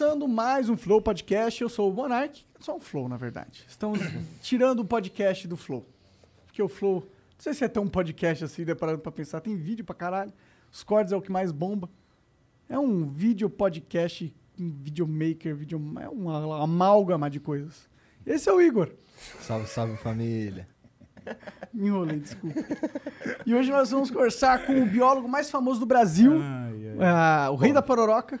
Começando 0.00 0.26
mais 0.26 0.70
um 0.70 0.78
Flow 0.78 1.02
Podcast. 1.02 1.60
Eu 1.60 1.68
sou 1.68 1.90
o 1.90 1.92
Monark, 1.92 2.42
só 2.58 2.74
um 2.74 2.80
Flow, 2.80 3.06
na 3.06 3.18
verdade. 3.18 3.66
Estamos 3.68 4.00
tirando 4.40 4.80
o 4.80 4.84
podcast 4.84 5.46
do 5.46 5.58
Flow. 5.58 5.86
Porque 6.46 6.62
o 6.62 6.70
Flow, 6.70 7.00
não 7.00 7.36
sei 7.36 7.52
se 7.52 7.64
é 7.64 7.68
tão 7.68 7.86
podcast 7.86 8.44
assim, 8.44 8.64
deparado 8.64 8.98
pra 8.98 9.12
pensar, 9.12 9.42
tem 9.42 9.54
vídeo 9.54 9.84
pra 9.84 9.94
caralho. 9.94 10.32
Os 10.72 10.82
cortes 10.82 11.12
é 11.12 11.16
o 11.16 11.20
que 11.20 11.30
mais 11.30 11.52
bomba. 11.52 11.86
É 12.66 12.78
um 12.78 13.10
vídeo 13.10 13.50
podcast, 13.50 14.34
um 14.58 14.70
videomaker, 14.70 15.54
video, 15.54 15.78
é 16.00 16.08
uma 16.08 16.64
amálgama 16.64 17.28
de 17.28 17.38
coisas. 17.38 17.86
Esse 18.24 18.48
é 18.48 18.52
o 18.54 18.58
Igor. 18.58 18.90
Salve, 19.42 19.66
salve 19.66 19.98
família. 19.98 20.66
Me 21.74 21.88
enrolei, 21.88 22.20
desculpa. 22.20 22.58
E 23.44 23.54
hoje 23.54 23.70
nós 23.70 23.90
vamos 23.90 24.10
conversar 24.10 24.64
com 24.64 24.80
o 24.80 24.86
biólogo 24.86 25.28
mais 25.28 25.50
famoso 25.50 25.78
do 25.78 25.84
Brasil, 25.84 26.40
ah, 27.02 27.50
o 27.50 27.56
rei 27.56 27.74
da 27.74 27.82
pororoca. 27.82 28.40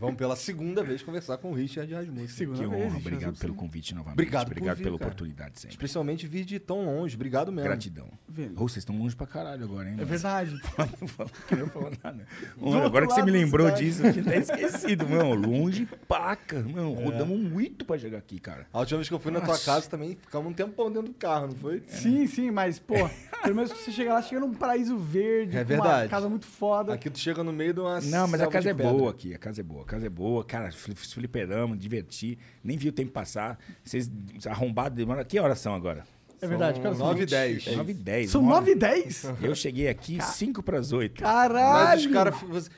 Vamos 0.00 0.16
pela 0.16 0.36
segunda 0.36 0.82
vez 0.82 1.02
conversar 1.02 1.38
com 1.38 1.50
o 1.50 1.54
Richard 1.54 1.92
Rasmussen. 1.92 2.28
Segunda 2.28 2.58
Que 2.62 2.66
vez, 2.66 2.82
honra, 2.82 2.90
gente, 2.94 3.00
obrigado 3.06 3.38
pelo 3.38 3.54
convite 3.54 3.94
novamente. 3.94 4.14
Obrigado 4.14 4.44
por 4.46 4.52
Obrigado 4.52 4.76
vir, 4.76 4.84
pela 4.84 4.98
cara. 4.98 5.08
oportunidade 5.10 5.60
sempre. 5.60 5.74
Especialmente 5.76 6.26
vir 6.26 6.44
de 6.44 6.58
tão 6.58 6.84
longe. 6.84 7.14
Obrigado 7.16 7.50
mesmo. 7.52 7.68
Gratidão. 7.68 8.08
Ô, 8.56 8.68
vocês 8.68 8.78
estão 8.78 8.96
longe 8.96 9.16
pra 9.16 9.26
caralho 9.26 9.64
agora, 9.64 9.88
hein? 9.90 9.96
É 9.98 10.04
verdade. 10.04 10.52
Não 11.58 11.66
falou 11.68 11.90
nada. 12.02 12.26
Agora 12.84 13.06
que 13.06 13.12
você 13.14 13.22
me 13.22 13.30
lembrou 13.30 13.70
disso, 13.72 14.04
eu 14.06 14.12
tinha 14.12 14.24
até 14.24 14.38
esquecido, 14.38 15.08
mano. 15.08 15.34
Longe 15.34 15.86
paca. 16.06 16.60
Mano, 16.60 16.94
É. 17.00 17.04
rodamos 17.04 17.38
muito 17.38 17.84
pra 17.84 17.98
chegar 17.98 18.18
aqui, 18.18 18.38
cara. 18.38 18.66
A 18.72 18.78
última 18.80 18.98
vez 18.98 19.08
que 19.08 19.14
eu 19.14 19.18
fui 19.18 19.32
na 19.32 19.40
tua 19.40 19.48
Nossa. 19.48 19.64
casa 19.64 19.88
também 19.90 20.16
ficamos 20.20 20.50
um 20.50 20.54
tempão 20.54 20.88
dentro 20.90 21.08
do 21.08 21.14
carro, 21.14 21.48
não 21.48 21.56
foi? 21.56 21.82
Sim, 21.86 22.26
sim, 22.26 22.50
mas, 22.50 22.78
pô, 22.78 22.94
pelo 23.42 23.54
menos 23.54 23.72
que 23.72 23.78
você 23.82 23.90
chega 23.92 24.12
lá, 24.14 24.22
chega 24.22 24.40
num 24.40 24.52
paraíso 24.54 24.96
verde, 24.96 25.56
É 25.56 25.64
com 25.64 25.74
uma 25.74 25.82
verdade. 25.84 26.10
casa 26.10 26.28
muito 26.28 26.46
foda. 26.46 26.92
Aqui 26.94 27.10
tu 27.10 27.18
chega 27.18 27.42
no 27.42 27.52
meio 27.52 27.72
de 27.74 27.80
uma 27.80 28.00
Não, 28.00 28.28
mas 28.28 28.40
a 28.40 28.46
casa 28.46 28.70
é 28.70 28.74
boa 28.74 29.10
aqui. 29.10 29.34
A 29.34 29.38
casa 29.38 29.60
é 29.60 29.64
boa. 29.64 29.84
Casa 29.88 30.06
é 30.06 30.10
boa. 30.10 30.44
Cara, 30.44 30.70
fli- 30.70 30.94
fliperamos, 30.94 31.78
diverti. 31.78 32.38
Nem 32.62 32.76
vi 32.76 32.88
o 32.88 32.92
tempo 32.92 33.10
passar. 33.10 33.58
Vocês 33.82 34.10
arrombados 34.46 34.96
demoram. 34.96 35.24
Que 35.24 35.38
horas 35.40 35.58
são 35.58 35.74
agora? 35.74 36.04
É 36.40 36.46
verdade, 36.46 36.80
cara. 36.80 36.94
São 36.94 37.06
9 37.08 37.22
e 37.24 37.26
10. 37.26 37.66
9 37.76 37.90
e 37.90 37.94
10. 37.94 38.30
São 38.30 38.40
uma 38.42 38.52
hora. 38.52 38.60
9 38.60 38.70
e 38.72 38.74
10? 38.76 39.24
Eu 39.42 39.54
cheguei 39.56 39.88
aqui 39.88 40.22
5 40.22 40.62
pras 40.62 40.92
8. 40.92 41.20
Caralho! 41.20 41.72
Mas 41.88 42.06
os 42.06 42.12
caras... 42.12 42.70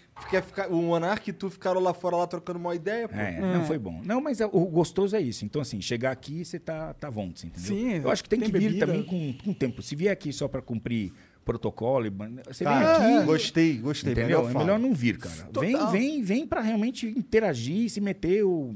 ficar- 0.46 0.68
O 0.70 0.76
Monark 0.80 1.28
e 1.28 1.32
tu 1.32 1.50
ficaram 1.50 1.78
lá 1.78 1.92
fora 1.92 2.16
lá 2.16 2.26
trocando 2.26 2.58
uma 2.58 2.74
ideia, 2.74 3.06
pô. 3.06 3.14
É, 3.16 3.38
não 3.38 3.66
foi 3.66 3.78
bom. 3.78 4.00
Não, 4.02 4.18
mas 4.18 4.40
é- 4.40 4.46
o 4.46 4.64
gostoso 4.64 5.14
é 5.14 5.20
isso. 5.20 5.44
Então, 5.44 5.60
assim, 5.60 5.78
chegar 5.82 6.10
aqui, 6.10 6.42
você 6.42 6.58
tá, 6.58 6.94
tá 6.94 7.10
vonto, 7.10 7.44
entendeu? 7.44 7.68
Sim, 7.68 7.92
Eu 8.02 8.10
acho 8.10 8.22
que 8.22 8.30
tem, 8.30 8.40
tem 8.40 8.50
que 8.50 8.58
vir 8.58 8.66
bebida. 8.68 8.86
também 8.86 9.02
com, 9.02 9.32
com 9.44 9.52
tempo. 9.52 9.82
Se 9.82 9.94
vier 9.94 10.12
aqui 10.12 10.32
só 10.32 10.48
pra 10.48 10.62
cumprir 10.62 11.12
protocolo, 11.44 12.06
e 12.06 12.10
ban- 12.10 12.30
você 12.46 12.64
Cara, 12.64 12.98
vem 12.98 13.16
aqui, 13.18 13.26
gostei, 13.26 13.78
gostei. 13.78 14.12
entendeu? 14.12 14.42
Melhor 14.44 14.50
é 14.54 14.58
melhor 14.58 14.78
não 14.78 14.94
vir, 14.94 15.18
cara. 15.18 15.44
Total. 15.52 15.90
Vem, 15.90 15.90
vem, 15.90 16.22
vem 16.22 16.46
pra 16.46 16.60
realmente 16.60 17.06
interagir 17.06 17.88
se 17.90 18.00
meter 18.00 18.44
o... 18.44 18.74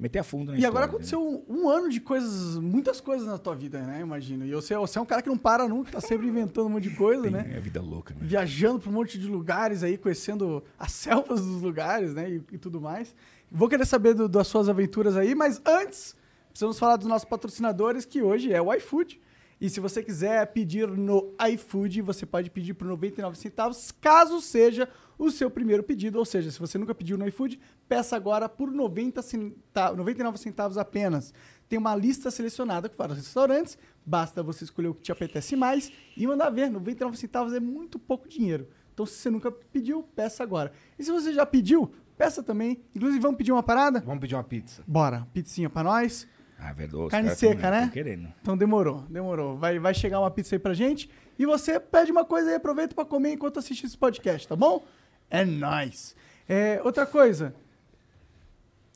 Meter 0.00 0.20
a 0.20 0.22
fundo 0.22 0.52
na 0.52 0.56
E 0.58 0.64
agora 0.64 0.86
história, 0.86 0.86
aconteceu 0.86 1.44
um, 1.48 1.62
um 1.64 1.68
ano 1.68 1.88
de 1.88 1.98
coisas, 2.00 2.56
muitas 2.56 3.00
coisas 3.00 3.26
na 3.26 3.36
tua 3.36 3.56
vida, 3.56 3.80
né? 3.82 4.00
Imagino. 4.00 4.46
E 4.46 4.52
você, 4.52 4.76
você 4.76 4.96
é 4.96 5.02
um 5.02 5.04
cara 5.04 5.20
que 5.20 5.28
não 5.28 5.36
para 5.36 5.66
nunca, 5.66 5.90
tá 5.90 6.00
sempre 6.00 6.28
inventando 6.28 6.66
um 6.66 6.68
monte 6.68 6.88
de 6.88 6.94
coisa, 6.94 7.22
Tem- 7.22 7.32
né? 7.32 7.50
É 7.56 7.58
vida 7.58 7.82
louca, 7.82 8.14
né? 8.14 8.20
Viajando 8.22 8.78
pra 8.78 8.88
um 8.90 8.92
monte 8.92 9.18
de 9.18 9.26
lugares 9.26 9.82
aí, 9.82 9.98
conhecendo 9.98 10.62
as 10.78 10.92
selvas 10.92 11.40
dos 11.44 11.60
lugares, 11.62 12.14
né? 12.14 12.30
E, 12.30 12.36
e 12.52 12.58
tudo 12.58 12.80
mais. 12.80 13.12
Vou 13.50 13.68
querer 13.68 13.84
saber 13.84 14.14
do- 14.14 14.28
das 14.28 14.46
suas 14.46 14.68
aventuras 14.68 15.16
aí, 15.16 15.34
mas 15.34 15.60
antes, 15.66 16.14
precisamos 16.48 16.78
falar 16.78 16.94
dos 16.94 17.08
nossos 17.08 17.28
patrocinadores, 17.28 18.04
que 18.04 18.22
hoje 18.22 18.52
é 18.52 18.62
o 18.62 18.72
iFood. 18.74 19.20
E 19.60 19.68
se 19.68 19.80
você 19.80 20.02
quiser 20.02 20.46
pedir 20.52 20.86
no 20.88 21.34
iFood, 21.52 22.00
você 22.02 22.24
pode 22.24 22.48
pedir 22.50 22.74
por 22.74 22.86
99 22.86 23.36
centavos, 23.36 23.90
caso 23.90 24.40
seja 24.40 24.88
o 25.18 25.30
seu 25.32 25.50
primeiro 25.50 25.82
pedido. 25.82 26.18
Ou 26.18 26.24
seja, 26.24 26.50
se 26.50 26.58
você 26.60 26.78
nunca 26.78 26.94
pediu 26.94 27.18
no 27.18 27.26
iFood, 27.26 27.58
peça 27.88 28.14
agora 28.14 28.48
por 28.48 28.70
90 28.70 29.20
centa- 29.20 29.92
99 29.96 30.38
centavos 30.38 30.78
apenas. 30.78 31.34
Tem 31.68 31.78
uma 31.78 31.94
lista 31.96 32.30
selecionada 32.30 32.88
com 32.88 32.96
vários 32.96 33.18
restaurantes, 33.18 33.76
basta 34.06 34.42
você 34.42 34.62
escolher 34.64 34.88
o 34.88 34.94
que 34.94 35.02
te 35.02 35.12
apetece 35.12 35.56
mais 35.56 35.90
e 36.16 36.26
mandar 36.26 36.50
ver. 36.50 36.70
99 36.70 37.16
centavos 37.16 37.52
é 37.52 37.58
muito 37.60 37.98
pouco 37.98 38.28
dinheiro. 38.28 38.68
Então, 38.94 39.04
se 39.04 39.14
você 39.14 39.28
nunca 39.30 39.50
pediu, 39.50 40.02
peça 40.02 40.42
agora. 40.42 40.72
E 40.98 41.02
se 41.04 41.10
você 41.10 41.32
já 41.32 41.44
pediu, 41.44 41.92
peça 42.16 42.42
também. 42.42 42.80
Inclusive, 42.94 43.20
vamos 43.20 43.36
pedir 43.38 43.52
uma 43.52 43.62
parada? 43.62 44.00
Vamos 44.00 44.20
pedir 44.20 44.34
uma 44.36 44.44
pizza. 44.44 44.82
Bora, 44.86 45.26
pizzinha 45.32 45.68
pra 45.68 45.82
nós. 45.84 46.26
Ah, 46.58 46.72
verdade. 46.72 47.08
Carne 47.08 47.30
seca, 47.34 47.70
né? 47.70 47.90
querendo. 47.92 48.32
Então 48.42 48.56
demorou, 48.56 49.04
demorou. 49.08 49.56
Vai, 49.56 49.78
vai 49.78 49.94
chegar 49.94 50.18
uma 50.18 50.30
pizza 50.30 50.56
aí 50.56 50.58
pra 50.58 50.74
gente. 50.74 51.08
E 51.38 51.46
você 51.46 51.78
pede 51.78 52.10
uma 52.10 52.24
coisa 52.24 52.50
aí, 52.50 52.56
aproveita 52.56 52.94
pra 52.94 53.04
comer 53.04 53.32
enquanto 53.32 53.58
assiste 53.58 53.86
esse 53.86 53.96
podcast, 53.96 54.48
tá 54.48 54.56
bom? 54.56 54.84
É 55.30 55.44
nóis. 55.44 56.16
É, 56.48 56.80
outra 56.82 57.06
coisa. 57.06 57.54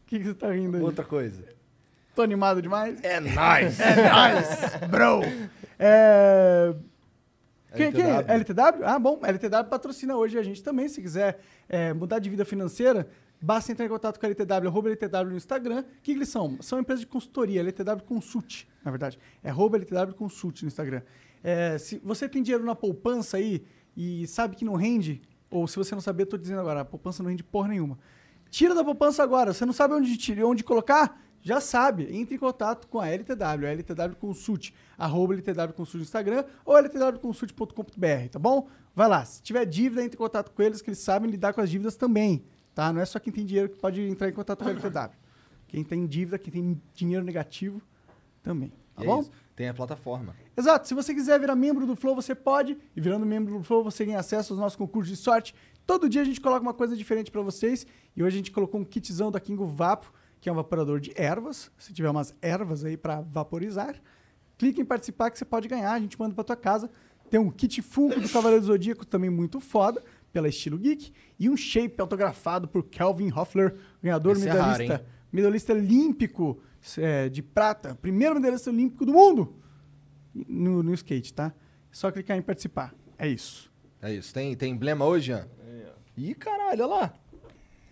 O 0.02 0.06
que, 0.06 0.18
que 0.18 0.24
você 0.24 0.34
tá 0.34 0.52
rindo 0.52 0.76
aí? 0.76 0.82
Outra 0.82 1.04
coisa. 1.04 1.44
Tô 2.14 2.22
animado 2.22 2.60
demais? 2.60 3.02
É 3.02 3.20
nóis. 3.20 3.80
É 3.80 4.10
nóis, 4.10 4.90
bro. 4.90 5.22
É... 5.78 6.74
Quem, 7.74 7.90
quem? 7.90 8.04
LTW? 8.04 8.32
LTW? 8.32 8.84
Ah, 8.84 8.98
bom. 8.98 9.20
LTW 9.22 9.64
patrocina 9.70 10.16
hoje 10.16 10.38
a 10.38 10.42
gente 10.42 10.62
também. 10.62 10.88
Se 10.88 11.00
quiser 11.00 11.40
é, 11.68 11.92
mudar 11.94 12.18
de 12.18 12.28
vida 12.28 12.44
financeira, 12.44 13.08
basta 13.42 13.72
entrar 13.72 13.84
em 13.84 13.88
contato 13.88 14.20
com 14.20 14.24
a 14.24 14.28
LTW, 14.28 14.68
arroba 14.68 14.88
LTW 14.88 15.30
no 15.30 15.36
Instagram. 15.36 15.80
O 15.80 16.02
que, 16.02 16.12
eles 16.12 16.28
são? 16.28 16.56
São 16.62 16.78
empresas 16.78 17.00
de 17.00 17.06
consultoria, 17.06 17.60
LTW 17.60 18.04
Consult, 18.06 18.68
na 18.84 18.90
verdade. 18.90 19.18
É 19.42 19.50
arroba 19.50 19.76
LTW 19.76 20.14
Consult 20.14 20.62
no 20.62 20.68
Instagram. 20.68 21.02
É, 21.42 21.76
se 21.76 21.98
você 22.04 22.28
tem 22.28 22.42
dinheiro 22.42 22.64
na 22.64 22.76
poupança 22.76 23.36
aí 23.36 23.64
e 23.96 24.26
sabe 24.28 24.54
que 24.54 24.64
não 24.64 24.74
rende, 24.74 25.20
ou 25.50 25.66
se 25.66 25.76
você 25.76 25.94
não 25.94 26.00
sabia, 26.00 26.24
tô 26.24 26.38
dizendo 26.38 26.60
agora, 26.60 26.82
a 26.82 26.84
poupança 26.84 27.22
não 27.22 27.30
rende 27.30 27.42
porra 27.42 27.68
nenhuma. 27.68 27.98
Tira 28.48 28.74
da 28.74 28.84
poupança 28.84 29.22
agora. 29.22 29.52
Você 29.52 29.66
não 29.66 29.72
sabe 29.72 29.94
onde, 29.94 30.16
tirar, 30.16 30.46
onde 30.46 30.62
colocar? 30.62 31.20
Já 31.40 31.60
sabe. 31.60 32.06
Entre 32.16 32.36
em 32.36 32.38
contato 32.38 32.86
com 32.86 33.00
a 33.00 33.08
LTW, 33.08 33.66
a 33.66 33.70
LTW 33.70 34.16
Consult, 34.20 34.72
arroba 34.96 35.34
LTW 35.34 35.72
Consult 35.74 35.96
no 35.96 36.02
Instagram 36.02 36.44
ou 36.64 36.78
ltwconsult.com.br, 36.78 38.28
tá 38.30 38.38
bom? 38.38 38.68
Vai 38.94 39.08
lá. 39.08 39.24
Se 39.24 39.42
tiver 39.42 39.64
dívida, 39.64 40.04
entre 40.04 40.16
em 40.16 40.18
contato 40.18 40.52
com 40.52 40.62
eles, 40.62 40.80
que 40.80 40.90
eles 40.90 41.00
sabem 41.00 41.30
lidar 41.30 41.52
com 41.52 41.60
as 41.60 41.68
dívidas 41.68 41.96
também, 41.96 42.44
tá? 42.74 42.92
Não 42.92 43.00
é 43.00 43.04
só 43.04 43.18
quem 43.18 43.32
tem 43.32 43.44
dinheiro 43.44 43.68
que 43.68 43.76
pode 43.76 44.00
entrar 44.02 44.28
em 44.28 44.32
contato 44.32 44.62
com 44.62 44.68
a 44.68 44.72
LTW. 44.72 45.16
Quem 45.68 45.82
tem 45.82 46.06
dívida, 46.06 46.38
quem 46.38 46.52
tem 46.52 46.82
dinheiro 46.94 47.24
negativo, 47.24 47.80
também. 48.42 48.70
Tá 48.94 49.02
E 49.02 49.04
é 49.04 49.06
bom? 49.06 49.20
isso. 49.20 49.30
Tem 49.56 49.68
a 49.70 49.72
plataforma. 49.72 50.36
Exato. 50.54 50.86
Se 50.86 50.92
você 50.92 51.14
quiser 51.14 51.40
virar 51.40 51.56
membro 51.56 51.86
do 51.86 51.96
Flow, 51.96 52.14
você 52.14 52.34
pode. 52.34 52.76
E 52.94 53.00
virando 53.00 53.24
membro 53.24 53.56
do 53.56 53.64
Flow, 53.64 53.82
você 53.82 54.04
ganha 54.04 54.18
acesso 54.18 54.52
aos 54.52 54.60
nossos 54.60 54.76
concursos 54.76 55.08
de 55.08 55.16
sorte. 55.16 55.54
Todo 55.86 56.10
dia 56.10 56.20
a 56.20 56.24
gente 56.24 56.42
coloca 56.42 56.60
uma 56.60 56.74
coisa 56.74 56.94
diferente 56.94 57.30
para 57.30 57.40
vocês. 57.40 57.86
E 58.14 58.22
hoje 58.22 58.36
a 58.36 58.38
gente 58.38 58.50
colocou 58.50 58.78
um 58.78 58.84
kitzão 58.84 59.30
da 59.30 59.40
Kingo 59.40 59.64
Vapo, 59.64 60.12
que 60.42 60.48
é 60.50 60.52
um 60.52 60.56
vaporador 60.56 61.00
de 61.00 61.10
ervas. 61.16 61.70
Se 61.78 61.90
tiver 61.94 62.10
umas 62.10 62.34
ervas 62.42 62.84
aí 62.84 62.98
para 62.98 63.22
vaporizar, 63.22 63.94
clique 64.58 64.78
em 64.78 64.84
participar 64.84 65.30
que 65.30 65.38
você 65.38 65.44
pode 65.46 65.68
ganhar. 65.68 65.92
A 65.92 66.00
gente 66.00 66.18
manda 66.20 66.34
para 66.34 66.44
tua 66.44 66.56
casa. 66.56 66.90
Tem 67.30 67.40
um 67.40 67.50
kit 67.50 67.80
Funko 67.80 68.20
do 68.20 68.28
Cavaleiro 68.28 68.60
do 68.60 68.66
Zodíaco, 68.66 69.06
também 69.06 69.30
muito 69.30 69.58
foda, 69.58 70.04
pela 70.32 70.48
Estilo 70.48 70.78
Geek. 70.78 71.12
E 71.38 71.48
um 71.48 71.56
shape 71.56 72.00
autografado 72.00 72.66
por 72.68 72.84
Kelvin 72.84 73.30
Hoffler, 73.32 73.76
ganhador 74.02 74.36
Esse 74.36 74.48
é 74.48 74.52
raro, 74.52 74.78
medalhista, 74.78 75.06
medalhista 75.32 75.72
olímpico 75.72 76.60
é, 76.98 77.28
de 77.28 77.42
prata. 77.42 77.94
Primeiro 77.94 78.36
medalhista 78.36 78.70
olímpico 78.70 79.04
do 79.04 79.12
mundo 79.12 79.56
no, 80.34 80.82
no 80.82 80.94
skate, 80.94 81.32
tá? 81.34 81.52
É 81.90 81.94
só 81.94 82.10
clicar 82.10 82.36
em 82.36 82.42
participar. 82.42 82.94
É 83.18 83.28
isso. 83.28 83.70
É 84.00 84.12
isso. 84.12 84.32
Tem, 84.32 84.56
tem 84.56 84.72
emblema 84.72 85.04
hoje, 85.04 85.26
Jean? 85.26 85.46
Ih, 86.16 86.34
caralho, 86.34 86.84
olha 86.84 86.86
lá. 86.86 87.14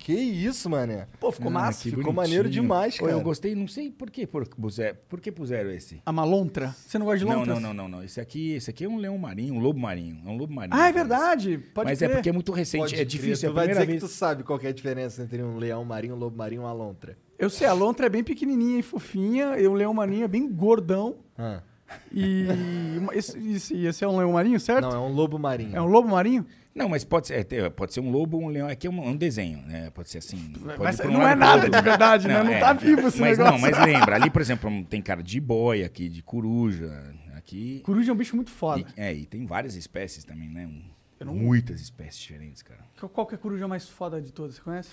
Que 0.03 0.15
isso, 0.15 0.69
mané. 0.71 1.07
Pô, 1.21 1.31
ficou 1.31 1.49
Ah, 1.49 1.53
massa. 1.53 1.83
ficou 1.83 1.97
bonitinho. 2.05 2.17
maneiro 2.17 2.49
demais, 2.49 2.97
Pô, 2.97 3.05
cara. 3.05 3.19
Eu 3.19 3.23
gostei, 3.23 3.55
não 3.55 3.69
sei 3.69 3.91
por 3.91 4.11
que 4.11 4.27
por, 4.27 4.49
puseram, 4.49 4.97
por 5.11 5.21
que 5.21 5.31
puseram 5.31 5.71
esse. 5.71 6.01
A 6.07 6.11
malontra. 6.11 6.75
Você 6.87 6.99
não 6.99 7.05
gosta 7.05 7.19
de 7.19 7.27
Não, 7.27 7.39
lontras? 7.41 7.61
não, 7.61 7.75
não, 7.75 7.83
não, 7.89 7.99
não. 7.99 8.03
Esse 8.03 8.19
aqui, 8.19 8.53
esse 8.53 8.71
aqui 8.71 8.85
é 8.87 8.89
um 8.89 8.97
leão 8.97 9.19
marinho, 9.19 9.53
um 9.55 9.59
lobo 9.59 9.79
marinho. 9.79 10.19
É 10.25 10.29
um 10.31 10.39
lobo 10.39 10.55
marinho. 10.55 10.75
Ah, 10.75 10.89
é 10.89 10.93
parece. 10.93 10.95
verdade. 10.99 11.59
Pode 11.75 11.91
Mas 11.91 11.99
crer. 11.99 12.11
é 12.11 12.15
porque 12.15 12.29
é 12.31 12.33
muito 12.33 12.51
recente, 12.51 12.81
Pode 12.81 12.95
é 12.99 13.05
difícil. 13.05 13.49
É 13.49 13.51
Tu 13.51 13.53
a 13.53 13.55
vai 13.55 13.65
primeira 13.67 13.81
dizer 13.87 13.93
vez. 13.93 14.03
que 14.03 14.09
tu 14.09 14.13
sabe 14.19 14.43
qual 14.43 14.59
que 14.59 14.67
é 14.67 14.71
a 14.71 14.73
diferença 14.73 15.23
entre 15.23 15.43
um 15.43 15.59
leão 15.59 15.85
marinho, 15.85 16.15
um 16.15 16.19
lobo 16.19 16.37
marinho 16.37 16.63
e 16.63 16.65
uma 16.65 16.73
lontra. 16.73 17.17
Eu 17.39 17.51
sei, 17.51 17.67
a 17.67 17.73
lontra 17.75 18.07
é 18.07 18.09
bem 18.09 18.25
pequenininha 18.25 18.79
e 18.79 18.83
fofinha, 18.83 19.59
e 19.59 19.67
o 19.67 19.75
leão 19.75 19.93
marinho 19.93 20.25
é 20.25 20.29
bem 20.29 20.49
gordão. 20.51 21.17
Ah. 21.37 21.61
E 22.13 22.47
esse, 23.13 23.39
esse, 23.51 23.85
esse 23.87 24.05
é 24.05 24.09
um 24.09 24.17
leão 24.17 24.33
marinho, 24.33 24.59
certo? 24.61 24.83
Não, 24.83 24.93
é 24.95 24.99
um 24.99 25.13
lobo 25.13 25.39
marinho. 25.39 25.77
É 25.77 25.83
um 25.83 25.87
lobo 25.87 26.09
marinho? 26.09 26.47
Não, 26.75 26.89
mas 26.89 27.05
pode 27.05 27.27
ser, 27.27 27.47
é, 27.53 27.69
pode 27.69 27.93
ser 27.93 28.01
um 28.01 28.11
lobo 28.11 28.39
ou 28.39 28.45
um 28.45 28.49
leão. 28.49 28.69
Aqui 28.69 28.87
é 28.87 28.91
um, 28.91 29.09
um 29.09 29.17
desenho, 29.17 29.59
né? 29.67 29.91
Pode 29.91 30.09
ser 30.09 30.19
assim. 30.19 30.53
pode 30.53 30.79
Mas 30.79 31.01
um 31.01 31.11
não 31.11 31.27
é 31.27 31.35
nada 31.35 31.69
de 31.69 31.81
verdade, 31.83 32.29
né? 32.29 32.43
Não 32.43 32.59
tá 32.61 32.73
vivo 32.73 33.09
esse 33.09 33.21
mas 33.21 33.37
negócio. 33.39 33.53
Não, 33.55 33.61
mas 33.61 33.79
lembra, 33.85 34.15
ali, 34.15 34.31
por 34.31 34.41
exemplo, 34.41 34.85
tem 34.85 35.03
cara 35.03 35.23
de 35.23 35.41
boia 35.41 35.87
aqui, 35.87 36.09
de 36.09 36.23
coruja. 36.23 37.13
Aqui. 37.37 37.81
Coruja 37.85 38.13
é 38.13 38.15
um 38.15 38.17
bicho 38.17 38.37
muito 38.37 38.51
foda. 38.51 38.85
E, 38.97 39.01
é, 39.01 39.13
e 39.13 39.27
tem 39.27 39.45
várias 39.47 39.75
espécies 39.75 40.25
também, 40.25 40.49
né? 40.49 40.69
Não- 41.25 41.35
Muitas 41.35 41.81
espécies 41.81 42.21
diferentes, 42.21 42.63
cara. 42.63 42.81
Qual 43.13 43.27
que 43.27 43.35
é 43.35 43.37
a 43.37 43.39
coruja 43.39 43.67
mais 43.69 43.89
foda 43.89 44.21
de 44.23 44.33
todas? 44.33 44.55
Você 44.55 44.63
conhece? 44.63 44.91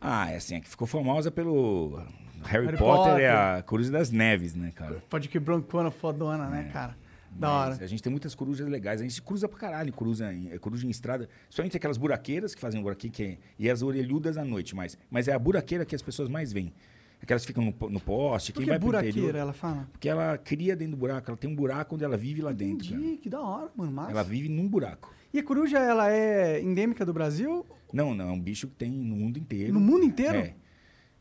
Ah, 0.00 0.30
é 0.30 0.36
assim, 0.36 0.56
a 0.56 0.60
que 0.60 0.68
ficou 0.68 0.86
famosa 0.86 1.30
pelo 1.30 2.00
Harry, 2.44 2.66
Harry 2.66 2.78
Potter, 2.78 3.12
Potter. 3.12 3.24
é 3.24 3.30
a 3.30 3.62
Coruja 3.66 3.90
das 3.90 4.10
Neves, 4.10 4.54
né, 4.54 4.72
cara? 4.74 5.02
Pode 5.10 5.28
que 5.28 5.38
brancona 5.38 5.90
fodona, 5.90 6.46
né, 6.48 6.70
cara? 6.72 6.96
Da 7.30 7.50
hora. 7.50 7.78
A 7.80 7.86
gente 7.86 8.02
tem 8.02 8.10
muitas 8.10 8.34
corujas 8.34 8.68
legais. 8.68 9.00
A 9.00 9.04
gente 9.04 9.20
cruza 9.22 9.48
pra 9.48 9.58
caralho, 9.58 9.92
coruja 9.92 10.32
em, 10.32 10.50
é, 10.50 10.58
coruja 10.58 10.86
em 10.86 10.90
estrada. 10.90 11.28
Somente 11.48 11.76
aquelas 11.76 11.96
buraqueiras 11.96 12.54
que 12.54 12.60
fazem 12.60 12.80
um 12.80 12.82
buraquinho 12.82 13.12
que 13.12 13.22
é- 13.22 13.38
e 13.58 13.70
as 13.70 13.82
orelhudas 13.82 14.36
à 14.36 14.44
noite 14.44 14.74
mais. 14.74 14.96
Mas 15.10 15.28
é 15.28 15.32
a 15.32 15.38
buraqueira 15.38 15.84
que 15.84 15.94
as 15.94 16.02
pessoas 16.02 16.28
mais 16.28 16.52
veem. 16.52 16.72
Aquelas 17.20 17.42
que 17.42 17.48
ficam 17.48 17.64
no, 17.64 17.90
no 17.90 18.00
poste. 18.00 18.52
Por 18.52 18.58
Quem 18.60 18.64
que 18.66 18.70
vai 18.70 18.78
buraqueira, 18.78 19.18
interior. 19.18 19.34
ela 19.34 19.52
fala? 19.52 19.88
Porque 19.92 20.08
ela 20.08 20.38
cria 20.38 20.76
dentro 20.76 20.92
do 20.92 20.96
buraco. 20.98 21.30
Ela 21.30 21.36
tem 21.36 21.50
um 21.50 21.54
buraco 21.54 21.94
onde 21.96 22.04
ela 22.04 22.16
vive 22.16 22.40
lá 22.42 22.52
dentro. 22.52 22.88
cara. 22.88 23.00
Entendi, 23.00 23.16
que 23.18 23.28
da 23.28 23.40
hora, 23.40 23.70
mano. 23.76 23.90
Massa. 23.92 24.10
Ela 24.12 24.22
vive 24.22 24.48
num 24.48 24.68
buraco. 24.68 25.12
E 25.34 25.38
a 25.38 25.42
coruja, 25.42 25.78
ela 25.78 26.10
é 26.12 26.60
endêmica 26.62 27.04
do 27.04 27.12
Brasil? 27.12 27.66
Não, 27.92 28.14
não, 28.14 28.28
é 28.28 28.32
um 28.32 28.40
bicho 28.40 28.68
que 28.68 28.74
tem 28.74 28.90
no 28.90 29.16
mundo 29.16 29.36
inteiro. 29.38 29.74
No 29.74 29.80
mundo 29.80 30.04
inteiro? 30.04 30.38
É. 30.38 30.54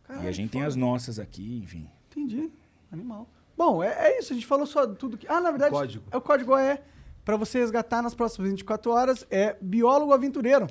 Caralho, 0.03 0.25
e 0.25 0.29
a 0.29 0.31
gente 0.31 0.51
tem 0.51 0.61
as 0.63 0.75
nossas 0.75 1.19
aqui, 1.19 1.59
enfim. 1.63 1.87
Entendi. 2.11 2.49
Animal. 2.91 3.27
Bom, 3.57 3.83
é, 3.83 3.87
é 4.09 4.19
isso. 4.19 4.31
A 4.31 4.35
gente 4.35 4.45
falou 4.45 4.65
só 4.67 4.85
tudo 4.85 5.17
que. 5.17 5.27
Ah, 5.27 5.41
na 5.41 5.49
verdade, 5.51 5.73
O 5.73 5.77
código. 5.77 6.03
é 6.11 6.17
o 6.17 6.21
código 6.21 6.55
é 6.55 6.81
para 7.25 7.35
você 7.35 7.59
resgatar 7.59 8.01
nas 8.01 8.13
próximas 8.15 8.49
24 8.51 8.91
horas 8.91 9.25
é 9.31 9.57
biólogo 9.59 10.13
aventureiro. 10.13 10.67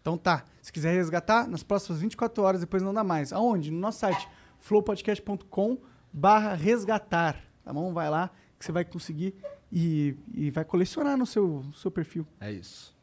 Então 0.00 0.16
tá. 0.18 0.44
Se 0.62 0.72
quiser 0.72 0.92
resgatar 0.92 1.48
nas 1.48 1.62
próximas 1.62 2.00
24 2.00 2.42
horas, 2.42 2.60
depois 2.60 2.82
não 2.82 2.92
dá 2.94 3.02
mais. 3.02 3.32
Aonde? 3.32 3.70
No 3.70 3.78
nosso 3.80 3.98
site 4.00 4.28
flowpodcast.com/barra 4.58 6.54
resgatar. 6.54 7.36
Tá 7.64 7.72
bom? 7.72 7.92
Vai 7.92 8.08
lá 8.10 8.30
que 8.58 8.64
você 8.64 8.72
vai 8.72 8.84
conseguir 8.84 9.34
e, 9.70 10.16
e 10.34 10.50
vai 10.50 10.64
colecionar 10.64 11.16
no 11.16 11.26
seu, 11.26 11.64
seu 11.74 11.90
perfil. 11.90 12.26
É 12.40 12.50
isso. 12.50 12.96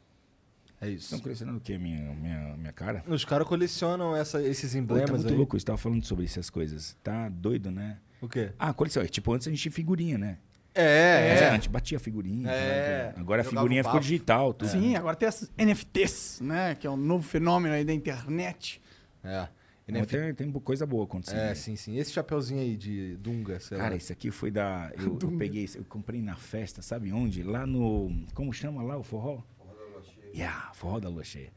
É 0.81 0.89
isso. 0.89 1.05
Estão 1.05 1.19
colecionando 1.19 1.57
o 1.57 1.61
quê? 1.61 1.77
Minha, 1.77 2.13
minha, 2.13 2.57
minha 2.57 2.73
cara? 2.73 3.03
Os 3.07 3.23
caras 3.23 3.47
colecionam 3.47 4.15
essa- 4.15 4.41
esses 4.43 4.71
Pô, 4.71 4.77
tá 4.77 4.79
emblemas 4.83 5.11
muito 5.21 5.29
aí. 5.31 5.35
louco, 5.37 5.57
você 5.59 5.65
tava 5.65 5.77
falando 5.77 6.03
sobre 6.03 6.25
essas 6.25 6.49
coisas. 6.49 6.97
Tá 7.03 7.29
doido, 7.29 7.71
né? 7.71 7.99
O 8.25 8.29
quê? 8.29 8.51
Ah, 8.57 8.73
coleção. 8.73 9.01
é 9.03 9.07
Tipo, 9.07 9.33
antes 9.33 9.47
a 9.47 9.51
gente 9.51 9.61
tinha 9.61 9.71
figurinha, 9.71 10.17
né? 10.17 10.37
É, 10.73 11.37
é. 11.39 11.49
a 11.49 11.53
gente 11.53 11.69
batia 11.69 11.97
figurinha. 11.99 12.49
É. 12.49 13.07
né? 13.07 13.13
Agora 13.17 13.41
a 13.41 13.45
figurinha 13.45 13.83
ficou 13.83 13.99
digital. 13.99 14.53
Tudo. 14.53 14.69
Sim, 14.69 14.95
agora 14.95 15.15
tem 15.15 15.29
as 15.29 15.49
NFTs, 15.57 16.41
né? 16.41 16.75
Que 16.75 16.85
é 16.85 16.89
um 16.89 16.97
novo 16.97 17.25
fenômeno 17.25 17.73
aí 17.73 17.85
da 17.85 17.93
internet. 17.93 18.81
É. 19.23 19.47
NFT. 19.87 20.17
Tem, 20.17 20.33
tem 20.33 20.51
coisa 20.51 20.85
boa 20.85 21.05
acontecendo. 21.05 21.39
É, 21.39 21.49
aí. 21.49 21.55
sim, 21.55 21.75
sim. 21.75 21.97
Esse 21.97 22.11
chapeuzinho 22.11 22.59
aí 22.59 22.75
de 22.75 23.15
Dunga, 23.17 23.59
sei 23.59 23.77
Cara, 23.77 23.91
lá. 23.91 23.95
esse 23.95 24.11
aqui 24.11 24.31
foi 24.31 24.49
da. 24.51 24.91
Eu, 24.97 25.17
eu 25.21 25.37
peguei, 25.37 25.69
eu 25.75 25.85
comprei 25.85 26.21
na 26.21 26.35
festa, 26.35 26.81
sabe 26.81 27.13
onde? 27.13 27.43
Lá 27.43 27.65
no. 27.65 28.11
Como 28.33 28.51
chama 28.51 28.81
lá 28.81 28.97
o 28.97 29.03
forró? 29.03 29.43
Forró 29.57 29.73
da 29.75 29.85
Lua 29.85 30.03
Cheia. 30.03 30.31
Yeah, 30.35 30.71
Forró 30.73 30.99
da 30.99 31.09
Lua 31.09 31.23
Cheia. 31.23 31.51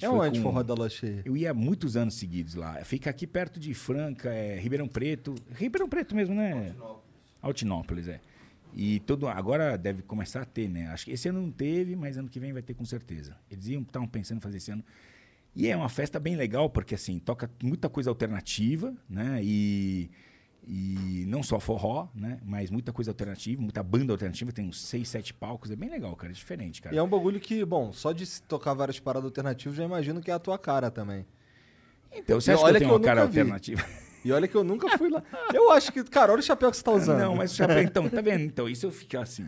É 0.00 0.08
foi 0.08 0.28
onde 0.28 0.38
com- 0.40 0.44
forró 0.50 0.62
da 0.62 0.74
lua 0.74 0.88
cheia? 0.90 1.22
Eu 1.24 1.36
ia 1.36 1.50
há 1.50 1.54
muitos 1.54 1.96
anos 1.96 2.14
seguidos 2.14 2.54
lá. 2.54 2.82
Fica 2.84 3.08
aqui 3.10 3.26
perto 3.26 3.58
de 3.60 3.72
Franca, 3.74 4.28
é, 4.32 4.58
Ribeirão 4.58 4.88
Preto. 4.88 5.34
Ribeirão 5.54 5.88
Preto 5.88 6.14
mesmo, 6.14 6.34
né? 6.34 6.74
Altinópolis, 7.40 8.08
é. 8.08 8.20
E 8.76 8.98
todo, 9.00 9.28
agora 9.28 9.78
deve 9.78 10.02
começar 10.02 10.42
a 10.42 10.44
ter, 10.44 10.68
né? 10.68 10.88
Acho 10.88 11.04
que 11.04 11.12
esse 11.12 11.28
ano 11.28 11.40
não 11.40 11.50
teve, 11.50 11.94
mas 11.94 12.18
ano 12.18 12.28
que 12.28 12.40
vem 12.40 12.52
vai 12.52 12.62
ter 12.62 12.74
com 12.74 12.84
certeza. 12.84 13.36
Eles 13.50 13.68
iam 13.68 13.82
estavam 13.82 14.08
pensando 14.08 14.38
em 14.38 14.40
fazer 14.40 14.56
esse 14.56 14.70
ano. 14.72 14.84
E 15.54 15.68
é 15.68 15.76
uma 15.76 15.88
festa 15.88 16.18
bem 16.18 16.34
legal, 16.34 16.68
porque 16.68 16.96
assim, 16.96 17.20
toca 17.20 17.48
muita 17.62 17.88
coisa 17.88 18.10
alternativa, 18.10 18.92
né? 19.08 19.38
E, 19.44 20.10
e 20.66 21.24
não 21.28 21.42
só 21.42 21.60
forró, 21.60 22.08
né? 22.14 22.38
Mas 22.44 22.70
muita 22.70 22.92
coisa 22.92 23.10
alternativa, 23.10 23.60
muita 23.60 23.82
banda 23.82 24.12
alternativa, 24.12 24.52
tem 24.52 24.66
uns 24.66 24.80
seis, 24.80 25.08
sete 25.08 25.32
palcos, 25.34 25.70
é 25.70 25.76
bem 25.76 25.90
legal, 25.90 26.14
cara, 26.16 26.32
é 26.32 26.34
diferente, 26.34 26.80
cara. 26.82 26.94
E 26.94 26.98
é 26.98 27.02
um 27.02 27.08
bagulho 27.08 27.38
que, 27.40 27.64
bom, 27.64 27.92
só 27.92 28.12
de 28.12 28.26
tocar 28.42 28.74
várias 28.74 28.98
paradas 28.98 29.26
alternativas, 29.26 29.76
já 29.76 29.84
imagino 29.84 30.20
que 30.20 30.30
é 30.30 30.34
a 30.34 30.38
tua 30.38 30.58
cara 30.58 30.90
também. 30.90 31.26
Então, 32.12 32.40
você 32.40 32.52
E 32.52 32.54
acha 32.54 32.62
que 32.62 32.66
olha 32.68 32.76
eu 32.76 32.80
tenho 32.80 32.90
que 32.90 32.94
eu 32.94 32.98
uma 32.98 33.04
cara 33.04 33.20
nunca 33.22 33.32
vi. 33.32 33.40
alternativa? 33.40 33.84
E 34.24 34.32
olha 34.32 34.48
que 34.48 34.54
eu 34.56 34.64
nunca 34.64 34.96
fui 34.96 35.10
lá. 35.10 35.22
Eu 35.52 35.70
acho 35.72 35.92
que, 35.92 36.02
cara, 36.04 36.32
olha 36.32 36.40
o 36.40 36.42
chapéu 36.42 36.70
que 36.70 36.76
você 36.78 36.82
tá 36.82 36.92
usando. 36.92 37.18
Não, 37.18 37.36
mas 37.36 37.52
o 37.52 37.56
chapéu, 37.56 37.80
então, 37.82 38.08
tá 38.08 38.22
vendo? 38.22 38.44
Então, 38.44 38.66
isso 38.68 38.86
eu 38.86 38.90
fico 38.90 39.18
assim. 39.18 39.46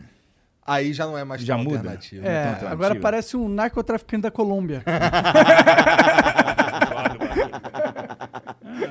Aí 0.65 0.93
já 0.93 1.05
não 1.07 1.17
é 1.17 1.23
mais 1.23 1.41
Já 1.41 1.55
tão 1.55 1.63
muda? 1.63 1.77
alternativo. 1.77 2.27
É, 2.27 2.37
alternativa. 2.39 2.71
agora 2.71 2.95
parece 2.99 3.35
um 3.37 3.47
narcotraficante 3.49 4.23
da 4.23 4.31
Colômbia. 4.31 4.83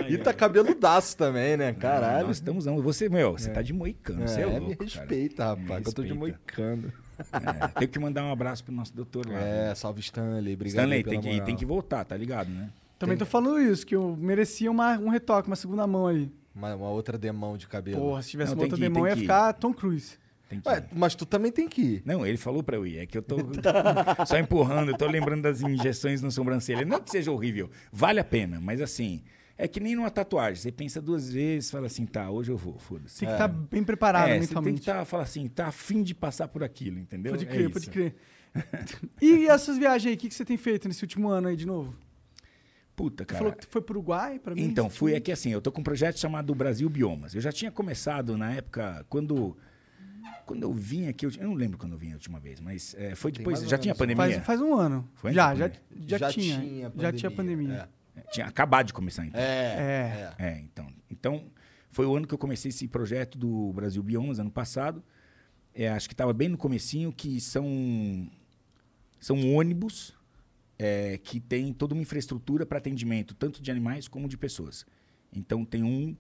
E 0.08 0.19
tá 0.19 0.32
cabeludaço 0.32 1.17
também, 1.17 1.56
né? 1.56 1.73
Caralho. 1.73 2.29
Nós 2.29 2.37
estamos, 2.37 2.67
não. 2.67 2.81
Você, 2.82 3.08
meu, 3.08 3.32
você 3.32 3.50
tá 3.50 3.62
de 3.62 3.73
moicano, 3.73 4.26
você 4.26 4.41
é, 4.41 4.43
é, 4.43 4.47
louco, 4.47 4.69
me 4.69 4.76
cara. 4.76 4.85
respeita, 4.85 5.44
rapaz, 5.44 5.82
que 5.82 5.88
eu 5.88 5.93
tô 5.93 6.03
de 6.03 6.12
respeita. 6.12 6.38
moicano. 6.47 6.93
É, 7.19 7.69
tenho 7.79 7.91
que 7.91 7.99
mandar 7.99 8.25
um 8.25 8.32
abraço 8.32 8.62
pro 8.64 8.73
nosso 8.75 8.94
doutor 8.94 9.26
lá. 9.26 9.38
É, 9.38 9.67
viu? 9.67 9.76
salve 9.76 10.00
Stanley, 10.00 10.55
obrigado 10.55 10.85
Stanley, 10.85 11.05
tem 11.05 11.20
que, 11.20 11.29
moral. 11.29 11.44
tem 11.47 11.56
que 11.56 11.67
voltar, 11.67 12.05
tá 12.05 12.17
ligado, 12.17 12.50
né? 12.50 12.70
Também 12.99 13.17
tô 13.17 13.26
falando 13.26 13.61
isso, 13.61 13.87
que 13.87 13.94
eu 13.94 14.17
merecia 14.17 14.70
uma, 14.70 14.99
um 14.99 15.08
retoque, 15.08 15.49
uma 15.49 15.56
segunda 15.56 15.87
mão 15.87 16.06
aí. 16.06 16.31
Uma, 16.55 16.75
uma 16.75 16.88
outra 16.88 17.19
demão 17.19 17.56
de 17.56 17.67
cabelo. 17.67 17.99
Porra, 17.99 18.23
se 18.23 18.31
tivesse 18.31 18.50
Não, 18.50 18.56
uma 18.56 18.64
tem 18.64 18.73
outra 18.73 18.87
ir, 18.87 18.88
demão, 18.88 19.02
tem 19.05 19.12
ia 19.12 19.17
ficar 19.17 19.52
Tom 19.52 19.75
Cruise. 19.75 20.19
Tem 20.49 20.61
que... 20.61 20.69
Ué, 20.69 20.85
mas 20.93 21.14
tu 21.14 21.26
também 21.26 21.50
tem 21.52 21.69
que 21.69 21.82
ir. 21.82 22.02
Não, 22.05 22.25
ele 22.25 22.38
falou 22.38 22.62
pra 22.62 22.76
eu 22.76 22.87
ir. 22.87 22.99
É 22.99 23.06
que 23.06 23.19
eu 23.19 23.23
tô 23.23 23.37
só 24.25 24.38
empurrando, 24.38 24.93
eu 24.93 24.97
tô 24.97 25.06
lembrando 25.06 25.43
das 25.43 25.61
injeções 25.61 26.23
no 26.23 26.31
sobrancelha. 26.31 26.85
Não 26.85 27.00
que 27.00 27.11
seja 27.11 27.31
horrível, 27.31 27.70
vale 27.93 28.20
a 28.20 28.25
pena, 28.25 28.59
mas 28.61 28.81
assim, 28.81 29.23
é 29.58 29.67
que 29.67 29.81
nem 29.81 29.94
numa 29.97 30.11
tatuagem. 30.11 30.56
Você 30.62 30.70
pensa 30.73 31.00
duas 31.00 31.31
vezes, 31.32 31.70
fala 31.70 31.87
assim, 31.87 32.05
tá, 32.06 32.31
hoje 32.31 32.50
eu 32.50 32.56
vou, 32.56 32.79
foda-se. 32.79 33.20
Tem 33.20 33.29
que 33.29 33.35
estar 33.35 33.49
bem 33.49 33.82
preparado 33.82 34.29
É, 34.29 34.35
você 34.35 34.38
tem 34.41 34.41
que 34.49 34.55
mentalmente. 34.55 34.85
tá, 34.85 35.05
falar 35.05 35.23
assim, 35.23 35.49
tá 35.49 35.69
afim 35.69 36.03
de 36.03 36.14
passar 36.14 36.49
por 36.49 36.62
aquilo, 36.62 36.99
entendeu? 36.99 37.32
Pode 37.32 37.44
É 37.44 37.49
crer, 37.49 37.61
isso. 37.62 37.73
pode 37.73 37.91
crer. 37.91 38.14
e 39.20 39.47
essas 39.47 39.76
viagens 39.79 40.08
aí, 40.11 40.14
o 40.14 40.19
que, 40.19 40.29
que 40.29 40.35
você 40.35 40.44
tem 40.44 40.56
feito 40.56 40.88
nesse 40.88 41.03
último 41.05 41.29
ano 41.29 41.49
aí 41.49 41.56
de 41.56 41.67
novo? 41.67 41.94
Puta, 42.94 43.25
Você 43.25 43.26
cara. 43.26 43.38
falou 43.38 43.53
que 43.53 43.67
foi 43.67 43.83
pro 43.83 43.92
Uruguai, 43.99 44.38
pra 44.38 44.54
mim? 44.54 44.62
Então, 44.62 44.88
fui 44.88 45.14
aqui 45.14 45.30
assim, 45.30 45.50
eu 45.50 45.61
tô 45.61 45.71
com 45.71 45.83
um 45.83 45.85
projeto 45.85 46.19
chamado 46.19 46.54
Brasil 46.54 46.88
Biomas. 46.88 47.35
Eu 47.35 47.42
já 47.42 47.52
tinha 47.52 47.71
começado 47.71 48.38
na 48.38 48.52
época, 48.54 49.04
quando 49.11 49.57
quando 50.47 50.62
eu 50.62 50.73
vim 50.73 51.09
aqui, 51.09 51.26
eu, 51.26 51.30
eu 51.38 51.49
não 51.49 51.54
lembro 51.54 51.76
quando 51.76 51.92
eu 51.92 51.99
vim 51.99 52.11
a 52.12 52.14
última 52.14 52.38
vez, 52.40 52.61
mas 52.61 52.95
é, 52.99 53.14
foi 53.14 53.33
depois, 53.33 53.61
já 53.62 53.76
tinha 53.76 53.92
menos. 53.92 53.99
pandemia? 53.99 54.35
Faz, 54.37 54.47
faz 54.47 54.61
um 54.62 54.75
ano. 54.75 55.07
Foi 55.14 55.33
já, 55.33 55.54
já, 55.54 55.69
já, 56.07 56.19
Já 56.19 56.30
tinha. 56.30 56.61
tinha 56.61 56.92
já 56.97 57.12
tinha 57.12 57.30
pandemia. 57.30 57.75
É. 57.75 57.96
Tinha 58.30 58.46
acabado 58.46 58.87
de 58.87 58.92
começar, 58.92 59.26
então. 59.26 59.40
É. 59.40 60.35
É. 60.38 60.46
É, 60.46 60.58
então. 60.61 60.92
Então, 61.11 61.44
foi 61.90 62.06
o 62.06 62.16
ano 62.16 62.26
que 62.26 62.35
eu 62.35 62.38
comecei 62.38 62.68
esse 62.68 62.88
projeto 62.88 63.38
do 63.38 63.73
Brasil 63.73 64.02
Biomas, 64.02 64.38
ano 64.38 64.50
passado. 64.50 65.02
É, 65.75 65.88
acho 65.88 66.08
que 66.08 66.14
estava 66.14 66.32
bem 66.32 66.49
no 66.49 66.56
comecinho, 66.56 67.12
que 67.12 67.40
são, 67.40 68.30
são 69.20 69.54
ônibus 69.54 70.14
é, 70.78 71.18
que 71.18 71.38
tem 71.38 71.73
toda 71.73 71.94
uma 71.94 72.02
infraestrutura 72.02 72.64
para 72.64 72.78
atendimento, 72.78 73.35
tanto 73.35 73.62
de 73.62 73.70
animais 73.70 74.08
como 74.08 74.28
de 74.28 74.37
pessoas. 74.37 74.87
Então, 75.32 75.64
tem 75.64 75.82
um 75.82 76.16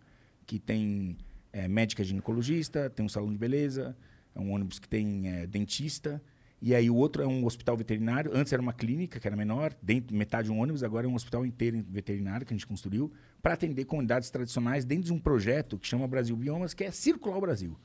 que 0.46 0.58
tem 0.58 1.16
é, 1.52 1.66
médica 1.66 2.04
ginecologista, 2.04 2.90
tem 2.90 3.04
um 3.04 3.08
salão 3.08 3.32
de 3.32 3.38
beleza, 3.38 3.96
é 4.34 4.40
um 4.40 4.52
ônibus 4.52 4.78
que 4.78 4.88
tem 4.88 5.28
é, 5.28 5.46
dentista, 5.46 6.22
e 6.60 6.74
aí 6.74 6.88
o 6.88 6.94
outro 6.94 7.22
é 7.22 7.26
um 7.26 7.44
hospital 7.44 7.76
veterinário. 7.76 8.30
Antes 8.34 8.52
era 8.52 8.62
uma 8.62 8.72
clínica, 8.72 9.20
que 9.20 9.26
era 9.26 9.36
menor, 9.36 9.74
dentro, 9.82 10.16
metade 10.16 10.46
de 10.46 10.52
um 10.52 10.58
ônibus, 10.58 10.82
agora 10.82 11.06
é 11.06 11.08
um 11.08 11.14
hospital 11.14 11.44
inteiro 11.44 11.84
veterinário 11.88 12.46
que 12.46 12.54
a 12.54 12.56
gente 12.56 12.66
construiu, 12.66 13.12
para 13.42 13.54
atender 13.54 13.84
comunidades 13.84 14.30
tradicionais 14.30 14.84
dentro 14.84 15.04
de 15.04 15.12
um 15.12 15.18
projeto 15.18 15.78
que 15.78 15.86
chama 15.86 16.08
Brasil 16.08 16.36
Biomas, 16.36 16.72
que 16.72 16.84
é 16.84 16.90
circular 16.90 17.36
o 17.36 17.40
Brasil. 17.40 17.78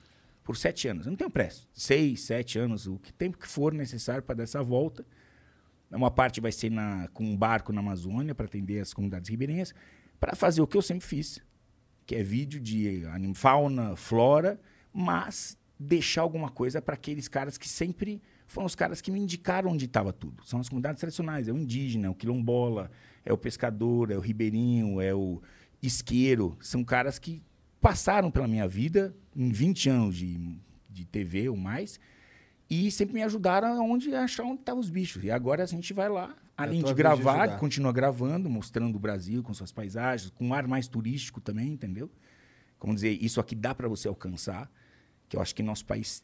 Por 0.44 0.58
sete 0.58 0.88
anos. 0.88 1.06
Eu 1.06 1.12
não 1.12 1.18
tenho 1.18 1.30
pressa. 1.30 1.68
Seis, 1.74 2.22
sete 2.22 2.58
anos, 2.58 2.88
o 2.88 2.98
que 2.98 3.13
tempo 3.13 3.38
que 3.38 3.48
for 3.48 3.74
necessário 3.74 4.24
para 4.24 4.36
dar 4.36 4.44
essa 4.44 4.63
volta. 4.63 5.06
Uma 5.92 6.10
parte 6.10 6.40
vai 6.40 6.51
ser 6.51 6.72
na, 6.72 7.08
com 7.10 7.24
um 7.24 7.38
barco 7.38 7.74
na 7.74 7.82
Amazônia 7.82 8.34
para 8.34 8.46
atender 8.46 8.80
as 8.80 8.94
comunidades 8.94 9.30
ribeirinhas, 9.30 9.75
para 10.20 10.36
fazer 10.36 10.62
o 10.62 10.68
que 10.68 10.78
eu 10.78 10.82
sempre 10.82 11.06
fiz, 11.06 11.40
que 12.06 12.16
é 12.16 12.24
vídeo 12.24 12.60
de 12.60 13.04
fauna, 13.36 13.96
flora, 13.96 14.60
mas 14.94 15.58
deixar 15.78 16.22
alguma 16.22 16.50
coisa 16.50 16.82
para 16.82 16.96
aqueles 16.96 17.28
caras 17.28 17.58
que 17.58 17.68
sempre 17.68 18.22
foram 18.51 18.67
os 18.67 18.75
caras 18.75 19.00
que 19.00 19.10
me 19.10 19.20
indicaram 19.20 19.72
onde 19.72 19.86
estava 19.86 20.12
tudo. 20.12 20.46
São 20.46 20.60
as 20.60 20.67
comunidades 20.67 21.00
tradicionais, 21.00 21.48
é 21.48 21.53
o 21.53 21.58
indígena, 21.58 22.08
é 22.08 22.10
o 22.10 22.13
quilombola, 22.13 22.91
é 23.24 23.31
o 23.31 23.38
pescador, 23.38 24.12
é 24.12 24.17
o 24.17 24.20
ribeirinho, 24.20 25.00
é 25.00 25.13
o 25.13 25.41
isqueiro. 25.81 26.58
São 26.60 26.84
caras 26.84 27.17
que 27.17 27.41
passaram 27.79 28.29
pela 28.29 28.50
minha 28.50 28.67
vida 28.67 29.15
em 29.34 29.50
20 29.50 29.89
anos 29.89 30.17
de, 30.17 30.60
de 30.89 31.05
TV 31.05 31.48
ou 31.48 31.55
mais 31.55 31.98
e 32.70 32.91
sempre 32.91 33.13
me 33.13 33.24
ajudaram 33.24 33.89
onde 33.89 34.13
achar 34.13 34.43
onde 34.43 34.60
estavam 34.60 34.81
os 34.81 34.89
bichos. 34.89 35.24
E 35.24 35.31
agora 35.31 35.63
a 35.63 35.65
gente 35.65 35.93
vai 35.93 36.10
lá, 36.10 36.36
além 36.58 36.81
tua 36.81 36.89
de 36.89 36.96
de 36.96 36.98
gravar, 37.01 37.43
ajudar. 37.43 37.58
continua 37.58 37.93
gravando, 37.93 38.50
mostrando 38.50 38.98
o 38.98 39.00
Brasil 39.00 39.41
com 39.41 39.53
suas 39.53 39.72
paisagens, 39.72 40.29
com 40.31 40.48
um 40.48 40.53
ar 40.53 40.67
mais 40.67 40.89
turístico 40.89 41.39
também, 41.39 41.70
entendeu? 41.70 42.12
Como 42.77 42.93
dizer, 42.93 43.17
isso 43.24 43.39
aqui 43.39 43.55
dá 43.55 43.74
para 43.74 43.88
você 43.88 44.10
alcançar, 44.10 44.70
que 45.29 45.38
eu 45.38 45.41
acho 45.41 45.55
que 45.55 45.63
nosso 45.63 45.86
país 45.86 46.22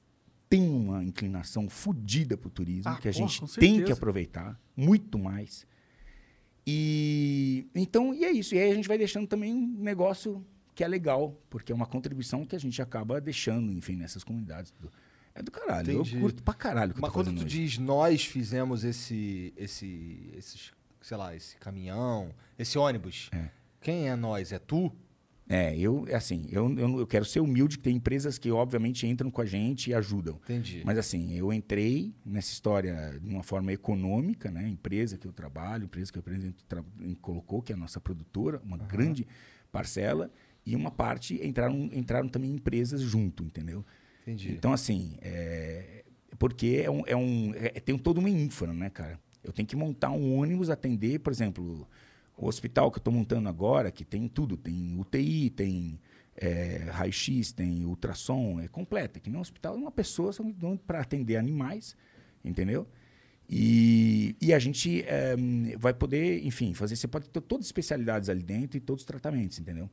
tem 0.50 0.62
uma 0.70 1.04
inclinação 1.04 1.70
fodida 1.70 2.38
para 2.38 2.48
o 2.48 2.52
turismo, 2.52 2.90
Ah, 2.92 2.98
que 2.98 3.10
a 3.10 3.14
porra, 3.14 3.28
gente 3.28 3.60
tem 3.60 3.84
que 3.84 3.92
aproveitar 3.92 4.60
muito 4.76 5.18
mais. 5.20 5.66
E 6.66 7.66
então, 7.74 8.14
e 8.14 8.24
é 8.26 8.32
isso. 8.32 8.54
E 8.56 8.60
aí 8.60 8.72
a 8.72 8.76
gente 8.76 8.88
vai 8.88 8.98
deixando 8.98 9.28
também 9.28 9.54
um 9.54 9.68
negócio 9.80 10.46
que 10.76 10.84
é 10.84 10.88
legal, 10.88 11.40
porque 11.50 11.72
é 11.72 11.76
uma 11.76 11.86
contribuição 11.86 12.46
que 12.46 12.56
a 12.56 12.60
gente 12.60 12.82
acaba 12.82 13.20
deixando, 13.22 13.72
enfim, 13.72 13.96
nessas 13.96 14.24
comunidades. 14.24 14.72
tudo. 14.72 14.92
É 15.34 15.42
do 15.42 15.52
caralho. 15.52 15.92
Entendi. 15.94 16.16
Eu 16.16 16.22
curto 16.22 16.44
pra 16.44 16.54
caralho 16.54 16.94
Mas 16.98 17.12
tô 17.12 17.14
quando 17.14 17.32
tu 17.34 17.46
hoje. 17.46 17.46
diz 17.46 17.78
nós 17.78 18.26
fizemos 18.26 18.84
esse, 18.84 19.54
esse, 19.56 20.32
esses, 20.36 20.72
sei 21.02 21.16
lá, 21.18 21.36
esse 21.36 21.56
caminhão, 21.58 22.34
esse 22.58 22.78
ônibus, 22.78 23.30
É. 23.32 23.50
quem 23.80 24.10
é 24.10 24.16
nós? 24.16 24.52
É 24.52 24.58
tu? 24.60 24.92
É, 25.50 25.78
eu, 25.78 26.06
assim, 26.14 26.48
eu, 26.52 26.70
eu, 26.78 27.00
eu 27.00 27.08
quero 27.08 27.24
ser 27.24 27.40
humilde, 27.40 27.78
que 27.78 27.84
tem 27.84 27.96
empresas 27.96 28.38
que, 28.38 28.52
obviamente, 28.52 29.08
entram 29.08 29.32
com 29.32 29.42
a 29.42 29.46
gente 29.46 29.90
e 29.90 29.94
ajudam. 29.94 30.36
Entendi. 30.44 30.82
Mas 30.86 30.98
assim, 30.98 31.34
eu 31.34 31.54
entrei 31.54 32.14
nessa 32.26 32.52
história 32.52 33.18
de 33.22 33.30
uma 33.30 33.44
forma 33.44 33.72
econômica, 33.72 34.52
né? 34.52 34.68
Empresa 34.68 35.18
que 35.18 35.26
eu 35.26 35.32
trabalho, 35.32 35.86
empresa 35.86 36.12
que 36.12 36.18
eu 36.18 36.20
apresento, 36.20 36.66
colocou, 37.22 37.62
que 37.62 37.72
é 37.72 37.76
a 37.76 37.78
nossa 37.78 38.00
produtora, 38.02 38.62
uma 38.66 38.78
grande 38.78 39.26
parcela, 39.72 40.30
e 40.66 40.76
uma 40.76 40.92
parte 40.92 41.40
entraram, 41.42 41.90
entraram 41.94 42.28
também 42.28 42.52
empresas 42.52 43.00
junto, 43.02 43.44
entendeu? 43.46 43.86
Entendi. 44.24 44.52
Então, 44.52 44.74
assim, 44.74 45.18
é, 45.22 46.04
porque 46.38 46.82
é 46.84 46.92
um, 46.92 47.04
é 47.08 47.16
um, 47.16 47.54
é- 47.56 47.80
tem 47.80 47.98
todo 47.98 48.18
uma 48.18 48.30
infra, 48.30 48.74
né, 48.74 48.90
cara? 48.90 49.18
Eu 49.42 49.54
tenho 49.54 49.66
que 49.66 49.78
montar 49.78 50.12
um 50.12 50.38
ônibus, 50.38 50.70
atender, 50.70 51.20
por 51.20 51.32
exemplo, 51.32 51.88
o 52.38 52.48
hospital 52.48 52.92
que 52.92 52.98
eu 52.98 53.02
estou 53.02 53.14
montando 53.14 53.50
agora, 53.50 53.92
que 53.92 54.06
tem 54.06 54.28
tudo, 54.28 54.56
tem 54.56 54.96
UTI, 55.00 55.50
tem 55.50 56.00
é, 56.36 56.88
raio-x, 56.92 57.52
tem 57.52 57.84
ultrassom, 57.86 58.60
é 58.62 58.68
completa. 58.68 59.20
Que 59.20 59.30
nem 59.30 59.38
um 59.38 59.42
hospital 59.42 59.74
é 59.74 59.78
uma 59.78 59.92
pessoa 59.92 60.32
para 60.86 61.02
atender 61.02 61.36
animais, 61.38 61.96
entendeu? 62.46 62.88
E, 63.50 64.36
e 64.42 64.54
a 64.54 64.60
gente 64.60 65.04
é, 65.08 65.36
vai 65.78 65.94
poder, 65.94 66.46
enfim, 66.46 66.74
fazer. 66.74 66.96
Você 66.96 67.08
pode 67.08 67.30
ter 67.30 67.42
todas 67.42 67.66
as 67.66 67.68
especialidades 67.70 68.30
ali 68.30 68.44
dentro 68.44 68.78
e 68.78 68.82
todos 68.82 69.02
os 69.04 69.06
tratamentos, 69.08 69.58
entendeu? 69.60 69.90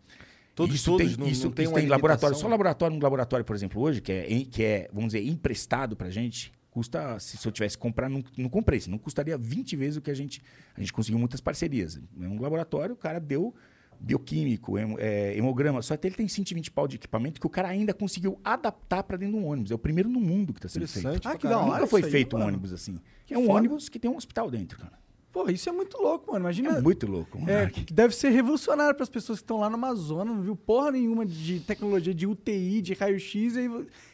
Todos- 0.55 0.75
isso 0.75 0.91
todos, 0.93 1.07
tem, 1.07 1.17
não- 1.17 1.27
isso, 1.29 1.47
não 1.47 1.53
tem 1.53 1.65
isso 1.65 1.75
tem 1.75 1.87
laboratório. 1.87 2.37
Só 2.37 2.47
laboratório, 2.49 2.97
um 2.97 3.01
laboratório, 3.01 3.45
por 3.45 3.57
exemplo, 3.57 3.81
hoje, 3.81 4.01
que 4.01 4.13
é, 4.13 4.45
que 4.45 4.63
é 4.63 4.89
vamos 4.93 5.13
dizer, 5.13 5.27
emprestado 5.27 5.97
pra 5.97 6.11
gente, 6.11 6.53
custa, 6.75 7.19
se, 7.21 7.37
se 7.37 7.47
eu 7.47 7.53
tivesse 7.53 7.77
que 7.79 7.83
comprar, 7.83 8.09
não, 8.11 8.23
não 8.37 8.49
comprei, 8.51 8.83
não 8.89 8.99
custaria 8.99 9.39
20 9.39 9.77
vezes 9.77 9.97
o 9.97 10.01
que 10.03 10.11
a 10.11 10.15
gente. 10.15 10.43
A 10.77 10.81
gente 10.81 10.93
conseguiu 10.93 11.19
muitas 11.21 11.41
parcerias. 11.41 11.97
É 12.21 12.27
um 12.27 12.41
laboratório, 12.41 12.95
o 12.95 12.99
cara 12.99 13.21
deu 13.21 13.55
bioquímico, 14.01 14.77
hemo- 14.77 14.97
é, 14.99 15.37
hemograma, 15.37 15.81
só 15.81 15.95
até 15.95 16.09
ele 16.09 16.17
tem 16.17 16.27
120 16.29 16.71
pau 16.73 16.87
de 16.89 16.97
equipamento 16.97 17.41
que 17.41 17.47
o 17.47 17.51
cara 17.51 17.69
ainda 17.69 17.95
conseguiu 17.95 18.39
adaptar 18.45 19.03
pra 19.05 19.17
dentro 19.17 19.37
de 19.39 19.41
um 19.41 19.47
ônibus. 19.47 19.71
É 19.71 19.75
o 19.75 19.79
primeiro 19.79 20.09
no 20.09 20.21
mundo 20.21 20.53
que 20.53 20.59
está 20.59 20.69
sendo 20.69 20.87
feito. 20.89 21.27
Ah, 21.29 21.37
que 21.39 21.47
da. 21.47 21.63
Nunca 21.65 21.87
foi 21.87 22.01
isso 22.01 22.07
aí, 22.09 22.13
feito 22.13 22.35
um 22.35 22.41
mano. 22.41 22.51
ônibus 22.51 22.73
assim. 22.73 22.99
Que 23.25 23.35
é 23.35 23.39
um 23.39 23.47
foda. 23.47 23.59
ônibus 23.59 23.89
que 23.89 23.99
tem 23.99 24.11
um 24.11 24.17
hospital 24.17 24.51
dentro, 24.51 24.79
cara. 24.79 24.99
Porra, 25.35 25.51
isso 25.51 25.69
é 25.69 25.73
muito 25.73 26.01
louco, 26.01 26.31
mano. 26.31 26.45
Imagina. 26.45 26.79
É 26.79 26.81
muito 26.81 27.09
louco, 27.09 27.41
mano. 27.41 27.51
É, 27.51 27.69
deve 27.91 28.15
ser 28.15 28.29
revolucionário 28.29 28.95
para 28.95 29.03
as 29.03 29.09
pessoas 29.09 29.41
que 29.41 29.43
estão 29.43 29.59
lá 29.59 29.69
no 29.69 29.75
Amazonas, 29.75 30.33
não 30.33 30.41
viu 30.41 30.55
porra 30.55 30.93
nenhuma 30.93 31.27
de 31.27 31.59
tecnologia 31.59 32.15
de 32.15 32.25
UTI, 32.25 32.81
de 32.81 32.95
raio-x 32.95 33.57
e, 33.57 33.69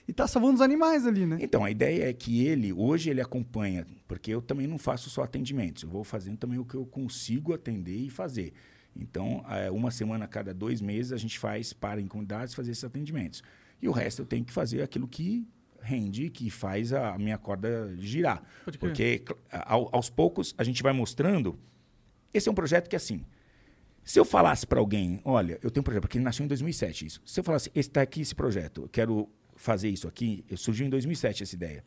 e 0.09 0.13
tá 0.15 0.27
salvando 0.27 0.55
os 0.55 0.61
animais 0.63 1.07
ali, 1.07 1.27
né? 1.27 1.37
Então, 1.43 1.63
a 1.63 1.71
ideia 1.71 2.09
é 2.09 2.13
que 2.15 2.47
ele, 2.47 2.73
hoje 2.73 3.11
ele 3.11 3.21
acompanha, 3.21 3.87
porque 4.09 4.33
eu 4.33 4.41
também 4.41 4.67
não 4.67 4.79
faço 4.79 5.11
só 5.11 5.23
atendimentos, 5.23 5.83
eu 5.83 5.91
vou 5.91 6.05
fazendo 6.05 6.39
também 6.39 6.59
o 6.59 6.65
que 6.65 6.75
eu 6.75 6.87
consigo 6.87 7.53
atender 7.53 7.99
e 7.99 8.09
fazer. 8.09 8.55
Então, 8.97 9.45
eh, 9.51 9.71
uma 9.71 9.91
semana 9.91 10.25
a 10.25 10.29
cada 10.29 10.55
dois 10.55 10.81
meses 10.81 11.13
a 11.13 11.19
gente 11.19 11.39
faz 11.39 11.75
para 11.75 12.01
em 12.01 12.07
comunidades 12.07 12.55
fazer 12.55 12.71
esses 12.71 12.83
atendimentos. 12.83 13.43
E 13.83 13.87
o 13.87 13.93
resto 13.93 14.23
eu 14.23 14.27
tenho 14.27 14.45
que 14.45 14.53
fazer 14.55 14.81
aquilo 14.81 15.07
que 15.07 15.47
rende, 15.83 16.31
que 16.31 16.51
faz 16.51 16.93
a 16.93 17.17
minha 17.19 17.39
corda 17.39 17.95
girar. 17.99 18.43
Porque 18.79 19.25
ao- 19.51 19.89
aos 19.95 20.09
poucos 20.11 20.55
a 20.59 20.65
gente 20.65 20.83
vai 20.83 20.93
mostrando. 20.93 21.59
Esse 22.33 22.49
é 22.49 22.53
um 22.53 22.55
projeto 22.55 22.89
que, 22.89 22.97
assim, 22.97 23.25
se 24.05 24.19
eu 24.19 24.25
falasse 24.25 24.67
para 24.67 24.79
alguém, 24.81 25.21
olha, 25.25 25.59
eu 25.63 25.71
tenho 25.71 25.83
um 25.83 25.85
projeto, 25.85 26.03
porque 26.03 26.19
ele 26.19 26.25
nasceu 26.25 26.45
em 26.45 26.49
2007 26.49 27.07
isso. 27.07 27.21
Se 27.25 27.41
eu 27.41 27.45
falasse, 27.45 27.71
está 27.75 28.03
aqui 28.03 28.21
esse 28.21 28.35
projeto, 28.35 28.83
eu 28.83 28.89
quero 28.89 29.29
fazer 29.57 29.89
isso 29.89 30.07
aqui, 30.09 30.45
surgiu 30.57 30.87
em 30.87 30.91
2007 30.91 31.43
essa 31.43 31.55
ideia. 31.55 31.85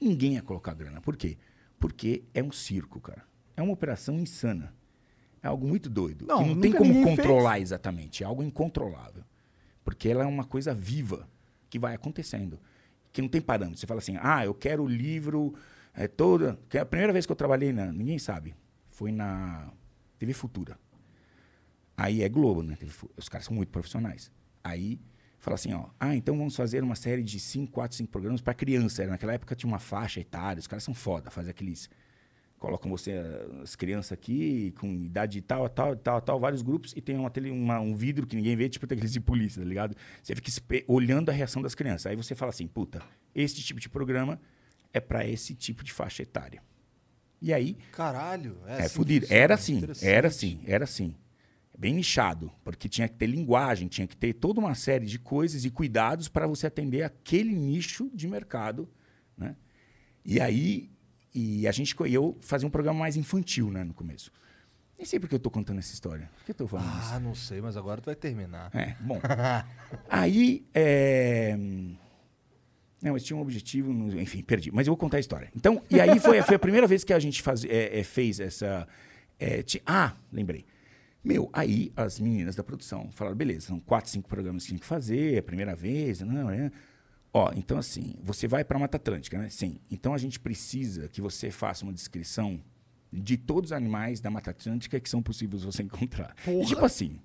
Ninguém 0.00 0.34
ia 0.34 0.42
colocar 0.42 0.74
grana. 0.74 1.00
Por 1.00 1.16
quê? 1.16 1.36
Porque 1.78 2.24
é 2.34 2.42
um 2.42 2.50
circo, 2.52 3.00
cara. 3.00 3.22
É 3.56 3.62
uma 3.62 3.72
operação 3.72 4.18
insana. 4.18 4.74
É 5.42 5.48
algo 5.48 5.66
muito 5.66 5.90
doido. 5.90 6.24
Não, 6.26 6.42
que 6.42 6.48
não 6.54 6.60
tem 6.60 6.72
como 6.72 6.92
controlar 7.04 7.60
exatamente. 7.60 8.22
É 8.22 8.26
algo 8.26 8.42
incontrolável. 8.42 9.22
Porque 9.84 10.08
ela 10.08 10.22
é 10.22 10.26
uma 10.26 10.44
coisa 10.44 10.72
viva 10.74 11.28
que 11.68 11.78
vai 11.78 11.94
acontecendo. 11.94 12.58
Que 13.12 13.20
não 13.20 13.28
tem 13.28 13.40
parâmetro. 13.40 13.78
Você 13.78 13.86
fala 13.86 13.98
assim, 13.98 14.16
ah, 14.20 14.44
eu 14.44 14.54
quero 14.54 14.84
o 14.84 14.88
livro 14.88 15.54
é, 15.94 16.08
toda. 16.08 16.58
Que 16.68 16.78
a 16.78 16.86
primeira 16.86 17.12
vez 17.12 17.26
que 17.26 17.32
eu 17.32 17.36
trabalhei 17.36 17.72
na. 17.72 17.92
Ninguém 17.92 18.18
sabe. 18.18 18.54
Foi 18.90 19.12
na 19.12 19.70
TV 20.18 20.32
Futura. 20.32 20.78
Aí 21.96 22.22
é 22.22 22.28
Globo, 22.28 22.62
né? 22.62 22.76
Os 23.16 23.28
caras 23.28 23.46
são 23.46 23.54
muito 23.54 23.68
profissionais. 23.68 24.30
Aí 24.64 25.00
fala 25.38 25.56
assim, 25.56 25.72
ó, 25.72 25.86
ah, 25.98 26.14
então 26.14 26.36
vamos 26.36 26.54
fazer 26.54 26.82
uma 26.84 26.94
série 26.94 27.22
de 27.22 27.38
5, 27.40 27.72
4, 27.72 27.96
5 27.96 28.10
programas 28.10 28.40
para 28.40 28.54
criança. 28.54 29.04
Naquela 29.06 29.34
época 29.34 29.56
tinha 29.56 29.68
uma 29.68 29.80
faixa 29.80 30.20
etária, 30.20 30.60
os 30.60 30.66
caras 30.66 30.84
são 30.84 30.94
foda, 30.94 31.30
fazem 31.30 31.50
aqueles. 31.50 31.90
Colocam 32.62 32.88
você, 32.88 33.10
eh, 33.10 33.46
as 33.60 33.74
crianças 33.74 34.12
aqui, 34.12 34.72
com 34.78 34.86
idade 34.94 35.40
tal, 35.40 35.68
tal, 35.68 35.96
tal, 35.96 36.20
tal, 36.20 36.38
vários 36.38 36.62
grupos, 36.62 36.92
e 36.96 37.00
tem 37.00 37.16
uma, 37.16 37.28
uma- 37.50 37.80
um 37.80 37.92
vidro 37.92 38.24
que 38.24 38.36
ninguém 38.36 38.54
vê, 38.54 38.68
tipo 38.68 38.84
aqueles 38.86 39.12
de 39.12 39.20
polícia, 39.20 39.60
tá 39.60 39.68
ligado? 39.68 39.96
Você 40.22 40.32
fica 40.36 40.84
olhando 40.86 41.28
a 41.28 41.32
reação 41.32 41.60
das 41.60 41.74
crianças. 41.74 42.06
Aí 42.06 42.14
você 42.14 42.36
fala 42.36 42.50
assim, 42.50 42.68
puta, 42.68 43.02
esse 43.34 43.56
tipo 43.56 43.80
de 43.80 43.88
programa 43.88 44.40
é 44.92 45.00
para 45.00 45.26
esse 45.26 45.56
tipo 45.56 45.82
de 45.82 45.92
faixa 45.92 46.22
etária. 46.22 46.62
E 47.40 47.52
aí, 47.52 47.76
Caralho. 47.90 48.56
É, 48.64 48.74
é, 48.74 48.82
assim 48.82 48.94
fudido. 48.94 49.26
Era 49.28 49.54
assim, 49.56 49.82
era 50.00 50.28
assim, 50.28 50.60
era 50.64 50.84
assim. 50.84 51.16
Bem 51.76 51.94
nichado, 51.94 52.52
porque 52.62 52.88
tinha 52.88 53.08
que 53.08 53.16
ter 53.16 53.26
linguagem, 53.26 53.88
tinha 53.88 54.06
que 54.06 54.16
ter 54.16 54.34
toda 54.34 54.60
uma 54.60 54.76
série 54.76 55.04
de 55.04 55.18
coisas 55.18 55.64
e 55.64 55.70
cuidados 55.70 56.28
para 56.28 56.46
você 56.46 56.68
atender 56.68 57.02
aquele 57.02 57.52
nicho 57.56 58.08
de 58.14 58.28
mercado, 58.28 58.88
né? 59.36 59.56
E 60.24 60.40
aí, 60.40 60.92
e 61.34 61.66
a 61.66 61.72
gente, 61.72 61.94
eu 62.10 62.36
fazia 62.40 62.66
um 62.66 62.70
programa 62.70 62.98
mais 62.98 63.16
infantil, 63.16 63.70
né, 63.70 63.84
no 63.84 63.94
começo. 63.94 64.30
Nem 64.98 65.06
sei 65.06 65.18
por 65.18 65.28
que 65.28 65.34
eu 65.34 65.40
tô 65.40 65.50
contando 65.50 65.78
essa 65.78 65.92
história. 65.92 66.30
Por 66.38 66.44
que 66.44 66.50
eu 66.52 66.54
tô 66.54 66.66
falando 66.68 66.86
isso? 67.00 67.12
Ah, 67.12 67.18
não 67.18 67.34
sei, 67.34 67.60
mas 67.60 67.76
agora 67.76 68.00
tu 68.00 68.06
vai 68.06 68.14
terminar. 68.14 68.70
É, 68.74 68.94
bom. 69.00 69.20
Aí, 70.08 70.64
é... 70.72 71.56
Não, 73.02 73.12
mas 73.14 73.24
tinha 73.24 73.36
um 73.36 73.40
objetivo, 73.40 73.92
no- 73.92 74.20
enfim, 74.20 74.42
perdi. 74.42 74.70
Mas 74.70 74.86
eu 74.86 74.92
vou 74.92 74.96
contar 74.96 75.16
a 75.16 75.20
história. 75.20 75.50
Então, 75.56 75.82
e 75.90 76.00
aí 76.00 76.20
foi, 76.20 76.40
foi 76.42 76.54
a 76.54 76.58
primeira 76.58 76.86
vez 76.86 77.02
que 77.02 77.12
a 77.12 77.18
gente 77.18 77.42
faz, 77.42 77.64
é, 77.64 77.98
é, 77.98 78.04
fez 78.04 78.38
essa... 78.38 78.86
é, 79.40 79.64
ah, 79.84 80.14
lembrei. 80.32 80.64
Meu, 81.24 81.50
aí 81.52 81.92
as 81.96 82.20
meninas 82.20 82.54
da 82.54 82.62
produção 82.62 83.10
falaram, 83.10 83.36
beleza, 83.36 83.66
são 83.66 83.80
quatro, 83.80 84.08
cinco 84.08 84.28
programas 84.28 84.62
que 84.62 84.68
tinha 84.68 84.78
que 84.78 84.86
fazer, 84.86 85.34
é 85.34 85.38
a 85.38 85.42
primeira 85.42 85.74
vez, 85.74 86.20
não, 86.20 86.48
é... 86.48 86.70
Ó, 87.34 87.50
então 87.56 87.78
assim, 87.78 88.14
você 88.22 88.46
vai 88.46 88.62
para 88.64 88.78
Mata 88.78 88.96
Atlântica, 88.96 89.38
né? 89.38 89.48
Sim. 89.48 89.78
Então 89.90 90.12
a 90.12 90.18
gente 90.18 90.38
precisa 90.38 91.08
que 91.08 91.20
você 91.20 91.50
faça 91.50 91.84
uma 91.84 91.92
descrição 91.92 92.62
de 93.12 93.36
todos 93.36 93.70
os 93.70 93.72
animais 93.72 94.20
da 94.20 94.30
Mata 94.30 94.50
Atlântica 94.50 95.00
que 95.00 95.08
são 95.08 95.22
possíveis 95.22 95.62
você 95.62 95.82
encontrar. 95.84 96.34
E, 96.46 96.64
tipo 96.66 96.84
assim, 96.84 97.20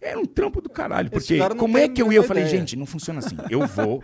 era 0.00 0.18
um 0.20 0.26
trampo 0.26 0.60
do 0.60 0.68
caralho. 0.68 1.10
Porque 1.10 1.38
cara 1.38 1.54
como 1.54 1.78
é 1.78 1.88
que 1.88 2.00
eu 2.00 2.06
ia? 2.06 2.10
nenhuma 2.10 2.24
Eu 2.24 2.28
falei, 2.28 2.44
ideia. 2.44 2.58
gente, 2.58 2.76
não 2.76 2.86
funciona 2.86 3.20
assim. 3.20 3.36
Eu 3.48 3.66
vou. 3.66 4.02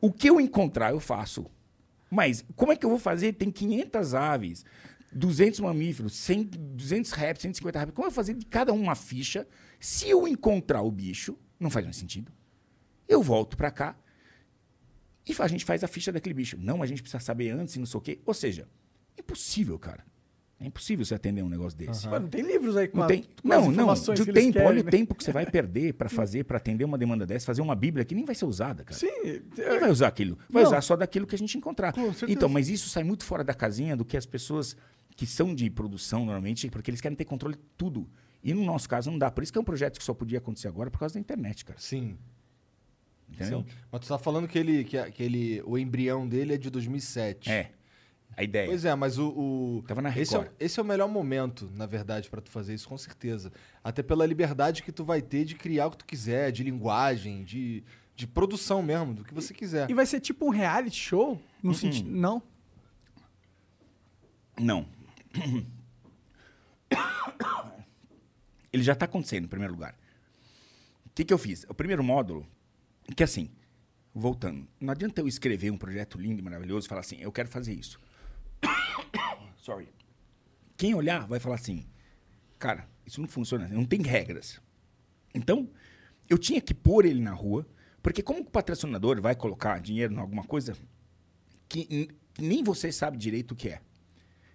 O 0.00 0.12
que 0.12 0.28
eu 0.28 0.40
encontrar, 0.40 0.90
eu 0.90 1.00
faço. 1.00 1.46
Mas 2.10 2.44
como 2.56 2.72
é 2.72 2.76
que 2.76 2.84
eu 2.84 2.90
vou 2.90 2.98
fazer? 2.98 3.32
Tem 3.32 3.50
500 3.50 4.14
aves, 4.14 4.64
200 5.12 5.60
mamíferos, 5.60 6.14
100, 6.16 6.44
200 6.74 7.12
répteis, 7.12 7.42
150 7.42 7.78
répteis. 7.78 7.94
Como 7.94 8.06
eu 8.06 8.10
vou 8.10 8.14
fazer 8.14 8.34
de 8.34 8.44
cada 8.44 8.72
um 8.72 8.82
uma 8.82 8.94
ficha? 8.94 9.46
Se 9.80 10.10
eu 10.10 10.28
encontrar 10.28 10.82
o 10.82 10.90
bicho, 10.90 11.38
não 11.58 11.70
faz 11.70 11.84
mais 11.84 11.96
sentido. 11.96 12.30
Eu 13.12 13.22
volto 13.22 13.56
pra 13.56 13.70
cá 13.70 13.96
e 15.28 15.34
a 15.38 15.48
gente 15.48 15.64
faz 15.64 15.84
a 15.84 15.88
ficha 15.88 16.10
daquele 16.10 16.34
bicho. 16.34 16.56
Não, 16.58 16.82
a 16.82 16.86
gente 16.86 17.02
precisa 17.02 17.20
saber 17.22 17.50
antes 17.50 17.76
e 17.76 17.78
não 17.78 17.86
sei 17.86 17.98
o 17.98 18.00
quê. 18.00 18.20
Ou 18.26 18.34
seja, 18.34 18.66
impossível, 19.18 19.78
cara. 19.78 20.04
É 20.58 20.66
impossível 20.66 21.04
você 21.04 21.14
atender 21.16 21.42
um 21.42 21.48
negócio 21.48 21.76
desse. 21.76 22.08
Pô, 22.08 22.20
não 22.20 22.28
tem 22.28 22.40
livros 22.42 22.76
aí 22.76 22.86
com, 22.86 22.98
Não, 22.98 23.04
a- 23.04 23.08
tem, 23.08 23.22
com 23.22 23.28
as 23.52 23.58
não, 23.58 23.64
não. 23.66 23.72
informações 23.72 24.18
De 24.20 24.24
que 24.26 24.32
tempo, 24.32 24.52
querem, 24.52 24.68
olha 24.68 24.80
o 24.80 24.84
né? 24.84 24.90
tempo 24.92 25.12
que 25.14 25.24
você 25.24 25.32
vai 25.32 25.44
perder 25.44 25.94
para 25.94 26.08
fazer, 26.10 26.44
para 26.44 26.56
atender 26.56 26.84
uma 26.84 26.96
demanda 26.96 27.26
dessa, 27.26 27.44
fazer 27.46 27.60
uma 27.62 27.74
Bíblia 27.74 28.04
que 28.04 28.14
nem 28.14 28.24
vai 28.24 28.34
ser 28.36 28.44
usada, 28.44 28.84
cara. 28.84 28.96
Sim, 28.96 29.10
Ninguém 29.56 29.80
vai 29.80 29.90
usar 29.90 30.06
aquilo. 30.06 30.38
Vai 30.48 30.62
Não. 30.62 30.70
usar 30.70 30.80
só 30.80 30.96
daquilo 30.96 31.26
que 31.26 31.34
a 31.34 31.38
gente 31.38 31.58
encontrar. 31.58 31.92
Com 31.92 32.12
certeza. 32.12 32.30
Então, 32.32 32.48
mas 32.48 32.68
isso 32.68 32.88
sai 32.88 33.02
muito 33.02 33.24
fora 33.24 33.42
da 33.42 33.52
casinha 33.54 33.96
do 33.96 34.04
que 34.04 34.16
as 34.16 34.24
pessoas 34.24 34.76
que 35.16 35.26
são 35.26 35.52
de 35.52 35.68
produção 35.68 36.20
normalmente, 36.24 36.68
porque 36.70 36.90
eles 36.92 37.00
querem 37.00 37.16
ter 37.16 37.24
controle 37.24 37.56
de 37.56 37.62
tudo. 37.76 38.08
E 38.44 38.54
no 38.54 38.64
nosso 38.64 38.88
caso 38.88 39.10
não 39.10 39.18
dá. 39.18 39.32
Por 39.32 39.42
isso 39.42 39.52
que 39.52 39.58
é 39.58 39.60
um 39.60 39.64
projeto 39.64 39.98
que 39.98 40.04
só 40.04 40.14
podia 40.14 40.38
acontecer 40.38 40.68
agora 40.68 40.90
por 40.92 40.98
causa 40.98 41.14
da 41.14 41.20
internet, 41.20 41.64
cara. 41.64 41.78
Sim. 41.80 42.16
Entendeu? 43.34 43.60
Sim. 43.60 43.66
Mas 43.90 44.00
tu 44.02 44.08
tá 44.08 44.18
falando 44.18 44.46
que 44.48 44.58
ele, 44.58 44.84
que, 44.84 45.10
que 45.10 45.22
ele, 45.22 45.62
o 45.64 45.78
embrião 45.78 46.28
dele 46.28 46.54
é 46.54 46.58
de 46.58 46.68
2007. 46.70 47.50
É. 47.50 47.70
A 48.36 48.42
ideia. 48.42 48.66
Pois 48.66 48.84
é, 48.84 48.94
mas 48.94 49.18
o. 49.18 49.28
o- 49.28 49.84
Tava 49.86 50.00
na 50.00 50.08
esse, 50.16 50.34
é, 50.34 50.38
Record. 50.38 50.56
esse 50.58 50.80
é 50.80 50.82
o 50.82 50.86
melhor 50.86 51.06
momento, 51.08 51.70
na 51.74 51.84
verdade, 51.84 52.30
pra 52.30 52.40
tu 52.40 52.50
fazer 52.50 52.72
isso, 52.72 52.88
com 52.88 52.96
certeza. 52.96 53.52
Até 53.84 54.02
pela 54.02 54.24
liberdade 54.24 54.82
que 54.82 54.90
tu 54.90 55.04
vai 55.04 55.20
ter 55.20 55.44
de 55.44 55.54
criar 55.54 55.86
o 55.88 55.90
que 55.90 55.98
tu 55.98 56.06
quiser, 56.06 56.50
de 56.50 56.62
linguagem, 56.64 57.44
de, 57.44 57.84
de 58.16 58.26
produção 58.26 58.82
mesmo, 58.82 59.12
do 59.12 59.22
que 59.24 59.34
você 59.34 59.52
quiser. 59.52 59.90
E 59.90 59.94
vai 59.94 60.06
ser 60.06 60.18
tipo 60.20 60.46
um 60.46 60.48
reality 60.50 60.96
show? 60.98 61.32
Uhum. 61.32 61.40
No 61.62 61.74
sentido. 61.74 62.08
Não. 62.10 62.42
Não. 64.58 64.86
Ele 68.72 68.82
já 68.82 68.94
está 68.94 69.04
acontecendo, 69.04 69.44
em 69.44 69.48
primeiro 69.48 69.74
lugar. 69.74 69.94
O 71.06 71.10
que, 71.14 71.24
que 71.24 71.32
eu 71.34 71.38
fiz? 71.38 71.64
O 71.68 71.74
primeiro 71.74 72.02
módulo, 72.02 72.46
que 73.14 73.22
assim, 73.22 73.50
voltando, 74.14 74.66
não 74.80 74.92
adianta 74.92 75.20
eu 75.20 75.28
escrever 75.28 75.70
um 75.70 75.78
projeto 75.78 76.18
lindo 76.18 76.40
e 76.40 76.42
maravilhoso 76.42 76.86
e 76.86 76.88
falar 76.88 77.00
assim, 77.00 77.16
eu 77.20 77.32
quero 77.32 77.48
fazer 77.48 77.72
isso. 77.72 77.98
Sorry. 79.56 79.88
Quem 80.76 80.94
olhar 80.94 81.26
vai 81.26 81.38
falar 81.38 81.56
assim, 81.56 81.86
cara, 82.58 82.88
isso 83.06 83.20
não 83.20 83.28
funciona, 83.28 83.68
não 83.68 83.84
tem 83.84 84.02
regras. 84.02 84.60
Então, 85.34 85.68
eu 86.28 86.38
tinha 86.38 86.60
que 86.60 86.74
pôr 86.74 87.04
ele 87.04 87.20
na 87.20 87.32
rua, 87.32 87.66
porque 88.02 88.22
como 88.22 88.40
o 88.40 88.44
patrocinador 88.44 89.20
vai 89.20 89.34
colocar 89.34 89.80
dinheiro 89.80 90.14
em 90.14 90.18
alguma 90.18 90.44
coisa 90.44 90.76
que 91.68 92.08
nem 92.38 92.62
você 92.62 92.90
sabe 92.90 93.16
direito 93.16 93.52
o 93.52 93.56
que 93.56 93.68
é. 93.68 93.80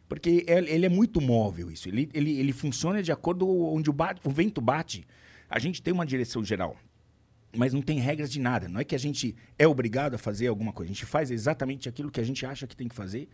Porque 0.07 0.45
ele 0.47 0.69
ele 0.69 0.85
é 0.85 0.89
muito 0.89 1.19
móvel 1.19 1.69
isso. 1.69 1.87
Ele, 1.87 2.09
ele, 2.13 2.39
ele 2.39 2.53
funciona 2.53 3.03
de 3.03 3.11
acordo 3.11 3.47
onde 3.47 3.89
o, 3.89 3.93
bate, 3.93 4.21
o 4.23 4.29
vento 4.29 4.61
bate. 4.61 5.05
A 5.49 5.59
gente 5.59 5.81
tem 5.81 5.93
uma 5.93 6.05
direção 6.05 6.43
geral, 6.43 6.77
mas 7.57 7.73
não 7.73 7.81
tem 7.81 7.99
regras 7.99 8.31
de 8.31 8.39
nada. 8.39 8.69
Não 8.69 8.79
é 8.79 8.83
que 8.83 8.95
a 8.95 8.99
gente 8.99 9.35
é 9.57 9.67
obrigado 9.67 10.13
a 10.13 10.17
fazer 10.17 10.47
alguma 10.47 10.71
coisa. 10.71 10.91
A 10.91 10.93
gente 10.93 11.05
faz 11.05 11.31
exatamente 11.31 11.89
aquilo 11.89 12.11
que 12.11 12.19
a 12.19 12.23
gente 12.23 12.45
acha 12.45 12.67
que 12.67 12.75
tem 12.75 12.87
que 12.87 12.95
fazer, 12.95 13.27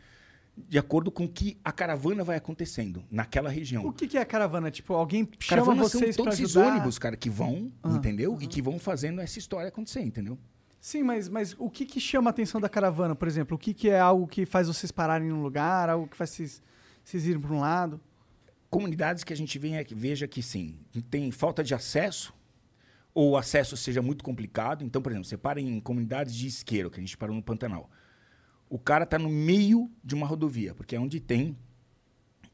de 0.55 0.77
acordo 0.77 1.11
com 1.11 1.27
que 1.27 1.57
a 1.63 1.71
caravana 1.71 2.23
vai 2.23 2.37
acontecendo 2.37 3.03
naquela 3.11 3.49
região. 3.49 3.85
O 3.85 3.91
que, 3.93 4.07
que 4.07 4.17
é 4.17 4.21
a 4.21 4.25
caravana? 4.25 4.69
Tipo, 4.71 4.93
alguém 4.93 5.27
chama 5.39 5.61
Caravana 5.61 5.89
são 5.89 5.99
vocês 5.99 6.15
pra 6.15 6.23
todos 6.25 6.39
esses 6.39 6.55
ônibus, 6.55 6.97
cara, 6.99 7.17
que 7.17 7.29
vão, 7.29 7.71
Ah, 7.81 7.89
entendeu? 7.89 8.37
E 8.39 8.47
que 8.47 8.61
vão 8.61 8.79
fazendo 8.79 9.19
essa 9.19 9.37
história 9.39 9.67
acontecer, 9.69 10.01
entendeu? 10.01 10.37
Sim, 10.79 11.01
mas, 11.01 11.29
mas 11.29 11.55
o 11.57 11.69
que, 11.69 11.85
que 11.85 11.99
chama 11.99 12.29
a 12.29 12.31
atenção 12.31 12.59
da 12.61 12.67
caravana, 12.69 13.15
por 13.15 13.27
exemplo? 13.27 13.55
O 13.55 13.57
que, 13.57 13.73
que 13.73 13.89
é 13.89 13.99
algo 13.99 14.27
que 14.27 14.45
faz 14.45 14.67
vocês 14.67 14.91
pararem 14.91 15.29
num 15.29 15.41
lugar, 15.41 15.89
algo 15.89 16.07
que 16.07 16.15
faz 16.17 16.29
vocês, 16.31 16.61
vocês 17.03 17.25
irem 17.25 17.39
para 17.41 17.53
um 17.53 17.59
lado? 17.59 17.99
comunidades 18.69 19.23
que 19.23 19.31
a 19.31 19.35
gente 19.37 19.59
venha- 19.59 19.85
veja 19.91 20.27
que 20.27 20.41
sim, 20.41 20.75
tem 21.09 21.31
falta 21.31 21.63
de 21.63 21.75
acesso, 21.75 22.33
ou 23.13 23.31
o 23.31 23.37
acesso 23.37 23.77
seja 23.77 24.01
muito 24.01 24.23
complicado. 24.23 24.83
Então, 24.83 25.01
por 25.01 25.11
exemplo, 25.11 25.27
você 25.27 25.37
para 25.37 25.61
em 25.61 25.79
comunidades 25.79 26.33
de 26.33 26.47
isqueiro, 26.47 26.89
que 26.89 26.99
a 26.99 27.03
gente 27.03 27.17
parou 27.17 27.35
no 27.35 27.43
Pantanal. 27.43 27.89
O 28.69 28.79
cara 28.79 29.03
está 29.03 29.19
no 29.19 29.29
meio 29.29 29.91
de 30.03 30.15
uma 30.15 30.25
rodovia, 30.25 30.73
porque 30.73 30.95
é 30.95 30.99
onde 30.99 31.19
tem 31.19 31.55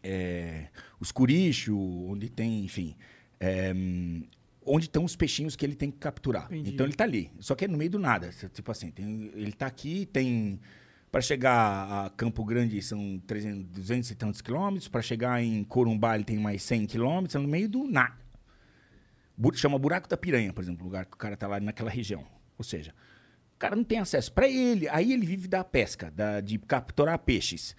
é, 0.03 0.67
os 0.99 1.11
curichos, 1.11 1.75
onde 1.75 2.29
tem, 2.29 2.63
enfim, 2.65 2.95
é, 3.39 3.73
onde 4.65 4.85
estão 4.85 5.03
os 5.03 5.15
peixinhos 5.15 5.55
que 5.55 5.65
ele 5.65 5.75
tem 5.75 5.89
que 5.89 5.97
capturar. 5.97 6.45
Entendi. 6.45 6.71
Então 6.73 6.85
ele 6.85 6.93
está 6.93 7.03
ali, 7.05 7.31
só 7.39 7.55
que 7.55 7.65
é 7.65 7.67
no 7.67 7.77
meio 7.77 7.89
do 7.91 7.99
nada. 7.99 8.29
Tipo 8.53 8.71
assim, 8.71 8.91
tem- 8.91 9.31
ele 9.33 9.49
está 9.49 9.65
aqui, 9.67 10.05
tem 10.07 10.59
para 11.11 11.21
chegar 11.21 12.05
a 12.05 12.09
Campo 12.11 12.45
Grande 12.45 12.79
são 12.83 13.19
300, 13.25 13.65
200 13.71 14.11
e 14.11 14.15
tantos 14.15 14.41
quilômetros, 14.41 14.87
para 14.87 15.01
chegar 15.01 15.41
em 15.43 15.63
Corumbá 15.63 16.13
ele 16.15 16.23
tem 16.23 16.37
mais 16.37 16.61
100 16.61 16.85
quilômetros, 16.85 17.35
é 17.35 17.39
no 17.39 17.47
meio 17.47 17.67
do 17.67 17.87
nada. 17.87 18.28
Chama 19.55 19.79
Buraco 19.79 20.07
da 20.07 20.17
Piranha, 20.17 20.51
por 20.51 20.63
exemplo, 20.63 20.81
o 20.83 20.85
lugar 20.85 21.05
que 21.05 21.13
o 21.13 21.17
cara 21.17 21.33
está 21.33 21.47
lá 21.47 21.59
naquela 21.59 21.89
região. 21.89 22.25
Ou 22.57 22.63
seja, 22.63 22.93
o 23.55 23.57
cara 23.59 23.75
não 23.75 23.83
tem 23.83 23.99
acesso. 23.99 24.31
Para 24.33 24.47
ele, 24.47 24.87
aí 24.89 25.13
ele 25.13 25.25
vive 25.25 25.47
da 25.47 25.63
pesca, 25.63 26.11
da, 26.11 26.41
de 26.41 26.57
capturar 26.59 27.17
peixes. 27.19 27.75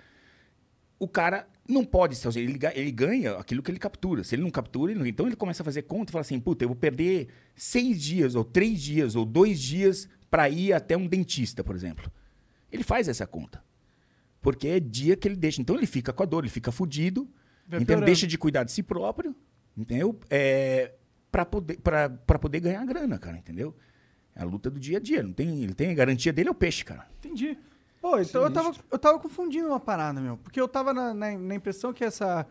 O 0.98 1.08
cara 1.08 1.46
não 1.68 1.84
pode 1.84 2.16
ser, 2.16 2.34
ele, 2.36 2.58
ele 2.74 2.90
ganha 2.90 3.32
aquilo 3.36 3.62
que 3.62 3.70
ele 3.70 3.78
captura. 3.78 4.24
Se 4.24 4.34
ele 4.34 4.42
não 4.42 4.50
captura, 4.50 4.92
ele 4.92 4.98
não, 5.00 5.06
então 5.06 5.26
ele 5.26 5.36
começa 5.36 5.62
a 5.62 5.64
fazer 5.64 5.82
conta 5.82 6.10
e 6.10 6.12
fala 6.12 6.20
assim: 6.20 6.38
puta, 6.40 6.64
eu 6.64 6.68
vou 6.68 6.76
perder 6.76 7.28
seis 7.54 8.02
dias, 8.02 8.34
ou 8.34 8.44
três 8.44 8.82
dias, 8.82 9.14
ou 9.14 9.24
dois 9.24 9.60
dias 9.60 10.08
para 10.30 10.48
ir 10.48 10.72
até 10.72 10.96
um 10.96 11.06
dentista, 11.06 11.64
por 11.64 11.74
exemplo. 11.74 12.10
Ele 12.70 12.82
faz 12.82 13.08
essa 13.08 13.26
conta. 13.26 13.62
Porque 14.40 14.68
é 14.68 14.80
dia 14.80 15.16
que 15.16 15.28
ele 15.28 15.36
deixa. 15.36 15.60
Então 15.60 15.76
ele 15.76 15.86
fica 15.86 16.12
com 16.12 16.22
a 16.22 16.26
dor, 16.26 16.44
ele 16.44 16.50
fica 16.50 16.72
fudido, 16.72 17.24
Vai 17.66 17.78
então 17.78 17.86
piorando. 17.86 18.06
deixa 18.06 18.26
de 18.26 18.38
cuidar 18.38 18.64
de 18.64 18.72
si 18.72 18.82
próprio, 18.82 19.34
entendeu? 19.76 20.18
É, 20.30 20.92
para 21.30 21.44
poder, 21.44 21.78
pra, 21.78 22.08
pra 22.08 22.38
poder 22.38 22.60
ganhar 22.60 22.84
grana, 22.84 23.18
cara, 23.18 23.38
entendeu? 23.38 23.74
É 24.34 24.42
a 24.42 24.44
luta 24.44 24.70
do 24.70 24.78
dia 24.78 24.98
a 24.98 25.00
dia. 25.00 25.22
Não 25.22 25.32
tem, 25.32 25.62
ele 25.62 25.74
tem 25.74 25.90
a 25.90 25.94
garantia 25.94 26.32
dele 26.32 26.48
é 26.48 26.52
o 26.52 26.54
peixe, 26.54 26.84
cara. 26.84 27.06
Entendi. 27.18 27.56
Pô, 28.00 28.18
então 28.18 28.42
eu 28.42 28.50
tava, 28.50 28.74
eu 28.90 28.98
tava 28.98 29.18
confundindo 29.18 29.68
uma 29.68 29.80
parada, 29.80 30.20
meu. 30.20 30.36
Porque 30.38 30.60
eu 30.60 30.66
tava 30.66 30.94
na, 30.94 31.12
na, 31.12 31.38
na 31.38 31.54
impressão 31.54 31.92
que, 31.92 32.02
essa, 32.02 32.46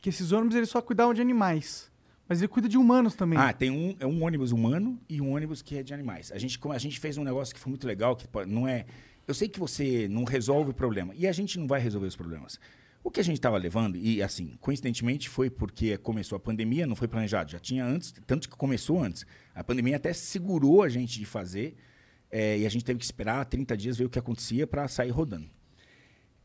que 0.00 0.08
esses 0.08 0.32
ônibus 0.32 0.56
eles 0.56 0.68
só 0.68 0.80
cuidavam 0.82 1.14
de 1.14 1.20
animais. 1.20 1.90
Mas 2.28 2.40
ele 2.40 2.48
cuida 2.48 2.68
de 2.68 2.78
humanos 2.78 3.14
também. 3.14 3.38
Ah, 3.38 3.52
tem 3.52 3.70
um, 3.70 3.96
é 3.98 4.06
um 4.06 4.22
ônibus 4.24 4.52
humano 4.52 4.98
e 5.08 5.20
um 5.20 5.34
ônibus 5.34 5.62
que 5.62 5.76
é 5.76 5.82
de 5.82 5.92
animais. 5.92 6.30
A 6.32 6.38
gente, 6.38 6.58
como 6.58 6.74
a 6.74 6.78
gente 6.78 7.00
fez 7.00 7.16
um 7.16 7.24
negócio 7.24 7.54
que 7.54 7.60
foi 7.60 7.70
muito 7.70 7.86
legal, 7.86 8.14
que 8.14 8.26
não 8.46 8.68
é. 8.68 8.86
Eu 9.26 9.34
sei 9.34 9.48
que 9.48 9.58
você 9.58 10.08
não 10.08 10.24
resolve 10.24 10.70
o 10.70 10.74
problema. 10.74 11.12
E 11.16 11.26
a 11.26 11.32
gente 11.32 11.58
não 11.58 11.66
vai 11.66 11.80
resolver 11.80 12.06
os 12.06 12.16
problemas. 12.16 12.58
O 13.02 13.10
que 13.10 13.18
a 13.20 13.22
gente 13.24 13.36
estava 13.36 13.56
levando, 13.56 13.96
e 13.96 14.22
assim, 14.22 14.56
coincidentemente 14.60 15.28
foi 15.28 15.48
porque 15.48 15.96
começou 15.96 16.36
a 16.36 16.40
pandemia, 16.40 16.86
não 16.86 16.94
foi 16.94 17.08
planejado, 17.08 17.50
já 17.50 17.58
tinha 17.58 17.84
antes, 17.84 18.12
tanto 18.26 18.48
que 18.48 18.56
começou 18.56 19.02
antes. 19.02 19.24
A 19.54 19.64
pandemia 19.64 19.96
até 19.96 20.12
segurou 20.12 20.82
a 20.82 20.88
gente 20.88 21.18
de 21.18 21.24
fazer, 21.24 21.76
eh, 22.30 22.58
e 22.58 22.66
a 22.66 22.68
gente 22.68 22.84
teve 22.84 22.98
que 22.98 23.04
esperar 23.04 23.44
30 23.46 23.74
dias 23.76 23.96
ver 23.96 24.04
o 24.04 24.10
que 24.10 24.18
acontecia 24.18 24.66
para 24.66 24.86
sair 24.86 25.10
rodando. 25.10 25.48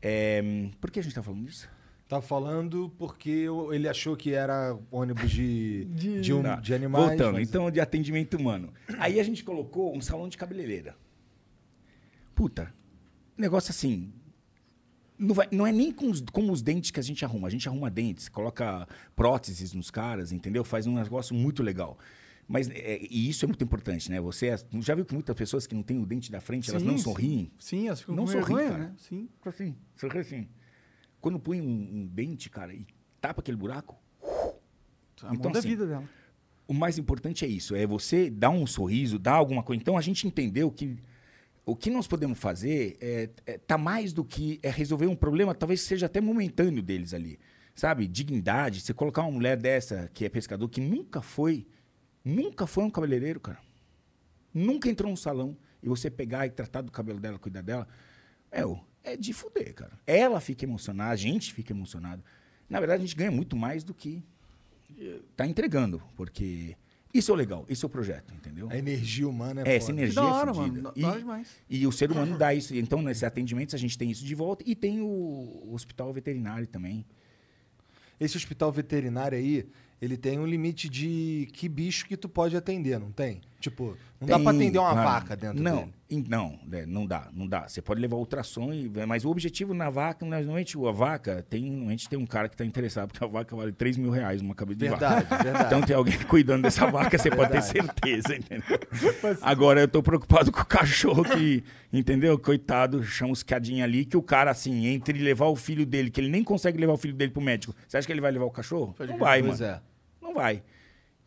Eh, 0.00 0.70
por 0.80 0.90
que 0.90 0.98
a 0.98 1.02
gente 1.02 1.10
está 1.12 1.22
falando 1.22 1.44
disso? 1.44 1.68
Tá 2.08 2.22
falando 2.22 2.88
porque 2.96 3.46
ele 3.72 3.88
achou 3.88 4.16
que 4.16 4.32
era 4.32 4.78
ônibus 4.90 5.30
de, 5.30 5.84
De- 5.92 6.20
de, 6.22 6.32
um- 6.32 6.42
Tá. 6.42 6.56
de 6.56 6.72
animais. 6.72 7.08
Voltando, 7.08 7.32
mas- 7.34 7.48
então, 7.48 7.70
de 7.70 7.80
atendimento 7.80 8.34
humano. 8.34 8.72
Aí 8.98 9.20
a 9.20 9.22
gente 9.24 9.44
colocou 9.44 9.94
um 9.94 10.00
salão 10.00 10.28
de 10.28 10.36
cabeleireira. 10.38 10.96
Puta, 12.34 12.72
negócio 13.36 13.70
assim. 13.70 14.12
Não, 15.18 15.34
vai- 15.34 15.48
não 15.50 15.66
é 15.66 15.72
nem 15.72 15.90
com 15.92 16.10
os, 16.10 16.20
como 16.32 16.52
os 16.52 16.60
dentes 16.62 16.90
que 16.90 17.00
a 17.00 17.02
gente 17.02 17.24
arruma. 17.24 17.48
A 17.48 17.50
gente 17.50 17.68
arruma 17.68 17.90
dentes, 17.90 18.28
coloca 18.28 18.86
próteses 19.14 19.72
nos 19.72 19.90
caras, 19.90 20.30
entendeu? 20.32 20.62
Faz 20.64 20.86
um 20.86 20.94
negócio 20.94 21.34
muito 21.34 21.62
legal. 21.62 21.98
Mas 22.48 22.68
é, 22.70 23.00
e 23.10 23.28
isso 23.28 23.44
é 23.44 23.48
muito 23.48 23.64
importante, 23.64 24.10
né? 24.10 24.20
Você 24.20 24.48
é- 24.48 24.58
já 24.80 24.94
viu 24.94 25.04
que 25.04 25.14
muitas 25.14 25.34
pessoas 25.34 25.66
que 25.66 25.74
não 25.74 25.82
têm 25.82 25.98
o 25.98 26.06
dente 26.06 26.30
da 26.30 26.40
frente, 26.40 26.70
elas 26.70 26.82
Sim, 26.82 26.88
não 26.88 26.96
sim. 26.98 27.02
sorriem? 27.04 27.50
Sim, 27.58 27.86
elas 27.88 28.00
ficam 28.00 28.14
Não 28.14 28.24
com 28.24 28.30
sorri, 28.30 28.44
vergonha, 28.44 28.68
cara. 28.70 28.82
né? 28.84 28.94
Sim. 28.98 29.28
Assim, 29.44 29.76
sorri 29.96 30.18
assim. 30.20 30.48
Quando 31.20 31.40
põe 31.40 31.60
um, 31.60 31.64
um 31.64 32.06
dente, 32.06 32.48
cara, 32.48 32.72
e 32.74 32.86
tapa 33.20 33.40
aquele 33.40 33.56
buraco, 33.56 33.96
A 35.22 35.34
Então, 35.34 35.50
da 35.50 35.58
assim, 35.60 35.68
vida 35.68 35.86
dela. 35.86 36.04
o 36.68 36.74
mais 36.74 36.98
importante 36.98 37.44
é 37.44 37.48
isso, 37.48 37.74
é 37.74 37.86
você 37.86 38.28
dar 38.30 38.50
um 38.50 38.66
sorriso, 38.66 39.18
dar 39.18 39.32
alguma 39.32 39.62
coisa. 39.62 39.80
Então 39.80 39.96
a 39.96 40.00
gente 40.02 40.26
entendeu 40.26 40.70
que 40.70 40.96
o 41.66 41.74
que 41.74 41.90
nós 41.90 42.06
podemos 42.06 42.38
fazer 42.38 42.96
é, 43.00 43.28
é 43.44 43.58
tá 43.58 43.76
mais 43.76 44.12
do 44.12 44.24
que 44.24 44.60
é 44.62 44.70
resolver 44.70 45.08
um 45.08 45.16
problema, 45.16 45.52
talvez 45.52 45.80
seja 45.80 46.06
até 46.06 46.20
momentâneo 46.20 46.80
deles 46.80 47.12
ali. 47.12 47.40
Sabe? 47.74 48.06
Dignidade, 48.06 48.80
você 48.80 48.94
colocar 48.94 49.22
uma 49.22 49.32
mulher 49.32 49.56
dessa 49.56 50.08
que 50.14 50.24
é 50.24 50.28
pescador 50.28 50.68
que 50.68 50.80
nunca 50.80 51.20
foi, 51.20 51.66
nunca 52.24 52.68
foi 52.68 52.84
um 52.84 52.90
cabeleireiro, 52.90 53.40
cara. 53.40 53.58
Nunca 54.54 54.88
entrou 54.88 55.10
num 55.10 55.16
salão 55.16 55.56
e 55.82 55.88
você 55.88 56.08
pegar 56.08 56.46
e 56.46 56.50
tratar 56.50 56.82
do 56.82 56.92
cabelo 56.92 57.18
dela, 57.18 57.36
cuidar 57.36 57.62
dela, 57.62 57.86
é, 58.50 58.62
é 59.02 59.16
de 59.16 59.32
fuder, 59.32 59.74
cara. 59.74 59.98
Ela 60.06 60.40
fica 60.40 60.64
emocionada, 60.64 61.10
a 61.10 61.16
gente 61.16 61.52
fica 61.52 61.72
emocionado. 61.72 62.22
Na 62.70 62.78
verdade, 62.78 63.02
a 63.02 63.06
gente 63.06 63.16
ganha 63.16 63.30
muito 63.30 63.56
mais 63.56 63.82
do 63.82 63.92
que 63.92 64.22
tá 65.36 65.44
entregando, 65.44 66.00
porque 66.14 66.76
isso 67.18 67.30
é 67.30 67.34
o 67.34 67.36
legal, 67.36 67.64
isso 67.68 67.84
é 67.84 67.88
o 67.88 67.90
projeto, 67.90 68.32
entendeu? 68.34 68.68
A 68.70 68.76
energia 68.76 69.28
humana 69.28 69.62
é, 69.62 69.72
É, 69.72 69.76
essa 69.76 69.90
energia 69.90 70.14
da 70.20 70.26
hora, 70.26 70.50
é 70.50 70.54
fodida. 70.54 70.82
mano. 70.82 70.82
Da- 70.82 70.92
E, 70.96 71.02
da 71.02 71.08
hora 71.08 71.18
demais. 71.18 71.48
e 71.68 71.86
o 71.86 71.92
ser 71.92 72.10
humano 72.12 72.36
dá 72.38 72.54
isso. 72.54 72.74
Então, 72.74 73.00
nesses 73.02 73.22
atendimentos, 73.24 73.74
a 73.74 73.78
gente 73.78 73.96
tem 73.98 74.10
isso 74.10 74.24
de 74.24 74.34
volta 74.34 74.62
e 74.66 74.74
tem 74.74 75.00
o, 75.00 75.04
o 75.06 75.70
hospital 75.74 76.12
veterinário 76.12 76.66
também. 76.66 77.04
Esse 78.18 78.36
hospital 78.36 78.72
veterinário 78.72 79.36
aí, 79.36 79.66
ele 80.00 80.16
tem 80.16 80.38
um 80.38 80.46
limite 80.46 80.88
de 80.88 81.48
que 81.52 81.68
bicho 81.68 82.06
que 82.06 82.16
tu 82.16 82.28
pode 82.28 82.56
atender, 82.56 82.98
não 82.98 83.10
tem? 83.12 83.40
Tipo, 83.58 83.96
não 84.20 84.28
dá 84.28 84.34
Tem, 84.36 84.44
pra 84.44 84.52
atender 84.52 84.78
uma 84.78 84.92
claro. 84.92 85.08
vaca 85.08 85.36
dentro 85.36 85.62
não, 85.62 85.76
dele. 86.08 86.24
Não, 86.28 86.58
né, 86.66 86.84
não 86.86 87.06
dá, 87.06 87.28
não 87.32 87.46
dá. 87.46 87.66
Você 87.66 87.80
pode 87.82 88.00
levar 88.00 88.16
ultrassom, 88.16 88.72
e- 88.72 88.90
mas 89.06 89.24
o 89.24 89.30
objetivo 89.30 89.72
na 89.74 89.88
vaca, 89.90 90.24
normalmente 90.26 90.76
a 90.78 90.90
vaca, 90.92 91.44
tem, 91.48 91.70
normalmente 91.70 92.08
tem 92.08 92.18
um 92.18 92.26
cara 92.26 92.48
que 92.48 92.54
está 92.54 92.64
interessado, 92.64 93.08
porque 93.10 93.24
a 93.24 93.26
vaca 93.26 93.56
vale 93.56 93.72
3 93.72 93.96
mil 93.96 94.10
reais 94.10 94.40
uma 94.42 94.54
cabeça 94.54 94.78
de 94.78 94.88
vaca. 94.88 95.08
Verdade, 95.08 95.42
verdade. 95.42 95.64
Então 95.66 95.80
tem 95.82 95.96
alguém 95.96 96.18
cuidando 96.24 96.62
dessa 96.62 96.86
vaca, 96.90 97.16
você 97.18 97.30
pode 97.30 97.50
ter 97.50 97.62
certeza, 97.62 98.36
entendeu? 98.36 98.78
Agora 99.42 99.80
eu 99.80 99.88
tô 99.88 100.02
preocupado 100.02 100.52
com 100.52 100.60
o 100.60 100.66
cachorro 100.66 101.24
que, 101.24 101.64
entendeu? 101.92 102.38
Coitado, 102.38 103.02
chama 103.02 103.32
os 103.32 103.42
cadinhos 103.42 103.84
ali, 103.84 104.04
que 104.04 104.16
o 104.16 104.22
cara, 104.22 104.50
assim, 104.50 104.86
entre 104.86 105.18
levar 105.18 105.46
o 105.46 105.56
filho 105.56 105.84
dele, 105.86 106.10
que 106.10 106.20
ele 106.20 106.28
nem 106.28 106.44
consegue 106.44 106.78
levar 106.78 106.92
o 106.92 106.98
filho 106.98 107.14
dele 107.14 107.32
pro 107.32 107.42
médico, 107.42 107.74
você 107.88 107.96
acha 107.96 108.06
que 108.06 108.12
ele 108.12 108.20
vai 108.20 108.30
levar 108.30 108.44
o 108.44 108.50
cachorro? 108.50 108.94
Não 109.00 109.18
vai, 109.18 109.42
mano. 109.42 109.64
é. 109.64 109.80
Não 110.22 110.34
vai. 110.34 110.62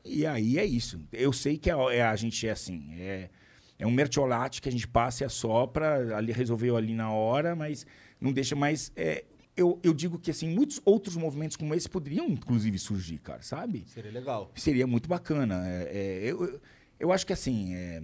E 0.03 0.25
aí 0.25 0.57
é 0.57 0.65
isso. 0.65 0.99
Eu 1.11 1.31
sei 1.33 1.57
que 1.57 1.69
a, 1.69 1.77
é- 1.93 2.01
a 2.01 2.15
gente 2.15 2.47
é 2.47 2.51
assim, 2.51 2.89
é, 2.99 3.29
é 3.77 3.85
um 3.87 3.91
mertiolate 3.91 4.61
que 4.61 4.69
a 4.69 4.71
gente 4.71 4.87
passa 4.87 5.23
e 5.23 5.25
assopra, 5.25 6.15
ali 6.17 6.31
resolveu 6.31 6.75
ali 6.77 6.93
na 6.93 7.11
hora, 7.11 7.55
mas 7.55 7.85
não 8.19 8.31
deixa 8.31 8.55
mais. 8.55 8.91
é, 8.95 9.25
eu, 9.55 9.77
eu 9.83 9.93
digo 9.93 10.17
que 10.17 10.31
assim, 10.31 10.47
muitos 10.47 10.81
outros 10.85 11.17
movimentos 11.17 11.57
como 11.57 11.75
esse 11.75 11.89
poderiam, 11.89 12.27
inclusive, 12.27 12.79
surgir, 12.79 13.17
cara, 13.17 13.41
sabe? 13.41 13.83
Seria 13.87 14.11
legal. 14.11 14.51
Seria 14.55 14.87
muito 14.87 15.09
bacana. 15.09 15.67
É, 15.67 15.83
é, 15.91 16.19
eu, 16.23 16.43
eu, 16.45 16.61
eu 16.99 17.11
acho 17.11 17.25
que 17.25 17.33
assim. 17.33 17.73
é, 17.75 18.01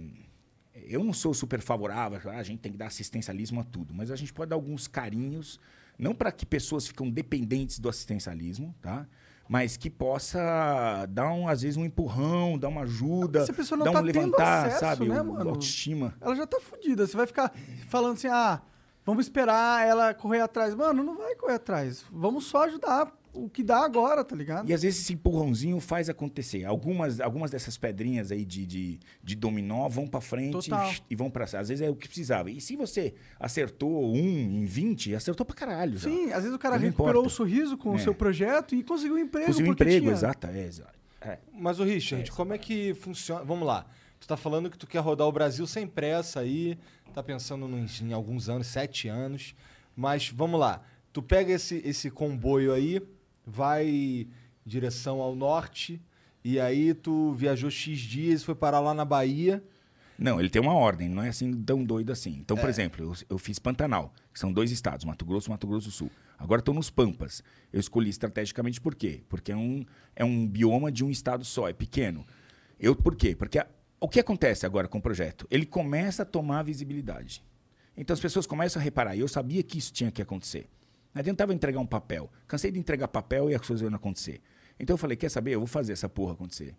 eu 0.88 1.02
não 1.02 1.12
sou 1.12 1.32
super 1.34 1.60
favorável, 1.60 2.20
ah, 2.30 2.36
a 2.36 2.42
gente 2.42 2.60
tem 2.60 2.70
que 2.70 2.78
dar 2.78 2.86
assistencialismo 2.86 3.60
a 3.60 3.64
tudo, 3.64 3.92
mas 3.94 4.10
a 4.10 4.16
gente 4.16 4.32
pode 4.32 4.50
dar 4.50 4.56
alguns 4.56 4.86
carinhos, 4.86 5.58
não 5.98 6.14
para 6.14 6.30
que 6.30 6.44
pessoas 6.46 6.86
ficam 6.86 7.10
dependentes 7.10 7.78
do 7.78 7.88
assistencialismo, 7.88 8.74
tá? 8.80 9.08
Mas 9.48 9.76
que 9.76 9.88
possa 9.88 11.06
dar, 11.08 11.32
um, 11.32 11.48
às 11.48 11.62
vezes, 11.62 11.76
um 11.76 11.84
empurrão, 11.84 12.58
dar 12.58 12.68
uma 12.68 12.82
ajuda, 12.82 13.44
Se 13.44 13.50
a 13.50 13.54
pessoa 13.54 13.78
não 13.78 13.84
dar 13.84 13.90
um 13.90 13.94
tá 13.94 14.02
tendo 14.02 14.14
levantar, 14.14 14.66
acesso, 14.66 14.80
sabe? 14.80 15.08
né, 15.08 15.22
mano? 15.22 15.50
autoestima. 15.50 16.14
Ela 16.20 16.34
já 16.34 16.46
tá 16.46 16.60
fudida. 16.60 17.06
Você 17.06 17.16
vai 17.16 17.26
ficar 17.26 17.52
falando 17.88 18.14
assim, 18.14 18.28
ah, 18.28 18.60
vamos 19.04 19.26
esperar 19.26 19.86
ela 19.86 20.12
correr 20.14 20.40
atrás. 20.40 20.74
Mano, 20.74 21.02
não 21.04 21.16
vai 21.16 21.34
correr 21.36 21.54
atrás. 21.54 22.04
Vamos 22.10 22.46
só 22.46 22.64
ajudar 22.64 23.12
o 23.44 23.48
que 23.50 23.62
dá 23.62 23.84
agora, 23.84 24.24
tá 24.24 24.34
ligado? 24.34 24.68
E 24.68 24.72
às 24.74 24.82
vezes 24.82 25.00
esse 25.02 25.12
empurrãozinho 25.12 25.78
faz 25.80 26.08
acontecer. 26.08 26.64
Algumas, 26.64 27.20
algumas 27.20 27.50
dessas 27.50 27.76
pedrinhas 27.76 28.32
aí 28.32 28.44
de, 28.44 28.64
de, 28.66 28.98
de 29.22 29.34
dominó 29.34 29.88
vão 29.88 30.06
pra 30.06 30.20
frente 30.20 30.52
Total. 30.52 30.92
e 31.10 31.14
vão 31.16 31.30
pra 31.30 31.44
Às 31.44 31.68
vezes 31.68 31.80
é 31.80 31.90
o 31.90 31.94
que 31.94 32.06
precisava. 32.08 32.50
E 32.50 32.60
se 32.60 32.74
você 32.76 33.14
acertou 33.38 34.12
um 34.14 34.18
em 34.18 34.64
20, 34.64 35.14
acertou 35.14 35.44
pra 35.46 35.54
caralho. 35.54 35.98
já. 35.98 36.08
Sim, 36.10 36.32
às 36.32 36.42
vezes 36.42 36.54
o 36.54 36.58
cara 36.58 36.76
Não 36.76 36.84
recuperou 36.84 37.10
importa. 37.22 37.28
o 37.28 37.30
sorriso 37.30 37.76
com 37.76 37.90
o 37.92 37.96
É. 37.96 37.98
seu 37.98 38.14
projeto 38.14 38.74
e 38.74 38.82
conseguiu 38.82 39.14
um 39.16 39.18
emprego. 39.18 39.46
Conseguiu 39.46 39.70
um 39.70 39.74
emprego, 39.74 40.00
tinha. 40.06 40.12
exato. 40.12 40.46
É, 40.46 40.64
exato. 40.64 40.98
É. 41.20 41.38
Mas, 41.52 41.78
o 41.80 41.84
Richard, 41.84 42.30
como 42.32 42.52
é 42.52 42.58
que 42.58 42.94
funciona? 42.94 43.44
Vamos 43.44 43.66
lá. 43.66 43.86
Tu 44.18 44.26
tá 44.26 44.36
falando 44.36 44.70
que 44.70 44.78
tu 44.78 44.86
quer 44.86 45.00
rodar 45.00 45.26
o 45.26 45.32
Brasil 45.32 45.66
sem 45.66 45.86
pressa 45.86 46.40
aí, 46.40 46.78
tá 47.12 47.22
pensando 47.22 47.68
nos- 47.68 48.00
em 48.00 48.12
alguns 48.12 48.48
anos, 48.48 48.66
sete 48.66 49.08
anos. 49.08 49.54
Mas 49.94 50.28
vamos 50.28 50.58
lá. 50.60 50.82
Tu 51.12 51.22
pega 51.22 51.52
esse, 51.52 51.80
esse 51.84 52.10
comboio 52.10 52.72
aí, 52.72 53.00
vai 53.46 53.86
em 53.88 54.28
direção 54.64 55.20
ao 55.20 55.34
norte, 55.36 56.00
e 56.44 56.58
aí 56.60 56.92
tu 56.92 57.32
viajou 57.34 57.70
X 57.70 57.98
dias, 58.00 58.42
foi 58.42 58.54
parar 58.54 58.80
lá 58.80 58.92
na 58.92 59.04
Bahia. 59.04 59.62
Não, 60.18 60.40
ele 60.40 60.48
tem 60.48 60.60
uma 60.62 60.72
ordem, 60.74 61.08
não 61.08 61.22
é 61.22 61.28
assim 61.28 61.52
tão 61.62 61.84
doido 61.84 62.10
assim. 62.10 62.34
É. 62.34 62.38
Então, 62.38 62.56
por 62.56 62.68
exemplo, 62.68 63.04
eu, 63.04 63.14
eu 63.30 63.38
fiz 63.38 63.58
Pantanal, 63.58 64.12
que 64.32 64.38
são 64.40 64.52
dois 64.52 64.70
estados, 64.70 65.04
Mato 65.04 65.24
Grosso 65.26 65.48
e 65.48 65.50
Mato 65.50 65.66
Grosso 65.66 65.88
do 65.88 65.92
Sul. 65.92 66.10
Agora 66.38 66.60
estou 66.60 66.74
nos 66.74 66.90
Pampas. 66.90 67.42
Eu 67.72 67.80
escolhi 67.80 68.10
estrategicamente 68.10 68.80
por 68.80 68.94
quê? 68.94 69.22
Porque 69.28 69.52
é 69.52 69.56
um, 69.56 69.84
é 70.14 70.24
um 70.24 70.46
bioma 70.46 70.90
de 70.90 71.04
um 71.04 71.10
estado 71.10 71.44
só, 71.44 71.68
é 71.68 71.72
pequeno. 71.72 72.26
Eu, 72.80 72.94
por 72.96 73.14
quê? 73.14 73.34
Porque 73.36 73.58
a- 73.58 73.66
o 74.00 74.08
que 74.08 74.20
acontece 74.20 74.64
agora 74.66 74.88
com 74.88 74.98
o 74.98 75.02
projeto? 75.02 75.46
Ele 75.50 75.64
começa 75.66 76.22
a 76.22 76.26
tomar 76.26 76.62
visibilidade. 76.62 77.42
Então 77.96 78.12
as 78.12 78.20
pessoas 78.20 78.46
começam 78.46 78.80
a 78.80 78.84
reparar. 78.84 79.16
E 79.16 79.20
eu 79.20 79.28
sabia 79.28 79.62
que 79.62 79.78
isso 79.78 79.92
tinha 79.92 80.10
que 80.10 80.20
acontecer. 80.20 80.68
Não 81.16 81.20
adiantava 81.20 81.54
entregar 81.54 81.80
um 81.80 81.86
papel. 81.86 82.30
Cansei 82.46 82.70
de 82.70 82.78
entregar 82.78 83.08
papel 83.08 83.50
e 83.50 83.54
as 83.54 83.66
coisas 83.66 83.82
iam 83.82 83.94
acontecer. 83.96 84.38
Então 84.78 84.92
eu 84.92 84.98
falei, 84.98 85.16
quer 85.16 85.30
saber? 85.30 85.52
Eu 85.52 85.60
vou 85.60 85.66
fazer 85.66 85.94
essa 85.94 86.10
porra 86.10 86.34
acontecer. 86.34 86.76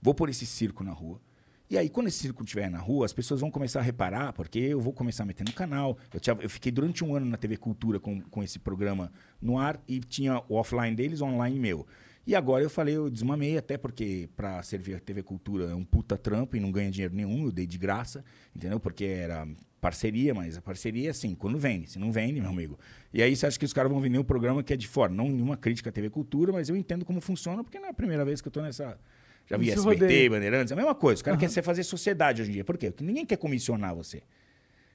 Vou 0.00 0.14
pôr 0.14 0.28
esse 0.30 0.46
circo 0.46 0.84
na 0.84 0.92
rua. 0.92 1.20
E 1.68 1.76
aí, 1.76 1.88
quando 1.88 2.06
esse 2.06 2.18
circo 2.18 2.44
estiver 2.44 2.70
na 2.70 2.78
rua, 2.78 3.04
as 3.06 3.12
pessoas 3.12 3.40
vão 3.40 3.50
começar 3.50 3.80
a 3.80 3.82
reparar, 3.82 4.32
porque 4.34 4.60
eu 4.60 4.80
vou 4.80 4.92
começar 4.92 5.24
a 5.24 5.26
meter 5.26 5.44
no 5.44 5.52
canal. 5.52 5.98
Eu, 6.14 6.20
tinha- 6.20 6.38
eu 6.40 6.48
fiquei 6.48 6.70
durante 6.70 7.02
um 7.02 7.16
ano 7.16 7.26
na 7.26 7.36
TV 7.36 7.56
Cultura 7.56 7.98
com, 7.98 8.20
com 8.20 8.40
esse 8.40 8.60
programa 8.60 9.10
no 9.40 9.58
ar 9.58 9.82
e 9.88 9.98
tinha 9.98 10.40
o 10.48 10.54
offline 10.54 10.94
deles, 10.94 11.20
o 11.20 11.24
online 11.24 11.58
meu. 11.58 11.84
E 12.24 12.36
agora 12.36 12.62
eu 12.62 12.70
falei, 12.70 12.94
eu 12.96 13.10
desmamei, 13.10 13.58
até 13.58 13.76
porque 13.76 14.28
para 14.36 14.62
servir 14.62 14.94
a 14.94 15.00
TV 15.00 15.24
Cultura 15.24 15.64
é 15.70 15.74
um 15.74 15.84
puta 15.84 16.16
trampo 16.16 16.56
e 16.56 16.60
não 16.60 16.70
ganha 16.70 16.88
dinheiro 16.88 17.16
nenhum, 17.16 17.46
eu 17.46 17.50
dei 17.50 17.66
de 17.66 17.78
graça, 17.78 18.24
entendeu? 18.54 18.78
Porque 18.78 19.04
era 19.06 19.44
parceria, 19.82 20.32
mas 20.32 20.56
a 20.56 20.62
parceria 20.62 21.08
é 21.08 21.10
assim, 21.10 21.34
quando 21.34 21.58
vende. 21.58 21.90
Se 21.90 21.98
não 21.98 22.12
vende, 22.12 22.40
meu 22.40 22.48
amigo. 22.48 22.78
E 23.12 23.20
aí 23.20 23.34
você 23.34 23.46
acha 23.48 23.58
que 23.58 23.64
os 23.64 23.72
caras 23.72 23.90
vão 23.90 24.00
vender 24.00 24.16
um 24.16 24.24
programa 24.24 24.62
que 24.62 24.72
é 24.72 24.76
de 24.76 24.86
fora. 24.86 25.12
Não 25.12 25.28
nenhuma 25.28 25.56
crítica 25.56 25.90
à 25.90 25.92
TV 25.92 26.08
Cultura, 26.08 26.52
mas 26.52 26.68
eu 26.68 26.76
entendo 26.76 27.04
como 27.04 27.20
funciona, 27.20 27.64
porque 27.64 27.80
não 27.80 27.88
é 27.88 27.90
a 27.90 27.94
primeira 27.94 28.24
vez 28.24 28.40
que 28.40 28.46
eu 28.46 28.52
tô 28.52 28.62
nessa. 28.62 28.96
Já 29.44 29.56
vi 29.56 29.66
Nesse 29.66 29.80
SBT, 29.80 30.04
rodeio. 30.04 30.30
Bandeirantes, 30.30 30.70
é 30.70 30.74
a 30.74 30.76
mesma 30.76 30.94
coisa. 30.94 31.20
O 31.20 31.24
cara 31.24 31.36
quer 31.36 31.50
ser 31.50 31.62
fazer 31.62 31.82
sociedade 31.82 32.40
hoje 32.40 32.52
em 32.52 32.54
dia. 32.54 32.64
Por 32.64 32.78
quê? 32.78 32.92
Porque 32.92 33.04
ninguém 33.04 33.26
quer 33.26 33.36
comissionar 33.36 33.92
você. 33.92 34.22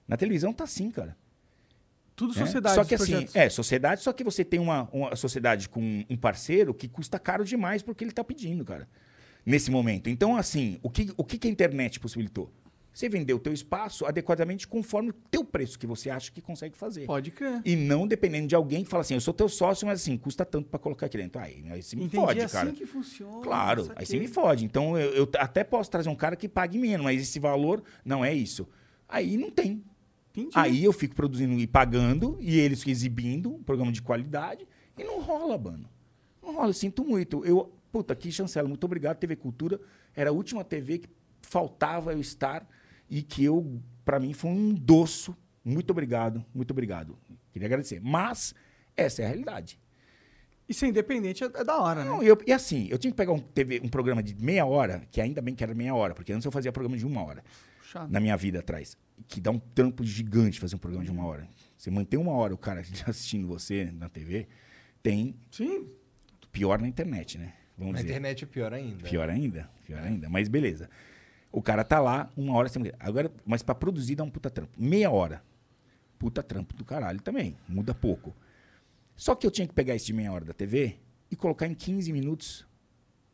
Na 0.08 0.16
televisão 0.16 0.54
tá 0.54 0.64
assim, 0.64 0.90
cara. 0.90 1.18
Tudo 2.16 2.34
né? 2.34 2.46
sociedade. 2.46 2.76
Só 2.76 2.86
que 2.86 2.96
assim, 2.96 3.12
projetos. 3.12 3.36
é, 3.36 3.50
sociedade, 3.50 4.02
só 4.02 4.14
que 4.14 4.24
você 4.24 4.46
tem 4.46 4.58
uma, 4.58 4.90
uma 4.94 5.16
sociedade 5.18 5.68
com 5.68 6.06
um 6.10 6.16
parceiro 6.16 6.74
que 6.74 6.88
custa 6.88 7.20
caro 7.20 7.44
demais 7.44 7.84
porque 7.84 8.06
ele 8.06 8.12
tá 8.12 8.24
pedindo, 8.24 8.64
cara. 8.64 8.88
Nesse 9.46 9.70
momento. 9.70 10.10
Então, 10.10 10.38
assim, 10.38 10.80
o 10.82 10.90
que, 10.90 11.12
o 11.18 11.26
que 11.26 11.38
que 11.38 11.48
a 11.50 11.52
internet 11.52 12.00
possibilitou? 12.00 12.50
Você 12.98 13.08
vender 13.08 13.32
o 13.32 13.38
teu 13.38 13.54
espaço 13.54 14.08
adequadamente 14.08 14.68
conforme 14.68 15.12
o 15.12 15.14
teu 15.14 15.46
preço 15.46 15.78
que 15.78 15.86
você 15.86 16.10
acha 16.10 16.32
que 16.32 16.42
consegue 16.42 16.76
fazer. 16.76 17.06
Pode 17.06 17.30
crer. 17.30 17.62
E 17.64 17.76
não 17.76 18.08
dependendo 18.08 18.48
de 18.48 18.56
alguém 18.56 18.84
que 18.84 18.90
fala 18.90 19.02
assim, 19.02 19.14
eu 19.14 19.22
sou 19.22 19.36
teu 19.36 19.48
sócio, 19.48 19.86
mas 19.86 20.02
assim, 20.02 20.18
custa 20.18 20.44
tanto 20.44 20.68
pra 20.68 20.80
colocar 20.80 21.06
aqui 21.06 21.16
dentro. 21.16 21.40
Aí, 21.40 21.64
aí 21.70 21.84
você 21.84 21.96
me 21.96 22.06
Entendi, 22.06 22.26
fode, 22.26 22.40
é 22.40 22.46
assim 22.46 22.54
cara. 22.56 22.72
que 22.72 22.88
funciona. 22.88 23.44
Claro, 23.44 23.92
aí 23.96 24.04
você 24.04 24.18
me 24.18 24.28
fode. 24.28 24.66
Então 24.66 24.98
eu, 24.98 25.12
eu 25.12 25.30
até 25.38 25.64
posso 25.64 25.92
trazer 25.92 26.10
um 26.10 26.16
cara 26.16 26.36
que 26.36 26.50
pague 26.50 26.80
menos, 26.80 27.04
mas 27.04 27.22
esse 27.22 27.40
valor 27.40 27.84
não 28.04 28.26
é 28.26 28.34
isso. 28.34 28.68
Aí 29.08 29.38
não 29.38 29.52
tem. 29.52 29.84
Entendi. 30.32 30.54
Aí 30.56 30.84
eu 30.84 30.92
fico 30.92 31.14
produzindo 31.14 31.54
e 31.54 31.68
pagando, 31.68 32.36
e 32.40 32.58
eles 32.58 32.84
exibindo 32.88 33.54
um 33.54 33.62
programa 33.62 33.92
de 33.92 34.02
qualidade, 34.02 34.68
e 34.98 35.04
não 35.04 35.22
rola, 35.22 35.56
mano. 35.56 35.88
Não 36.42 36.56
rola, 36.56 36.70
eu 36.70 36.74
sinto 36.74 37.06
muito. 37.06 37.46
Eu, 37.46 37.72
puta, 37.92 38.16
que 38.16 38.32
chancela, 38.32 38.68
muito 38.68 38.84
obrigado, 38.86 39.18
TV 39.18 39.36
Cultura. 39.36 39.80
Era 40.16 40.32
a 40.32 40.34
última 40.34 40.64
TV 40.64 40.98
que 40.98 41.10
faltava 41.44 42.12
eu 42.12 42.20
estar 42.20 42.68
e 43.10 43.22
que 43.22 43.44
eu, 43.44 43.82
pra 44.06 44.20
mim, 44.20 44.34
foi 44.34 44.50
um 44.52 44.74
doço. 44.74 45.36
Muito 45.64 45.92
obrigado, 45.92 46.44
muito 46.54 46.72
obrigado. 46.72 47.18
Queria 47.52 47.68
agradecer. 47.68 48.00
Mas 48.02 48.54
essa 48.96 49.22
é 49.22 49.26
a 49.26 49.28
realidade. 49.28 49.80
E 50.70 50.74
ser 50.74 50.88
independente 50.88 51.44
é, 51.44 51.48
é 51.48 51.64
da 51.64 51.78
hora, 51.82 52.04
Não, 52.04 52.20
né? 52.20 52.26
e 52.26 52.28
eu- 52.28 52.38
e 52.46 52.52
assim, 52.52 52.88
eu 52.90 52.98
tinha 52.98 53.12
que 53.12 53.16
pegar 53.18 53.32
um, 53.32 53.40
TV, 53.40 53.80
um 53.84 53.88
programa 53.88 54.22
de 54.22 54.36
meia 54.36 54.66
hora, 54.66 55.02
que 55.12 55.22
ainda 55.22 55.42
bem 55.42 55.56
que 55.56 55.64
era 55.64 55.74
meia 55.74 55.96
hora, 55.96 56.14
porque 56.14 56.34
antes 56.34 56.46
eu 56.46 56.52
fazia 56.52 56.72
programa 56.74 56.98
de 56.98 57.06
uma 57.06 57.24
hora 57.24 57.42
Puxado. 57.80 58.12
na 58.12 58.20
minha 58.20 58.36
vida 58.36 58.60
atrás. 58.60 58.98
Que 59.30 59.40
dá 59.40 59.50
um 59.50 59.60
trampo 59.60 60.04
gigante 60.04 60.60
fazer 60.60 60.76
um 60.76 60.80
programa 60.80 61.06
de 61.06 61.12
uma 61.12 61.26
hora. 61.26 61.48
Você 61.78 61.90
manter 61.90 62.18
uma 62.18 62.34
hora 62.34 62.54
o 62.54 62.58
cara 62.58 62.82
assistindo 63.08 63.48
você 63.48 63.86
na 63.94 64.10
TV, 64.10 64.48
tem 65.02 65.36
Sim. 65.52 65.88
pior 66.52 66.82
na 66.82 66.88
internet, 66.88 67.38
né? 67.38 67.54
Vamos 67.78 67.94
Na 67.94 68.00
dizer. 68.02 68.10
internet 68.10 68.44
é 68.44 68.48
pior 68.48 68.74
ainda. 68.74 69.04
Pior 69.08 69.30
ainda, 69.30 69.70
pior 69.86 70.02
ainda. 70.02 70.28
Mas 70.30 70.50
beleza. 70.50 70.90
O 71.58 71.62
cara 71.64 71.84
tá 71.84 72.00
lá, 72.00 72.30
uma 72.38 72.54
hora 72.54 72.70
sem 72.70 72.84
Agora, 73.00 73.32
mas 73.44 73.64
pra 73.64 73.74
produzir 73.74 74.14
dá 74.14 74.24
um 74.24 74.30
puta 74.30 74.48
trampo. 74.48 74.72
Meia 74.78 75.10
hora. 75.10 75.42
Puta 76.20 76.44
trampo 76.44 76.76
do 76.76 76.86
caralho 76.86 77.20
também. 77.20 77.58
Muda 77.68 77.96
pouco. 77.96 78.32
Só 79.16 79.34
que 79.34 79.48
eu 79.48 79.50
tinha 79.50 79.68
que 79.68 79.74
pegar 79.74 79.96
esse 79.96 80.06
de 80.06 80.14
meia 80.14 80.32
hora 80.32 80.46
da 80.46 80.54
TV 80.54 80.98
e 81.32 81.36
colocar 81.36 81.66
em 81.66 81.74
15 81.74 82.14
minutos 82.14 82.64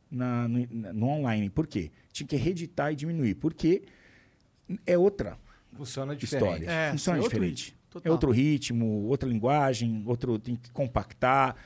na- 0.09 0.47
no, 0.47 0.65
no 0.93 1.07
online. 1.09 1.49
Por 1.49 1.67
quê? 1.67 1.91
Tinha 2.13 2.25
que 2.25 2.37
reeditar 2.37 2.93
e 2.93 2.95
diminuir. 2.95 3.35
Porque 3.35 3.83
é 4.87 4.97
outra 4.97 5.37
Funciona 5.73 6.15
diferente. 6.15 6.45
história. 6.61 6.71
É, 6.71 6.91
Funciona 6.91 7.17
é 7.17 7.21
outro 7.21 7.37
diferente. 7.41 7.75
total. 7.89 8.09
É 8.09 8.13
outro 8.13 8.31
ritmo, 8.31 8.85
outra 9.09 9.27
linguagem, 9.27 10.01
outro 10.05 10.39
tem 10.39 10.55
que 10.55 10.71
compactar, 10.71 11.57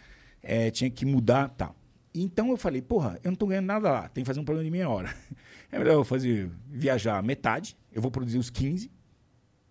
é, 0.41 0.71
tinha 0.71 0.89
que 0.89 1.05
mudar, 1.05 1.49
tal. 1.49 1.75
Então 2.15 2.49
eu 2.49 2.57
falei, 2.57 2.81
porra, 2.81 3.19
eu 3.23 3.29
não 3.29 3.35
tô 3.35 3.45
ganhando 3.45 3.67
nada 3.67 3.91
lá, 3.91 4.09
tem 4.09 4.23
que 4.23 4.27
fazer 4.27 4.39
um 4.39 4.43
programa 4.43 4.65
de 4.65 4.71
meia 4.71 4.89
hora. 4.89 5.13
É 5.71 5.77
melhor 5.77 5.93
eu 5.95 6.03
fazer 6.03 6.49
viajar 6.67 7.21
metade, 7.21 7.77
eu 7.91 8.01
vou 8.01 8.09
produzir 8.11 8.37
os 8.37 8.49
15. 8.49 8.91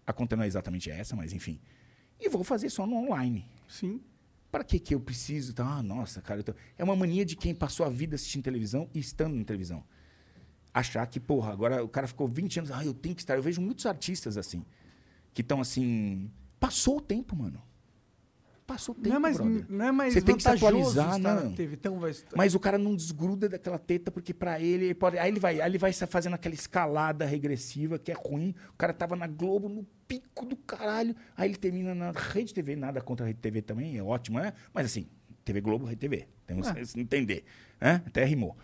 A 0.06 0.12
conta 0.12 0.36
não 0.36 0.44
é 0.44 0.46
exatamente 0.46 0.90
essa, 0.90 1.16
mas 1.16 1.32
enfim. 1.32 1.58
E 2.20 2.28
vou 2.28 2.44
fazer 2.44 2.68
só 2.70 2.86
no 2.86 2.96
online. 2.96 3.46
Sim. 3.68 4.00
Para 4.50 4.62
que 4.62 4.78
que 4.78 4.94
eu 4.94 5.00
preciso? 5.00 5.52
Tá? 5.54 5.64
Ah, 5.78 5.82
nossa, 5.82 6.22
cara, 6.22 6.42
tô- 6.42 6.54
é 6.78 6.84
uma 6.84 6.94
mania 6.96 7.24
de 7.24 7.34
quem 7.36 7.54
passou 7.54 7.84
a 7.84 7.88
vida 7.90 8.14
assistindo 8.14 8.44
televisão 8.44 8.88
e 8.94 8.98
estando 9.00 9.34
na 9.34 9.44
televisão. 9.44 9.82
Achar 10.72 11.06
que, 11.06 11.18
porra, 11.18 11.52
agora 11.52 11.82
o 11.82 11.88
cara 11.88 12.06
ficou 12.06 12.28
20 12.28 12.58
anos, 12.58 12.70
ah, 12.70 12.84
eu 12.84 12.94
tenho 12.94 13.14
que 13.14 13.22
estar. 13.22 13.34
Eu 13.34 13.42
vejo 13.42 13.60
muitos 13.60 13.86
artistas 13.86 14.36
assim, 14.36 14.64
que 15.32 15.40
estão 15.40 15.60
assim, 15.60 16.30
passou 16.60 16.98
o 16.98 17.00
tempo, 17.00 17.34
mano. 17.34 17.62
Passou 18.66 18.94
tempo, 18.94 19.08
Não 19.08 19.16
é 19.16 19.18
mais, 19.20 19.36
brother. 19.36 19.64
não 19.68 19.84
é 19.86 19.92
mais 19.92 20.12
Você 20.12 20.20
tem 20.20 20.34
que 20.36 20.42
se 20.42 20.48
atualizar, 20.48 21.18
não. 21.18 21.52
TV, 21.52 21.74
então 21.74 22.00
vai 22.00 22.12
Mas 22.34 22.54
o 22.54 22.58
cara 22.58 22.76
não 22.76 22.96
desgruda 22.96 23.48
daquela 23.48 23.78
teta, 23.78 24.10
porque 24.10 24.34
pra 24.34 24.58
ele, 24.60 24.86
ele 24.86 24.94
pode, 24.94 25.16
aí 25.18 25.30
ele 25.30 25.38
vai, 25.38 25.60
aí 25.60 25.70
ele 25.70 25.78
vai 25.78 25.92
fazendo 25.92 26.34
aquela 26.34 26.54
escalada 26.54 27.24
regressiva 27.24 27.96
que 27.96 28.10
é 28.10 28.14
ruim. 28.14 28.54
O 28.74 28.76
cara 28.76 28.92
tava 28.92 29.14
na 29.14 29.28
Globo, 29.28 29.68
no 29.68 29.86
pico 30.08 30.44
do 30.44 30.56
caralho. 30.56 31.14
Aí 31.36 31.48
ele 31.48 31.56
termina 31.56 31.94
na 31.94 32.10
Rede 32.10 32.52
TV, 32.52 32.74
nada 32.74 33.00
contra 33.00 33.24
a 33.24 33.28
Rede 33.28 33.38
TV 33.38 33.62
também, 33.62 33.96
é 33.96 34.02
ótimo, 34.02 34.40
né? 34.40 34.52
Mas 34.74 34.86
assim, 34.86 35.06
TV 35.44 35.60
Globo, 35.60 35.86
Rede 35.86 36.00
TV. 36.00 36.26
Temos 36.44 36.66
É. 36.66 36.74
que 36.74 37.00
entender. 37.00 37.44
Né? 37.80 38.02
Até 38.04 38.24
rimou. 38.24 38.56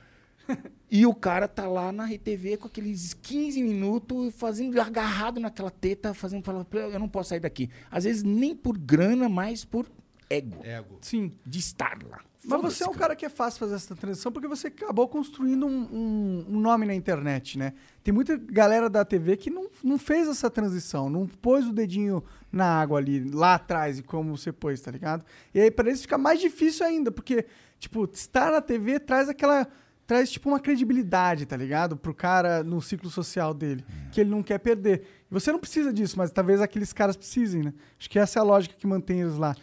E 0.95 1.07
o 1.07 1.15
cara 1.15 1.49
tá 1.49 1.67
lá 1.67 1.91
na 1.91 2.05
Rede 2.05 2.23
TV 2.25 2.59
com 2.59 2.67
aqueles 2.67 3.15
15 3.15 3.63
minutos, 3.63 4.35
fazendo 4.35 4.79
agarrado 4.79 5.41
naquela 5.41 5.71
teta, 5.71 6.13
fazendo 6.13 6.45
falar, 6.45 6.67
eu 6.71 6.99
não 7.01 7.09
posso 7.09 7.31
sair 7.31 7.41
daqui. 7.41 7.71
Às 7.91 8.05
vezes 8.05 8.23
nem 8.23 8.55
por 8.55 8.77
grana, 8.77 9.27
mas 9.27 9.65
por 9.65 9.87
ego. 10.29 10.61
Ego. 10.63 10.99
Sim. 11.01 11.33
De 11.47 11.59
estar 11.61 11.97
lá. 12.07 12.21
Mas 12.45 12.61
você 12.61 12.85
é 12.85 12.87
um 12.89 12.93
cara 12.93 13.17
que 13.17 13.25
é 13.25 13.31
fácil 13.31 13.61
fazer 13.61 13.77
essa 13.77 13.95
transição 13.97 14.31
porque 14.31 14.47
você 14.49 14.67
acabou 14.67 15.09
construindo 15.09 15.65
um, 15.65 15.81
um- 15.91 16.47
um 16.57 16.61
nome 16.61 16.85
na 16.85 16.95
internet, 16.95 17.57
né? 17.57 17.73
Tem 18.05 18.13
muita 18.13 18.37
galera 18.37 18.91
da 18.91 19.03
TV 19.03 19.37
que 19.39 19.49
não, 19.49 19.69
não 19.83 19.97
fez 19.97 20.29
essa 20.29 20.51
transição, 20.51 21.09
não 21.09 21.27
pôs 21.27 21.67
o 21.67 21.73
dedinho 21.73 22.23
na 22.51 22.67
água 22.67 22.99
ali, 22.99 23.31
lá 23.31 23.55
atrás, 23.55 23.99
e 23.99 24.03
como 24.03 24.37
você 24.37 24.53
pôs, 24.53 24.79
tá 24.81 24.91
ligado? 24.91 25.25
E 25.55 25.61
aí 25.61 25.71
pra 25.71 25.89
eles 25.89 26.03
fica 26.03 26.19
mais 26.19 26.39
difícil 26.39 26.85
ainda, 26.85 27.11
porque, 27.11 27.47
tipo, 27.79 28.05
estar 28.13 28.51
na 28.53 28.61
TV 28.61 29.01
traz 29.01 29.29
aquela. 29.31 29.67
Traz, 30.07 30.31
tipo, 30.31 30.49
uma 30.49 30.59
credibilidade, 30.61 31.47
tá 31.47 31.57
ligado? 31.57 31.97
Pro 31.97 32.15
cara 32.15 32.63
no 32.65 32.81
ciclo 32.83 33.09
social 33.09 33.55
dele, 33.55 33.85
que 34.11 34.21
ele 34.21 34.31
não 34.31 34.43
quer 34.43 34.59
perder. 34.59 35.03
E 35.31 35.33
você 35.33 35.53
não 35.53 35.59
precisa 35.59 35.93
disso, 35.93 36.19
mas 36.19 36.31
talvez 36.31 36.61
aqueles 36.61 36.93
caras 36.93 37.17
precisem, 37.17 37.63
né? 37.63 37.73
Acho 37.99 38.11
que 38.11 38.19
essa 38.19 38.39
é 38.39 38.41
a 38.41 38.43
lógica 38.45 38.75
que 38.77 38.87
mantém 38.87 39.21
eles 39.21 39.37
lá. 39.37 39.55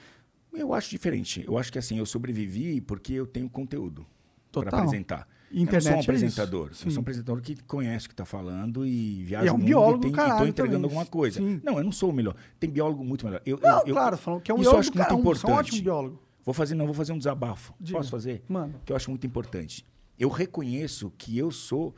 Eu 0.54 0.74
acho 0.74 0.90
diferente. 0.90 1.44
Eu 1.46 1.58
acho 1.58 1.72
que 1.72 1.78
assim, 1.78 1.98
eu 2.00 2.06
sobrevivi 2.06 2.82
porque 2.82 3.14
eu 3.14 3.28
tenho 3.28 3.50
conteúdo 3.50 4.06
para 4.52 4.70
apresentar. 4.78 5.28
E 5.52 5.62
eu 5.62 5.66
não 5.66 5.72
sou 5.72 5.78
um 5.78 5.80
internet 5.84 5.96
é 5.96 6.00
apresentador. 6.02 6.68
Eu 6.70 6.74
Sim. 6.76 6.90
sou 6.90 7.00
um 7.00 7.02
apresentador 7.02 7.42
que 7.42 7.56
conhece 7.64 8.06
o 8.06 8.10
que 8.10 8.14
está 8.14 8.26
falando 8.26 8.86
e 8.86 9.24
viaja 9.24 9.46
E 9.46 9.50
é 9.50 9.52
um 9.52 9.58
biólogo 9.60 10.08
e, 10.08 10.12
tem, 10.12 10.26
do 10.30 10.38
tô 10.38 10.46
entregando 10.46 10.86
alguma 10.86 11.06
coisa. 11.06 11.40
Sim. 11.40 11.60
Não, 11.64 11.78
eu 11.78 11.84
não 11.84 11.92
sou 11.92 12.10
o 12.10 12.14
melhor. 12.14 12.36
Tem 12.60 12.70
biólogo 12.70 13.04
muito 13.04 13.26
melhor. 13.26 13.42
Eu, 13.46 13.60
Não, 13.62 13.80
eu- 13.82 13.88
eu- 13.88 13.94
claro, 13.94 14.18
falando 14.18 14.42
que 14.42 14.52
é 14.52 14.54
um 14.54 14.58
isso 14.58 14.70
biólogo 14.72 14.78
eu 14.78 14.80
acho 14.80 14.90
muito 14.92 15.04
cara, 15.04 15.16
um- 15.16 15.20
importante. 15.20 15.50
É 15.50 15.54
um 15.54 15.58
ótimo 15.58 15.82
biólogo. 15.84 16.22
Vou 16.46 16.54
fazer, 16.54 16.76
não, 16.76 16.86
vou 16.86 16.96
fazer 16.96 17.14
um 17.14 17.18
desabafo. 17.18 17.74
Diga. 17.80 17.98
Posso 18.00 18.10
fazer? 18.10 18.44
Mano. 18.48 18.76
Que 18.86 18.92
eu 18.92 18.96
acho 18.96 19.10
muito 19.10 19.26
importante. 19.28 19.86
Eu 20.20 20.28
reconheço 20.30 21.12
que 21.18 21.38
eu 21.38 21.50
sou 21.50 21.96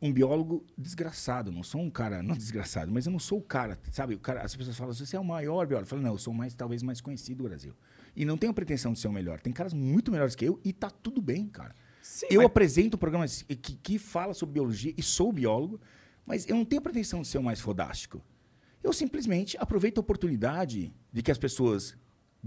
um 0.00 0.12
biólogo 0.12 0.64
desgraçado. 0.76 1.50
Não 1.50 1.62
sou 1.62 1.80
um 1.80 1.90
cara, 1.90 2.22
não 2.22 2.36
desgraçado, 2.36 2.90
mas 2.92 3.06
eu 3.06 3.12
não 3.12 3.18
sou 3.18 3.38
o 3.38 3.42
cara, 3.42 3.78
sabe? 3.90 4.14
O 4.14 4.18
cara, 4.20 4.42
as 4.42 4.54
pessoas 4.54 4.76
falam, 4.76 4.94
você 4.94 5.16
é 5.16 5.20
o 5.20 5.24
maior 5.24 5.66
biólogo. 5.66 5.86
Eu 5.86 5.90
falo, 5.90 6.02
não, 6.02 6.12
eu 6.12 6.18
sou 6.18 6.32
mais, 6.32 6.54
talvez 6.54 6.82
mais 6.82 7.00
conhecido 7.00 7.38
do 7.38 7.48
Brasil. 7.48 7.74
E 8.14 8.24
não 8.24 8.38
tenho 8.38 8.54
pretensão 8.54 8.92
de 8.92 9.00
ser 9.00 9.08
o 9.08 9.12
melhor. 9.12 9.40
Tem 9.40 9.52
caras 9.52 9.74
muito 9.74 10.12
melhores 10.12 10.34
que 10.34 10.44
eu 10.44 10.60
e 10.64 10.72
tá 10.72 10.90
tudo 10.90 11.20
bem, 11.20 11.48
cara. 11.48 11.74
eu 12.30 12.46
apresento 12.46 12.96
programas 12.96 13.42
que, 13.42 13.76
que 13.76 13.98
fala 13.98 14.32
sobre 14.32 14.54
biologia 14.54 14.94
e 14.96 15.02
sou 15.02 15.32
biólogo, 15.32 15.80
mas 16.24 16.48
eu 16.48 16.56
não 16.56 16.64
tenho 16.64 16.80
pretensão 16.80 17.20
de 17.22 17.28
ser 17.28 17.38
o 17.38 17.42
mais 17.42 17.60
fodástico. 17.60 18.22
Eu 18.82 18.92
simplesmente 18.92 19.56
aproveito 19.58 19.98
a 19.98 20.00
oportunidade 20.00 20.92
de 21.12 21.22
que 21.22 21.30
as 21.30 21.38
pessoas 21.38 21.96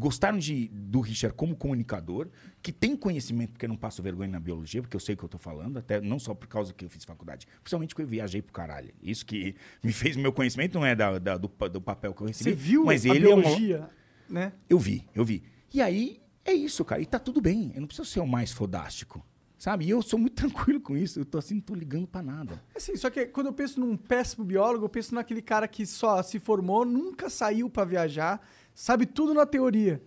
gostaram 0.02 0.38
de, 0.38 0.68
do 0.74 1.00
Richard 1.00 1.36
como 1.36 1.56
comunicador, 1.56 2.28
que 2.62 2.72
tem 2.74 2.96
conhecimento, 2.98 3.52
porque 3.52 3.66
eu 3.66 3.70
não 3.70 3.78
passo 3.78 4.02
vergonha 4.02 4.30
na 4.30 4.40
biologia, 4.40 4.82
porque 4.82 4.96
eu 4.96 5.00
sei 5.00 5.14
o 5.14 5.18
que 5.18 5.24
eu 5.24 5.28
estou 5.28 5.40
falando, 5.40 5.78
até 5.78 6.02
não 6.02 6.18
só 6.18 6.34
por 6.34 6.48
causa 6.48 6.74
que 6.74 6.84
eu 6.84 6.90
fiz 6.90 7.06
faculdade, 7.06 7.48
principalmente 7.64 7.90
porque 7.90 8.02
eu 8.02 8.08
viajei 8.08 8.42
pro 8.42 8.52
caralho. 8.52 8.94
Isso 9.02 9.26
que 9.26 9.56
me 9.84 9.94
fez 9.94 10.16
meu 10.18 10.34
conhecimento 10.34 10.74
não 10.80 10.86
é 10.86 10.96
da, 10.96 11.20
da- 11.20 11.38
do, 11.38 11.48
do 11.72 11.80
papel 11.82 12.14
que 12.14 12.22
eu 12.24 12.28
recebi. 12.28 12.50
Você 12.50 12.56
viu 12.56 12.84
mas 12.86 13.06
a 13.06 13.10
ele 13.16 13.30
é 13.30 13.34
uma- 13.34 13.42
biologia, 13.44 13.90
né? 14.28 14.54
eu 14.70 14.80
vi, 14.80 15.08
eu 15.14 15.24
vi. 15.24 15.44
E 15.74 15.82
aí, 15.82 16.20
é 16.44 16.52
isso, 16.54 16.84
cara. 16.84 17.02
E 17.02 17.06
tá 17.06 17.20
tudo 17.20 17.40
bem. 17.40 17.72
Eu 17.76 17.82
não 17.82 17.88
preciso 17.88 18.10
ser 18.10 18.20
o 18.20 18.28
mais 18.28 18.52
fodástico. 18.52 19.24
Sabe? 19.58 19.86
E 19.86 19.92
eu 19.92 20.02
sou 20.02 20.18
muito 20.18 20.34
tranquilo 20.42 20.82
com 20.82 20.98
isso. 20.98 21.20
Eu 21.20 21.26
tô 21.26 21.38
assim, 21.38 21.54
não 21.54 21.62
tô 21.62 21.76
ligando 21.76 22.08
pra 22.08 22.24
nada. 22.24 22.60
Assim, 22.76 22.96
só 22.96 23.12
que 23.12 23.28
quando 23.28 23.46
eu 23.48 23.54
penso 23.54 23.80
num 23.80 23.96
péssimo 23.96 24.44
biólogo, 24.44 24.84
eu 24.86 24.90
penso 24.90 25.14
naquele 25.14 25.40
cara 25.42 25.68
que 25.68 25.86
só 25.86 26.24
se 26.24 26.40
formou, 26.40 26.84
nunca 26.84 27.30
saiu 27.30 27.70
pra 27.70 27.86
viajar, 27.86 28.42
sabe 28.74 29.06
tudo 29.06 29.34
na 29.34 29.46
teoria. 29.46 30.02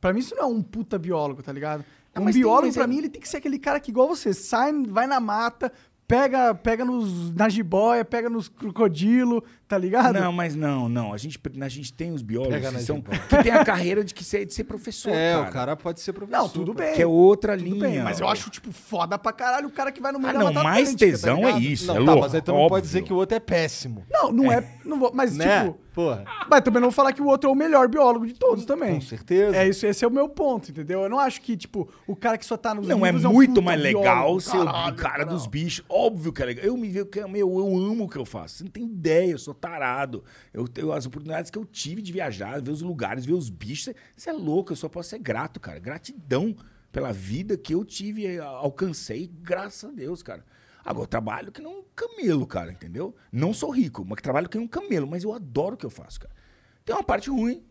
Pra 0.00 0.12
mim 0.12 0.20
isso 0.20 0.34
não 0.34 0.42
é 0.42 0.46
um 0.46 0.62
puta 0.62 0.98
biólogo, 0.98 1.42
tá 1.42 1.52
ligado? 1.52 1.84
Ah, 2.14 2.20
um 2.20 2.26
biólogo, 2.26 2.66
mas 2.66 2.74
pra 2.74 2.84
é- 2.84 2.86
mim, 2.86 2.98
ele 2.98 3.08
tem 3.08 3.20
que 3.20 3.28
ser 3.28 3.38
aquele 3.38 3.58
cara 3.58 3.80
que, 3.80 3.90
igual 3.90 4.08
você, 4.08 4.32
sai, 4.32 4.72
vai 4.84 5.06
na 5.06 5.20
mata, 5.20 5.72
pega, 6.06 6.54
pega 6.54 6.84
nos, 6.84 7.34
na 7.34 7.48
jiboia, 7.48 8.04
pega 8.04 8.30
nos 8.30 8.48
crocodilo, 8.48 9.42
tá 9.68 9.76
ligado? 9.78 10.14
Não, 10.18 10.32
mas 10.32 10.56
não, 10.56 10.88
não. 10.88 11.12
A 11.12 11.18
gente, 11.18 11.38
a 11.60 11.68
gente 11.68 11.92
tem 11.92 12.10
os 12.12 12.22
biólogos 12.22 12.54
Pega 12.56 12.72
que, 12.72 12.82
são, 12.82 13.00
que 13.02 13.42
tem 13.42 13.52
a 13.52 13.64
carreira 13.64 14.02
de, 14.02 14.14
que 14.14 14.24
ser, 14.24 14.44
de 14.46 14.54
ser 14.54 14.64
professor, 14.64 15.12
É, 15.12 15.32
cara. 15.34 15.48
o 15.48 15.52
cara 15.52 15.76
pode 15.76 16.00
ser 16.00 16.12
professor. 16.12 16.38
Não, 16.40 16.48
tudo 16.48 16.72
bem. 16.72 16.94
Que 16.94 17.02
é 17.02 17.06
outra 17.06 17.56
tudo 17.56 17.64
linha. 17.68 17.80
bem, 17.88 18.02
mas 18.02 18.18
eu 18.20 18.26
acho, 18.28 18.48
tipo, 18.50 18.72
foda 18.72 19.18
pra 19.18 19.32
caralho 19.32 19.68
o 19.68 19.70
cara 19.70 19.92
que 19.92 20.00
vai 20.00 20.10
no 20.10 20.18
meio 20.18 20.30
Ah, 20.30 20.44
da 20.44 20.50
não, 20.50 20.62
mais 20.62 20.90
tá 20.92 20.98
tesão 20.98 21.38
é 21.40 21.46
ligado? 21.46 21.60
isso. 21.62 21.86
Não, 21.86 21.94
é 21.94 21.98
tá, 21.98 22.04
louco, 22.04 22.20
mas 22.22 22.34
aí 22.34 22.40
tu 22.42 22.52
não 22.52 22.68
pode 22.68 22.86
dizer 22.86 22.98
óbvio. 22.98 23.06
que 23.06 23.12
o 23.12 23.16
outro 23.16 23.36
é 23.36 23.40
péssimo. 23.40 24.04
Não, 24.10 24.32
não 24.32 24.50
é. 24.50 24.64
Não 24.84 24.98
vou, 24.98 25.10
mas, 25.14 25.36
né? 25.36 25.64
tipo. 25.66 25.78
Porra. 25.98 26.24
Mas 26.48 26.60
também 26.60 26.80
não 26.80 26.90
vou 26.90 26.94
falar 26.94 27.12
que 27.12 27.20
o 27.20 27.26
outro 27.26 27.50
é 27.50 27.52
o 27.52 27.56
melhor 27.56 27.88
biólogo 27.88 28.24
de 28.24 28.32
todos 28.32 28.64
também. 28.64 28.94
Com 28.94 29.00
certeza. 29.00 29.56
É 29.56 29.68
isso, 29.68 29.84
esse 29.84 30.04
é 30.04 30.06
o 30.06 30.10
meu 30.12 30.28
ponto, 30.28 30.70
entendeu? 30.70 31.02
Eu 31.02 31.08
não 31.08 31.18
acho 31.18 31.40
que, 31.40 31.56
tipo, 31.56 31.88
o 32.06 32.14
cara 32.14 32.38
que 32.38 32.46
só 32.46 32.56
tá 32.56 32.72
nos 32.72 32.86
Não, 32.86 33.04
é 33.04 33.10
um 33.10 33.32
muito 33.32 33.54
puta 33.54 33.62
mais 33.62 33.80
legal 33.80 34.38
ser 34.38 34.58
o 34.58 34.94
cara 34.94 35.24
não. 35.24 35.32
dos 35.34 35.48
bichos. 35.48 35.84
Óbvio 35.88 36.32
que 36.32 36.40
é 36.40 36.46
legal. 36.46 36.64
Eu 36.66 36.76
me 36.76 36.88
vejo 36.88 37.06
que 37.06 37.20
meu, 37.26 37.58
eu 37.58 37.76
amo 37.76 38.04
o 38.04 38.08
que 38.08 38.16
eu 38.16 38.24
faço. 38.24 38.58
Você 38.58 38.64
não 38.64 38.70
tem 38.70 38.84
ideia, 38.84 39.32
eu 39.32 39.38
sou 39.38 39.52
tarado. 39.58 40.24
Eu 40.52 40.66
as 40.92 41.06
oportunidades 41.06 41.50
que 41.50 41.58
eu 41.58 41.64
tive 41.64 42.00
de 42.00 42.12
viajar, 42.12 42.62
ver 42.62 42.70
os 42.70 42.82
lugares, 42.82 43.24
ver 43.24 43.34
os 43.34 43.50
bichos. 43.50 43.94
Você 44.16 44.30
é 44.30 44.32
louco, 44.32 44.72
eu 44.72 44.76
só 44.76 44.88
posso 44.88 45.10
ser 45.10 45.18
grato, 45.18 45.60
cara. 45.60 45.78
Gratidão 45.78 46.56
pela 46.90 47.12
vida 47.12 47.56
que 47.56 47.74
eu 47.74 47.84
tive, 47.84 48.26
eh, 48.26 48.38
alcancei, 48.38 49.26
graças 49.26 49.90
a 49.90 49.92
Deus, 49.92 50.22
cara. 50.22 50.44
Agora, 50.84 51.04
eu 51.04 51.08
trabalho 51.08 51.52
que 51.52 51.60
nem 51.60 51.70
um 51.70 51.84
camelo, 51.94 52.46
cara, 52.46 52.72
entendeu? 52.72 53.14
Não 53.30 53.52
sou 53.52 53.70
rico, 53.70 54.04
mas 54.04 54.22
trabalho 54.22 54.48
que 54.48 54.56
nem 54.56 54.66
um 54.66 54.68
camelo, 54.68 55.06
mas 55.06 55.22
eu 55.22 55.32
adoro 55.34 55.74
o 55.74 55.78
que 55.78 55.84
eu 55.84 55.90
faço, 55.90 56.20
cara. 56.20 56.34
Tem 56.84 56.94
uma 56.94 57.04
parte 57.04 57.28
ruim, 57.28 57.62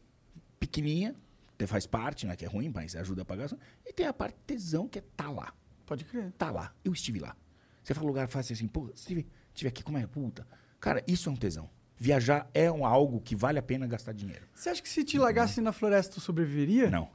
pequenininha, 0.60 1.16
que 1.58 1.66
faz 1.66 1.88
parte, 1.88 2.28
né, 2.28 2.36
que 2.36 2.46
é 2.46 2.48
ruim, 2.48 2.70
mas 2.70 2.96
ajuda 2.96 3.24
a 3.24 3.26
pagar. 3.26 3.50
E 3.86 3.92
tem 3.92 4.06
a 4.06 4.14
parte 4.14 4.38
tesão, 4.46 4.88
que 4.88 5.00
é 5.00 5.04
tá 5.16 5.32
lá 5.32 5.52
Pode 5.88 6.04
crer. 6.04 6.32
tá 6.34 6.52
lá. 6.52 6.76
Eu 6.84 6.94
estive 6.94 7.20
lá. 7.20 7.36
Você 7.82 7.94
fala 7.94 8.06
lugar 8.06 8.28
fácil 8.28 8.54
assim, 8.54 8.68
pô, 8.68 8.90
estive, 8.94 9.26
estive 9.54 9.70
aqui, 9.70 9.82
como 9.82 9.98
é? 9.98 10.06
Puta. 10.06 10.46
Cara, 10.80 11.02
isso 11.08 11.30
é 11.30 11.32
um 11.32 11.36
tesão. 11.36 11.70
Viajar 12.00 12.48
é 12.54 12.72
um, 12.72 12.86
algo 12.86 13.20
que 13.20 13.36
vale 13.36 13.58
a 13.58 13.62
pena 13.62 13.88
gastar 13.88 14.14
dinheiro. 14.14 14.46
Você 14.54 14.70
acha 14.70 14.82
que 14.82 14.90
se 14.90 15.04
te 15.04 15.18
largasse 15.18 15.60
na 15.62 15.72
floresta, 15.72 16.14
tu 16.16 16.22
sobreviveria? 16.22 16.90
Não. 16.90 17.10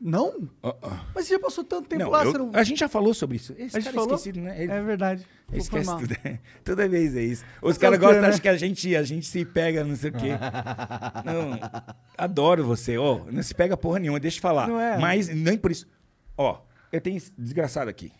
Não? 0.00 0.48
Ah, 0.62 0.74
ah. 0.82 1.04
Mas 1.14 1.26
você 1.26 1.34
já 1.34 1.40
passou 1.40 1.62
tanto 1.62 1.86
tempo 1.88 2.04
Não, 2.04 2.10
lá, 2.10 2.24
eu- 2.24 2.32
não... 2.32 2.50
A 2.54 2.62
gente 2.62 2.78
já 2.78 2.88
falou 2.88 3.12
sobre 3.12 3.36
isso. 3.36 3.52
Esse 3.58 3.76
A 3.76 3.80
gente 3.80 3.84
cara 3.84 3.94
falou? 3.96 4.12
é 4.12 4.14
esquecido, 4.14 4.40
né? 4.40 4.62
Ele, 4.62 4.72
É 4.72 4.82
verdade. 4.82 5.26
Foi 5.46 5.58
esquece 5.58 5.90
tudo. 5.98 6.16
Toda 6.64 6.88
vez 6.88 7.14
é 7.14 7.22
isso. 7.22 7.44
Os 7.60 7.76
caras 7.76 7.98
gostam, 7.98 8.22
né? 8.22 8.28
acham 8.28 8.40
que 8.40 8.48
a 8.48 8.56
gente, 8.56 8.96
a 8.96 9.02
gente 9.02 9.26
se 9.26 9.44
pega, 9.44 9.84
não 9.84 9.94
sei 9.96 10.08
o 10.10 10.12
quê. 10.14 10.28
Não, 11.26 11.58
adoro 12.16 12.64
você. 12.64 12.96
Ó, 12.96 13.24
não 13.30 13.42
se 13.42 13.54
pega 13.54 13.76
porra 13.76 13.98
nenhuma, 13.98 14.18
deixa 14.18 14.38
eu 14.38 14.42
falar. 14.42 14.68
Não 14.68 14.80
é? 14.80 14.96
Mas 14.96 15.28
nem 15.28 15.58
por 15.58 15.70
isso. 15.70 15.86
Ó, 16.36 16.62
eu 16.90 17.00
tenho 17.00 17.20
desgraçado 17.36 17.90
aqui. 17.90 18.10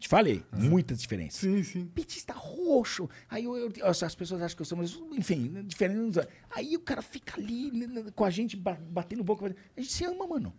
Te 0.00 0.08
falei, 0.08 0.42
muitas 0.50 0.98
diferenças. 0.98 1.40
Sim, 1.40 1.62
sim. 1.62 1.84
petista 1.86 2.32
roxo. 2.32 3.06
Aí 3.28 3.44
eu, 3.44 3.54
eu- 3.56 3.72
as 3.86 4.14
pessoas 4.14 4.40
acham 4.40 4.56
que 4.56 4.62
eu 4.62 4.66
sou, 4.66 4.78
mas 4.78 4.98
enfim, 5.12 5.62
diferente. 5.66 6.18
Aí 6.50 6.74
o 6.74 6.80
cara 6.80 7.02
fica 7.02 7.38
ali 7.38 7.70
com 8.16 8.24
a 8.24 8.30
gente, 8.30 8.56
ba- 8.56 8.80
batendo 8.80 9.22
boca. 9.22 9.54
A 9.76 9.80
gente 9.80 9.92
se 9.92 10.02
ama, 10.04 10.26
mano. 10.26 10.54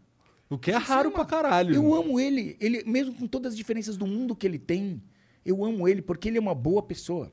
O 0.47 0.59
que 0.59 0.69
é 0.69 0.77
raro 0.77 1.07
ama. 1.09 1.15
pra 1.15 1.25
caralho. 1.25 1.73
Eu 1.73 1.95
amo 1.95 2.19
ele. 2.19 2.55
Ele, 2.59 2.83
mesmo 2.85 3.15
com 3.15 3.25
todas 3.25 3.53
as 3.53 3.57
diferenças 3.57 3.97
do 3.97 4.05
mundo 4.05 4.35
que 4.35 4.45
ele 4.45 4.59
tem, 4.59 5.01
eu 5.43 5.65
amo 5.65 5.87
ele 5.87 6.03
porque 6.03 6.27
ele 6.29 6.37
é 6.37 6.41
uma 6.41 6.53
boa 6.53 6.83
pessoa. 6.83 7.31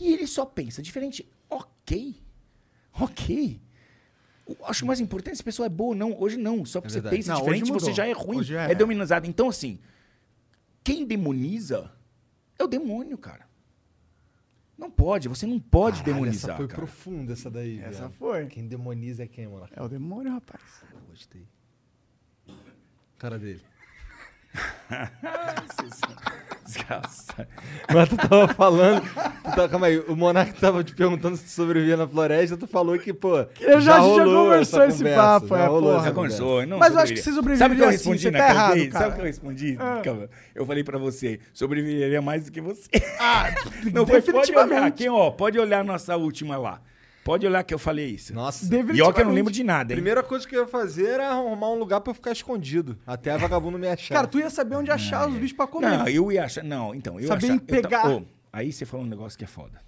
E 0.00 0.10
ele 0.14 0.26
só 0.26 0.46
pensa 0.46 0.80
diferente. 0.80 1.30
Ok. 1.50 2.16
Ok. 2.98 3.60
Eu 4.48 4.56
Acho 4.64 4.86
mais 4.86 4.98
importante 4.98 5.34
é 5.34 5.36
se 5.36 5.42
a 5.42 5.44
pessoa 5.44 5.66
é 5.66 5.68
boa 5.68 5.90
ou 5.90 5.94
não. 5.94 6.18
Hoje 6.18 6.38
não. 6.38 6.64
Só 6.64 6.80
porque 6.80 6.92
você 6.92 7.00
verdade. 7.00 7.16
pensa 7.16 7.34
Não, 7.34 7.40
diferente, 7.40 7.70
você 7.70 7.92
já 7.92 8.06
é 8.06 8.12
ruim. 8.12 8.40
É, 8.50 8.72
é. 8.72 8.74
demonizado. 8.74 9.26
Então, 9.28 9.48
assim, 9.50 9.78
quem 10.82 11.06
demoniza 11.06 11.90
é 12.58 12.64
o 12.64 12.66
demônio, 12.66 13.16
cara. 13.18 13.48
Não 14.76 14.90
pode, 14.90 15.28
você 15.28 15.46
não 15.46 15.60
pode 15.60 15.98
Caralho, 15.98 16.14
demonizar. 16.14 16.50
Essa 16.52 16.56
foi 16.56 16.66
cara. 16.66 16.78
profunda 16.80 17.32
essa 17.34 17.50
daí. 17.50 17.78
Essa 17.80 18.08
viado. 18.08 18.12
foi. 18.12 18.46
Quem 18.46 18.66
demoniza 18.66 19.24
é 19.24 19.26
quem, 19.26 19.46
mano? 19.46 19.68
É 19.72 19.82
o 19.82 19.88
demônio, 19.88 20.32
rapaz. 20.32 20.62
Gostei. 21.08 21.46
Cara 23.18 23.38
dele. 23.38 23.60
Desgraçado. 26.64 27.48
Mas 27.92 28.08
tu 28.08 28.16
tava 28.16 28.48
falando. 28.54 29.02
Tu 29.02 29.50
tava, 29.50 29.68
calma 29.68 29.86
aí, 29.88 29.98
o 29.98 30.14
Monark 30.14 30.52
tava 30.60 30.84
te 30.84 30.94
perguntando 30.94 31.36
se 31.36 31.44
tu 31.44 31.50
sobrevivia 31.50 31.96
na 31.96 32.06
floresta. 32.06 32.56
Tu 32.56 32.66
falou 32.66 32.96
que, 32.98 33.12
pô. 33.12 33.38
Eu 33.60 33.80
já- 33.80 33.94
já 33.94 33.98
rolou 33.98 34.44
conversou 34.44 34.82
essa 34.82 34.88
esse 34.88 34.98
conversa, 34.98 35.20
papo, 35.20 35.48
já 35.48 35.58
é, 35.58 35.66
rolou 35.66 35.92
porra. 35.94 36.04
Já 36.04 36.12
conversou, 36.12 36.66
não 36.66 36.78
Mas 36.78 36.92
eu 36.94 37.00
acho 37.00 37.12
que 37.14 37.22
sobreviveria. 37.22 37.56
você 37.56 37.58
Sabe 37.58 37.74
o 37.74 37.76
que 37.78 37.82
eu 37.82 37.88
sobreviveria 37.88 37.90
respondi 37.90 38.28
assim, 38.28 38.30
você 38.30 38.54
tá 38.54 38.72
vez? 38.72 38.92
Sabe 38.92 39.08
o 39.08 39.14
que 39.14 39.20
eu 39.20 39.24
respondi? 39.24 39.76
Ah. 39.80 40.00
Calma. 40.04 40.28
Eu 40.54 40.66
falei 40.66 40.84
pra 40.84 40.98
você, 40.98 41.40
sobreviveria 41.52 42.22
mais 42.22 42.44
do 42.44 42.52
que 42.52 42.60
você. 42.60 42.88
Ah, 43.18 43.50
Não, 43.92 44.06
foi, 44.06 44.20
pode 44.22 44.30
olhar. 44.30 44.40
definitivamente. 44.42 44.94
Quem, 44.96 45.08
ó, 45.08 45.30
pode 45.30 45.58
olhar 45.58 45.84
nossa 45.84 46.16
última 46.16 46.56
lá. 46.56 46.80
Pode 47.30 47.46
olhar 47.46 47.62
que 47.62 47.72
eu 47.72 47.78
falei 47.78 48.06
isso. 48.10 48.34
Nossa. 48.34 48.68
E 48.92 49.00
ó 49.00 49.12
que 49.12 49.20
eu 49.20 49.24
não 49.24 49.32
lembro 49.32 49.52
de 49.52 49.62
nada, 49.62 49.92
hein? 49.92 49.96
Primeira 49.96 50.20
coisa 50.20 50.48
que 50.48 50.56
eu 50.56 50.62
ia 50.62 50.66
fazer 50.66 51.10
era 51.10 51.28
arrumar 51.28 51.70
um 51.70 51.78
lugar 51.78 52.00
pra 52.00 52.10
eu 52.10 52.14
ficar 52.16 52.32
escondido. 52.32 52.98
Até 53.06 53.30
a 53.30 53.36
vagabundo 53.36 53.78
me 53.78 53.86
achar. 53.86 54.16
Cara, 54.16 54.26
tu 54.26 54.40
ia 54.40 54.50
saber 54.50 54.74
onde 54.74 54.90
achar 54.90 55.28
os 55.28 55.34
bichos 55.36 55.52
pra 55.52 55.68
comer. 55.68 55.96
Não, 55.96 56.08
eu 56.08 56.32
ia 56.32 56.44
achar. 56.46 56.64
Não, 56.64 56.92
então, 56.92 57.20
eu 57.20 57.28
Saber 57.28 57.46
ia 57.46 57.52
achar. 57.54 57.62
eu 57.62 57.82
ta- 57.82 57.88
pegar. 57.88 58.10
Ô, 58.10 58.24
aí 58.52 58.72
você 58.72 58.84
falou 58.84 59.06
um 59.06 59.08
negócio 59.08 59.38
que 59.38 59.44
é 59.44 59.46
foda. 59.46 59.80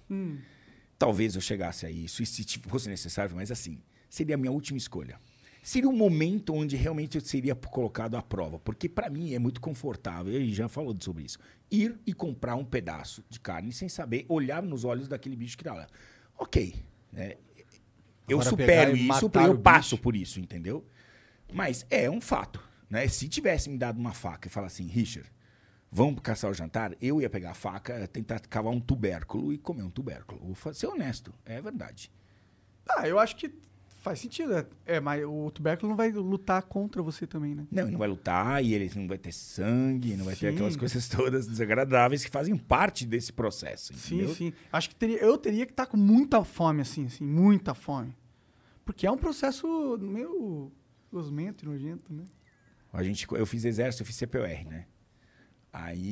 Talvez 0.97 1.35
eu 1.35 1.41
chegasse 1.41 1.85
a 1.85 1.91
isso, 1.91 2.23
e 2.23 2.25
se 2.25 2.45
tipo, 2.45 2.69
fosse 2.69 2.87
necessário, 2.87 3.35
mas 3.35 3.51
assim, 3.51 3.77
seria 4.09 4.35
a 4.35 4.37
minha 4.37 4.49
última 4.49 4.77
escolha. 4.77 5.19
Seria 5.61 5.89
um 5.89 5.95
momento 5.97 6.53
onde 6.53 6.77
realmente 6.77 7.17
eu 7.17 7.21
seria 7.25 7.53
colocado 7.55 8.15
à 8.15 8.21
prova. 8.21 8.57
Porque 8.57 8.87
pra 8.87 9.09
mim 9.09 9.33
é 9.33 9.39
muito 9.39 9.59
confortável, 9.59 10.31
ele 10.33 10.53
já 10.53 10.69
falou 10.69 10.95
sobre 10.97 11.25
isso. 11.25 11.37
Ir 11.69 11.99
e 12.07 12.13
comprar 12.13 12.55
um 12.55 12.63
pedaço 12.63 13.21
de 13.29 13.37
carne 13.37 13.73
sem 13.73 13.89
saber, 13.89 14.25
olhar 14.29 14.63
nos 14.63 14.85
olhos 14.85 15.09
daquele 15.09 15.35
bicho 15.35 15.57
que 15.57 15.63
tá 15.65 15.73
lá. 15.73 15.87
Ok. 16.37 16.73
Né? 17.13 17.35
Eu 18.27 18.39
Agora 18.39 18.49
supero 18.49 18.97
e 18.97 19.09
isso, 19.09 19.29
eu 19.45 19.57
passo 19.57 19.97
por 19.97 20.15
isso, 20.15 20.39
entendeu? 20.39 20.85
Mas 21.51 21.85
é 21.89 22.09
um 22.09 22.19
fato. 22.19 22.61
Né? 22.89 23.07
Se 23.07 23.27
tivesse 23.27 23.69
me 23.69 23.77
dado 23.77 23.99
uma 23.99 24.13
faca 24.13 24.47
e 24.47 24.51
falar 24.51 24.67
assim, 24.67 24.87
Richard, 24.87 25.29
vamos 25.91 26.21
caçar 26.21 26.49
o 26.49 26.53
jantar, 26.53 26.95
eu 27.01 27.21
ia 27.21 27.29
pegar 27.29 27.51
a 27.51 27.53
faca, 27.53 28.07
tentar 28.07 28.39
cavar 28.41 28.73
um 28.73 28.79
tubérculo 28.79 29.53
e 29.53 29.57
comer 29.57 29.83
um 29.83 29.89
tubérculo. 29.89 30.53
Vou 30.53 30.73
ser 30.73 30.87
honesto, 30.87 31.33
é 31.45 31.61
verdade. 31.61 32.11
Ah, 32.89 33.07
eu 33.07 33.19
acho 33.19 33.35
que 33.35 33.53
faz 34.03 34.19
sentido. 34.19 34.53
é- 34.53 34.65
É, 34.85 34.99
mas 34.99 35.23
o 35.25 35.49
tubérculo 35.49 35.89
não 35.89 35.95
vai 35.95 36.11
lutar 36.11 36.61
contra 36.63 37.01
você 37.01 37.25
também, 37.25 37.55
né? 37.55 37.65
Não, 37.71 37.89
não 37.89 37.97
vai 37.97 38.07
lutar, 38.07 38.63
e 38.63 38.73
ele 38.73 38.91
não 38.95 39.07
vai 39.07 39.17
ter 39.17 39.31
sangue, 39.31 40.15
não 40.15 40.25
vai 40.25 40.35
ter 40.35 40.49
Sim. 40.49 40.55
aquelas 40.55 40.75
coisas 40.75 41.07
todas 41.09 41.47
desagradáveis 41.47 42.23
que 42.23 42.29
fazem 42.29 42.55
parte 42.57 43.05
desse 43.05 43.31
processo. 43.31 43.93
Sim, 43.93 44.15
entendeu? 44.17 44.35
sim. 44.35 44.53
Acho 44.71 44.89
que 44.89 44.95
teria, 44.95 45.17
eu 45.19 45.37
teria 45.37 45.65
que 45.65 45.71
estar 45.71 45.85
com 45.85 45.97
muita 45.97 46.43
fome, 46.43 46.81
assim, 46.81 47.05
assim, 47.05 47.23
muita 47.25 47.73
fome. 47.73 48.13
Porque 48.85 49.07
é 49.07 49.11
um 49.11 49.17
processo 49.17 49.97
meio 49.99 50.69
gosmento 51.11 51.63
e 51.63 51.67
nojento, 51.67 52.13
né? 52.13 52.25
A 52.91 53.01
gente, 53.01 53.25
eu 53.31 53.45
fiz 53.45 53.63
exército, 53.65 54.03
eu 54.03 54.05
fiz 54.05 54.17
CPR, 54.17 54.65
né? 54.65 54.85
Aí 55.71 56.11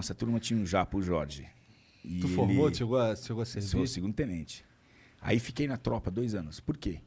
Nossa 0.00 0.14
turma 0.14 0.40
tinha 0.40 0.58
um 0.58 0.64
japo, 0.64 0.98
o 0.98 1.02
Jorge. 1.02 1.46
Tu 2.02 2.08
ele- 2.08 2.28
formou? 2.34 2.72
Chegou 2.74 2.98
a, 2.98 3.14
chegou 3.14 3.42
a 3.42 3.44
Sou 3.46 3.60
servir? 3.60 3.86
segundo 3.88 4.14
tenente. 4.14 4.64
Aí 5.20 5.38
fiquei 5.38 5.68
na 5.68 5.76
tropa 5.76 6.10
dois 6.10 6.34
anos. 6.34 6.58
Por 6.58 6.78
quê? 6.78 7.00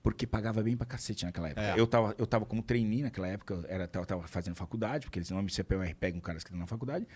Porque 0.00 0.26
pagava 0.26 0.62
bem 0.62 0.76
pra 0.76 0.86
cacete 0.86 1.24
naquela 1.24 1.48
época. 1.48 1.60
É. 1.66 1.78
Eu, 1.78 1.86
tava, 1.86 2.14
eu 2.16 2.26
tava 2.26 2.46
como 2.46 2.62
trainee 2.62 3.02
naquela 3.02 3.26
época, 3.26 3.54
eu 3.54 3.64
era, 3.68 3.88
tava, 3.88 4.06
tava 4.06 4.26
fazendo 4.28 4.54
faculdade, 4.54 5.06
porque 5.06 5.18
eles 5.18 5.28
não 5.30 5.42
me 5.42 5.50
CPR 5.50 5.92
pegam 5.94 6.20
caras 6.20 6.44
que 6.44 6.48
estão 6.48 6.58
na 6.60 6.66
faculdade. 6.66 7.06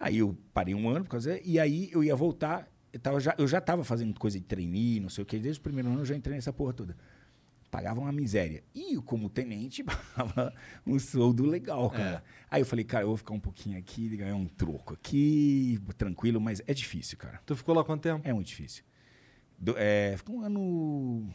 Aí 0.00 0.18
eu 0.18 0.36
parei 0.54 0.74
um 0.74 0.88
ano 0.88 1.04
por 1.04 1.10
causa. 1.10 1.38
E 1.44 1.60
aí 1.60 1.90
eu 1.92 2.02
ia 2.02 2.16
voltar. 2.16 2.66
Eu, 2.92 2.98
tava 2.98 3.20
já, 3.20 3.34
eu 3.38 3.46
já 3.46 3.60
tava 3.60 3.84
fazendo 3.84 4.18
coisa 4.18 4.38
de 4.40 4.44
trainee, 4.44 4.98
não 5.00 5.10
sei 5.10 5.22
o 5.22 5.26
quê. 5.26 5.38
Desde 5.38 5.60
o 5.60 5.62
primeiro 5.62 5.90
ano 5.90 6.00
eu 6.00 6.04
já 6.06 6.16
entrei 6.16 6.34
nessa 6.34 6.52
porra 6.52 6.72
toda. 6.72 6.96
Pagava 7.72 8.02
uma 8.02 8.12
miséria. 8.12 8.62
E 8.74 8.96
como 8.98 9.30
tenente, 9.30 9.82
pagava 9.82 10.54
um 10.86 10.98
soldo 10.98 11.46
legal, 11.46 11.88
cara. 11.88 12.22
Aí 12.50 12.60
eu 12.60 12.66
falei, 12.66 12.84
cara, 12.84 13.04
eu 13.04 13.08
vou 13.08 13.16
ficar 13.16 13.32
um 13.32 13.40
pouquinho 13.40 13.78
aqui, 13.78 14.14
ganhar 14.14 14.36
um 14.36 14.46
troco 14.46 14.92
aqui, 14.92 15.80
tranquilo, 15.96 16.38
mas 16.38 16.60
é 16.66 16.74
difícil, 16.74 17.16
cara. 17.16 17.40
Tu 17.46 17.56
ficou 17.56 17.74
lá 17.74 17.82
quanto 17.82 18.02
tempo? 18.02 18.28
É 18.28 18.32
muito 18.34 18.48
difícil. 18.48 18.84
Do- 19.58 19.74
é, 19.78 20.14
ficou 20.18 20.36
um 20.36 20.42
ano. 20.42 21.32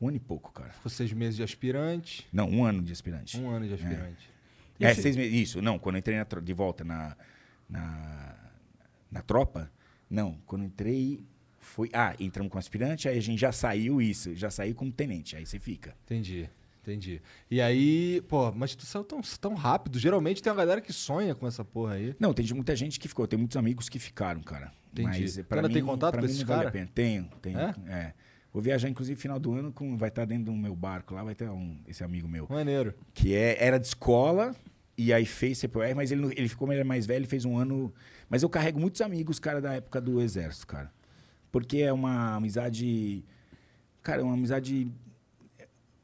Um 0.00 0.08
ano 0.08 0.16
e 0.16 0.20
pouco, 0.20 0.50
cara. 0.52 0.72
Ficou 0.72 0.90
seis 0.90 1.12
meses 1.12 1.36
de 1.36 1.44
aspirante. 1.44 2.26
Não, 2.32 2.50
um 2.50 2.64
ano 2.64 2.82
de 2.82 2.92
aspirante. 2.92 3.38
Um 3.38 3.48
ano 3.48 3.68
de 3.68 3.74
aspirante. 3.74 4.28
É, 4.80 4.90
Esse- 4.90 5.02
seis 5.02 5.16
meses. 5.16 5.32
Isso, 5.32 5.62
não, 5.62 5.78
quando 5.78 5.94
eu 5.94 6.00
entrei 6.00 6.16
na 6.18 6.24
de 6.24 6.52
volta 6.52 6.82
na, 6.82 7.16
na, 7.68 8.34
na 9.12 9.22
tropa, 9.22 9.70
não, 10.10 10.38
quando 10.44 10.62
eu 10.62 10.66
entrei. 10.66 11.24
Foi. 11.64 11.90
Ah, 11.92 12.14
entramos 12.18 12.52
com 12.52 12.58
aspirante, 12.58 13.08
aí 13.08 13.18
a 13.18 13.22
gente 13.22 13.40
já 13.40 13.52
saiu 13.52 14.00
isso, 14.00 14.34
já 14.34 14.50
saiu 14.50 14.74
como 14.74 14.92
tenente, 14.92 15.36
aí 15.36 15.44
você 15.46 15.58
fica. 15.58 15.96
Entendi, 16.04 16.48
entendi. 16.82 17.20
E 17.50 17.60
aí, 17.60 18.22
pô, 18.28 18.52
mas 18.52 18.74
tu 18.74 18.84
saiu 18.84 19.04
tão, 19.04 19.20
tão 19.40 19.54
rápido. 19.54 19.98
Geralmente 19.98 20.42
tem 20.42 20.52
uma 20.52 20.58
galera 20.58 20.80
que 20.80 20.92
sonha 20.92 21.34
com 21.34 21.46
essa 21.46 21.64
porra 21.64 21.94
aí. 21.94 22.14
Não, 22.20 22.32
tem 22.32 22.46
muita 22.54 22.76
gente 22.76 23.00
que 23.00 23.08
ficou, 23.08 23.26
tem 23.26 23.38
muitos 23.38 23.56
amigos 23.56 23.88
que 23.88 23.98
ficaram, 23.98 24.42
cara. 24.42 24.72
Entendi. 24.92 25.22
Mas 25.22 25.40
pra 25.42 25.58
ainda 25.58 25.68
mim, 25.68 25.74
tem 25.74 25.84
contato 25.84 26.12
pra 26.12 26.20
com 26.20 26.26
mim 26.26 26.32
esses 26.32 26.46
não 26.46 26.54
vale 26.54 26.68
a 26.68 26.70
pena. 26.70 26.88
Tenho, 26.94 27.28
tenho. 27.42 27.58
É? 27.58 27.74
É? 27.88 28.14
Vou 28.52 28.62
viajar, 28.62 28.88
inclusive, 28.88 29.20
final 29.20 29.40
do 29.40 29.52
ano, 29.52 29.72
com, 29.72 29.96
vai 29.96 30.10
estar 30.10 30.24
dentro 30.24 30.44
do 30.44 30.52
meu 30.52 30.76
barco 30.76 31.12
lá, 31.12 31.24
vai 31.24 31.34
ter 31.34 31.50
um, 31.50 31.76
esse 31.88 32.04
amigo 32.04 32.28
meu. 32.28 32.46
Maneiro. 32.48 32.94
que 33.12 33.34
é, 33.34 33.56
era 33.58 33.78
de 33.78 33.86
escola 33.88 34.54
e 34.96 35.12
aí 35.12 35.26
fez 35.26 35.58
CPR, 35.58 35.94
mas 35.94 36.12
ele, 36.12 36.32
ele 36.36 36.48
ficou 36.48 36.70
era 36.72 36.84
mais 36.84 37.04
velho, 37.04 37.26
fez 37.26 37.44
um 37.44 37.58
ano. 37.58 37.92
Mas 38.28 38.44
eu 38.44 38.48
carrego 38.48 38.78
muitos 38.78 39.00
amigos, 39.00 39.40
cara, 39.40 39.60
da 39.60 39.74
época 39.74 40.00
do 40.00 40.20
exército, 40.20 40.68
cara. 40.68 40.92
Porque 41.54 41.78
é 41.78 41.92
uma 41.92 42.34
amizade. 42.34 43.24
Cara, 44.02 44.22
é 44.22 44.24
uma 44.24 44.34
amizade. 44.34 44.88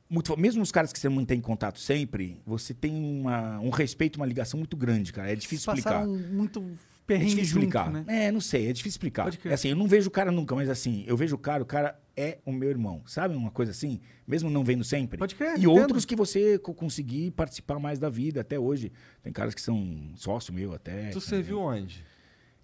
Muito, 0.09 0.29
fo- 0.29 0.37
mesmo 0.37 0.63
os 0.63 0.71
caras 0.71 0.93
que 0.93 0.99
você 1.01 1.09
mantém 1.09 1.41
contato 1.41 1.81
sempre, 1.81 2.41
você 2.47 2.73
tem 2.73 2.93
uma, 2.95 3.59
um 3.59 3.71
respeito, 3.71 4.15
uma 4.17 4.27
ligação 4.27 4.59
muito 4.59 4.77
grande, 4.77 5.13
cara. 5.13 5.33
É 5.33 5.35
difícil 5.35 5.69
explicar. 5.73 5.91
Passaram 6.03 6.17
muito 6.17 6.61
É 6.61 6.65
perrengue 7.05 7.31
difícil 7.31 7.55
junto, 7.61 7.67
explicar. 7.77 7.91
né? 7.93 8.05
É, 8.07 8.31
não 8.31 8.41
sei, 8.41 8.69
é 8.69 8.73
difícil 8.73 8.91
explicar. 8.97 9.25
Pode 9.25 9.39
crer. 9.39 9.51
É 9.51 9.55
assim, 9.55 9.69
eu 9.71 9.77
não 9.77 9.89
vejo 9.89 10.07
o 10.07 10.11
cara 10.11 10.31
nunca, 10.31 10.55
mas 10.55 10.69
assim, 10.71 11.03
eu 11.09 11.17
vejo 11.17 11.35
o 11.35 11.39
cara, 11.39 11.63
o 11.65 11.67
cara 11.67 12.01
é 12.17 12.39
o 12.47 12.53
meu 12.53 12.69
irmão. 12.71 13.03
Sabe 13.07 13.35
uma 13.35 13.51
coisa 13.51 13.73
assim? 13.73 14.01
Mesmo 14.27 14.49
não 14.51 14.63
vendo 14.63 14.85
sempre. 14.85 15.19
Pode 15.19 15.35
crer, 15.35 15.51
E 15.57 15.65
entendo. 15.65 15.73
outros 15.73 16.05
que 16.05 16.15
você 16.15 16.59
co- 16.61 16.75
conseguir 16.75 17.33
participar 17.33 17.81
mais 17.81 17.99
da 17.99 18.09
vida 18.09 18.41
até 18.41 18.57
hoje. 18.59 18.93
Tem 19.23 19.33
caras 19.33 19.53
que 19.55 19.61
são 19.61 20.11
sócio 20.15 20.53
meu 20.55 20.73
até. 20.73 21.11
Tu 21.11 21.21
serviu 21.21 21.59
onde? 21.61 22.05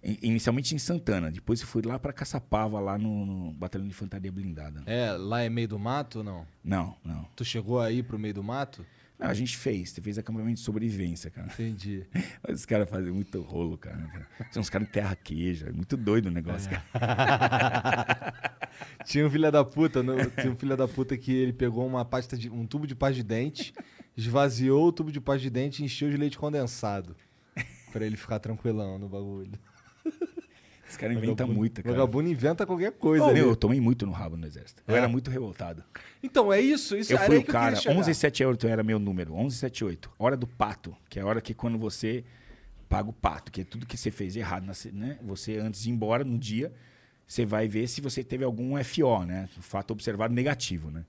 In- 0.03 0.17
Inicialmente 0.21 0.73
em 0.75 0.77
Santana, 0.77 1.31
depois 1.31 1.59
eu 1.61 1.67
fui 1.67 1.81
lá 1.81 1.97
pra 1.99 2.13
Caçapava, 2.13 2.79
lá 2.79 2.97
no, 2.97 3.25
no 3.25 3.51
Batalhão 3.53 3.87
de 3.87 3.91
Infantaria 3.93 4.31
Blindada. 4.31 4.83
É, 4.85 5.11
lá 5.11 5.41
é 5.41 5.49
meio 5.49 5.67
do 5.67 5.79
mato 5.79 6.19
ou 6.19 6.23
não? 6.23 6.47
Não, 6.63 6.95
não, 7.03 7.27
Tu 7.35 7.43
chegou 7.43 7.79
aí 7.81 8.01
pro 8.03 8.17
meio 8.19 8.33
do 8.33 8.43
mato? 8.43 8.85
Não, 9.19 9.27
A 9.27 9.33
gente 9.33 9.57
fez, 9.57 9.89
você 9.89 9.99
fez 10.01 10.17
acampamento 10.19 10.53
de 10.55 10.59
sobrevivência, 10.59 11.31
cara. 11.31 11.47
Entendi. 11.51 12.05
Mas 12.47 12.59
os 12.59 12.65
caras 12.67 12.87
fazem 12.87 13.11
muito 13.11 13.41
rolo, 13.41 13.75
cara. 13.75 14.07
São 14.51 14.61
uns 14.61 14.69
caras 14.69 14.85
de 14.87 14.93
terra 14.93 15.15
queijo, 15.15 15.67
é 15.67 15.71
muito 15.71 15.97
doido 15.97 16.27
o 16.27 16.31
negócio, 16.31 16.69
É. 16.71 16.81
cara. 16.99 18.33
Tinha 19.05 19.25
um 19.25 19.29
filho 19.29 19.51
da 19.51 19.63
puta, 19.65 20.03
no- 20.03 20.13
tinha 20.31 20.51
um 20.51 20.55
filho 20.55 20.77
da 20.77 20.87
puta 20.87 21.17
que 21.17 21.31
ele 21.33 21.51
pegou 21.53 21.87
uma 21.87 22.05
pasta 22.05 22.37
de 22.37 22.47
um 22.49 22.65
tubo 22.67 22.85
de 22.85 22.93
pasta 22.93 23.15
de 23.15 23.23
dente, 23.23 23.73
esvaziou 24.15 24.87
o 24.87 24.91
tubo 24.91 25.11
de 25.11 25.19
pasta 25.19 25.41
de 25.41 25.49
dente 25.49 25.81
e 25.81 25.85
encheu 25.85 26.09
de 26.11 26.17
leite 26.17 26.37
condensado. 26.37 27.15
Pra 27.91 28.05
ele 28.05 28.17
ficar 28.17 28.37
tranquilão 28.39 28.99
no 28.99 29.09
bagulho. 29.09 29.51
Os 30.89 30.95
caras 30.97 31.15
inventam 31.17 31.35
Vagabundo- 31.47 31.57
muito, 31.59 31.83
cara. 31.83 31.95
Vagabundo 31.95 32.29
inventa 32.29 32.65
qualquer 32.65 32.91
coisa. 32.93 33.25
Ali. 33.25 33.33
meu, 33.35 33.49
eu 33.49 33.55
tomei 33.55 33.79
muito 33.81 34.05
no 34.05 34.11
rabo 34.11 34.37
no 34.37 34.45
exército. 34.45 34.81
Eu 34.87 34.95
É? 34.95 34.99
era 34.99 35.07
muito 35.07 35.29
revoltado. 35.29 35.83
Então, 36.23 36.51
é 36.51 36.61
isso. 36.61 36.95
isso 36.95 37.11
Eu 37.11 37.17
fui 37.19 37.37
o 37.37 37.39
eu 37.41 37.43
cara, 37.45 37.75
chegar. 37.75 37.93
1178 37.93 38.67
era 38.67 38.83
meu 38.83 38.97
número, 38.99 39.33
1178. 39.33 40.09
Hora 40.17 40.37
do 40.37 40.47
pato, 40.47 40.95
que 41.09 41.19
é 41.19 41.21
a 41.21 41.25
hora 41.25 41.41
que 41.41 41.53
quando 41.53 41.77
você 41.77 42.23
paga 42.87 43.09
o 43.09 43.13
pato, 43.13 43.51
que 43.51 43.61
é 43.61 43.63
tudo 43.65 43.85
que 43.85 43.97
você 43.97 44.09
fez 44.09 44.35
errado, 44.35 44.65
né? 44.93 45.17
Você 45.23 45.57
antes 45.57 45.83
de 45.83 45.89
ir 45.89 45.93
embora 45.93 46.23
no 46.23 46.37
dia, 46.37 46.71
você 47.27 47.45
vai 47.45 47.67
ver 47.67 47.87
se 47.89 47.99
você 47.99 48.23
teve 48.23 48.45
algum 48.45 48.81
FO, 48.81 49.25
né? 49.25 49.49
Fato 49.59 49.91
observado 49.91 50.33
negativo, 50.33 50.89
né? 50.89 51.03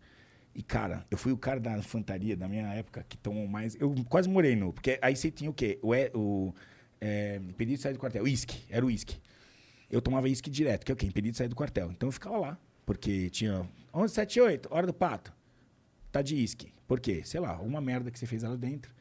E, 0.57 0.63
cara, 0.63 1.07
eu 1.09 1.17
fui 1.17 1.31
o 1.31 1.37
cara 1.37 1.61
da 1.61 1.79
infantaria 1.79 2.37
da 2.37 2.49
minha 2.49 2.67
época 2.75 3.07
que 3.09 3.17
tomou 3.17 3.47
mais. 3.47 3.77
Eu 3.81 3.95
quase 4.09 4.29
morei 4.29 4.57
no. 4.57 4.73
Porque 4.73 4.99
aí 5.01 5.15
você 5.15 5.31
tinha 5.31 5.49
o 5.49 5.55
quê? 5.55 5.79
O, 5.81 5.93
o 6.19 6.55
é, 7.01 7.41
pedido 7.57 7.77
de 7.77 7.83
sair 7.83 7.93
do 7.93 7.99
quartel. 8.01 8.25
Uísque, 8.25 8.65
era 8.69 8.85
o 8.85 8.89
uísque. 8.89 9.17
Eu 9.91 10.03
tomava 10.03 10.27
uísque 10.27 10.51
direto, 10.51 10.85
que 10.85 10.93
é 10.93 10.95
o 10.95 10.97
quê? 10.97 11.07
Impedido 11.07 11.33
de 11.33 11.39
sair 11.39 11.49
do 11.49 11.57
quartel. 11.57 11.91
Então 11.91 12.09
eu 12.09 12.13
ficava 12.13 12.37
lá. 12.37 12.59
Porque 12.85 13.31
tinha 13.31 13.69
1178, 13.95 14.69
hora 14.71 14.87
do 14.87 14.95
pato. 14.95 15.33
Tá 16.11 16.23
de 16.23 16.35
uísque. 16.35 16.73
Por 16.87 17.01
quê? 17.01 17.23
Sei 17.25 17.39
lá, 17.41 17.51
alguma 17.51 17.81
merda 17.81 18.11
que 18.11 18.19
você 18.19 18.27
fez 18.27 18.43
lá 18.43 18.55
dentro. 18.57 18.95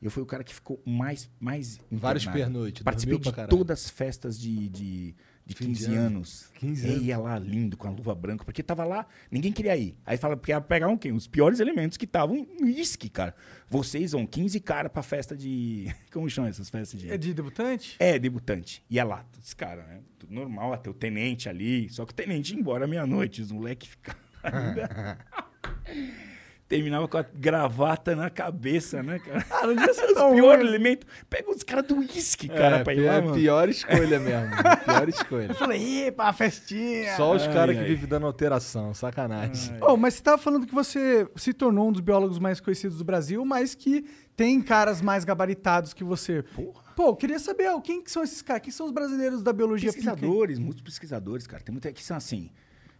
Eu 0.00 0.10
fui 0.10 0.22
o 0.22 0.26
cara 0.26 0.42
que 0.42 0.54
ficou 0.54 0.82
mais. 0.84 1.30
mais 1.38 1.80
Vários 1.90 2.24
internado. 2.24 2.52
pernoite, 2.52 2.82
Participei 2.82 3.18
de 3.18 3.32
todas 3.48 3.84
as 3.84 3.90
festas 3.90 4.38
de, 4.38 4.68
de 4.68 5.14
de 5.44 5.54
Fim 5.54 5.72
de 5.72 5.80
15 5.80 5.94
ano. 5.94 6.06
anos. 6.06 6.50
15 6.54 6.86
E 6.86 6.90
anos. 6.90 7.02
ia 7.04 7.18
lá 7.18 7.38
lindo, 7.38 7.76
com 7.76 7.88
a 7.88 7.90
luva 7.90 8.14
branca, 8.14 8.44
porque 8.44 8.62
tava 8.62 8.84
lá, 8.84 9.06
ninguém 9.30 9.52
queria 9.52 9.76
ir. 9.76 9.96
Aí 10.06 10.16
fala, 10.16 10.36
porque 10.36 10.52
ia 10.52 10.60
pegar 10.60 10.88
um 10.88 10.96
quê? 10.96 11.10
Os 11.10 11.26
piores 11.26 11.58
elementos 11.60 11.96
que 11.96 12.04
estavam 12.04 12.36
em 12.36 12.46
uísque, 12.62 13.08
cara. 13.08 13.34
Vocês 13.68 14.12
vão 14.12 14.24
15 14.26 14.60
cara 14.60 14.88
pra 14.88 15.02
festa 15.02 15.36
de. 15.36 15.92
Como 16.12 16.28
chamam 16.30 16.48
essas 16.50 16.70
festas 16.70 17.00
de. 17.00 17.10
É 17.10 17.18
de 17.18 17.34
debutante? 17.34 17.96
É, 17.98 18.18
debutante. 18.18 18.84
Ia 18.88 19.04
lá, 19.04 19.24
todos 19.32 19.52
caras, 19.54 19.86
né? 19.88 20.00
Tudo 20.18 20.32
normal, 20.32 20.72
até 20.72 20.88
o 20.88 20.94
tenente 20.94 21.48
ali. 21.48 21.88
Só 21.90 22.04
que 22.06 22.12
o 22.12 22.14
tenente 22.14 22.54
ia 22.54 22.60
embora 22.60 22.86
meia-noite, 22.86 23.42
os 23.42 23.50
moleques 23.50 23.88
ficavam 23.88 24.20
ainda. 24.42 25.18
Terminava 26.72 27.06
com 27.06 27.18
a 27.18 27.22
gravata 27.22 28.16
na 28.16 28.30
cabeça, 28.30 29.02
né, 29.02 29.18
cara? 29.18 29.44
Ah, 29.50 29.66
não 29.66 29.74
devia 29.74 29.92
ser 29.92 30.06
Os 30.06 30.14
tão 30.14 30.32
piores 30.32 30.62
ruim. 30.64 30.68
elementos. 30.74 31.06
Pega 31.28 31.50
os 31.50 31.62
caras 31.62 31.84
do 31.86 31.98
uísque, 31.98 32.48
cara, 32.48 32.78
é, 32.78 32.82
pra 32.82 32.94
ir 32.94 33.04
é 33.04 33.10
lá, 33.10 33.16
a 33.18 33.20
mano. 33.20 33.34
pior 33.34 33.68
escolha 33.68 34.16
mesmo. 34.18 34.50
Pior 34.86 35.08
escolha. 35.10 35.46
Eu 35.50 35.54
falei, 35.54 36.10
pra 36.12 36.32
festinha. 36.32 37.14
Só 37.14 37.34
os 37.36 37.42
Ai, 37.42 37.52
caras 37.52 37.76
que 37.76 37.82
ai. 37.82 37.88
vivem 37.88 38.08
dando 38.08 38.24
alteração, 38.24 38.94
sacanagem. 38.94 39.76
Oh, 39.82 39.98
mas 39.98 40.14
você 40.14 40.22
tava 40.22 40.38
falando 40.38 40.66
que 40.66 40.74
você 40.74 41.28
se 41.36 41.52
tornou 41.52 41.88
um 41.88 41.92
dos 41.92 42.00
biólogos 42.00 42.38
mais 42.38 42.58
conhecidos 42.58 42.96
do 42.96 43.04
Brasil, 43.04 43.44
mas 43.44 43.74
que 43.74 44.06
tem 44.34 44.58
caras 44.62 45.02
mais 45.02 45.24
gabaritados 45.26 45.92
que 45.92 46.02
você. 46.02 46.42
Porra. 46.42 46.80
Pô, 46.96 47.08
eu 47.08 47.16
queria 47.16 47.38
saber, 47.38 47.68
ó, 47.68 47.80
quem 47.82 48.02
que 48.02 48.10
são 48.10 48.22
esses 48.22 48.40
caras? 48.40 48.62
Quem 48.62 48.72
são 48.72 48.86
os 48.86 48.92
brasileiros 48.92 49.42
da 49.42 49.52
biologia? 49.52 49.90
Pesquisadores, 49.92 50.58
muitos 50.58 50.80
pesquisadores, 50.82 51.46
cara. 51.46 51.62
Tem 51.62 51.70
muita 51.72 51.92
que 51.92 52.02
são 52.02 52.16
assim. 52.16 52.50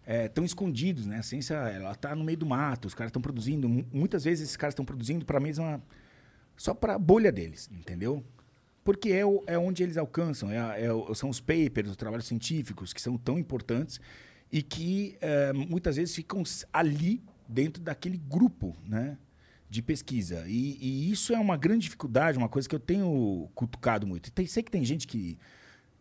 Estão 0.06 0.44
escondidos, 0.44 1.06
né? 1.06 1.18
A 1.18 1.22
ciência, 1.22 1.54
ela 1.54 1.94
tá 1.94 2.14
no 2.14 2.24
meio 2.24 2.36
do 2.38 2.46
mato, 2.46 2.86
os 2.88 2.94
caras 2.94 3.10
estão 3.10 3.22
produzindo. 3.22 3.68
mu- 3.68 3.86
Muitas 3.92 4.24
vezes 4.24 4.44
esses 4.44 4.56
caras 4.56 4.72
estão 4.72 4.84
produzindo 4.84 5.24
para 5.24 5.38
a 5.38 5.40
mesma. 5.40 5.80
só 6.56 6.74
para 6.74 6.94
a 6.94 6.98
bolha 6.98 7.30
deles, 7.32 7.68
entendeu? 7.72 8.24
Porque 8.84 9.10
é, 9.10 9.24
o- 9.24 9.42
é 9.46 9.56
onde 9.58 9.82
eles 9.82 9.96
alcançam, 9.96 10.50
é, 10.50 10.56
é 10.84 11.14
são 11.14 11.28
os 11.30 11.40
papers, 11.40 11.88
os 11.90 11.96
trabalhos 11.96 12.26
científicos 12.26 12.92
que 12.92 13.00
são 13.00 13.16
tão 13.16 13.38
importantes 13.38 14.00
e 14.50 14.60
que 14.62 15.16
eh, 15.20 15.52
muitas 15.52 15.96
vezes 15.96 16.14
ficam 16.14 16.42
ali 16.72 17.22
dentro 17.48 17.82
daquele 17.82 18.18
grupo, 18.18 18.76
né? 18.86 19.16
De 19.70 19.80
pesquisa. 19.80 20.44
E, 20.46 20.76
e 20.80 21.10
isso 21.10 21.32
é 21.32 21.38
uma 21.38 21.56
grande 21.56 21.84
dificuldade, 21.84 22.36
uma 22.36 22.48
coisa 22.48 22.68
que 22.68 22.74
eu 22.74 22.80
tenho 22.80 23.48
cutucado 23.54 24.06
muito. 24.06 24.30
Tem- 24.32 24.46
sei 24.46 24.62
que 24.62 24.70
tem 24.70 24.84
gente 24.84 25.06
que 25.06 25.38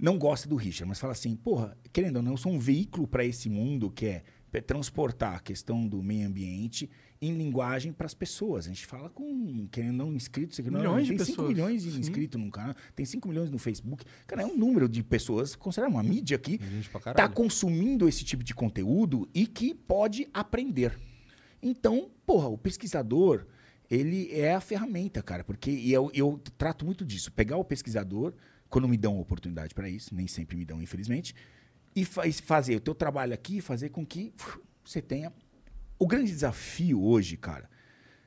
não 0.02 0.18
gosta 0.18 0.50
do 0.50 0.56
Richard, 0.56 0.90
mas 0.90 1.00
fala 1.00 1.14
assim, 1.14 1.36
porra, 1.36 1.78
querendo 1.94 2.18
ou 2.18 2.24
não, 2.24 2.32
eu 2.32 2.38
sou 2.38 2.52
um 2.52 2.58
veículo 2.60 3.08
para 3.08 3.24
esse 3.24 3.48
mundo 3.50 3.92
que 3.92 4.08
é 4.08 4.24
transportar 4.60 5.36
a 5.36 5.40
questão 5.40 5.88
do 5.88 6.02
meio 6.02 6.28
ambiente 6.28 6.90
em 7.22 7.38
linguagem 7.38 7.94
para 7.94 8.08
as 8.08 8.14
pessoas. 8.14 8.66
A 8.66 8.70
gente 8.70 8.86
fala 8.86 9.10
com, 9.10 9.68
querendo 9.72 10.02
ou 10.02 10.08
não, 10.08 10.16
inscritos. 10.16 10.60
Aqui, 10.60 10.70
não, 10.72 10.80
Milhões 10.80 11.04
de 11.08 11.10
tem 11.10 11.20
5 11.20 11.30
pessoas. 11.30 11.48
milhões 11.48 11.84
de 11.84 11.92
Sim. 11.92 12.00
inscritos 12.00 12.42
no 12.42 12.50
canal, 12.50 12.76
tem 12.96 13.06
5 13.06 13.28
milhões 13.30 13.52
no 13.52 13.60
Facebook. 13.60 14.04
Cara, 14.26 14.42
é 14.42 14.46
um 14.46 14.58
número 14.58 14.90
de 14.90 15.04
pessoas, 15.04 15.56
considera 15.56 15.88
uma 15.88 16.02
mídia 16.04 16.38
pra 16.40 17.12
está 17.12 17.30
consumindo 17.30 18.10
esse 18.10 18.26
tipo 18.26 18.44
de 18.44 18.56
conteúdo 18.56 19.30
e 19.34 19.46
que 19.46 19.74
pode 19.74 20.28
aprender. 20.34 21.00
Então, 21.62 22.10
porra, 22.26 22.48
o 22.48 22.58
pesquisador, 22.58 23.46
ele 23.90 24.32
é 24.32 24.56
a 24.56 24.60
ferramenta, 24.60 25.22
cara, 25.22 25.44
porque 25.44 25.70
eu, 25.70 26.10
eu 26.14 26.42
trato 26.58 26.84
muito 26.84 27.06
disso. 27.06 27.32
Pegar 27.32 27.58
o 27.58 27.64
pesquisador, 27.64 28.34
quando 28.72 28.88
me 28.88 28.98
dão 28.98 29.20
oportunidade 29.20 29.76
para 29.76 29.90
isso, 29.90 30.16
nem 30.16 30.26
sempre 30.28 30.56
me 30.56 30.64
dão, 30.64 30.82
infelizmente, 30.82 31.36
e 31.94 32.06
faz, 32.06 32.40
fazer 32.40 32.78
o 32.78 32.80
teu 32.80 32.96
trabalho 32.96 33.34
aqui, 33.34 33.60
fazer 33.60 33.90
com 33.90 34.06
que 34.06 34.34
uf, 34.40 34.60
você 34.84 35.02
tenha. 35.02 35.32
O 36.00 36.08
grande 36.08 36.32
desafio 36.32 37.04
hoje, 37.04 37.36
cara, 37.36 37.70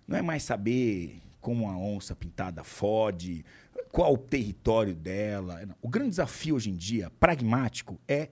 não 0.07 0.18
é 0.18 0.22
mais 0.22 0.42
saber 0.42 1.22
como 1.40 1.68
a 1.68 1.76
onça 1.76 2.14
pintada 2.14 2.62
fode, 2.62 3.45
qual 3.90 4.12
o 4.12 4.18
território 4.18 4.95
dela. 4.95 5.64
não. 5.64 5.74
O 5.80 5.88
grande 5.88 6.11
desafio 6.11 6.57
hoje 6.57 6.70
em 6.70 6.76
dia, 6.76 7.11
pragmático, 7.18 7.99
é 8.07 8.28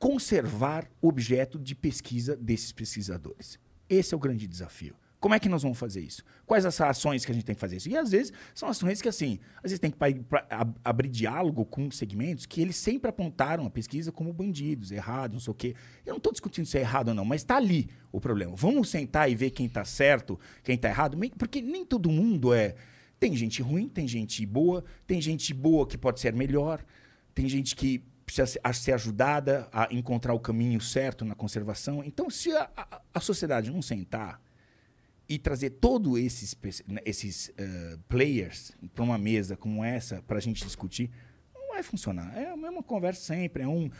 conservar 0.00 0.90
o 1.00 1.08
objeto 1.08 1.60
de 1.60 1.76
pesquisa 1.76 2.36
desses 2.36 2.72
pesquisadores. 2.72 3.58
Esse 3.88 4.14
é 4.14 4.16
o 4.16 4.20
grande 4.20 4.48
desafio. 4.48 4.96
Como 5.22 5.36
é 5.36 5.38
que 5.38 5.48
nós 5.48 5.62
vamos 5.62 5.78
fazer 5.78 6.00
isso? 6.00 6.24
Quais 6.44 6.66
as 6.66 6.80
ações 6.80 7.24
que 7.24 7.30
a 7.30 7.34
gente 7.34 7.44
tem 7.44 7.54
que 7.54 7.60
fazer 7.60 7.76
isso? 7.76 7.88
E 7.88 7.96
às 7.96 8.10
vezes 8.10 8.32
são 8.52 8.68
ações 8.68 9.00
que, 9.00 9.08
assim, 9.08 9.38
às 9.58 9.70
vezes 9.70 9.78
tem 9.78 9.88
que 9.88 9.96
pra- 9.96 10.44
ab- 10.50 10.74
abrir 10.84 11.08
diálogo 11.08 11.64
com 11.64 11.88
segmentos 11.92 12.44
que 12.44 12.60
eles 12.60 12.74
sempre 12.74 13.08
apontaram 13.08 13.64
a 13.64 13.70
pesquisa 13.70 14.10
como 14.10 14.32
bandidos, 14.32 14.90
errados, 14.90 15.34
não 15.34 15.40
sei 15.40 15.50
o 15.52 15.54
quê. 15.54 15.76
Eu 16.04 16.10
não 16.14 16.16
estou 16.16 16.32
discutindo 16.32 16.66
se 16.66 16.76
é 16.76 16.80
errado 16.80 17.10
ou 17.10 17.14
não, 17.14 17.24
mas 17.24 17.42
está 17.42 17.56
ali 17.56 17.88
o 18.10 18.20
problema. 18.20 18.56
Vamos 18.56 18.88
sentar 18.90 19.30
e 19.30 19.36
ver 19.36 19.50
quem 19.50 19.66
está 19.66 19.84
certo, 19.84 20.40
quem 20.64 20.74
está 20.74 20.88
errado, 20.88 21.16
porque 21.38 21.62
nem 21.62 21.86
todo 21.86 22.10
mundo 22.10 22.52
é. 22.52 22.74
Tem 23.20 23.36
gente 23.36 23.62
ruim, 23.62 23.88
tem 23.88 24.08
gente 24.08 24.44
boa, 24.44 24.82
tem 25.06 25.20
gente 25.22 25.54
boa 25.54 25.86
que 25.86 25.96
pode 25.96 26.18
ser 26.18 26.34
melhor, 26.34 26.84
tem 27.32 27.48
gente 27.48 27.76
que 27.76 28.02
precisa 28.26 28.58
ser 28.72 28.92
ajudada 28.92 29.68
a 29.72 29.86
encontrar 29.92 30.34
o 30.34 30.40
caminho 30.40 30.80
certo 30.80 31.24
na 31.24 31.36
conservação. 31.36 32.02
Então, 32.04 32.28
se 32.28 32.50
a, 32.50 32.68
a- 32.76 33.00
a 33.14 33.20
sociedade 33.20 33.70
não 33.70 33.80
sentar 33.80 34.40
e 35.28 35.38
trazer 35.38 35.70
todos 35.70 36.18
esses, 36.18 36.56
né, 36.86 37.00
esses 37.04 37.52
eh, 37.56 37.96
players 38.08 38.72
para 38.94 39.04
uma 39.04 39.16
mesa 39.16 39.56
como 39.56 39.84
essa 39.84 40.22
para 40.22 40.38
a 40.38 40.40
gente 40.40 40.64
discutir, 40.64 41.10
não 41.54 41.68
vai 41.68 41.82
funcionar. 41.82 42.36
É 42.36 42.50
a 42.50 42.56
mesma 42.56 42.82
conversa 42.82 43.22
sempre, 43.22 43.62
é 43.62 43.68
um. 43.68 43.90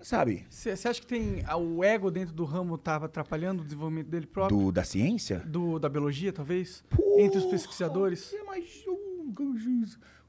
Sabe? 0.00 0.46
Você 0.48 0.70
acha 0.70 1.00
que 1.00 1.06
tem 1.06 1.42
o 1.56 1.82
ego 1.82 2.08
dentro 2.10 2.32
do 2.32 2.44
ramo 2.44 2.78
tava 2.78 3.06
atrapalhando 3.06 3.62
o 3.62 3.64
desenvolvimento 3.64 4.08
dele 4.08 4.26
próprio? 4.26 4.56
Do, 4.56 4.72
da 4.72 4.84
ciência? 4.84 5.40
Do, 5.40 5.78
da 5.78 5.88
biologia, 5.88 6.32
talvez? 6.32 6.84
Entre 7.18 7.38
os 7.38 7.46
pesquisadores? 7.46 8.32
É 8.32 8.44
mais 8.44 8.84
um, 8.86 9.32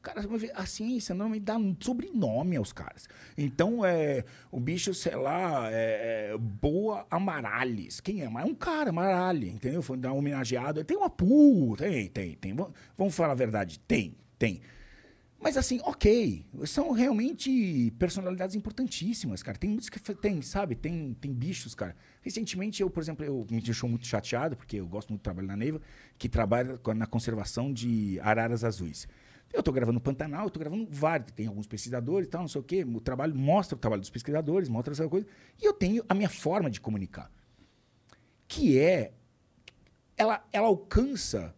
juiz. 0.09 0.13
Cara, 0.15 0.27
vai 0.27 0.37
ver, 0.39 0.51
a 0.55 0.65
ciência 0.65 1.13
normalmente 1.15 1.43
dá 1.43 1.57
um 1.57 1.75
sobrenome 1.79 2.55
aos 2.55 2.71
caras. 2.73 3.07
Então, 3.37 3.85
é, 3.85 4.23
o 4.51 4.59
bicho, 4.59 4.93
sei 4.93 5.15
lá, 5.15 5.69
é, 5.71 6.31
é 6.33 6.37
Boa 6.37 7.05
Amarales. 7.09 7.99
Quem 7.99 8.21
é? 8.21 8.25
É 8.25 8.29
um 8.45 8.55
cara, 8.55 8.89
Amarale, 8.89 9.49
entendeu? 9.49 9.81
Foi 9.81 9.97
dar 9.97 10.13
um 10.13 10.17
homenageado. 10.17 10.83
Tem 10.83 10.97
uma 10.97 11.09
pu, 11.09 11.75
tem, 11.77 12.07
tem, 12.07 12.35
tem. 12.35 12.53
Vamos- 12.97 13.15
falar 13.15 13.31
a 13.31 13.35
verdade. 13.35 13.79
Tem, 13.79 14.15
tem. 14.37 14.61
Mas 15.41 15.55
assim, 15.55 15.79
ok. 15.83 16.45
São 16.65 16.91
realmente 16.91 17.93
personalidades 17.97 18.55
importantíssimas, 18.55 19.41
cara. 19.41 19.57
Tem 19.57 19.77
fa- 19.79 20.13
tem, 20.13 20.41
sabe? 20.41 20.75
Tem, 20.75 21.13
tem 21.19 21.31
bichos, 21.31 21.73
cara. 21.73 21.95
Recentemente, 22.21 22.81
eu, 22.81 22.89
por 22.89 23.01
exemplo, 23.01 23.25
eu 23.25 23.47
me 23.49 23.61
deixou 23.61 23.87
muito 23.89 24.05
chateado, 24.05 24.57
porque 24.57 24.75
eu 24.77 24.85
gosto 24.87 25.09
muito 25.09 25.21
do 25.21 25.23
trabalho 25.23 25.47
na 25.47 25.55
Neiva, 25.55 25.79
que 26.17 26.27
trabalha 26.27 26.77
na 26.93 27.05
conservação 27.07 27.71
de 27.71 28.19
araras 28.21 28.65
azuis. 28.65 29.07
Eu 29.51 29.63
tô 29.63 29.71
gravando 29.71 29.99
Pantanal, 29.99 30.45
eu 30.45 30.49
tô 30.49 30.59
gravando 30.59 30.87
vários, 30.89 31.31
tem 31.31 31.47
alguns 31.47 31.65
pesquisadores 31.65 32.27
e 32.27 32.29
tal, 32.29 32.41
não 32.41 32.47
sei 32.47 32.61
o 32.61 32.63
quê. 32.63 32.83
O 32.83 33.01
trabalho 33.01 33.35
mostra 33.35 33.75
o 33.75 33.79
trabalho 33.79 33.99
dos 34.01 34.09
pesquisadores, 34.09 34.69
mostra 34.69 34.93
essa 34.93 35.07
coisa. 35.07 35.25
E 35.61 35.65
eu 35.65 35.73
tenho 35.73 36.03
a 36.07 36.13
minha 36.13 36.29
forma 36.29 36.69
de 36.69 36.79
comunicar. 36.79 37.31
Que 38.47 38.77
é. 38.79 39.11
Ela, 40.15 40.43
ela 40.51 40.67
alcança 40.67 41.55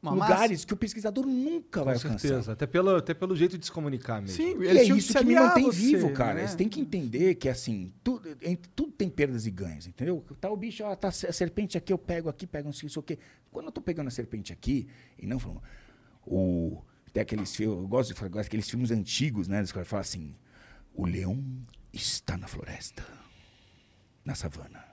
Uma 0.00 0.12
lugares 0.12 0.64
que 0.64 0.72
o 0.72 0.76
pesquisador 0.76 1.26
nunca 1.26 1.82
vai 1.84 1.94
Com 1.98 2.06
alcançar. 2.06 2.18
certeza. 2.28 2.52
Até 2.52 2.66
pelo, 2.66 2.94
até 2.96 3.12
pelo 3.12 3.34
jeito 3.34 3.58
de 3.58 3.66
se 3.66 3.72
comunicar 3.72 4.22
mesmo. 4.22 4.36
Sim, 4.36 4.62
E 4.62 4.68
é 4.68 4.82
isso 4.84 5.12
que 5.12 5.24
me 5.24 5.34
mantém 5.34 5.64
você, 5.64 5.78
vivo, 5.78 6.12
cara. 6.12 6.34
né? 6.34 6.46
Você 6.46 6.56
tem 6.56 6.68
que 6.68 6.80
entender 6.80 7.34
que, 7.34 7.48
assim, 7.48 7.92
tudo, 8.04 8.28
tudo 8.74 8.92
tem 8.92 9.08
perdas 9.10 9.44
e 9.46 9.50
ganhos, 9.50 9.86
entendeu? 9.86 10.24
Tá 10.40 10.48
o 10.50 10.56
bicho, 10.56 10.84
ó, 10.84 10.94
tá 10.94 11.08
a 11.08 11.12
serpente 11.12 11.76
aqui, 11.76 11.92
eu 11.92 11.98
pego 11.98 12.28
aqui, 12.28 12.46
pego 12.46 12.66
não 12.66 12.72
sei 12.72 12.88
o 12.96 13.02
quê. 13.02 13.18
Quando 13.50 13.66
eu 13.66 13.72
tô 13.72 13.80
pegando 13.82 14.06
a 14.06 14.10
serpente 14.10 14.52
aqui, 14.52 14.86
e 15.18 15.26
não 15.26 15.38
falando, 15.38 15.62
o, 16.24 16.80
tem 17.16 17.22
aqueles 17.22 17.56
filmes, 17.56 17.78
eu 17.78 17.88
gosto 17.88 18.12
de 18.12 18.20
falar 18.20 18.42
aqueles 18.42 18.68
filmes 18.68 18.90
antigos, 18.90 19.48
né? 19.48 19.64
Caras 19.72 19.88
falam 19.88 20.00
assim, 20.02 20.36
o 20.92 21.06
leão 21.06 21.42
está 21.90 22.36
na 22.36 22.46
floresta, 22.46 23.02
na 24.22 24.34
savana. 24.34 24.84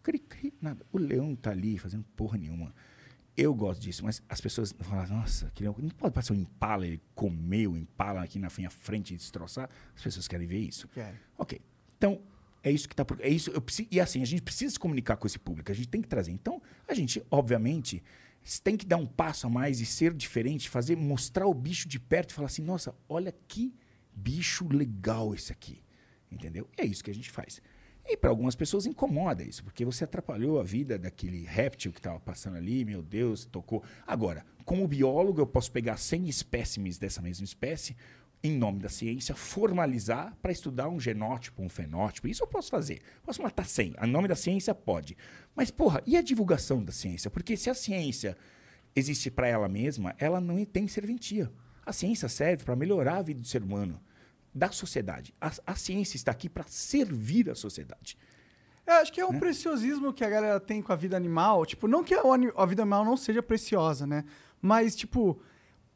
Cri, 0.00 0.20
cri, 0.20 0.54
nada. 0.62 0.86
O 0.92 0.98
leão 0.98 1.34
tá 1.34 1.50
ali 1.50 1.76
fazendo 1.76 2.04
porra 2.14 2.38
nenhuma. 2.38 2.72
Eu 3.36 3.52
gosto 3.52 3.80
disso, 3.80 4.04
mas 4.04 4.22
as 4.28 4.40
pessoas 4.40 4.72
falam, 4.78 5.08
nossa, 5.08 5.50
que 5.52 5.64
leão, 5.64 5.74
não 5.76 5.90
pode 5.90 6.14
passar 6.14 6.34
um 6.34 6.36
impala, 6.36 6.86
ele 6.86 7.02
comer 7.16 7.66
o 7.66 7.76
impala 7.76 8.22
aqui 8.22 8.38
na 8.38 8.48
minha 8.56 8.70
frente 8.70 9.12
e 9.12 9.16
destroçar. 9.16 9.68
As 9.96 10.02
pessoas 10.04 10.28
querem 10.28 10.46
ver 10.46 10.60
isso. 10.60 10.86
Querem. 10.86 11.18
Ok. 11.36 11.60
Então, 11.98 12.22
é 12.62 12.70
isso 12.70 12.88
que 12.88 12.94
tá 12.94 13.04
por. 13.04 13.20
É 13.20 13.28
isso, 13.28 13.50
eu 13.50 13.60
preciso, 13.60 13.88
e 13.90 13.98
assim, 13.98 14.22
a 14.22 14.24
gente 14.24 14.40
precisa 14.40 14.70
se 14.70 14.78
comunicar 14.78 15.16
com 15.16 15.26
esse 15.26 15.40
público, 15.40 15.72
a 15.72 15.74
gente 15.74 15.88
tem 15.88 16.00
que 16.00 16.06
trazer. 16.06 16.30
Então, 16.30 16.62
a 16.86 16.94
gente, 16.94 17.20
obviamente, 17.28 18.04
tem 18.62 18.76
que 18.76 18.86
dar 18.86 18.96
um 18.96 19.06
passo 19.06 19.46
a 19.46 19.50
mais 19.50 19.80
e 19.80 19.86
ser 19.86 20.12
diferente, 20.12 20.68
fazer, 20.68 20.96
mostrar 20.96 21.46
o 21.46 21.54
bicho 21.54 21.88
de 21.88 21.98
perto 21.98 22.30
e 22.30 22.34
falar 22.34 22.46
assim, 22.46 22.62
nossa, 22.62 22.94
olha 23.08 23.34
que 23.48 23.74
bicho 24.14 24.68
legal 24.70 25.34
esse 25.34 25.50
aqui. 25.50 25.82
Entendeu? 26.30 26.68
É 26.76 26.84
isso 26.84 27.02
que 27.02 27.10
a 27.10 27.14
gente 27.14 27.30
faz. 27.30 27.62
E 28.06 28.16
para 28.16 28.28
algumas 28.28 28.54
pessoas 28.54 28.84
incomoda 28.84 29.42
isso, 29.42 29.64
porque 29.64 29.84
você 29.84 30.04
atrapalhou 30.04 30.60
a 30.60 30.62
vida 30.62 30.98
daquele 30.98 31.44
réptil 31.44 31.90
que 31.90 31.98
estava 31.98 32.20
passando 32.20 32.56
ali, 32.56 32.84
meu 32.84 33.00
Deus, 33.00 33.46
tocou. 33.46 33.82
Agora, 34.06 34.44
como 34.64 34.86
biólogo, 34.86 35.40
eu 35.40 35.46
posso 35.46 35.72
pegar 35.72 35.96
100 35.96 36.28
espécimes 36.28 36.98
dessa 36.98 37.22
mesma 37.22 37.44
espécie, 37.44 37.96
em 38.44 38.52
nome 38.52 38.78
da 38.78 38.90
ciência, 38.90 39.34
formalizar 39.34 40.36
para 40.42 40.52
estudar 40.52 40.90
um 40.90 41.00
genótipo, 41.00 41.62
um 41.62 41.68
fenótipo. 41.70 42.28
Isso 42.28 42.42
eu 42.42 42.46
posso 42.46 42.70
fazer. 42.70 43.00
Posso 43.22 43.42
matar 43.42 43.64
100. 43.64 43.94
Em 44.02 44.06
nome 44.06 44.28
da 44.28 44.36
ciência, 44.36 44.74
pode. 44.74 45.16
Mas, 45.56 45.70
porra, 45.70 46.02
e 46.06 46.14
a 46.14 46.20
divulgação 46.20 46.84
da 46.84 46.92
ciência? 46.92 47.30
Porque 47.30 47.56
se 47.56 47.70
a 47.70 47.74
ciência 47.74 48.36
existe 48.94 49.30
para 49.30 49.48
ela 49.48 49.66
mesma, 49.66 50.14
ela 50.18 50.42
não 50.42 50.62
tem 50.66 50.86
serventia. 50.86 51.50
A 51.86 51.92
ciência 51.92 52.28
serve 52.28 52.64
para 52.64 52.76
melhorar 52.76 53.16
a 53.16 53.22
vida 53.22 53.40
do 53.40 53.46
ser 53.46 53.62
humano. 53.62 53.98
da 54.54 54.70
sociedade. 54.70 55.34
A, 55.40 55.50
a 55.66 55.74
ciência 55.74 56.16
está 56.16 56.30
aqui 56.30 56.48
para 56.48 56.64
servir 56.68 57.50
a 57.50 57.54
sociedade. 57.54 58.16
Eu 58.86 58.94
acho 58.94 59.12
que 59.12 59.20
é 59.20 59.26
um 59.26 59.38
preciosismo 59.38 60.12
que 60.12 60.22
a 60.22 60.28
galera 60.28 60.60
tem 60.60 60.82
com 60.82 60.92
a 60.92 60.96
vida 60.96 61.16
animal. 61.16 61.64
Tipo, 61.64 61.88
não 61.88 62.04
que 62.04 62.14
a, 62.14 62.20
a 62.56 62.66
vida 62.66 62.82
animal 62.82 63.04
não 63.04 63.16
seja 63.16 63.42
preciosa, 63.42 64.06
né? 64.06 64.24
Mas, 64.60 64.94
tipo, 64.94 65.40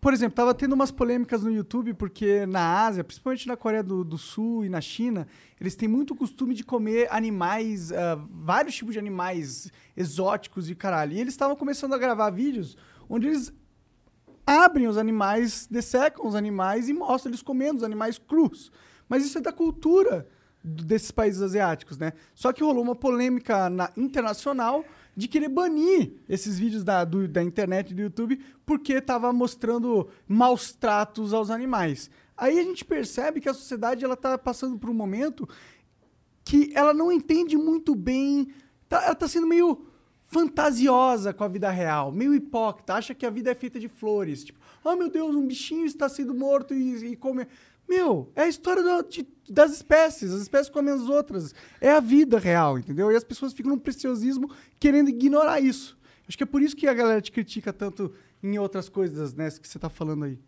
por 0.00 0.12
exemplo, 0.12 0.36
tava 0.36 0.54
tendo 0.54 0.74
umas 0.74 0.90
polêmicas 0.90 1.42
no 1.42 1.50
YouTube 1.50 1.92
porque 1.94 2.46
na 2.46 2.84
Ásia, 2.86 3.02
principalmente 3.02 3.48
na 3.48 3.56
Coreia 3.56 3.82
do, 3.82 4.04
do 4.04 4.16
Sul 4.16 4.64
e 4.64 4.68
na 4.68 4.80
China, 4.80 5.26
eles 5.60 5.74
têm 5.74 5.88
muito 5.88 6.14
costume 6.14 6.54
de 6.54 6.62
comer 6.62 7.08
animais, 7.10 7.90
ah, 7.90 8.18
vários 8.30 8.76
tipos 8.76 8.92
de 8.92 8.98
animais 8.98 9.72
exóticos 9.96 10.70
e 10.70 10.74
caralho. 10.74 11.14
E 11.14 11.20
eles 11.20 11.34
estavam 11.34 11.56
começando 11.56 11.94
a 11.94 11.98
gravar 11.98 12.30
vídeos 12.30 12.76
onde 13.08 13.26
eles 13.26 13.52
abrem 14.46 14.86
os 14.86 14.96
animais, 14.96 15.66
dessecam 15.70 16.26
os 16.26 16.34
animais 16.34 16.88
e 16.88 16.92
mostram 16.92 17.30
eles 17.30 17.42
comendo 17.42 17.78
os 17.78 17.84
animais 17.84 18.18
crus. 18.18 18.70
Mas 19.08 19.24
isso 19.24 19.38
é 19.38 19.40
da 19.40 19.52
cultura 19.52 20.28
desses 20.62 21.10
países 21.10 21.42
asiáticos, 21.42 21.98
né? 21.98 22.12
Só 22.34 22.52
que 22.52 22.62
rolou 22.62 22.82
uma 22.82 22.94
polêmica 22.94 23.68
na- 23.68 23.90
internacional 23.96 24.84
de 25.18 25.26
querer 25.26 25.48
banir 25.48 26.12
esses 26.28 26.58
vídeos 26.60 26.84
da, 26.84 27.04
do- 27.04 27.26
da 27.26 27.42
internet 27.42 27.92
do 27.92 28.00
YouTube 28.02 28.38
porque 28.64 29.00
tava 29.00 29.32
mostrando 29.32 30.08
maus 30.28 30.72
tratos 30.72 31.32
aos 31.34 31.50
animais. 31.50 32.08
Aí 32.36 32.56
a 32.58 32.62
gente 32.62 32.84
percebe 32.84 33.40
que 33.40 33.48
a 33.48 33.52
sociedade 33.54 34.04
ela 34.04 34.16
tá 34.16 34.38
passando 34.38 34.78
por 34.78 34.88
um 34.88 34.94
momento 34.94 35.48
que 36.44 36.70
ela 36.72 36.94
não 36.94 37.10
entende 37.10 37.56
muito 37.56 37.96
bem. 37.96 38.52
tá- 38.88 39.02
ela 39.04 39.14
tá 39.16 39.26
sendo 39.26 39.46
meio 39.46 39.84
fantasiosa 40.24 41.32
com 41.32 41.42
a 41.42 41.48
vida 41.48 41.68
real, 41.70 42.12
meio 42.12 42.32
hipócrita, 42.34 42.94
acha 42.94 43.14
que 43.14 43.26
a 43.26 43.30
vida 43.30 43.50
é 43.50 43.54
feita 43.56 43.80
de 43.80 43.88
flores. 43.88 44.44
Tipo, 44.44 44.60
oh 44.84 44.94
meu 44.94 45.10
Deus, 45.10 45.34
um 45.34 45.46
bichinho 45.46 45.84
está 45.84 46.08
sendo 46.08 46.32
morto 46.34 46.72
e, 46.74 47.12
e 47.12 47.16
come. 47.16 47.44
Meu, 47.88 48.30
é 48.36 48.42
a 48.42 48.48
história 48.48 48.82
da- 48.82 49.00
de- 49.02 49.26
das 49.48 49.72
espécies, 49.72 50.32
as 50.32 50.42
espécies 50.42 50.68
comem 50.68 50.92
as 50.92 51.08
outras. 51.08 51.54
É 51.80 51.90
a 51.90 52.00
vida 52.00 52.38
real, 52.38 52.78
entendeu? 52.78 53.10
E 53.10 53.16
as 53.16 53.24
pessoas 53.24 53.52
ficam 53.54 53.70
num 53.72 53.78
preciosismo 53.78 54.50
querendo 54.78 55.08
ignorar 55.08 55.58
isso. 55.60 55.98
Acho 56.28 56.36
que 56.36 56.42
é 56.42 56.46
por 56.46 56.60
isso 56.60 56.76
que 56.76 56.86
a 56.86 56.92
galera 56.92 57.22
te 57.22 57.32
critica 57.32 57.72
tanto 57.72 58.12
em 58.42 58.58
outras 58.58 58.88
coisas, 58.90 59.32
né, 59.32 59.50
que 59.50 59.66
você 59.66 59.78
tá 59.78 59.88
falando 59.88 60.24
aí. 60.26 60.38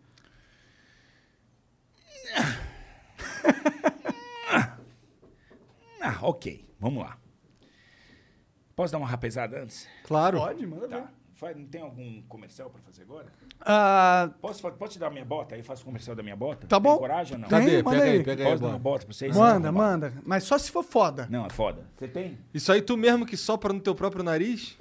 Ah, 6.01 6.17
ok. 6.21 6.65
Vamos 6.79 7.03
lá. 7.03 7.17
Posso 8.75 8.91
dar 8.91 8.97
uma 8.97 9.07
rapesada 9.07 9.61
antes? 9.61 9.87
Claro. 10.03 10.39
Pode, 10.39 10.65
manda 10.65 10.87
ver. 10.87 11.03
Faz- 11.41 11.57
não 11.57 11.65
tem 11.65 11.81
algum 11.81 12.21
comercial 12.29 12.69
para 12.69 12.79
fazer 12.83 13.01
agora? 13.01 13.25
Ah, 13.59 14.29
Posso, 14.39 14.61
posso 14.73 14.93
te 14.93 14.99
dar 14.99 15.09
minha 15.09 15.25
bota? 15.25 15.55
Aí 15.55 15.61
eu 15.61 15.65
faço 15.65 15.83
comercial 15.83 16.15
da 16.15 16.21
minha 16.21 16.35
bota? 16.35 16.67
Tá 16.67 16.79
bom. 16.79 16.91
Tem 16.91 16.99
coragem 16.99 17.33
ou 17.33 17.39
não? 17.41 17.49
Tem, 17.49 17.59
Cadê? 17.59 17.81
manda 17.83 17.97
Pega 17.97 18.03
aí, 18.11 18.17
aí. 18.19 18.23
pega 18.23 18.43
aí. 18.43 18.49
Posso 18.51 18.61
dar 18.61 18.69
uma 18.69 18.77
bota 18.79 19.05
pra 19.07 19.13
vocês? 19.15 19.35
manda, 19.35 19.71
Não, 19.71 19.77
manda. 19.79 20.13
Mas 20.23 20.43
só 20.43 20.55
se 20.59 20.69
for 20.71 20.83
foda. 20.83 21.27
Não, 21.31 21.47
é 21.47 21.49
foda. 21.49 21.83
Você 21.97 22.07
tem? 22.07 22.37
Isso 22.53 22.71
aí 22.71 22.79
tu 22.79 22.95
mesmo 22.95 23.25
que 23.25 23.35
sopra 23.35 23.73
no 23.73 23.79
teu 23.81 23.95
próprio 23.95 24.23
nariz? 24.23 24.77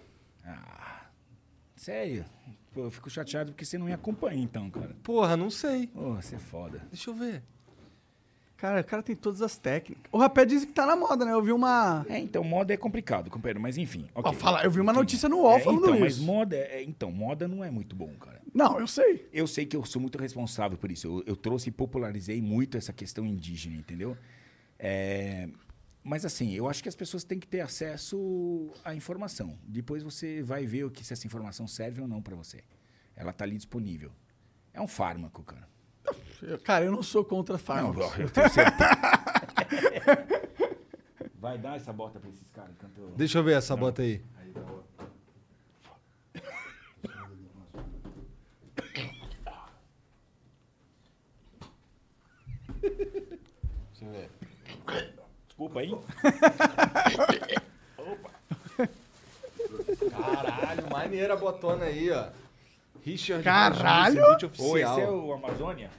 Sério? 1.74 2.26
Pô, 2.74 2.82
eu 2.82 2.90
fico 2.90 3.08
chateado 3.08 3.52
porque 3.52 3.64
você 3.64 3.78
não 3.78 3.86
me 3.86 3.92
acompanha 3.94 4.42
então, 4.42 4.70
cara. 4.70 4.94
Porra, 5.02 5.36
não 5.38 5.48
sei. 5.50 5.86
Pô, 5.86 6.14
você 6.16 6.36
é 6.36 6.38
foda. 6.38 6.82
Deixa 6.90 7.08
eu 7.10 7.14
ver. 7.14 7.42
Cara, 8.60 8.82
o 8.82 8.84
cara 8.84 9.02
tem 9.02 9.16
todas 9.16 9.40
as 9.40 9.56
técnicas. 9.56 10.04
O 10.12 10.18
rapé 10.18 10.44
diz 10.44 10.66
que 10.66 10.72
tá 10.72 10.84
na 10.84 10.94
moda, 10.94 11.24
né? 11.24 11.32
Eu 11.32 11.42
vi 11.42 11.50
uma. 11.50 12.04
É, 12.06 12.18
então, 12.18 12.44
moda 12.44 12.74
é 12.74 12.76
complicado, 12.76 13.30
companheiro, 13.30 13.58
mas 13.58 13.78
enfim. 13.78 14.06
Ó, 14.14 14.20
ok. 14.20 14.34
fala, 14.38 14.62
eu 14.62 14.70
vi 14.70 14.80
uma 14.80 14.92
notícia 14.92 15.30
no 15.30 15.38
UOL 15.38 15.56
É, 15.56 15.60
falando 15.60 15.82
então, 15.86 15.98
mas 15.98 16.16
isso. 16.16 16.24
moda, 16.24 16.56
é, 16.56 16.82
então, 16.82 17.10
moda 17.10 17.48
não 17.48 17.64
é 17.64 17.70
muito 17.70 17.96
bom, 17.96 18.12
cara. 18.20 18.38
Não, 18.52 18.78
eu 18.78 18.86
sei. 18.86 19.26
Eu 19.32 19.46
sei 19.46 19.64
que 19.64 19.74
eu 19.74 19.82
sou 19.86 20.02
muito 20.02 20.18
responsável 20.18 20.76
por 20.76 20.92
isso. 20.92 21.06
Eu, 21.06 21.24
eu 21.28 21.36
trouxe 21.36 21.70
e 21.70 21.72
popularizei 21.72 22.42
muito 22.42 22.76
essa 22.76 22.92
questão 22.92 23.24
indígena, 23.24 23.76
entendeu? 23.76 24.14
É, 24.78 25.48
mas 26.04 26.26
assim, 26.26 26.52
eu 26.52 26.68
acho 26.68 26.82
que 26.82 26.88
as 26.88 26.94
pessoas 26.94 27.24
têm 27.24 27.38
que 27.38 27.48
ter 27.48 27.60
acesso 27.60 28.70
à 28.84 28.94
informação. 28.94 29.58
Depois 29.64 30.02
você 30.02 30.42
vai 30.42 30.66
ver 30.66 30.84
o 30.84 30.90
que 30.90 31.02
se 31.02 31.14
essa 31.14 31.26
informação 31.26 31.66
serve 31.66 32.02
ou 32.02 32.08
não 32.08 32.20
pra 32.20 32.36
você. 32.36 32.62
Ela 33.16 33.32
tá 33.32 33.44
ali 33.44 33.56
disponível. 33.56 34.12
É 34.74 34.80
um 34.82 34.88
fármaco, 34.88 35.42
cara. 35.42 35.66
Eu- 36.42 36.58
Cara, 36.58 36.84
eu 36.86 36.92
não 36.92 37.02
sou 37.02 37.24
contra 37.24 37.54
Não, 37.54 37.58
fármacos. 37.60 38.18
eu 38.18 38.30
tenho 38.30 38.48
certeza. 38.50 38.90
vai 41.38 41.58
dar 41.58 41.76
essa 41.76 41.92
bota 41.92 42.18
pra 42.18 42.28
esses 42.30 42.50
caras 42.50 42.70
eu... 42.96 43.08
Deixa 43.16 43.38
eu 43.38 43.44
ver 43.44 43.56
essa 43.58 43.76
bota 43.76 44.02
aí. 44.02 44.22
Deixa 53.92 54.04
eu 54.04 54.10
ver. 54.10 54.30
Desculpa 55.46 55.80
aí. 55.80 55.98
Caralho, 60.10 60.90
maneira 60.90 61.34
a 61.34 61.36
botona 61.36 61.84
aí, 61.86 62.10
ó. 62.10 62.28
Richard 63.04 63.42
Caralho! 63.44 64.22
Ô, 64.24 64.34
oficial. 64.46 64.76
esse 64.76 65.00
é 65.00 65.10
o 65.10 65.32
Amazônia? 65.32 65.90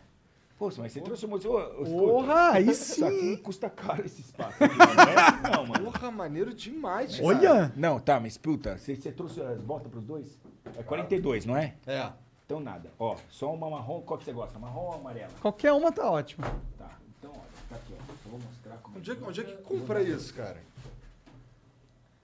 Pô, 0.57 0.71
mas 0.77 0.91
você 0.93 1.01
trouxe 1.01 1.25
o 1.25 1.29
museu. 1.29 1.53
Porra, 1.85 2.51
aí 2.51 2.69
Isso 2.69 3.03
aqui 3.03 3.19
sim. 3.19 3.37
custa 3.37 3.67
caro 3.67 4.05
esse 4.05 4.21
espaço. 4.21 4.63
Aqui, 4.63 4.75
não, 4.77 5.49
é? 5.49 5.55
não, 5.55 5.65
mano. 5.65 5.85
Porra, 5.91 6.11
maneiro 6.11 6.53
demais. 6.53 7.19
Olha! 7.19 7.73
Não, 7.75 7.99
tá, 7.99 8.19
mas 8.19 8.37
puta, 8.37 8.77
você, 8.77 8.95
você 8.95 9.11
trouxe 9.11 9.41
as 9.41 9.59
botas 9.59 9.89
pros 9.91 10.03
dois? 10.05 10.37
É 10.77 10.83
42, 10.83 11.45
não 11.47 11.57
é? 11.57 11.73
É. 11.87 12.11
Então 12.45 12.59
nada. 12.59 12.91
Ó, 12.99 13.15
só 13.29 13.51
uma 13.51 13.69
marrom. 13.71 14.01
Qual 14.01 14.19
que 14.19 14.25
você 14.25 14.33
gosta? 14.33 14.59
Marrom 14.59 14.81
ou 14.87 14.93
amarela? 14.93 15.31
Qualquer 15.41 15.71
uma 15.73 15.91
tá 15.91 16.07
ótima. 16.11 16.45
Tá. 16.77 16.91
Então, 17.17 17.31
olha, 17.31 17.41
tá 17.69 17.75
aqui, 17.77 17.93
ó. 17.97 18.11
Eu 18.25 18.31
vou 18.31 18.39
mostrar 18.41 18.77
como 18.83 18.97
Onde 18.99 19.09
é, 19.11 19.15
que- 19.15 19.23
onde 19.23 19.41
é 19.41 19.43
que 19.43 19.57
compra 19.63 20.03
isso, 20.03 20.31
cara? 20.33 20.61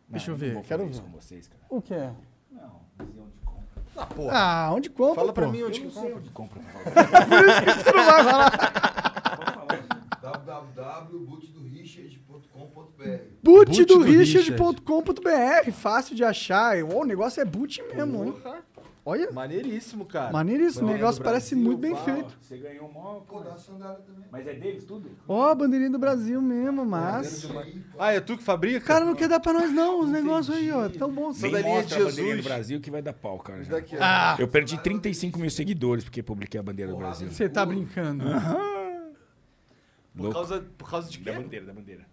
Deixa 0.09 0.29
eu 0.29 0.33
não 0.33 0.39
ver, 0.39 0.61
quero 0.63 0.85
isso 0.87 1.01
ver. 1.01 1.07
com 1.09 1.19
vocês, 1.19 1.47
cara. 1.47 1.61
O 1.69 1.81
que 1.81 1.93
é? 1.93 2.13
Não, 2.51 2.81
dizer 3.03 3.19
onde. 3.19 3.46
Ah, 3.97 4.05
porra. 4.05 4.31
Ah, 4.37 4.71
onde 4.73 4.89
compra? 4.89 5.15
Fala 5.15 5.33
pra 5.33 5.45
pô? 5.47 5.51
mim 5.51 5.57
Eu 5.59 5.67
onde 5.67 5.81
não 5.81 5.89
que 5.89 5.95
compra. 5.95 6.15
onde 6.15 6.29
compra. 6.29 6.61
pra 6.61 7.03
falar. 7.03 7.83
Você 7.83 7.91
não 7.91 8.05
vai 8.05 8.23
falar. 8.23 8.51
www.bootdorichards.com.br 10.21 13.03
Boot 13.43 13.85
do 13.85 13.95
bootdorichards.com.br 13.97 15.71
Fácil 15.71 16.15
de 16.15 16.23
achar. 16.23 16.77
O 16.83 17.03
negócio 17.03 17.41
é 17.41 17.45
boot 17.45 17.81
mesmo, 17.93 18.25
hein? 18.25 18.33
Olha. 19.09 19.31
Maneiríssimo, 19.31 20.03
cara. 20.05 20.33
Maneiríssimo. 20.33 20.85
O 20.85 20.91
negócio 20.91 21.23
parece 21.23 21.55
Brasil, 21.55 21.65
muito 21.65 21.79
bem 21.79 21.95
pá. 21.95 22.01
feito. 22.03 22.37
Você 22.41 22.57
ganhou 22.57 22.91
mó. 22.91 23.21
Pô, 23.21 23.39
dá 23.39 23.57
sandália 23.57 23.99
também. 24.05 24.25
Mas 24.29 24.45
é 24.45 24.53
deles 24.53 24.83
tudo? 24.83 25.09
Ó, 25.25 25.47
a 25.47 25.55
bandeirinha 25.55 25.89
do 25.89 25.97
Brasil 25.97 26.41
mesmo, 26.41 26.85
mas. 26.85 27.47
Ah, 27.97 28.11
é 28.11 28.19
tu 28.19 28.35
que 28.35 28.43
fabrica? 28.43 28.81
Cara, 28.85 29.05
não 29.05 29.15
quer 29.15 29.29
dar 29.29 29.39
pra 29.39 29.53
nós 29.53 29.71
não, 29.71 30.01
os 30.01 30.09
negócios 30.09 30.53
aí, 30.53 30.69
ó. 30.71 30.89
Tão 30.89 31.09
bom. 31.09 31.31
Sandalinha 31.33 31.75
mostra 31.75 31.95
de 31.95 32.01
a 32.01 32.05
bandeira 32.05 32.29
do 32.31 32.35
Jesus. 32.35 32.45
Brasil 32.45 32.81
que 32.81 32.91
vai 32.91 33.01
dar 33.01 33.13
pau, 33.13 33.39
cara. 33.39 33.63
já. 33.63 33.71
Daqui. 33.71 33.95
Ah, 33.97 34.35
Eu 34.37 34.47
perdi 34.49 34.77
35 34.77 35.39
mil 35.39 35.49
seguidores 35.49 36.03
porque 36.03 36.21
publiquei 36.21 36.59
a 36.59 36.63
bandeira 36.63 36.91
do 36.91 36.97
Brasil. 36.97 37.29
você 37.29 37.47
tá 37.47 37.65
brincando. 37.65 38.25
Por 40.15 40.33
causa, 40.33 40.65
por 40.77 40.89
causa 40.89 41.09
de 41.09 41.19
quê? 41.19 41.31
Da 41.31 41.39
bandeira, 41.39 41.65
da 41.65 41.73
bandeira. 41.73 42.05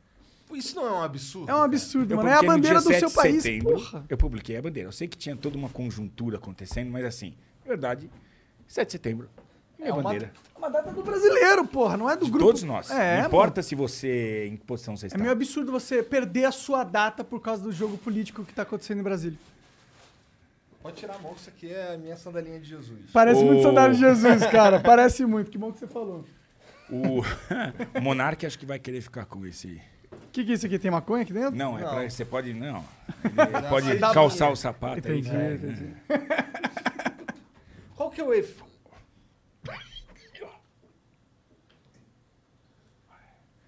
Isso 0.52 0.76
não 0.76 0.86
é 0.86 0.90
um 0.92 1.02
absurdo? 1.02 1.50
É 1.50 1.54
um 1.54 1.62
absurdo, 1.62 2.16
mano. 2.16 2.28
É 2.28 2.34
a 2.34 2.42
bandeira 2.42 2.78
dia 2.80 2.88
do 2.88 2.98
seu 3.00 3.08
7 3.08 3.08
de 3.08 3.14
país, 3.14 3.42
setembro, 3.42 3.72
porra. 3.74 4.04
Eu 4.08 4.16
publiquei 4.16 4.56
a 4.56 4.62
bandeira. 4.62 4.88
Eu 4.88 4.92
sei 4.92 5.08
que 5.08 5.16
tinha 5.18 5.34
toda 5.34 5.56
uma 5.58 5.68
conjuntura 5.68 6.36
acontecendo, 6.36 6.90
mas 6.90 7.04
assim, 7.04 7.34
na 7.64 7.68
verdade, 7.68 8.08
7 8.68 8.86
de 8.86 8.92
setembro, 8.92 9.28
minha 9.78 9.90
É 9.90 9.92
uma- 9.92 10.02
bandeira. 10.02 10.32
É 10.54 10.58
uma 10.58 10.70
data 10.70 10.92
do 10.92 11.02
brasileiro, 11.02 11.66
porra. 11.66 11.96
Não 11.96 12.08
é 12.08 12.16
do 12.16 12.26
De 12.26 12.30
grupo. 12.30 12.46
todos 12.46 12.62
nós. 12.62 12.88
É, 12.90 12.94
não 12.94 13.16
mano. 13.16 13.26
importa 13.28 13.62
se 13.62 13.74
você, 13.74 14.46
em 14.46 14.56
que 14.56 14.64
posição 14.64 14.96
você 14.96 15.06
É 15.06 15.08
está. 15.08 15.18
meio 15.18 15.32
absurdo 15.32 15.72
você 15.72 16.02
perder 16.02 16.44
a 16.44 16.52
sua 16.52 16.84
data 16.84 17.24
por 17.24 17.40
causa 17.40 17.62
do 17.62 17.72
jogo 17.72 17.98
político 17.98 18.44
que 18.44 18.54
tá 18.54 18.62
acontecendo 18.62 19.00
em 19.00 19.02
Brasília. 19.02 19.38
Pode 20.82 20.96
tirar 20.96 21.14
a 21.16 21.18
mão, 21.18 21.32
que 21.34 21.40
isso 21.40 21.48
aqui 21.50 21.72
é 21.72 21.94
a 21.94 21.98
minha 21.98 22.16
sandalinha 22.16 22.60
de 22.60 22.68
Jesus. 22.68 23.10
Parece 23.12 23.42
muito 23.42 23.60
Ô. 23.60 23.62
sandália 23.62 23.94
de 23.94 24.00
Jesus, 24.00 24.46
cara. 24.46 24.78
Parece 24.80 25.24
muito. 25.26 25.50
Que 25.50 25.58
bom 25.58 25.72
que 25.72 25.78
você 25.78 25.86
falou. 25.86 26.24
O, 26.90 27.20
o 27.98 28.00
Monark 28.02 28.44
acho 28.46 28.58
que 28.58 28.66
vai 28.66 28.78
querer 28.78 29.00
ficar 29.00 29.24
com 29.24 29.44
esse 29.46 29.80
que, 30.34 30.44
que 30.44 30.50
é 30.50 30.54
isso 30.54 30.66
aqui? 30.66 30.78
Tem 30.80 30.90
maconha 30.90 31.22
aqui 31.22 31.32
dentro? 31.32 31.54
Não, 31.54 31.78
é 31.78 31.82
Não. 31.82 31.90
pra, 31.90 32.10
você 32.10 32.24
pode. 32.24 32.52
Não. 32.52 32.84
Ele 33.24 33.68
pode 33.68 33.98
dá 33.98 34.12
calçar 34.12 34.50
o 34.50 34.56
sapato 34.56 34.98
Entendi, 34.98 35.30
aí. 35.30 35.54
entendi. 35.54 35.94
Qual 37.94 38.10
que 38.10 38.20
é 38.20 38.24
o 38.24 38.34
efeito? 38.34 38.64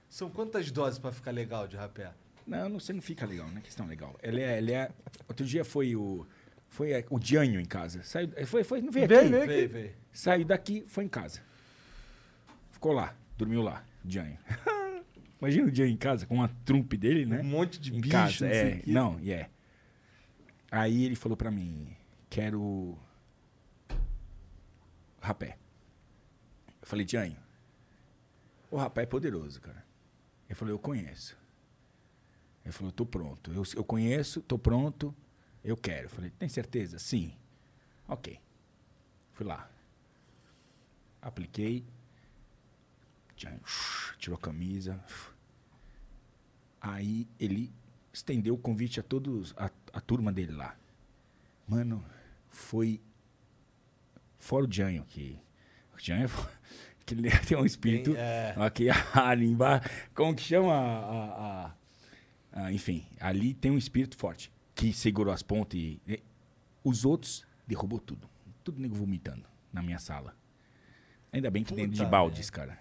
São 0.08 0.30
quantas 0.30 0.70
doses 0.70 0.98
pra 0.98 1.12
ficar 1.12 1.30
legal 1.30 1.68
de 1.68 1.76
rapé? 1.76 2.10
Não, 2.46 2.68
não, 2.70 2.80
você 2.80 2.92
não 2.92 3.02
fica 3.02 3.26
legal, 3.26 3.48
não 3.48 3.58
é 3.58 3.60
questão 3.60 3.86
legal. 3.86 4.16
Ele 4.22 4.40
é, 4.40 4.58
ele 4.58 4.72
é. 4.72 4.90
Outro 5.28 5.44
dia 5.44 5.64
foi 5.64 5.94
o. 5.94 6.26
Foi 6.68 6.92
é, 6.92 7.04
o 7.10 7.18
Dianho 7.18 7.60
em 7.60 7.64
casa. 7.64 8.02
Saiu, 8.02 8.30
foi, 8.46 8.64
foi, 8.64 8.80
não 8.80 8.90
veio 8.90 9.06
Veio, 9.06 9.36
aqui. 9.36 9.46
veio. 9.46 9.68
Vem. 9.68 9.92
Saiu 10.12 10.44
daqui, 10.44 10.84
foi 10.88 11.04
em 11.04 11.08
casa. 11.08 11.40
Ficou 12.72 12.92
lá, 12.92 13.14
dormiu 13.36 13.62
lá, 13.62 13.84
Dianho. 14.04 14.38
Imagina 15.40 15.66
o 15.66 15.70
Dianho 15.70 15.92
em 15.92 15.96
casa 15.96 16.26
com 16.26 16.36
uma 16.36 16.48
trumpe 16.64 16.96
dele, 16.96 17.26
né? 17.26 17.40
Um 17.40 17.44
monte 17.44 17.78
de 17.78 17.94
em 17.94 18.00
bicho, 18.00 18.12
casa, 18.12 18.46
não 18.46 18.52
é. 18.52 18.82
Não, 18.86 19.20
e 19.20 19.30
é. 19.32 19.50
Aí 20.70 21.04
ele 21.04 21.14
falou 21.14 21.36
pra 21.36 21.50
mim, 21.50 21.94
quero 22.30 22.98
rapé. 25.20 25.58
Eu 26.80 26.86
falei, 26.88 27.04
Dianho, 27.04 27.36
O 28.70 28.76
rapaz 28.76 29.06
é 29.06 29.10
poderoso, 29.10 29.60
cara. 29.60 29.84
Ele 30.48 30.54
falou, 30.54 30.72
eu 30.74 30.78
conheço. 30.78 31.36
Ele 32.64 32.72
falou, 32.72 32.92
tô 32.92 33.04
pronto. 33.04 33.52
Eu, 33.52 33.62
eu 33.74 33.84
conheço, 33.84 34.40
tô 34.40 34.58
pronto, 34.58 35.14
eu 35.62 35.76
quero. 35.76 36.06
Eu 36.06 36.10
falei, 36.10 36.30
tem 36.30 36.48
certeza? 36.48 36.98
Sim. 36.98 37.34
Ok. 38.08 38.38
Fui 39.32 39.44
lá. 39.46 39.70
Apliquei. 41.20 41.84
Tirou 44.18 44.36
a 44.36 44.40
camisa. 44.40 45.02
Aí 46.80 47.28
ele 47.38 47.72
estendeu 48.12 48.54
o 48.54 48.58
convite 48.58 49.00
a 49.00 49.02
todos, 49.02 49.52
a, 49.56 49.70
a 49.92 50.00
turma 50.00 50.32
dele 50.32 50.52
lá. 50.52 50.76
Mano, 51.66 52.04
foi 52.48 53.00
fora 54.38 54.64
o 54.66 54.72
Janho, 54.72 55.04
que 55.04 55.38
o 55.94 55.98
Janho 55.98 56.28
que 57.04 57.14
ele 57.14 57.30
tem 57.40 57.56
um 57.56 57.64
espírito 57.64 58.12
Tem, 58.12 58.20
é. 58.20 58.54
aqui 58.56 58.86
ali 59.14 59.46
embaixo, 59.46 59.88
como 60.14 60.34
que 60.34 60.42
chama 60.42 60.72
a, 60.72 61.66
a- 61.66 61.74
a- 62.52 62.72
enfim, 62.72 63.06
ali 63.20 63.52
tem 63.54 63.70
um 63.70 63.78
espírito 63.78 64.16
forte 64.16 64.50
que 64.74 64.92
segurou 64.92 65.32
as 65.32 65.42
pontas 65.42 65.78
e, 65.78 66.00
e 66.06 66.22
os 66.84 67.04
outros 67.04 67.44
derrubou 67.66 67.98
tudo, 67.98 68.28
tudo 68.64 68.80
nego 68.80 68.94
vomitando 68.94 69.44
na 69.72 69.82
minha 69.82 69.98
sala. 69.98 70.36
Ainda 71.32 71.50
bem 71.50 71.64
que 71.64 71.74
dentro 71.74 71.92
de 71.92 71.98
Puta 71.98 72.08
baldes, 72.10 72.48
cara. 72.50 72.78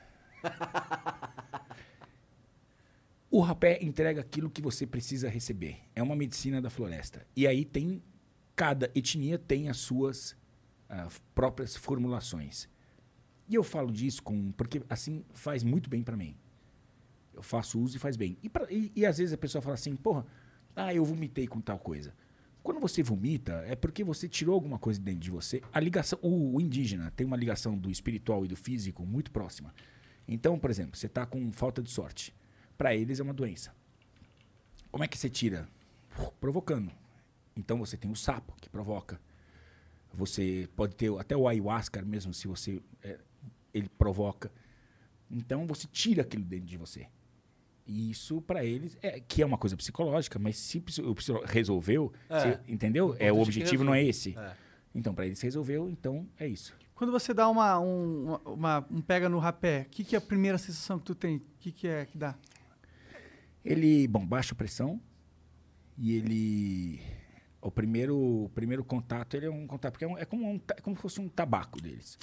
O 3.29 3.41
rapé 3.41 3.79
entrega 3.81 4.21
aquilo 4.21 4.49
que 4.49 4.61
você 4.61 4.85
precisa 4.87 5.27
receber. 5.29 5.77
É 5.95 6.01
uma 6.01 6.15
medicina 6.15 6.61
da 6.61 6.69
floresta. 6.69 7.25
E 7.35 7.45
aí 7.47 7.65
tem 7.65 8.01
cada 8.55 8.89
etnia 8.95 9.37
tem 9.37 9.67
as 9.67 9.77
suas 9.77 10.35
ah, 10.87 11.09
próprias 11.33 11.75
formulações. 11.75 12.69
E 13.49 13.55
eu 13.55 13.63
falo 13.63 13.91
disso 13.91 14.23
com 14.23 14.51
porque 14.53 14.81
assim 14.89 15.25
faz 15.33 15.63
muito 15.63 15.89
bem 15.89 16.01
pra 16.01 16.15
mim. 16.15 16.35
Eu 17.33 17.43
faço 17.43 17.79
uso 17.79 17.97
e 17.97 17.99
faz 17.99 18.15
bem. 18.15 18.37
E, 18.41 18.47
pra- 18.47 18.71
e- 18.71 18.91
e 18.95 19.05
às 19.05 19.17
vezes 19.17 19.33
a 19.33 19.37
pessoa 19.37 19.61
fala 19.61 19.73
assim, 19.73 19.95
porra, 19.95 20.25
ah, 20.73 20.93
eu 20.93 21.03
vomitei 21.03 21.45
com 21.47 21.59
tal 21.59 21.77
coisa. 21.77 22.13
Quando 22.63 22.79
você 22.79 23.03
vomita, 23.03 23.63
é 23.67 23.75
porque 23.75 24.03
você 24.03 24.27
tirou 24.29 24.55
alguma 24.55 24.79
coisa 24.79 24.99
dentro 24.99 25.19
de 25.19 25.29
você. 25.29 25.61
A 25.73 25.79
ligação, 25.79 26.17
o, 26.21 26.55
o 26.55 26.61
indígena 26.61 27.11
tem 27.11 27.27
uma 27.27 27.35
ligação 27.35 27.77
do 27.77 27.91
espiritual 27.91 28.45
e 28.45 28.47
do 28.47 28.55
físico 28.55 29.05
muito 29.05 29.29
próxima. 29.31 29.73
Então, 30.28 30.57
por 30.57 30.69
exemplo, 30.69 30.97
você 30.97 31.05
está 31.07 31.26
com 31.26 31.51
falta 31.51 31.82
de 31.82 31.89
sorte. 31.91 32.34
Para 32.78 32.95
eles 32.95 33.19
é 33.19 33.23
uma 33.23 33.34
doença. 33.34 33.73
Como 34.91 35.03
é 35.03 35.07
que 35.07 35.17
você 35.17 35.30
tira? 35.30 35.67
Provocando. 36.39 36.91
Então 37.55 37.78
você 37.78 37.95
tem 37.97 38.09
o 38.11 38.15
sapo 38.15 38.53
que 38.59 38.69
provoca. 38.69 39.19
Você 40.13 40.67
pode 40.76 40.95
ter 40.95 41.11
até 41.19 41.36
o 41.36 41.47
ayahuasca 41.47 42.01
mesmo, 42.01 42.34
se 42.34 42.47
você 42.47 42.82
é, 43.03 43.19
ele 43.73 43.89
provoca. 43.89 44.51
Então 45.30 45.65
você 45.67 45.88
tira 45.88 46.21
aquilo 46.21 46.43
dentro 46.43 46.65
de 46.67 46.78
você. 46.78 47.07
E 47.86 48.09
isso 48.09 48.41
para 48.41 48.63
eles 48.65 48.97
é 49.01 49.19
que 49.19 49.41
é 49.41 49.45
uma 49.45 49.57
coisa 49.57 49.76
psicológica, 49.78 50.39
mas 50.39 50.57
se 50.57 50.84
o 51.01 51.13
resolveu, 51.45 52.11
É. 52.30 52.39
se- 52.39 52.71
entendeu? 52.71 53.15
É 53.19 53.32
o 53.32 53.38
é 53.38 53.41
objetivo 53.41 53.84
não 53.84 53.93
é 53.93 54.03
esse. 54.03 54.38
É. 54.38 54.55
Então 54.93 55.13
para 55.13 55.26
eles 55.26 55.39
resolveu, 55.41 55.89
então 55.89 56.28
é 56.39 56.47
isso. 56.47 56.73
Quando 56.95 57.11
você 57.11 57.33
dá 57.33 57.49
uma, 57.49 57.77
um, 57.79 58.35
uma- 58.45 58.87
um 58.89 59.01
pega 59.01 59.27
no 59.27 59.37
rapé, 59.37 59.81
o 59.81 59.89
que, 59.89 60.03
que 60.03 60.15
é 60.15 60.17
a 60.17 60.21
primeira 60.21 60.57
sensação 60.57 60.97
que 60.97 61.05
tu 61.05 61.13
tem? 61.13 61.37
O 61.37 61.41
que, 61.59 61.71
que 61.71 61.87
é 61.87 62.05
que 62.05 62.17
dá? 62.17 62.35
Ele, 63.63 64.07
bom, 64.07 64.25
baixa 64.25 64.53
a 64.53 64.55
pressão 64.57 65.01
e 65.97 66.13
ele 66.13 67.01
o 67.61 67.71
primeiro 67.71 68.15
o 68.45 68.49
primeiro 68.49 68.83
contato 68.83 69.35
ele 69.35 69.47
é 69.47 69.49
um 69.49 69.65
contato 69.65 69.93
porque 69.93 70.05
é, 70.05 70.07
um- 70.07 70.17
é 70.17 70.23
como 70.25 70.47
um, 70.49 70.59
é 70.69 70.81
como 70.81 70.95
se 70.95 71.01
fosse 71.01 71.19
um 71.19 71.27
tabaco 71.27 71.81
deles. 71.81 72.17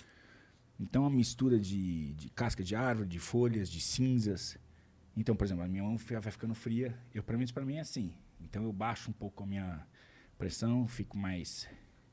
Então 0.80 1.04
é 1.04 1.08
uma 1.08 1.16
mistura 1.16 1.58
de, 1.60 2.14
de 2.14 2.30
casca 2.30 2.62
de 2.64 2.74
árvore, 2.74 3.08
de 3.08 3.18
folhas, 3.18 3.68
de 3.68 3.80
cinzas. 3.80 4.56
Então, 5.16 5.36
por 5.36 5.44
exemplo, 5.44 5.62
a 5.64 5.68
minha 5.68 5.82
mão 5.82 5.96
vai 5.96 6.32
ficando 6.32 6.54
fria. 6.54 6.96
Eu 7.14 7.22
pelo 7.22 7.38
menos 7.38 7.52
para 7.52 7.64
mim 7.64 7.74
é 7.76 7.80
assim. 7.80 8.14
Então 8.40 8.64
eu 8.64 8.72
baixo 8.72 9.10
um 9.10 9.12
pouco 9.12 9.42
a 9.42 9.46
minha 9.46 9.86
pressão, 10.38 10.86
fico 10.88 11.18
mais 11.18 11.68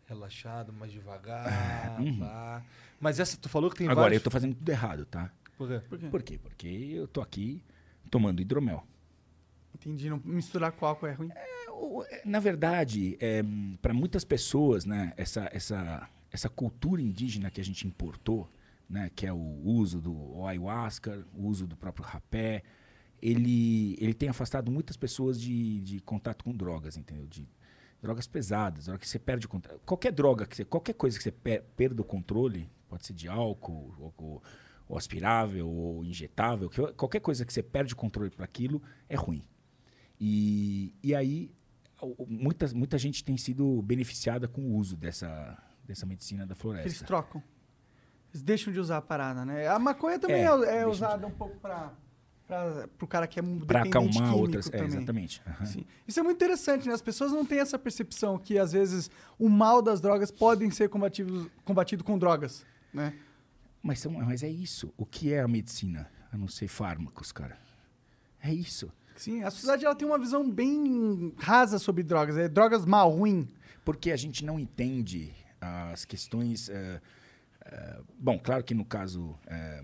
Relaxado, 0.09 0.73
mais 0.73 0.91
devagar. 0.91 1.45
pá. 2.19 2.63
Mas 2.99 3.19
essa 3.19 3.37
tu 3.37 3.47
falou 3.47 3.69
que 3.69 3.77
tem 3.77 3.87
Uhum. 3.87 3.91
Agora 3.91 4.07
eu 4.07 4.09
vários... 4.09 4.23
tô 4.23 4.31
fazendo 4.31 4.55
tudo 4.55 4.69
errado, 4.69 5.05
tá? 5.05 5.31
Por 5.57 5.67
quê? 5.69 5.79
Por 5.87 5.97
quê? 5.99 6.07
Por 6.09 6.23
quê? 6.23 6.37
Porque 6.37 6.67
eu 6.67 7.07
tô 7.07 7.21
aqui 7.21 7.63
tomando 8.09 8.41
hidromel. 8.41 8.85
Entendi, 9.75 10.09
não 10.09 10.19
misturar 10.25 10.71
com 10.71 10.85
álcool 10.85 11.07
é 11.07 11.13
ruim. 11.13 11.29
O- 11.71 12.03
é, 12.03 12.21
Na 12.25 12.39
verdade, 12.39 13.17
para 13.81 13.93
muitas 13.93 14.25
pessoas, 14.25 14.83
né, 14.83 15.13
essa, 15.15 15.47
essa, 15.53 16.09
essa 16.31 16.49
cultura 16.49 17.01
indígena 17.01 17.49
que 17.51 17.61
a 17.61 17.63
gente 17.63 17.85
importou, 17.87 18.49
né, 18.89 19.09
que 19.15 19.25
é 19.27 19.31
o 19.31 19.37
uso 19.63 20.01
do 20.01 20.43
ayahuasca, 20.45 21.23
o 21.33 21.45
uso 21.47 21.67
do 21.67 21.77
próprio 21.77 22.03
rapé, 22.03 22.63
ele, 23.21 23.95
ele 24.01 24.13
tem 24.13 24.27
afastado 24.29 24.71
muitas 24.71 24.97
pessoas 24.97 25.39
de, 25.39 25.79
de 25.81 25.99
contato 26.01 26.43
com 26.43 26.51
drogas, 26.55 26.97
entendeu? 26.97 27.27
De 27.27 27.47
drogas 28.01 28.27
pesadas, 28.27 28.85
droga 28.85 28.99
que 28.99 29.07
você 29.07 29.19
perde 29.19 29.45
o 29.45 29.49
controle. 29.49 29.79
Qualquer 29.85 30.11
droga, 30.11 30.45
que 30.45 30.55
você, 30.55 30.63
qualquer 30.65 30.93
coisa 30.93 31.17
que 31.17 31.23
você 31.23 31.31
per, 31.31 31.63
perda 31.75 32.01
o 32.01 32.05
controle, 32.05 32.69
pode 32.87 33.05
ser 33.05 33.13
de 33.13 33.27
álcool, 33.27 33.93
ou, 33.99 34.13
ou- 34.17 34.43
ou 34.87 34.97
aspirável, 34.97 35.67
ou 35.69 36.03
injetável, 36.03 36.69
que- 36.69 36.93
qualquer 36.93 37.19
coisa 37.19 37.45
que 37.45 37.53
você 37.53 37.61
perde 37.61 37.93
o 37.93 37.97
controle 37.97 38.29
para 38.31 38.45
aquilo 38.45 38.81
é 39.07 39.15
ruim. 39.15 39.43
E, 40.19 40.93
e 41.03 41.13
aí, 41.13 41.51
muita, 42.27 42.67
muita 42.73 42.97
gente 42.97 43.23
tem 43.23 43.37
sido 43.37 43.81
beneficiada 43.83 44.47
com 44.47 44.61
o 44.61 44.75
uso 44.75 44.97
dessa, 44.97 45.57
dessa 45.83 46.05
medicina 46.05 46.45
da 46.45 46.53
Eles 46.53 46.61
floresta. 46.61 47.05
trocam. 47.05 47.43
Eles 48.31 48.41
deixam 48.43 48.71
de 48.73 48.79
usar 48.79 48.97
a 48.97 49.01
parada, 49.01 49.43
né? 49.45 49.67
A 49.67 49.79
maconha 49.79 50.17
também 50.19 50.37
É, 50.41 50.45
é, 50.45 50.47
é 50.47 50.55
deixam 50.55 50.83
de- 50.85 50.89
usada 50.91 51.27
um 51.27 51.31
pouco 51.31 51.57
pra, 51.59 51.93
pra, 52.49 52.87
pro 52.97 53.07
cara 53.07 53.27
que 53.27 53.39
é 53.39 53.43
Para 53.65 53.83
acalmar 53.83 54.35
outras. 54.35 54.69
É, 54.73 54.83
exatamente. 54.83 55.39
Sim. 55.65 55.85
Isso 56.07 56.19
é 56.19 56.23
muito 56.23 56.35
interessante, 56.37 56.87
né? 56.87 56.93
As 56.95 57.01
pessoas 57.01 57.31
não 57.31 57.45
têm 57.45 57.59
essa 57.59 57.77
percepção 57.77 58.39
que, 58.39 58.57
às 58.57 58.71
vezes, 58.71 59.09
o 59.37 59.47
mal 59.47 59.81
das 59.83 60.01
drogas 60.01 60.31
podem 60.31 60.71
ser 60.71 60.89
combatidos, 60.89 61.47
combatido 61.63 62.03
com 62.03 62.17
drogas, 62.17 62.65
né? 62.91 63.13
Mas, 63.83 63.99
são- 63.99 64.11
mas 64.11 64.41
é 64.43 64.49
isso. 64.49 64.91
O 64.97 65.05
que 65.05 65.31
é 65.31 65.41
a 65.41 65.47
medicina? 65.47 66.09
A 66.31 66.37
não 66.37 66.47
ser 66.47 66.67
fármacos, 66.67 67.31
cara. 67.31 67.57
É 68.41 68.51
isso. 68.53 68.91
Sim, 69.15 69.43
a 69.43 69.51
sociedade 69.51 69.85
ela 69.85 69.95
tem 69.95 70.07
uma 70.07 70.17
visão 70.17 70.49
bem 70.49 71.33
rasa 71.37 71.77
sobre 71.77 72.01
drogas. 72.03 72.35
É 72.37 72.47
drogas 72.49 72.85
mal, 72.85 73.11
ruim. 73.11 73.47
Porque 73.85 74.11
a 74.11 74.17
gente 74.17 74.43
não 74.43 74.59
entende 74.59 75.31
as 75.61 76.03
questões. 76.05 76.69
eh, 76.69 77.01
eh, 77.65 77.99
bom, 78.17 78.39
claro 78.39 78.63
que 78.63 78.73
no 78.73 78.85
caso 78.85 79.37
eh, 79.47 79.83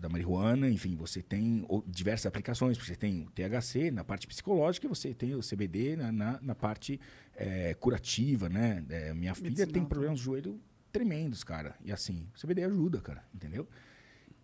da 0.00 0.08
marihuana, 0.08 0.68
enfim, 0.68 0.96
você 0.96 1.22
tem 1.22 1.66
diversas 1.86 2.26
aplicações. 2.26 2.76
Você 2.78 2.94
tem 2.96 3.22
o 3.22 3.30
THC 3.30 3.90
na 3.90 4.04
parte 4.04 4.26
psicológica, 4.26 4.86
e 4.86 4.88
você 4.88 5.14
tem 5.14 5.34
o 5.34 5.40
CBD 5.40 5.96
na, 5.96 6.10
na, 6.12 6.40
na 6.42 6.54
parte 6.54 7.00
eh, 7.36 7.74
curativa, 7.80 8.48
né? 8.48 8.84
Eh, 8.88 9.14
minha 9.14 9.34
filha 9.34 9.50
Medicinal 9.50 9.72
tem 9.72 9.84
problemas 9.84 10.18
de 10.18 10.24
joelho 10.24 10.60
tremendos, 10.92 11.44
cara. 11.44 11.76
E 11.84 11.92
assim, 11.92 12.26
o 12.34 12.40
CBD 12.40 12.64
ajuda, 12.64 13.00
cara, 13.00 13.24
entendeu? 13.34 13.68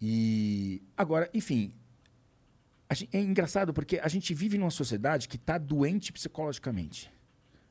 E 0.01 0.83
agora, 0.97 1.31
enfim, 1.33 1.73
a 2.89 2.95
gen- 2.95 3.09
é 3.13 3.21
engraçado 3.21 3.73
porque 3.73 3.99
a 3.99 4.09
gente 4.09 4.35
vive 4.35 4.59
numa 4.59 4.71
sociedade 4.71 5.29
que 5.29 5.37
está 5.37 5.59
doente 5.59 6.13
psicologicamente. 6.13 7.11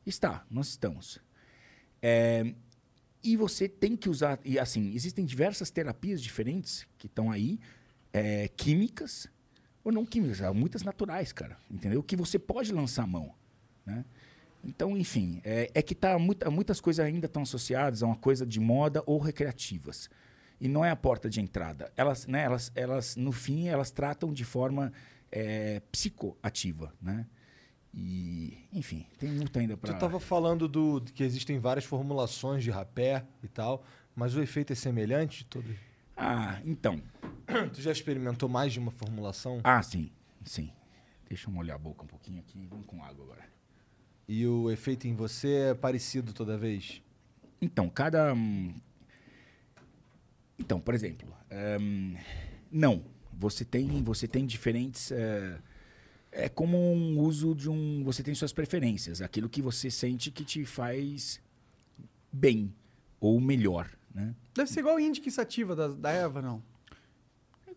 Está, 0.05 0.45
nós 0.49 0.69
estamos. 0.69 1.19
É, 2.01 2.53
e 3.23 3.37
você 3.37 3.67
tem 3.67 3.95
que 3.95 4.09
usar. 4.09 4.39
E 4.43 4.57
assim, 4.57 4.93
existem 4.93 5.25
diversas 5.25 5.69
terapias 5.69 6.21
diferentes 6.21 6.87
que 6.97 7.07
estão 7.07 7.31
aí, 7.31 7.59
é, 8.13 8.47
químicas 8.49 9.27
ou 9.83 9.91
não 9.91 10.05
químicas, 10.05 10.41
há 10.41 10.53
muitas 10.53 10.83
naturais, 10.83 11.31
cara. 11.31 11.57
Entendeu? 11.69 12.03
Que 12.03 12.15
você 12.15 12.37
pode 12.37 12.71
lançar 12.71 13.03
a 13.03 13.07
mão. 13.07 13.33
Né? 13.85 14.05
Então, 14.63 14.95
enfim, 14.95 15.41
é, 15.43 15.71
é 15.73 15.81
que 15.81 15.95
tá 15.95 16.17
muita, 16.19 16.49
muitas 16.51 16.79
coisas 16.79 17.03
ainda 17.03 17.25
estão 17.25 17.41
associadas 17.41 18.03
a 18.03 18.05
uma 18.05 18.15
coisa 18.15 18.45
de 18.45 18.59
moda 18.59 19.01
ou 19.05 19.17
recreativas. 19.17 20.09
E 20.59 20.67
não 20.67 20.85
é 20.85 20.91
a 20.91 20.95
porta 20.95 21.27
de 21.29 21.41
entrada. 21.41 21.91
Elas, 21.97 22.27
né, 22.27 22.43
elas, 22.43 22.71
elas 22.75 23.15
no 23.15 23.31
fim, 23.31 23.67
elas 23.67 23.89
tratam 23.89 24.31
de 24.31 24.45
forma 24.45 24.93
é, 25.31 25.81
psicoativa, 25.91 26.93
né? 27.01 27.25
E, 27.93 28.57
enfim, 28.71 29.05
tem 29.19 29.29
muito 29.31 29.57
ainda 29.59 29.75
para... 29.75 29.93
Tu 29.93 29.99
tava 29.99 30.19
falando 30.19 30.67
do, 30.67 31.01
que 31.13 31.23
existem 31.23 31.59
várias 31.59 31.83
formulações 31.85 32.63
de 32.63 32.71
rapé 32.71 33.25
e 33.43 33.47
tal, 33.47 33.83
mas 34.15 34.33
o 34.35 34.41
efeito 34.41 34.71
é 34.71 34.75
semelhante 34.75 35.39
de 35.39 35.45
todos? 35.45 35.75
Ah, 36.15 36.61
então. 36.65 37.01
Tu 37.73 37.81
já 37.81 37.91
experimentou 37.91 38.47
mais 38.47 38.71
de 38.71 38.79
uma 38.79 38.91
formulação? 38.91 39.59
Ah, 39.63 39.83
sim, 39.83 40.09
sim. 40.45 40.71
Deixa 41.27 41.49
eu 41.49 41.53
molhar 41.53 41.75
a 41.75 41.79
boca 41.79 42.03
um 42.03 42.07
pouquinho 42.07 42.39
aqui. 42.39 42.65
Vamos 42.69 42.85
com 42.85 43.03
água 43.03 43.25
agora. 43.25 43.43
E 44.27 44.47
o 44.47 44.71
efeito 44.71 45.05
em 45.07 45.13
você 45.13 45.53
é 45.71 45.73
parecido 45.73 46.31
toda 46.31 46.57
vez? 46.57 47.01
Então, 47.61 47.89
cada. 47.89 48.33
hum, 48.33 48.73
Então, 50.57 50.79
por 50.79 50.93
exemplo, 50.93 51.27
hum, 51.79 52.15
não. 52.71 53.03
Você 53.33 53.65
tem, 53.65 54.01
você 54.03 54.27
tem 54.27 54.45
diferentes. 54.45 55.11
eh, 55.11 55.57
É 56.31 56.47
como 56.47 56.77
um 56.77 57.19
uso 57.19 57.53
de 57.53 57.69
um. 57.69 58.03
Você 58.05 58.23
tem 58.23 58.33
suas 58.33 58.53
preferências, 58.53 59.21
aquilo 59.21 59.49
que 59.49 59.61
você 59.61 59.91
sente 59.91 60.31
que 60.31 60.45
te 60.45 60.63
faz 60.65 61.41
bem 62.31 62.73
ou 63.19 63.39
melhor, 63.41 63.89
né? 64.15 64.33
Deve 64.53 64.69
ser 64.69 64.79
igual 64.79 64.95
a 64.97 65.01
índica 65.01 65.29
sativa 65.29 65.75
da, 65.75 65.87
da 65.89 66.09
erva, 66.11 66.41
não? 66.41 66.63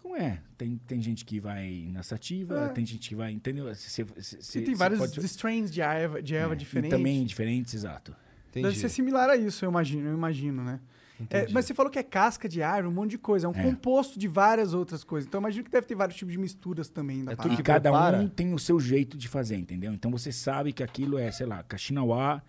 Como 0.01 0.17
é? 0.17 0.41
Tem, 0.59 0.79
tem 0.87 1.01
gente 1.03 1.25
que 1.25 1.41
vai 1.41 1.89
na 1.91 2.03
sativa, 2.03 2.67
É. 2.67 2.69
tem 2.69 2.85
gente 2.85 3.09
que 3.09 3.15
vai, 3.15 3.33
entendeu? 3.33 3.75
Cê- 3.75 4.05
cê- 4.21 4.43
cê- 4.43 4.61
E 4.61 4.65
tem 4.65 4.75
vários 4.75 4.99
pode- 5.01 5.19
strains 5.25 5.71
de 5.73 5.81
erva, 5.81 6.23
de 6.23 6.35
erva 6.35 6.53
é, 6.53 6.57
diferentes. 6.57 6.93
E 6.95 6.97
também 6.97 7.25
diferentes, 7.25 7.73
exato. 7.75 8.15
Entendi. 8.51 8.67
Deve 8.69 8.79
ser 8.79 8.89
similar 8.91 9.31
a 9.31 9.37
isso, 9.37 9.65
eu 9.65 9.71
imagino, 9.71 10.09
eu 10.11 10.15
imagino, 10.15 10.63
né? 10.63 10.79
É, 11.31 11.49
mas 11.53 11.65
você 11.65 11.75
falou 11.75 11.91
que 11.93 11.99
é 11.99 12.03
casca 12.03 12.49
de 12.49 12.61
árvore, 12.63 12.89
um 12.89 12.97
monte 12.97 13.11
de 13.13 13.19
coisa. 13.19 13.47
É 13.47 13.49
um 13.49 13.55
É. 13.55 13.63
composto 13.63 14.19
de 14.19 14.27
várias 14.27 14.75
outras 14.75 15.05
coisas. 15.05 15.29
Então 15.29 15.39
eu 15.39 15.43
imagino 15.43 15.65
que 15.65 15.71
deve 15.71 15.87
ter 15.87 15.95
vários 15.95 16.17
tipos 16.17 16.33
de 16.33 16.39
misturas 16.39 16.89
também. 16.89 17.25
Da 17.25 17.33
É 17.33 17.35
E 17.35 17.63
cada 17.63 17.91
prepara? 17.91 18.19
um 18.19 18.29
tem 18.29 18.53
o 18.53 18.59
seu 18.59 18.81
jeito 18.81 19.17
de 19.17 19.29
fazer, 19.29 19.57
entendeu? 19.57 19.93
Então 19.93 20.11
você 20.11 20.33
sabe 20.33 20.73
que 20.73 20.83
aquilo 20.83 21.17
é, 21.17 21.31
sei 21.31 21.47
lá, 21.47 21.63
Kaxinawá, 21.63 22.43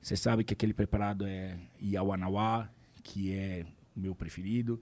você 0.00 0.16
sabe 0.16 0.42
que 0.42 0.54
aquele 0.54 0.72
preparado 0.72 1.26
é 1.26 1.58
Iawanawá, 1.82 2.70
que 3.02 3.34
é 3.34 3.66
o 3.94 4.00
meu 4.00 4.14
preferido, 4.14 4.80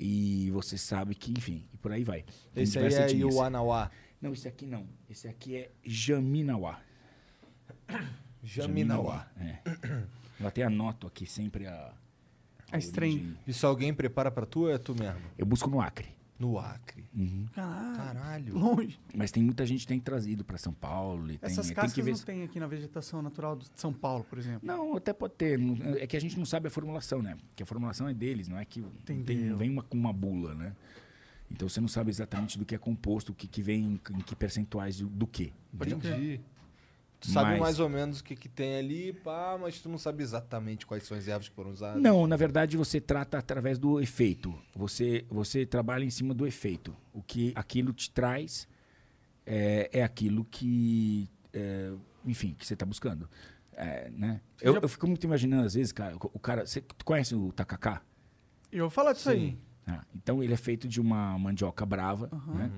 e 0.00 0.50
você 0.50 0.76
sabe 0.78 1.14
que, 1.14 1.30
enfim, 1.32 1.64
e 1.72 1.76
por 1.76 1.92
aí 1.92 2.02
vai. 2.02 2.24
Tem 2.52 2.64
Esse 2.64 2.78
aí 2.78 2.86
é 2.92 3.02
etnias. 3.04 3.34
Iuanauá. 3.34 3.90
Não, 4.20 4.32
esse 4.32 4.48
aqui 4.48 4.66
não. 4.66 4.84
Esse 5.08 5.28
aqui 5.28 5.54
é 5.56 5.70
Jaminawá. 5.84 6.80
Jaminauá. 8.42 9.26
É. 9.38 9.58
Eu 10.40 10.46
até 10.46 10.62
anoto 10.62 11.06
aqui 11.06 11.26
sempre 11.26 11.66
a. 11.66 11.92
A 12.70 12.78
strain. 12.78 13.14
origem. 13.14 13.36
Isso 13.46 13.66
alguém 13.66 13.92
prepara 13.94 14.30
pra 14.30 14.44
tu 14.46 14.60
ou 14.62 14.70
é 14.70 14.78
tu 14.78 14.94
mesmo? 14.94 15.20
Eu 15.36 15.46
busco 15.46 15.68
no 15.70 15.80
Acre. 15.80 16.08
No 16.38 16.56
Acre. 16.58 17.04
Caralho. 17.52 17.96
Caralho. 17.96 18.54
Longe. 18.58 19.00
Mas 19.12 19.32
tem 19.32 19.42
muita 19.42 19.66
gente 19.66 19.80
que 19.80 19.88
tem 19.88 19.98
trazido 19.98 20.44
para 20.44 20.56
São 20.56 20.72
Paulo. 20.72 21.32
E 21.32 21.36
tem, 21.38 21.50
Essas 21.50 21.66
tem 21.66 21.74
cascas 21.74 21.92
que 21.94 22.00
ver. 22.02 22.12
não 22.12 22.18
tem 22.18 22.44
aqui 22.44 22.60
na 22.60 22.68
vegetação 22.68 23.20
natural 23.20 23.56
de 23.56 23.66
São 23.74 23.92
Paulo, 23.92 24.22
por 24.22 24.38
exemplo. 24.38 24.60
Não, 24.62 24.96
até 24.96 25.12
pode 25.12 25.34
ter. 25.34 25.58
É 25.98 26.06
que 26.06 26.16
a 26.16 26.20
gente 26.20 26.38
não 26.38 26.44
sabe 26.44 26.68
a 26.68 26.70
formulação, 26.70 27.20
né? 27.20 27.36
Porque 27.48 27.62
a 27.64 27.66
formulação 27.66 28.08
é 28.08 28.14
deles, 28.14 28.46
não 28.46 28.56
é 28.56 28.64
que 28.64 28.82
tem, 29.04 29.20
vem 29.22 29.70
uma, 29.70 29.82
com 29.82 29.96
uma 29.96 30.12
bula, 30.12 30.54
né? 30.54 30.76
Então 31.50 31.68
você 31.68 31.80
não 31.80 31.88
sabe 31.88 32.10
exatamente 32.10 32.56
do 32.58 32.64
que 32.64 32.74
é 32.74 32.78
composto, 32.78 33.32
o 33.32 33.34
que, 33.34 33.48
que 33.48 33.62
vem, 33.62 33.94
em, 33.94 34.20
que 34.20 34.36
percentuais 34.36 34.98
do, 34.98 35.08
do 35.08 35.26
que. 35.26 35.52
Entendi. 35.74 36.40
Tu 37.20 37.30
sabe 37.30 37.50
Mas- 37.50 37.60
mais 37.60 37.80
ou 37.80 37.88
menos 37.88 38.20
o 38.20 38.24
que, 38.24 38.36
que 38.36 38.48
tem 38.48 38.76
ali, 38.76 39.12
pá, 39.12 39.58
mas 39.60 39.80
tu 39.80 39.88
não 39.88 39.98
sabe 39.98 40.22
exatamente 40.22 40.86
quais 40.86 41.02
são 41.02 41.16
as 41.16 41.26
ervas 41.26 41.48
que 41.48 41.54
foram 41.54 41.70
usadas. 41.70 42.00
Não, 42.00 42.26
na 42.28 42.36
verdade 42.36 42.76
você 42.76 43.00
trata 43.00 43.38
através 43.38 43.76
do 43.76 44.00
efeito. 44.00 44.54
Você, 44.76 45.24
você 45.28 45.66
trabalha 45.66 46.04
em 46.04 46.10
cima 46.10 46.32
do 46.32 46.46
efeito. 46.46 46.96
O 47.12 47.20
que 47.20 47.52
aquilo 47.56 47.92
te 47.92 48.08
traz 48.10 48.68
é, 49.44 49.90
é 49.92 50.02
aquilo 50.04 50.44
que, 50.44 51.28
é, 51.52 51.92
enfim, 52.24 52.54
que 52.56 52.64
você 52.64 52.74
está 52.74 52.86
buscando. 52.86 53.28
É, 53.72 54.10
né? 54.10 54.40
eu, 54.60 54.74
eu 54.74 54.88
fico 54.88 55.06
muito 55.06 55.24
imaginando, 55.24 55.66
às 55.66 55.74
vezes, 55.74 55.90
cara, 55.92 56.14
o, 56.16 56.30
o 56.34 56.38
cara. 56.38 56.66
Você 56.66 56.80
tu 56.80 57.04
conhece 57.04 57.34
o 57.34 57.52
tacacá? 57.52 58.02
Eu 58.70 58.84
vou 58.84 58.90
falar 58.90 59.12
disso 59.12 59.30
aí. 59.30 59.58
Ah, 59.86 60.04
então 60.14 60.42
ele 60.42 60.52
é 60.52 60.56
feito 60.56 60.86
de 60.86 61.00
uma 61.00 61.36
mandioca 61.38 61.84
brava, 61.86 62.28
né? 62.46 62.70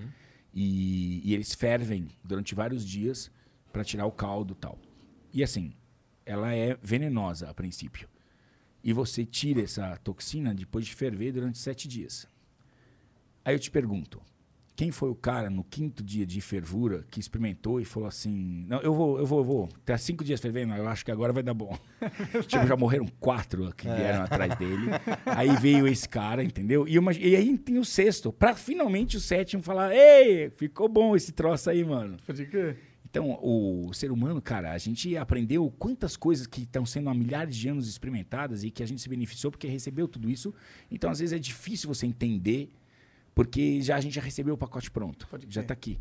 E, 0.55 1.20
e 1.24 1.34
eles 1.34 1.55
fervem 1.55 2.09
durante 2.24 2.55
vários 2.55 2.86
dias 2.86 3.30
para 3.72 3.84
tirar 3.84 4.06
o 4.06 4.12
caldo 4.12 4.52
e 4.52 4.56
tal. 4.56 4.78
E 5.32 5.42
assim, 5.44 5.72
ela 6.26 6.54
é 6.54 6.76
venenosa 6.82 7.48
a 7.48 7.54
princípio. 7.54 8.08
E 8.82 8.92
você 8.92 9.24
tira 9.24 9.62
essa 9.62 9.96
toxina 9.98 10.54
depois 10.54 10.86
de 10.86 10.94
ferver 10.94 11.32
durante 11.32 11.58
sete 11.58 11.86
dias. 11.86 12.26
Aí 13.44 13.54
eu 13.54 13.58
te 13.58 13.70
pergunto, 13.70 14.20
quem 14.74 14.90
foi 14.90 15.10
o 15.10 15.14
cara 15.14 15.50
no 15.50 15.62
quinto 15.62 16.02
dia 16.02 16.24
de 16.24 16.40
fervura 16.40 17.04
que 17.10 17.20
experimentou 17.20 17.78
e 17.80 17.84
falou 17.84 18.08
assim: 18.08 18.64
Não, 18.66 18.80
eu 18.80 18.94
vou, 18.94 19.18
eu 19.18 19.26
vou, 19.26 19.38
eu 19.40 19.44
vou. 19.44 19.68
Tá 19.84 19.98
cinco 19.98 20.24
dias 20.24 20.40
fervendo, 20.40 20.72
eu 20.74 20.88
acho 20.88 21.04
que 21.04 21.10
agora 21.10 21.32
vai 21.32 21.42
dar 21.42 21.52
bom. 21.52 21.78
tipo, 22.48 22.66
já 22.66 22.76
morreram 22.76 23.06
quatro 23.20 23.70
que 23.74 23.86
vieram 23.86 24.22
atrás 24.24 24.56
dele. 24.56 24.86
Aí 25.26 25.54
veio 25.56 25.86
esse 25.86 26.08
cara, 26.08 26.42
entendeu? 26.42 26.88
E, 26.88 26.98
uma- 26.98 27.12
e 27.12 27.36
aí 27.36 27.58
tem 27.58 27.76
o 27.78 27.84
sexto, 27.84 28.32
pra 28.32 28.54
finalmente 28.54 29.18
o 29.18 29.20
sétimo 29.20 29.62
falar: 29.62 29.94
Ei, 29.94 30.48
ficou 30.56 30.88
bom 30.88 31.14
esse 31.14 31.32
troço 31.32 31.68
aí, 31.68 31.84
mano. 31.84 32.16
Pode 32.26 32.46
crer. 32.46 32.78
Então, 33.11 33.38
o 33.42 33.92
ser 33.92 34.12
humano, 34.12 34.40
cara, 34.40 34.70
a 34.72 34.78
gente 34.78 35.16
aprendeu 35.16 35.68
quantas 35.78 36.16
coisas 36.16 36.46
que 36.46 36.62
estão 36.62 36.86
sendo 36.86 37.11
há 37.11 37.14
milhares 37.14 37.56
de 37.56 37.68
anos 37.68 37.88
experimentadas 37.88 38.62
e 38.62 38.70
que 38.70 38.84
a 38.84 38.86
gente 38.86 39.02
se 39.02 39.08
beneficiou 39.08 39.50
porque 39.50 39.66
recebeu 39.66 40.06
tudo 40.06 40.30
isso. 40.30 40.54
Então, 40.88 41.11
às 41.11 41.18
vezes 41.18 41.32
é 41.32 41.38
difícil 41.38 41.88
você 41.92 42.06
entender 42.06 42.70
porque 43.34 43.82
já 43.82 43.96
a 43.96 44.00
gente 44.00 44.14
já 44.14 44.20
recebeu 44.22 44.54
o 44.54 44.58
pacote 44.58 44.90
pronto, 44.90 45.26
Pode 45.28 45.46
já 45.50 45.61
está 45.61 45.74
aqui, 45.74 45.98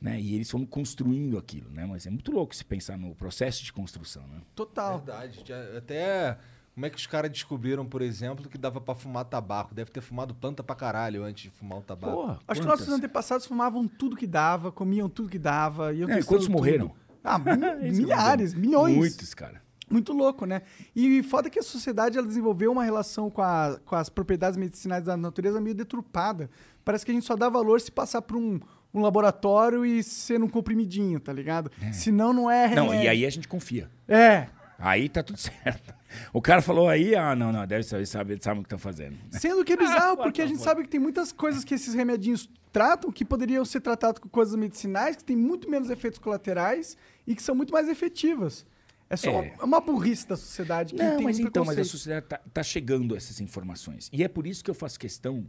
né? 0.00 0.20
E 0.20 0.34
eles 0.36 0.48
foram 0.48 0.64
construindo 0.66 1.36
aquilo, 1.36 1.68
né? 1.70 1.84
Mas 1.84 2.06
é 2.06 2.10
muito 2.10 2.30
louco 2.30 2.54
se 2.54 2.64
pensar 2.64 2.96
no 2.96 3.12
processo 3.14 3.64
de 3.64 3.72
construção, 3.72 4.24
né? 4.28 4.40
Total. 4.54 4.98
Verdade. 4.98 5.40
Já- 5.44 5.76
Até. 5.78 6.38
Como 6.76 6.84
é 6.84 6.90
que 6.90 6.96
os 6.98 7.06
caras 7.06 7.30
descobriram, 7.30 7.86
por 7.86 8.02
exemplo, 8.02 8.46
que 8.50 8.58
dava 8.58 8.82
pra 8.82 8.94
fumar 8.94 9.24
tabaco? 9.24 9.74
Deve 9.74 9.90
ter 9.90 10.02
fumado 10.02 10.34
planta 10.34 10.62
pra 10.62 10.76
caralho 10.76 11.24
antes 11.24 11.44
de 11.44 11.50
fumar 11.50 11.78
o 11.78 11.80
tabaco. 11.80 12.12
Porra, 12.14 12.38
Acho 12.46 12.60
que 12.60 12.66
nossos 12.66 12.86
antepassados 12.90 13.46
fumavam 13.46 13.88
tudo 13.88 14.14
que 14.14 14.26
dava, 14.26 14.70
comiam 14.70 15.08
tudo 15.08 15.30
que 15.30 15.38
dava. 15.38 15.94
Iam 15.94 16.10
É, 16.10 16.20
e 16.20 16.22
quantos 16.22 16.44
tudo. 16.44 16.52
morreram? 16.52 16.92
Ah, 17.24 17.40
Eles 17.80 17.98
milhares, 17.98 18.52
milhões. 18.52 18.94
Muitos, 18.94 19.32
cara. 19.32 19.62
Muito 19.88 20.12
louco, 20.12 20.44
né? 20.44 20.60
E 20.94 21.22
foda 21.22 21.48
que 21.48 21.58
a 21.58 21.62
sociedade 21.62 22.18
ela 22.18 22.26
desenvolveu 22.26 22.70
uma 22.70 22.84
relação 22.84 23.30
com, 23.30 23.40
a- 23.40 23.80
com 23.86 23.96
as 23.96 24.10
propriedades 24.10 24.58
medicinais 24.58 25.02
da 25.04 25.16
natureza 25.16 25.58
meio 25.62 25.74
deturpada. 25.74 26.50
Parece 26.84 27.06
que 27.06 27.10
a 27.10 27.14
gente 27.14 27.24
só 27.24 27.36
dá 27.36 27.48
valor 27.48 27.80
se 27.80 27.90
passar 27.90 28.20
por 28.20 28.36
um, 28.36 28.60
um 28.92 29.00
laboratório 29.00 29.86
e 29.86 30.02
ser 30.02 30.42
um 30.42 30.48
comprimidinho, 30.48 31.18
tá 31.20 31.32
ligado? 31.32 31.70
Senão 31.90 32.34
não 32.34 32.50
é. 32.50 32.68
Não, 32.74 32.84
e 32.86 32.88
remédio. 32.90 33.10
aí 33.12 33.24
a 33.24 33.30
gente 33.30 33.48
confia. 33.48 33.88
É. 34.06 34.48
Aí 34.78 35.08
tá 35.08 35.22
tudo 35.22 35.38
certo. 35.40 35.94
O 36.32 36.40
cara 36.40 36.60
falou 36.62 36.88
aí, 36.88 37.14
ah, 37.14 37.34
não, 37.34 37.52
não, 37.52 37.66
deve 37.66 37.82
saber, 37.82 38.06
sabe, 38.06 38.38
sabe 38.42 38.60
o 38.60 38.62
que 38.62 38.66
estão 38.66 38.78
fazendo. 38.78 39.16
Sendo 39.30 39.64
que 39.64 39.72
é 39.72 39.76
bizarro, 39.76 40.12
Ah, 40.20 40.24
porque 40.24 40.40
a 40.40 40.44
por 40.44 40.50
gente 40.50 40.62
sabe 40.62 40.82
que 40.82 40.88
tem 40.88 41.00
muitas 41.00 41.32
coisas 41.32 41.64
que 41.64 41.74
esses 41.74 41.94
remedinhos 41.94 42.48
tratam 42.72 43.10
que 43.10 43.24
poderiam 43.24 43.64
ser 43.64 43.80
tratados 43.80 44.18
com 44.18 44.28
coisas 44.28 44.54
medicinais, 44.54 45.16
que 45.16 45.24
têm 45.24 45.36
muito 45.36 45.68
menos 45.70 45.88
efeitos 45.90 46.18
colaterais 46.18 46.96
e 47.26 47.34
que 47.34 47.42
são 47.42 47.54
muito 47.54 47.72
mais 47.72 47.88
efetivas. 47.88 48.66
É 49.08 49.16
só 49.16 49.30
É. 49.30 49.52
uma, 49.58 49.64
uma 49.64 49.80
burrice 49.80 50.26
da 50.28 50.36
sociedade 50.36 50.94
que 50.94 51.02
Não, 51.02 51.16
tem 51.16 51.24
mas 51.24 51.38
um 51.38 51.42
então, 51.42 51.64
mas 51.64 51.78
a 51.78 51.84
sociedade 51.84 52.26
tá, 52.26 52.40
tá 52.52 52.62
chegando 52.62 53.14
a 53.14 53.16
essas 53.16 53.40
informações. 53.40 54.10
E 54.12 54.22
é 54.24 54.28
por 54.28 54.46
isso 54.46 54.62
que 54.64 54.70
eu 54.70 54.74
faço 54.74 54.98
questão, 54.98 55.46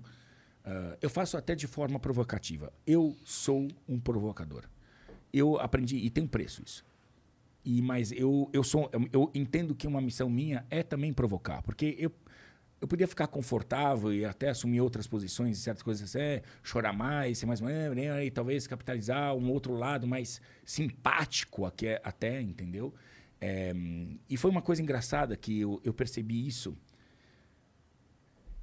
ah, 0.64 0.96
eu 1.02 1.10
faço 1.10 1.36
até 1.38 1.54
de 1.56 1.68
forma 1.68 2.00
provocativa. 2.00 2.72
Eu 2.86 3.16
sou 3.26 3.68
um 3.90 4.00
provocador. 4.00 4.64
Eu 5.34 5.60
aprendi, 5.60 5.98
e 5.98 6.10
tem 6.10 6.24
um 6.24 6.28
preço 6.28 6.62
isso. 6.66 6.86
E, 7.68 7.82
mas 7.82 8.14
eu, 8.14 8.50
eu, 8.54 8.64
sou, 8.64 8.90
eu, 8.94 9.10
eu 9.12 9.32
entendo 9.36 9.76
que 9.76 9.86
uma 9.86 10.00
missão 10.00 10.30
minha 10.30 10.66
é 10.70 10.82
também 10.82 11.12
provocar, 11.12 11.62
porque 11.62 11.98
eu, 12.00 12.10
eu 12.80 12.88
podia 12.88 13.06
ficar 13.06 13.28
confortável 13.28 14.14
e 14.14 14.24
até 14.24 14.48
assumir 14.48 14.80
outras 14.80 15.06
posições 15.06 15.58
certas 15.58 15.84
coisas, 15.84 16.16
é, 16.16 16.44
chorar 16.64 16.94
mais, 16.94 17.40
ser 17.40 17.46
mais, 17.46 17.60
e 17.60 18.32
talvez 18.32 18.68
capitalizar 18.68 19.36
um 19.36 19.52
outro 19.52 19.74
lado 19.74 20.08
mais 20.08 20.40
simpático 20.64 21.66
aqui, 21.66 21.90
até, 22.06 22.42
entendeu? 22.42 22.94
É, 23.42 23.74
e 24.30 24.38
foi 24.38 24.50
uma 24.50 24.62
coisa 24.62 24.82
engraçada 24.82 25.36
que 25.36 25.60
eu, 25.60 25.82
eu 25.84 25.94
percebi 25.94 26.48
isso, 26.48 26.74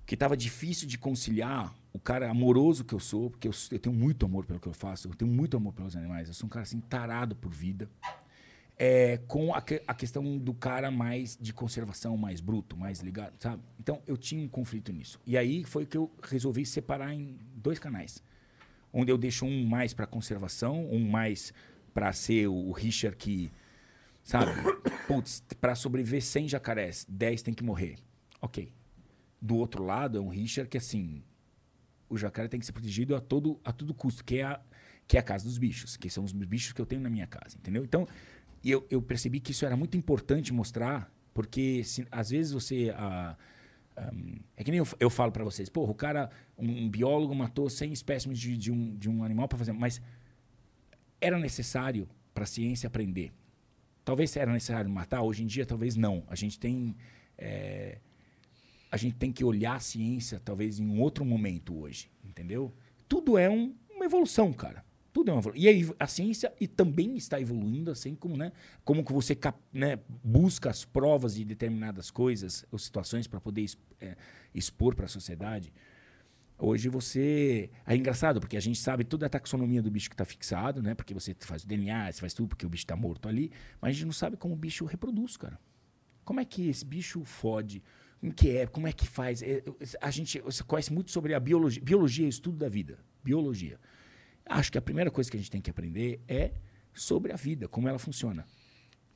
que 0.07 0.15
estava 0.15 0.35
difícil 0.35 0.89
de 0.89 0.97
conciliar 0.97 1.75
o 1.93 1.99
cara 1.99 2.31
amoroso 2.31 2.87
que 2.87 2.95
eu 2.95 3.01
sou, 3.01 3.29
porque 3.29 3.49
eu, 3.49 3.53
eu 3.71 3.79
tenho 3.79 3.95
muito 3.95 4.25
amor 4.25 4.47
pelo 4.47 4.59
que 4.59 4.67
eu 4.67 4.73
faço, 4.73 5.09
eu 5.09 5.15
tenho 5.15 5.31
muito 5.31 5.59
amor 5.59 5.75
pelos 5.75 5.95
animais, 5.95 6.29
eu 6.29 6.35
sou 6.35 6.47
um 6.47 6.51
cara 6.51 6.63
assim 6.63 6.81
tarado 6.81 7.37
por 7.37 7.53
vida, 7.53 7.87
é, 8.77 9.19
com 9.29 9.55
a, 9.55 9.63
que- 9.63 9.83
a 9.87 9.95
questão 9.95 10.37
do 10.39 10.53
cara 10.53 10.91
mais 10.91 11.37
de 11.41 11.53
conservação, 11.53 12.17
mais 12.17 12.41
bruto, 12.41 12.77
mais 12.77 13.01
ligado, 13.01 13.35
sabe? 13.41 13.63
Então 13.79 14.03
eu 14.07 14.17
tinha 14.17 14.45
um 14.45 14.49
conflito 14.49 14.93
nisso. 14.93 15.21
E 15.27 15.37
aí 15.37 15.65
foi 15.65 15.87
que 15.87 15.97
eu 15.97 16.11
resolvi 16.23 16.67
separar 16.67 17.15
em 17.15 17.39
dois 17.55 17.79
canais, 17.79 18.23
onde 18.93 19.13
eu 19.13 19.19
deixo 19.19 19.45
um 19.45 19.65
mais 19.65 19.95
para 19.95 20.07
conservação, 20.07 20.89
um 20.91 21.09
mais 21.09 21.53
para 21.93 22.13
ser 22.13 22.49
o, 22.49 22.73
Richard 22.73 23.17
que, 23.17 23.51
sabe? 24.23 24.51
Putz, 25.07 25.43
para 25.61 25.75
sobreviver 25.77 26.23
100 26.23 26.49
jacarés, 26.49 27.07
10 27.09 27.43
tem 27.43 27.55
que 27.55 27.63
morrer. 27.63 27.97
Ok. 28.41 28.73
Do 29.41 29.57
outro 29.57 29.85
lado 29.85 30.19
é 30.19 30.21
um 30.21 30.29
Richard 30.29 30.69
que 30.69 30.79
assim, 30.79 31.23
o 32.09 32.17
jacaré 32.17 32.49
tem 32.49 32.59
que 32.59 32.67
ser 32.67 32.73
protegido 32.73 33.15
a 33.15 33.21
todo, 33.21 33.61
a 33.65 33.73
todo 33.73 33.95
custo, 33.95 34.25
que 34.25 34.39
é, 34.39 34.45
a, 34.45 34.61
que 35.07 35.17
é 35.17 35.21
a 35.21 35.23
casa 35.23 35.45
dos 35.45 35.59
bichos, 35.59 35.97
que 35.97 36.11
são 36.11 36.25
os 36.25 36.33
bichos 36.33 36.73
que 36.73 36.81
eu 36.81 36.87
tenho 36.87 37.03
na 37.03 37.11
minha 37.11 37.27
casa, 37.27 37.57
entendeu? 37.57 37.85
Então, 37.85 38.09
eu, 38.71 38.87
eu 38.91 39.03
percebi 39.03 39.41
que 39.41 39.51
isso 39.53 39.65
era 39.67 39.77
muito 39.77 39.97
importante 39.97 40.53
mostrar, 40.53 41.13
porque 41.33 41.83
se- 41.85 42.07
às 42.11 42.31
vezes 42.31 42.53
você. 42.53 42.93
ah, 42.97 43.37
ahm, 43.97 44.37
é 44.57 44.65
que 44.65 44.71
nem 44.71 44.79
eu, 44.79 44.87
eu 45.01 45.11
falo 45.11 45.31
para 45.33 45.45
vocês, 45.45 45.69
porra, 45.69 45.91
o 45.93 45.95
cara, 45.95 46.31
um, 46.59 46.89
biólogo 46.89 47.35
matou 47.35 47.69
100 47.71 47.93
espécimes 47.93 48.39
de, 48.39 48.57
de 48.57 48.71
um, 48.73 48.95
de 48.97 49.09
um 49.09 49.23
animal 49.25 49.47
para 49.49 49.59
fazer. 49.59 49.73
Mas 49.73 50.01
era 51.21 51.39
necessário 51.39 52.09
para 52.33 52.45
a 52.45 52.47
ciência 52.47 52.87
aprender. 52.87 53.33
Talvez 54.05 54.37
era 54.37 54.53
necessário 54.53 54.91
matar, 54.91 55.23
hoje 55.23 55.43
em 55.43 55.47
dia 55.47 55.65
talvez 55.65 55.97
não. 55.97 56.25
A 56.29 56.35
gente 56.35 56.59
tem. 56.59 56.95
eh, 57.39 57.99
a 58.91 58.97
gente 58.97 59.17
tem 59.17 59.33
que 59.33 59.43
olhar 59.43 59.75
a 59.75 59.81
ciência 59.81 60.41
talvez 60.45 60.79
em 60.79 60.87
um 60.87 61.01
outro 61.01 61.25
momento 61.25 61.77
hoje, 61.77 62.09
entendeu? 62.23 62.73
Tudo 63.09 63.37
é 63.37 63.51
um- 63.51 63.75
uma 63.91 64.05
evolução, 64.05 64.53
cara. 64.53 64.85
Tudo 65.15 65.31
é 65.31 65.33
uma 65.33 65.39
evolução. 65.39 65.63
E 65.63 65.69
aí, 65.69 65.89
a 65.97 66.09
ciência 66.09 66.53
e 66.61 66.67
também 66.67 67.17
está 67.17 67.41
evoluindo, 67.41 67.89
assim 67.89 68.17
como, 68.17 68.37
né? 68.37 68.51
Como 68.85 69.05
que 69.05 69.13
você 69.13 69.39
né, 69.73 70.01
busca 70.25 70.69
as 70.69 70.85
provas 70.85 71.37
de 71.37 71.45
determinadas 71.45 72.11
coisas 72.11 72.67
ou 72.73 72.81
situações 72.81 73.29
para 73.29 73.41
poder 73.41 73.65
é, 74.01 74.17
expor 74.53 74.97
para 74.97 75.05
a 75.05 75.09
sociedade. 75.09 75.73
Hoje 76.59 76.89
você. 76.89 77.71
É 77.87 77.95
engraçado, 77.95 78.41
porque 78.41 78.57
a 78.57 78.61
gente 78.61 78.77
sabe 78.77 79.05
toda 79.05 79.27
a 79.27 79.29
taxonomia 79.29 79.81
do 79.81 79.89
bicho 79.89 80.11
que 80.11 80.15
está 80.15 80.25
fixado, 80.25 80.83
né? 80.83 80.97
Porque 80.97 81.15
você 81.15 81.33
faz 81.39 81.63
o 81.63 81.69
DNA, 81.69 82.11
você 82.11 82.21
faz 82.21 82.35
tudo 82.35 82.49
porque 82.49 82.67
o 82.67 82.69
bicho 82.69 82.83
está 82.83 82.97
morto 82.97 83.29
ali. 83.29 83.53
Mas 83.81 83.91
a 83.91 83.93
gente 83.93 84.07
não 84.07 84.13
sabe 84.13 84.37
como 84.37 84.55
o 84.55 84.57
bicho 84.57 84.85
reproduz, 84.85 85.37
cara. 85.37 85.61
Como 86.25 86.41
é 86.41 86.45
que 86.45 86.69
esse 86.69 86.85
bicho 86.85 87.25
fode? 87.25 87.85
Como 88.21 88.35
que 88.35 88.51
é? 88.51 88.67
Como 88.67 88.89
é 88.89 88.93
que 88.93 89.07
faz? 89.07 89.43
É, 89.45 89.63
A 90.01 90.11
gente 90.11 90.41
você 90.41 90.65
conhece 90.65 90.93
muito 90.93 91.13
sobre 91.13 91.35
a 91.35 91.39
biologia. 91.39 91.81
Biologia 91.81 92.27
é 92.27 92.29
estudo 92.29 92.59
da 92.59 92.69
vida. 92.69 92.99
Biologia. 93.23 93.79
Acho 94.47 94.71
que 94.71 94.79
a 94.79 94.83
primeira 94.83 95.11
coisa 95.11 95.31
que 95.31 95.37
a 95.37 95.41
gente 95.41 95.51
tem 95.51 95.61
que 95.61 95.71
aprender 95.71 96.21
é 96.29 96.53
sobre 96.93 97.33
a 97.33 97.37
vida, 97.37 97.67
como 97.69 97.89
ela 97.89 97.99
funciona. 97.99 98.47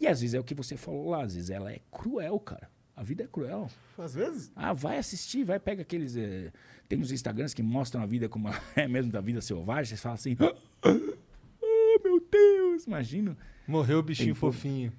E 0.01 0.07
às 0.07 0.21
vezes 0.21 0.35
é 0.35 0.41
o 0.41 0.45
que 0.45 0.55
você 0.55 0.77
falou 0.77 1.11
lá, 1.11 1.23
às 1.23 1.35
vezes 1.35 1.51
ela 1.51 1.73
é 1.73 1.81
cruel, 1.91 2.39
cara. 2.41 2.71
A 2.97 3.03
vida 3.03 3.23
é 3.25 3.27
cruel. 3.27 3.69
Às 3.97 4.15
vezes? 4.15 4.51
Ah, 4.57 4.73
vai 4.73 4.99
assistir, 4.99 5.45
vai 5.45 5.61
pega 5.61 5.83
aqueles. 5.83 6.17
eh, 6.17 6.51
tem 6.89 6.99
uns 6.99 7.13
Instagrams 7.13 7.55
que 7.55 7.63
mostram 7.63 8.03
a 8.03 8.07
vida 8.07 8.29
como 8.29 8.49
ela 8.49 8.61
é 8.75 8.89
mesmo 8.89 9.13
da 9.13 9.21
vida 9.21 9.41
selvagem. 9.41 9.97
Você 9.97 10.03
fala 10.03 10.15
assim. 10.17 10.37
Ah, 10.41 11.99
meu 12.03 12.21
Deus, 12.31 12.85
imagina. 12.87 13.37
Morreu 13.67 13.99
o 13.99 14.03
bichinho 14.03 14.35
Tem 14.35 14.35
fofinho. 14.35 14.93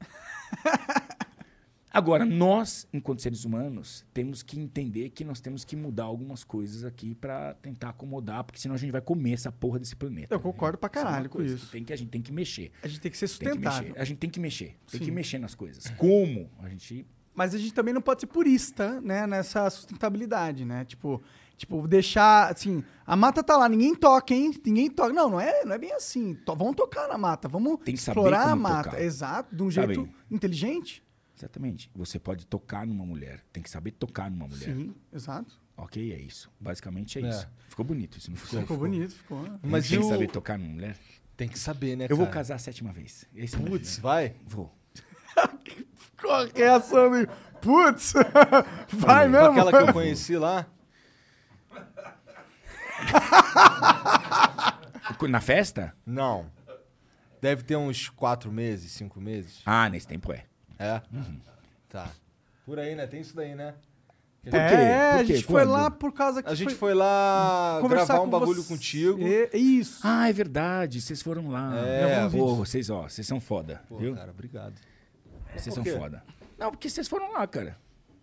Agora, 1.90 2.24
nós, 2.24 2.86
enquanto 2.92 3.22
seres 3.22 3.44
humanos, 3.44 4.04
temos 4.12 4.42
que 4.42 4.58
entender 4.58 5.10
que 5.10 5.24
nós 5.24 5.40
temos 5.40 5.64
que 5.64 5.74
mudar 5.74 6.04
algumas 6.04 6.44
coisas 6.44 6.84
aqui 6.84 7.14
pra 7.14 7.54
tentar 7.54 7.90
acomodar, 7.90 8.44
porque 8.44 8.60
senão 8.60 8.74
a 8.74 8.78
gente 8.78 8.90
vai 8.90 9.00
comer 9.00 9.32
essa 9.32 9.50
porra 9.50 9.78
desse 9.78 9.96
planeta. 9.96 10.34
Eu 10.34 10.40
concordo 10.40 10.76
pra 10.78 10.88
Isso 10.92 10.98
é 10.98 11.02
caralho 11.02 11.30
com 11.30 11.38
coisa 11.38 11.54
isso. 11.54 11.66
que 11.66 11.72
Tem 11.72 11.84
que, 11.84 11.92
a 11.92 11.96
gente 11.96 12.10
tem 12.10 12.20
que 12.22 12.32
mexer. 12.32 12.70
A 12.82 12.88
gente 12.88 13.00
tem 13.00 13.10
que 13.10 13.16
ser 13.16 13.26
que 13.26 13.30
sustentável. 13.32 13.88
mexer. 13.88 14.00
A 14.00 14.04
gente 14.04 14.18
tem 14.18 14.28
que 14.30 14.38
mexer. 14.40 14.76
Tem 14.90 14.98
Sim. 15.00 15.04
que 15.06 15.10
mexer 15.10 15.38
nas 15.38 15.54
coisas. 15.54 15.88
Como? 15.96 16.50
A 16.60 16.68
gente. 16.68 17.06
Mas 17.34 17.54
a 17.54 17.58
gente 17.58 17.72
também 17.72 17.94
não 17.94 18.02
pode 18.02 18.20
ser 18.20 18.26
purista, 18.26 19.00
né, 19.00 19.24
nessa 19.24 19.70
sustentabilidade, 19.70 20.64
né? 20.64 20.84
Tipo, 20.84 21.22
tipo, 21.56 21.86
deixar, 21.86 22.50
assim, 22.52 22.82
a 23.06 23.14
mata 23.14 23.44
tá 23.44 23.56
lá, 23.56 23.68
ninguém 23.68 23.94
toca, 23.94 24.34
hein? 24.34 24.52
Ninguém 24.66 24.90
toca. 24.90 25.12
Não, 25.12 25.30
não 25.30 25.40
é, 25.40 25.64
não 25.64 25.72
é 25.72 25.78
bem 25.78 25.92
assim. 25.92 26.36
Vamos 26.44 26.74
tocar 26.74 27.06
na 27.08 27.16
mata, 27.16 27.48
vamos 27.48 27.78
que 27.84 27.92
explorar 27.92 28.48
a 28.50 28.56
mata. 28.56 28.90
tocar. 28.90 29.02
Exato, 29.02 29.54
de 29.54 29.62
um 29.62 29.70
jeito 29.70 30.08
inteligente. 30.30 31.02
Exatamente. 31.38 31.88
Você 31.94 32.18
pode 32.18 32.44
tocar 32.46 32.84
numa 32.84 33.06
mulher. 33.06 33.40
Tem 33.52 33.62
que 33.62 33.70
saber 33.70 33.92
tocar 33.92 34.28
numa 34.30 34.48
mulher. 34.48 34.74
Sim, 34.74 34.94
exato. 35.12 35.60
Ok, 35.76 36.12
é 36.12 36.18
isso. 36.18 36.50
Basicamente 36.58 37.18
é, 37.18 37.22
É. 37.22 37.28
isso. 37.28 37.48
Ficou 37.68 37.84
bonito 37.84 38.18
isso, 38.18 38.30
não 38.30 38.36
ficou? 38.36 38.60
Ficou 38.60 38.76
bonito, 38.76 39.14
ficou. 39.14 39.44
Mas 39.62 39.88
tem 39.88 39.98
e 39.98 40.02
que 40.02 40.08
saber 40.08 40.26
tocar 40.28 40.58
numa 40.58 40.72
mulher. 40.72 40.96
Tem 41.36 41.48
que 41.48 41.58
saber, 41.58 41.96
né, 41.96 42.06
Eu 42.08 42.16
vou 42.16 42.26
casar 42.26 42.56
a 42.56 42.58
sétima 42.58 42.92
vez. 42.92 43.24
Esse 43.32 43.54
é 43.54 43.58
Putz, 43.60 43.98
vai? 43.98 44.34
Vou. 44.44 44.74
Ficou 45.94 46.32
a 46.32 46.46
reação 46.46 47.10
de, 47.12 47.28
putz, 47.60 48.14
vai 48.92 49.26
Com 49.26 49.32
mesmo? 49.32 49.46
aquela 49.50 49.70
que 49.70 49.90
eu 49.90 49.92
conheci 49.92 50.36
lá. 50.36 50.66
Na 55.28 55.40
festa? 55.40 55.94
Não. 56.06 56.50
Deve 57.40 57.62
ter 57.62 57.76
uns 57.76 58.08
quatro 58.08 58.50
meses, 58.50 58.92
cinco 58.92 59.20
meses. 59.20 59.62
Ah, 59.64 59.88
nesse 59.88 60.06
tempo 60.06 60.32
é. 60.32 60.44
É? 60.78 61.00
Tá. 61.88 62.10
Por 62.66 62.78
aí, 62.78 62.94
né? 62.94 63.06
Tem 63.06 63.20
isso 63.22 63.34
daí, 63.34 63.54
né? 63.54 63.74
Que 64.42 64.54
a 64.54 64.58
É, 64.58 64.68
gente- 64.68 64.76
quê? 64.76 64.84
a 64.84 65.16
Por 65.18 65.26
quê? 65.26 65.34
gente 65.34 65.44
foi 65.46 65.62
Quando? 65.62 65.70
lá 65.72 65.90
por 65.90 66.12
causa 66.12 66.42
que 66.42 66.50
A 66.50 66.54
gente 66.54 66.68
foi 66.68 66.74
foi 66.74 66.94
lá 66.94 67.78
conversar 67.82 68.06
gravar 68.14 68.22
um 68.22 68.30
bagulho 68.30 68.62
você. 68.62 68.68
contigo. 68.68 69.18
Isso. 69.54 70.00
Ah, 70.04 70.28
é 70.28 70.32
verdade. 70.34 71.00
Vocês 71.00 71.22
foram 71.22 71.48
lá. 71.48 71.74
É, 71.78 72.28
Pô, 72.28 72.54
vocês, 72.54 72.90
ó, 72.90 73.08
vocês 73.08 73.26
são 73.26 73.40
foda, 73.40 73.80
Pô, 73.88 73.96
viu? 73.96 74.14
cara, 74.14 74.30
obrigado. 74.30 74.74
Vocês 75.56 75.74
Por 75.74 75.74
são 75.76 75.82
quê? 75.82 75.92
foda. 75.98 76.22
Não, 76.58 76.70
porque 76.70 76.90
vocês 76.90 77.08
foram 77.08 77.32
lá, 77.32 77.46
cara. 77.46 77.76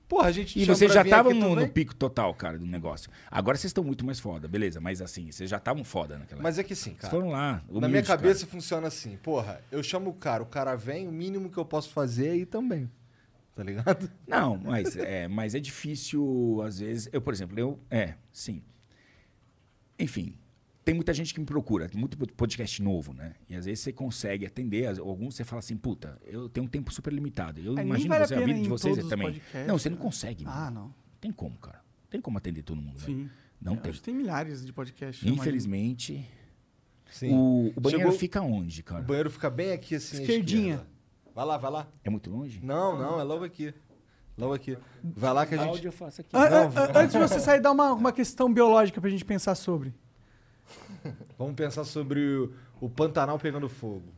Porra, 0.08 0.28
a 0.28 0.32
gente 0.32 0.60
E 0.60 0.66
vocês 0.66 0.94
já 0.94 1.02
estavam 1.02 1.34
no, 1.34 1.56
no 1.56 1.68
pico 1.68 1.96
total, 1.96 2.34
cara, 2.36 2.58
do 2.60 2.66
negócio. 2.66 3.10
Agora 3.30 3.58
vocês 3.58 3.70
estão 3.70 3.84
muito 3.84 4.06
mais 4.06 4.20
foda, 4.20 4.48
beleza. 4.48 4.80
Mas 4.80 5.02
assim, 5.02 5.32
vocês 5.32 5.50
já 5.50 5.58
estavam 5.58 5.84
foda 5.84 6.18
naquela 6.18 6.42
Mas 6.42 6.60
é 6.60 6.64
que 6.64 6.76
sim, 6.76 6.92
Vocês 6.92 7.02
cara. 7.02 7.12
foram 7.12 7.30
lá. 7.30 7.54
Na 7.54 7.60
humildes, 7.70 7.90
minha 7.90 8.04
cara. 8.04 8.20
cabeça 8.20 8.46
funciona 8.46 8.88
assim, 8.88 9.18
porra, 9.18 9.62
eu 9.72 9.82
chamo 9.82 10.12
o 10.12 10.14
cara, 10.14 10.44
o 10.44 10.46
cara 10.46 10.76
vem, 10.76 11.08
o 11.08 11.12
mínimo 11.12 11.50
que 11.50 11.58
eu 11.58 11.66
posso 11.66 11.90
fazer 11.90 12.28
é 12.30 12.36
ir 12.36 12.46
também. 12.46 12.90
Tá 13.56 13.64
ligado? 13.64 14.12
Não, 14.28 14.58
mas 14.58 14.96
é, 14.98 15.28
mas 15.28 15.56
é 15.56 15.60
difícil, 15.60 16.62
às 16.64 16.80
vezes. 16.80 17.10
Eu, 17.12 17.22
por 17.22 17.34
exemplo, 17.34 17.58
eu. 17.58 17.80
É, 17.90 18.16
sim. 18.32 18.62
Enfim, 19.98 20.38
tem 20.86 20.94
muita 20.96 21.14
gente 21.14 21.34
que 21.34 21.40
me 21.40 21.46
procura, 21.48 21.90
tem 21.90 22.00
muito 22.00 22.16
podcast 22.36 22.82
novo, 22.82 23.12
né? 23.12 23.34
E 23.50 23.56
às 23.56 23.66
vezes 23.66 23.80
você 23.82 23.92
consegue 23.92 24.46
atender, 24.46 24.88
alguns 25.00 25.36
você 25.36 25.44
fala 25.44 25.60
assim, 25.60 25.76
puta, 25.76 26.18
eu 26.24 26.48
tenho 26.48 26.66
um 26.68 26.70
tempo 26.70 26.94
super 26.94 27.12
limitado. 27.12 27.60
Eu 27.60 27.78
É, 27.78 27.82
imagino 27.82 28.10
vale 28.10 28.24
a 28.24 28.28
você, 28.28 28.34
a, 28.36 28.38
pena 28.38 28.48
vida 28.54 28.62
de 28.64 28.70
vocês 28.70 28.96
também. 29.08 29.28
podcasts, 29.34 29.68
Não, 29.68 29.78
você 29.80 29.90
não 29.90 29.98
né? 29.98 30.04
consegue, 30.04 30.46
mano. 30.46 30.58
Ah, 30.58 30.70
não. 30.72 30.94
Tem 31.20 31.32
como, 31.32 31.58
cara. 31.58 31.82
Tem 32.10 32.22
como 32.22 32.38
atender 32.38 32.62
todo 32.62 32.80
mundo, 32.80 33.00
velho. 33.00 33.18
Sim. 33.24 33.30
Não 33.60 33.74
Eu 33.74 33.82
tem. 33.82 33.90
acho 33.90 34.00
que 34.00 34.06
tem 34.06 34.14
milhares 34.16 34.64
de 34.64 34.72
podcasts. 34.72 35.28
Infelizmente, 35.28 36.24
Sim. 37.10 37.32
o, 37.34 37.74
o 37.76 37.82
banheiro 37.82 38.04
Chegou- 38.06 38.20
fica 38.20 38.42
onde, 38.42 38.84
cara? 38.84 39.02
O 39.02 39.06
banheiro 39.06 39.30
fica 39.32 39.50
bem 39.50 39.72
aqui 39.72 39.96
assim. 39.96 40.22
Esquerdinha. 40.22 40.76
esquerda. 40.76 40.96
Vai 41.34 41.46
lá, 41.46 41.58
vai 41.58 41.72
lá. 41.72 41.88
É 42.04 42.10
muito 42.10 42.30
longe? 42.30 42.60
Não, 42.64 42.98
não, 42.98 43.20
é 43.20 43.24
logo 43.24 43.44
aqui. 43.44 43.74
Logo 44.38 44.54
aqui. 44.54 44.78
Vai 45.04 45.34
lá 45.34 45.46
que 45.46 45.56
a 45.56 45.58
gente. 45.58 45.68
Áudio 45.70 45.88
eu 45.88 45.92
faço 45.92 46.22
aqui. 46.22 46.36
An- 46.36 46.50
Não, 46.50 46.64
an- 46.68 46.92
Antes 46.96 47.14
de 47.14 47.18
você 47.20 47.40
sair, 47.40 47.60
dá 47.60 47.72
uma, 47.72 47.92
uma 47.94 48.12
questão 48.12 48.54
biológica 48.54 49.02
pra 49.02 49.10
gente 49.10 49.26
pensar 49.26 49.56
sobre. 49.56 49.94
Vamos 51.38 51.56
pensar 51.56 51.84
sobre 51.84 52.20
o, 52.20 52.54
o 52.82 52.90
Pantanal 52.90 53.38
pegando 53.40 53.68
fogo. 53.70 54.14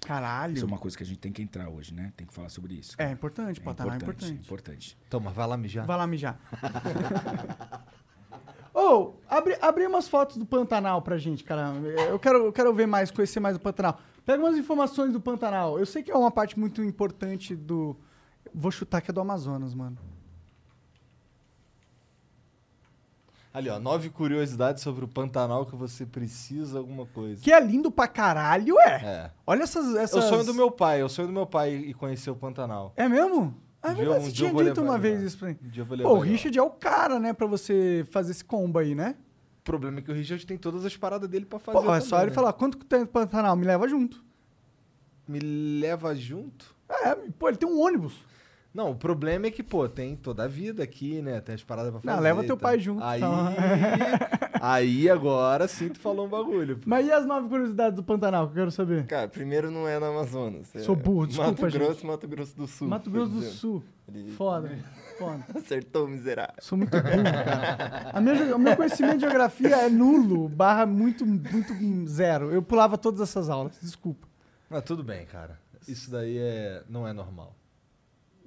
Caralho. 0.00 0.54
Isso 0.54 0.64
é 0.64 0.68
uma 0.68 0.78
coisa 0.78 0.96
que 0.96 1.02
a 1.02 1.06
gente 1.06 1.18
tem 1.18 1.32
que 1.32 1.42
entrar 1.42 1.68
hoje, 1.68 1.92
né? 1.92 2.12
Tem 2.16 2.26
que 2.26 2.32
falar 2.32 2.48
sobre 2.48 2.74
isso. 2.74 2.94
É 2.98 3.10
importante, 3.10 3.60
Pantanal 3.60 3.94
é 3.94 3.96
importante. 3.96 4.32
É 4.32 4.34
importante. 4.34 4.98
Toma, 5.10 5.30
vai 5.30 5.46
lá 5.46 5.56
mijar. 5.56 5.86
Vai 5.86 5.96
lá 5.96 6.06
mijar. 6.06 6.40
Ô, 8.72 9.14
abre, 9.28 9.58
abre 9.60 9.86
umas 9.86 10.08
fotos 10.08 10.36
do 10.36 10.46
Pantanal 10.46 11.02
pra 11.02 11.18
gente, 11.18 11.44
cara. 11.44 11.74
Eu 12.08 12.18
quero, 12.18 12.46
eu 12.46 12.52
quero 12.52 12.72
ver 12.72 12.86
mais, 12.86 13.10
conhecer 13.10 13.40
mais 13.40 13.56
do 13.56 13.60
Pantanal. 13.60 14.00
Pega 14.24 14.42
umas 14.42 14.56
informações 14.56 15.12
do 15.12 15.20
Pantanal. 15.20 15.78
Eu 15.78 15.84
sei 15.84 16.02
que 16.02 16.10
é 16.10 16.16
uma 16.16 16.30
parte 16.30 16.58
muito 16.58 16.82
importante 16.82 17.54
do. 17.54 17.96
Vou 18.54 18.70
chutar 18.70 19.00
que 19.00 19.10
é 19.10 19.14
do 19.14 19.20
Amazonas, 19.20 19.74
mano. 19.74 19.98
Ali, 23.52 23.68
ó, 23.68 23.80
nove 23.80 24.10
curiosidades 24.10 24.82
sobre 24.82 25.04
o 25.04 25.08
Pantanal 25.08 25.66
que 25.66 25.74
você 25.74 26.06
precisa 26.06 26.78
alguma 26.78 27.04
coisa. 27.06 27.42
Que 27.42 27.52
é 27.52 27.58
lindo 27.58 27.90
pra 27.90 28.06
caralho, 28.06 28.78
é. 28.78 28.94
É. 29.02 29.30
Olha 29.44 29.64
essas. 29.64 29.96
É 29.96 30.02
essas... 30.04 30.24
o 30.24 30.28
sonho 30.28 30.44
do 30.44 30.54
meu 30.54 30.70
pai, 30.70 31.00
é 31.00 31.04
o 31.04 31.08
sonho 31.08 31.26
do 31.26 31.34
meu 31.34 31.46
pai 31.46 31.74
ir 31.74 31.94
conhecer 31.94 32.30
o 32.30 32.36
Pantanal. 32.36 32.92
É 32.96 33.08
mesmo? 33.08 33.56
Ah, 33.82 33.90
é 33.90 33.94
verdade, 33.94 34.20
um 34.20 34.24
você 34.24 34.32
tinha 34.32 34.52
dito 34.52 34.80
uma 34.80 34.98
vez 34.98 35.20
isso 35.22 35.38
pra 35.38 35.48
mim. 35.48 35.56
Um 35.64 35.68
dia 35.68 35.82
eu 35.82 35.86
vou 35.86 35.98
Pô, 35.98 36.14
o. 36.16 36.20
Richard 36.20 36.56
é 36.56 36.62
o 36.62 36.70
cara, 36.70 37.18
né, 37.18 37.32
pra 37.32 37.46
você 37.46 38.06
fazer 38.10 38.30
esse 38.30 38.44
combo 38.44 38.78
aí, 38.78 38.94
né? 38.94 39.16
O 39.60 39.62
problema 39.64 39.98
é 39.98 40.02
que 40.02 40.10
o 40.10 40.14
Richard 40.14 40.46
tem 40.46 40.56
todas 40.56 40.84
as 40.84 40.96
paradas 40.96 41.28
dele 41.28 41.44
pra 41.44 41.58
fazer. 41.58 41.78
Pô, 41.78 41.84
é 41.84 41.86
também, 41.86 42.00
só 42.08 42.18
ele 42.18 42.30
né? 42.30 42.34
falar, 42.34 42.52
quanto 42.52 42.78
que 42.78 42.84
tem 42.84 43.00
no 43.00 43.06
Pantanal? 43.06 43.56
Me 43.56 43.64
leva 43.64 43.88
junto. 43.88 44.22
Me 45.26 45.40
leva 45.40 46.14
junto? 46.14 46.74
É, 46.88 47.14
pô, 47.38 47.48
ele 47.48 47.56
tem 47.56 47.68
um 47.68 47.80
ônibus. 47.80 48.14
Não, 48.72 48.92
o 48.92 48.94
problema 48.94 49.46
é 49.46 49.50
que, 49.50 49.64
pô, 49.64 49.88
tem 49.88 50.14
toda 50.14 50.44
a 50.44 50.46
vida 50.48 50.82
aqui, 50.84 51.20
né? 51.20 51.40
Tem 51.40 51.56
as 51.56 51.62
paradas 51.62 51.90
pra 51.90 52.00
fazer. 52.00 52.14
Não, 52.14 52.22
leva 52.22 52.40
teu 52.42 52.56
tal. 52.56 52.58
pai 52.58 52.78
junto, 52.78 53.02
Aí, 53.02 53.18
então. 53.18 53.34
aí 54.62 55.10
agora 55.10 55.66
sim 55.66 55.88
tu 55.88 55.98
falou 55.98 56.26
um 56.26 56.28
bagulho. 56.28 56.76
pô. 56.76 56.82
Mas 56.86 57.04
e 57.04 57.10
as 57.10 57.26
nove 57.26 57.48
curiosidades 57.48 57.96
do 57.96 58.04
Pantanal 58.04 58.46
que 58.46 58.52
eu 58.52 58.56
quero 58.56 58.70
saber? 58.70 59.06
Cara, 59.06 59.26
primeiro 59.26 59.72
não 59.72 59.88
é 59.88 59.98
no 59.98 60.06
Amazonas. 60.06 60.72
é 60.76 60.78
Sou 60.80 60.94
burro, 60.94 61.26
desculpa, 61.26 61.50
Mato 61.50 61.68
gente. 61.68 61.82
Grosso, 61.82 62.06
Mato 62.06 62.28
Grosso 62.28 62.56
do 62.56 62.66
Sul. 62.68 62.88
Mato 62.88 63.10
Grosso 63.10 63.32
do. 63.32 63.42
Sul. 63.42 63.82
Ele- 64.06 64.30
Foda, 64.32 64.70
foda. 65.18 65.44
Acertou, 65.52 66.06
miserável. 66.06 66.54
Sou 66.60 66.78
muito 66.78 66.92
burro, 66.92 67.24
cara. 67.24 68.10
A 68.12 68.20
minha 68.20 68.54
o 68.54 68.58
meu 68.58 68.76
conhecimento 68.76 69.14
de 69.16 69.20
geografia 69.22 69.76
é 69.86 69.88
nulo, 69.90 70.48
barra 70.48 70.86
muito, 70.86 71.26
muito 71.26 71.74
zero. 72.08 72.52
Eu 72.52 72.62
pulava 72.62 72.96
todas 72.96 73.20
essas 73.20 73.48
aulas, 73.50 73.76
desculpa. 73.82 74.28
Mas 74.68 74.84
tudo 74.84 75.02
bem, 75.02 75.26
cara. 75.26 75.58
Isso 75.88 76.08
daí 76.08 76.38
é... 76.38 76.84
não 76.88 77.06
é 77.06 77.12
normal. 77.12 77.56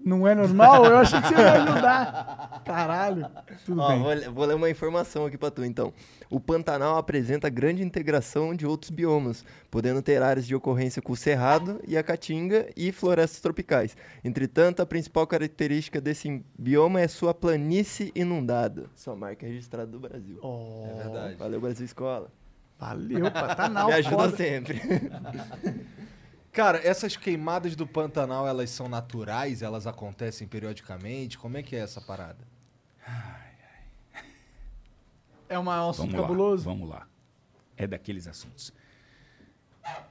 Não 0.06 0.28
é 0.28 0.36
normal? 0.36 0.86
Eu 0.86 0.98
achei 0.98 1.22
que 1.22 1.28
você 1.30 1.34
ia 1.36 1.64
ajudar. 1.64 2.62
Caralho. 2.66 3.26
Tudo 3.66 3.80
Ó, 3.82 3.88
bem. 3.88 4.00
vou, 4.02 4.34
vou 4.34 4.46
ler 4.46 4.56
uma 4.56 4.70
informação 4.70 5.26
aqui 5.26 5.38
pra 5.38 5.50
tu, 5.50 5.64
então. 5.64 5.94
O 6.30 6.40
Pantanal 6.40 6.98
apresenta 6.98 7.48
grande 7.50 7.84
integração 7.84 8.56
de 8.56 8.66
outros 8.66 8.90
biomas, 8.90 9.46
podendo 9.72 10.02
ter 10.02 10.22
áreas 10.22 10.46
de 10.48 10.54
ocorrência 10.56 11.02
com 11.02 11.14
o 11.14 11.16
Cerrado 11.16 11.80
e 11.88 11.96
a 11.98 12.04
Caatinga 12.04 12.68
e 12.76 12.92
florestas 12.92 13.40
tropicais. 13.40 13.96
Entretanto, 14.24 14.82
a 14.82 14.86
principal 14.86 15.26
característica 15.28 16.02
desse 16.02 16.44
bioma 16.58 17.00
é 17.00 17.08
sua 17.08 17.34
planície 17.34 18.12
inundada. 18.16 18.88
Sua 18.96 19.16
marca 19.16 19.46
registrada 19.46 19.88
do 19.88 20.00
Brasil. 20.00 20.38
Oh, 20.42 20.86
É 20.90 21.04
verdade. 21.04 21.36
Valeu, 21.36 21.62
Brasil 21.62 21.86
Escola. 21.86 22.30
valeu, 22.80 23.30
Pantanal. 23.32 23.88
Me 23.88 23.94
ajuda 23.94 24.16
foda. 24.18 24.36
sempre. 24.38 24.82
Cara, 26.54 26.78
essas 26.88 27.18
queimadas 27.18 27.76
do 27.76 27.88
Pantanal, 27.88 28.48
elas 28.48 28.70
são 28.70 28.88
naturais? 28.88 29.62
Elas 29.64 29.88
acontecem 29.88 30.48
periodicamente? 30.48 31.38
Como 31.38 31.58
é 31.58 31.64
que 31.64 31.76
é 31.76 31.80
essa 31.80 32.00
parada? 32.00 32.48
É 35.50 35.58
uma- 35.58 35.86
um 35.86 35.90
assunto 35.90 36.12
Vamos 36.12 36.22
cabuloso? 36.22 36.68
lá, 36.70 36.74
vamos 36.76 36.90
lá. 36.90 37.08
É 37.76 37.88
daqueles 37.88 38.28
assuntos. 38.28 38.72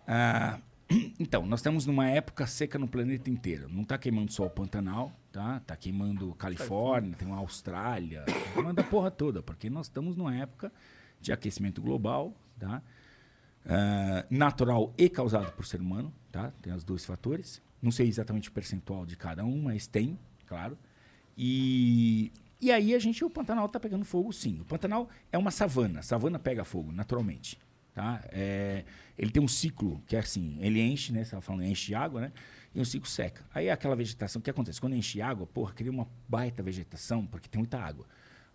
Ah, 0.07 0.59
Então, 1.19 1.47
nós 1.47 1.61
estamos 1.61 1.87
numa 1.87 2.07
época 2.09 2.47
seca 2.47 2.79
no 2.79 2.87
planeta 2.87 3.31
inteiro. 3.31 3.67
Não 3.71 3.81
está 3.83 3.97
queimando 3.97 4.31
só 4.31 4.45
o 4.45 4.51
Pantanal, 4.51 5.11
tá? 5.33 5.61
Tá 5.67 5.75
queimando 5.75 6.35
Califórnia, 6.35 7.17
tem 7.17 7.27
uma 7.27 7.39
Austrália, 7.39 8.25
queimando 8.53 8.81
a 8.81 8.85
porra 8.85 9.11
toda, 9.11 9.43
porque 9.43 9.71
nós 9.71 9.87
estamos 9.87 10.17
numa 10.17 10.35
época 10.37 10.71
de 11.19 11.33
aquecimento 11.33 11.81
global, 11.81 12.35
tá? 12.59 12.83
Ah, 13.65 14.27
natural 14.29 14.93
e 14.99 15.09
causado 15.09 15.53
por 15.53 15.65
ser 15.65 15.81
humano, 15.81 16.13
tá? 16.31 16.53
Tem 16.61 16.73
os 16.73 16.85
dois 16.85 17.05
fatores. 17.05 17.63
Não 17.81 17.91
sei 17.91 18.09
exatamente 18.09 18.49
o 18.49 18.53
percentual 18.53 19.07
de 19.07 19.17
cada 19.17 19.45
um, 19.45 19.63
mas 19.63 19.87
tem, 19.87 20.19
claro. 20.47 20.79
E, 21.37 22.33
e 22.61 22.71
aí 22.71 22.95
a 22.95 22.99
gente, 22.99 23.25
o 23.25 23.31
Pantanal 23.31 23.67
está 23.67 23.81
pegando 23.81 24.05
fogo, 24.05 24.33
sim. 24.33 24.61
O 24.61 24.65
Pantanal 24.65 25.09
é 25.31 25.39
uma 25.39 25.51
savana. 25.51 26.01
A 26.01 26.03
savana 26.03 26.39
pega 26.39 26.65
fogo, 26.65 26.93
naturalmente. 26.93 27.59
Tá? 27.95 28.25
É, 28.31 28.85
ele 29.19 29.31
tem 29.31 29.43
um 29.43 29.49
ciclo 29.49 30.03
que 30.07 30.17
é 30.17 30.19
assim, 30.19 30.57
ele 30.61 30.81
enche, 30.81 31.13
né? 31.13 31.19
Você 31.19 31.25
estava 31.25 31.43
falando, 31.43 31.65
enche 31.65 31.89
de 31.89 31.95
água, 31.95 32.23
né? 32.23 32.33
E 32.75 32.81
um 32.81 32.85
ciclo 32.85 33.09
seca. 33.09 33.45
Aí 33.53 33.69
aquela 33.69 33.95
vegetação, 33.95 34.41
o 34.41 34.43
que 34.43 34.49
acontece? 34.49 34.81
Quando 34.81 34.97
enche 34.97 35.21
água, 35.21 35.47
porra, 35.47 35.75
cria 35.75 35.91
uma 35.91 36.09
baita 36.27 36.63
vegetação, 36.63 37.27
porque 37.27 37.49
tem 37.49 37.59
muita 37.59 37.79
água. 37.79 38.07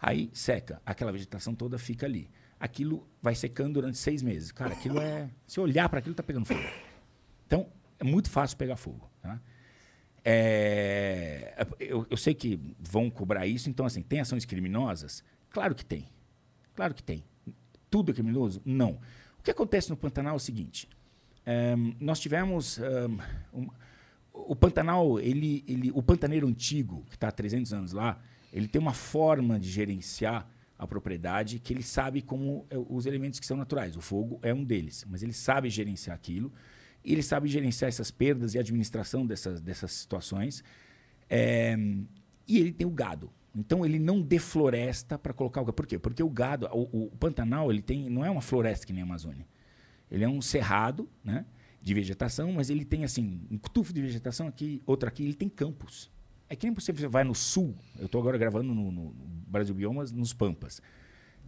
Aí 0.02 0.30
seca, 0.34 0.82
aquela 0.86 1.12
vegetação 1.12 1.54
toda 1.54 1.78
fica 1.78 2.06
ali. 2.06 2.30
Aquilo 2.60 3.08
vai 3.22 3.36
secando 3.36 3.76
durante 3.76 3.98
seis 3.98 4.22
meses. 4.24 4.52
Cara, 4.52 4.74
aquilo 4.74 5.00
é. 5.00 5.30
Se 5.46 5.60
olhar 5.60 5.88
para 5.90 6.00
aquilo, 6.00 6.16
tá 6.16 6.24
pegando 6.24 6.46
fogo. 6.46 6.60
Então, 7.46 7.68
é 8.00 8.04
muito 8.04 8.30
fácil 8.30 8.58
pegar 8.58 8.76
fogo. 8.76 9.10
Tá? 9.22 9.40
É, 10.30 11.66
eu, 11.80 12.06
eu 12.10 12.18
sei 12.18 12.34
que 12.34 12.60
vão 12.80 13.10
cobrar 13.10 13.48
isso, 13.48 13.70
então, 13.70 13.86
assim, 13.86 14.02
tem 14.02 14.20
ações 14.20 14.44
criminosas? 14.44 15.24
Claro 15.50 15.74
que 15.74 15.86
tem. 15.86 16.06
Claro 16.76 16.94
que 16.94 17.02
tem. 17.04 17.24
Tudo 17.90 18.12
é 18.12 18.14
criminoso? 18.14 18.62
Não. 18.66 19.00
O 19.40 19.44
que 19.44 19.52
acontece 19.52 19.90
no 19.90 19.96
Pantanal 19.96 20.34
é 20.34 20.36
o 20.36 20.40
seguinte: 20.40 20.90
ehm, 21.46 21.94
nós 22.00 22.20
tivemos. 22.20 22.78
ehm, 22.80 23.18
um- 23.54 23.70
o 24.34 24.56
Pantanal, 24.56 25.20
ele, 25.20 25.64
ele, 25.68 25.92
o 25.96 26.04
pantaneiro 26.04 26.48
antigo, 26.48 27.04
que 27.10 27.16
está 27.16 27.28
há 27.30 27.32
300 27.32 27.74
anos 27.74 27.92
lá, 27.92 28.22
ele 28.54 28.68
tem 28.68 28.80
uma 28.80 28.94
forma 28.94 29.60
de 29.60 29.68
gerenciar 29.68 30.48
a 30.78 30.86
propriedade 30.86 31.60
que 31.60 31.74
ele 31.74 31.84
sabe 31.84 32.22
como 32.22 32.66
é, 32.70 32.76
os 32.78 33.06
elementos 33.06 33.40
que 33.40 33.46
são 33.46 33.58
naturais. 33.58 33.96
O 33.96 34.02
fogo 34.02 34.40
é 34.44 34.54
um 34.54 34.64
deles, 34.64 35.06
mas 35.10 35.24
ele 35.24 35.34
sabe 35.34 35.70
gerenciar 35.70 36.16
aquilo. 36.16 36.54
Ele 37.04 37.24
sabe 37.24 37.48
gerenciar 37.48 37.90
essas 37.90 38.12
perdas 38.12 38.54
e 38.54 38.60
administração 38.60 39.26
dessas, 39.26 39.62
dessas 39.62 39.92
situações. 39.92 40.64
É, 41.30 41.76
e 42.48 42.60
ele 42.60 42.72
tem 42.72 42.86
o 42.86 42.92
gado. 42.92 43.32
Então 43.56 43.84
ele 43.84 43.98
não 43.98 44.22
defloresta 44.22 45.18
para 45.18 45.34
colocar 45.34 45.62
o 45.62 45.66
gado. 45.66 45.74
Por 45.74 45.88
quê? 45.88 45.98
Porque 45.98 46.22
o 46.22 46.30
gado, 46.30 46.68
o, 46.72 47.06
o 47.06 47.18
Pantanal, 47.18 47.72
ele 47.72 47.82
tem, 47.82 48.10
não 48.10 48.24
é 48.24 48.30
uma 48.30 48.42
floresta 48.42 48.86
que 48.86 48.94
nem 48.94 49.02
a 49.02 49.06
Amazônia. 49.06 49.48
Ele 50.12 50.24
é 50.24 50.30
um 50.30 50.42
cerrado, 50.42 51.10
né, 51.24 51.46
de 51.82 51.94
vegetação, 51.94 52.52
mas 52.52 52.70
ele 52.70 52.86
tem 52.86 53.04
assim 53.04 53.42
um 53.50 53.58
tufo 53.58 53.94
de 53.94 54.02
vegetação 54.02 54.48
aqui, 54.48 54.82
outro 54.86 55.10
aqui. 55.10 55.24
Ele 55.24 55.34
tem 55.34 55.50
campos. 55.50 56.12
É 56.50 56.56
que 56.56 56.66
nem 56.66 56.74
você 56.74 56.92
vai 56.92 57.24
no 57.24 57.36
sul. 57.36 57.76
Eu 58.00 58.06
estou 58.06 58.22
agora 58.22 58.38
gravando 58.38 58.74
no, 58.74 58.92
no 58.92 59.14
Brasil 59.48 59.76
Biomas, 59.76 60.12
nos 60.12 60.34
Pampas. 60.34 60.82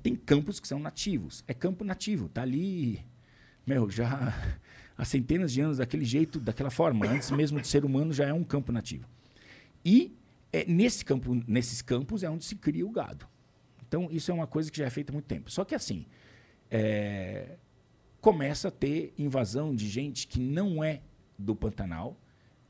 Tem 0.03 0.15
campos 0.15 0.59
que 0.59 0.67
são 0.67 0.79
nativos. 0.79 1.43
É 1.47 1.53
campo 1.53 1.83
nativo. 1.83 2.27
Tá 2.29 2.41
ali, 2.41 3.05
meu, 3.65 3.89
já 3.89 4.33
há 4.97 5.05
centenas 5.05 5.53
de 5.53 5.61
anos 5.61 5.77
daquele 5.77 6.03
jeito, 6.03 6.39
daquela 6.39 6.69
forma. 6.69 7.07
Antes 7.07 7.31
mesmo 7.31 7.61
de 7.61 7.67
ser 7.67 7.85
humano 7.85 8.11
já 8.11 8.25
é 8.25 8.33
um 8.33 8.43
campo 8.43 8.71
nativo. 8.71 9.07
E 9.83 10.13
é, 10.51 10.65
nesse 10.65 11.05
campo, 11.05 11.33
nesses 11.47 11.81
campos 11.81 12.23
é 12.23 12.29
onde 12.29 12.43
se 12.43 12.55
cria 12.55 12.85
o 12.85 12.91
gado. 12.91 13.25
Então 13.87 14.09
isso 14.11 14.29
é 14.31 14.33
uma 14.33 14.47
coisa 14.47 14.69
que 14.69 14.77
já 14.77 14.85
é 14.85 14.89
feita 14.89 15.11
há 15.11 15.13
muito 15.13 15.25
tempo. 15.25 15.49
Só 15.49 15.63
que 15.63 15.73
assim, 15.73 16.05
é, 16.69 17.57
começa 18.19 18.67
a 18.67 18.71
ter 18.71 19.13
invasão 19.17 19.73
de 19.73 19.87
gente 19.87 20.27
que 20.27 20.39
não 20.39 20.83
é 20.83 21.01
do 21.37 21.55
Pantanal 21.55 22.17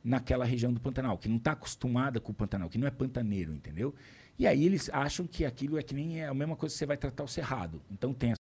naquela 0.10 0.44
região 0.44 0.74
do 0.74 0.80
Pantanal, 0.80 1.20
que 1.20 1.30
não 1.30 1.38
está 1.38 1.52
acostumada 1.52 2.20
com 2.20 2.32
o 2.32 2.36
Pantanal, 2.36 2.68
que 2.68 2.80
não 2.80 2.88
é 2.88 2.92
pantaneiro, 2.92 3.54
entendeu? 3.54 3.94
E 4.40 4.48
aí 4.48 4.66
eles 4.66 4.90
acham 4.92 5.28
que 5.28 5.46
aquilo 5.46 5.78
é 5.78 5.84
que 5.84 5.94
nem 5.94 6.22
é 6.22 6.28
a 6.28 6.34
mesma 6.34 6.56
coisa 6.56 6.74
que 6.74 6.80
você 6.80 6.86
vai 6.86 6.98
tratar 6.98 7.24
o 7.24 7.28
cerrado. 7.28 7.80
Então 7.92 8.12
tem 8.12 8.34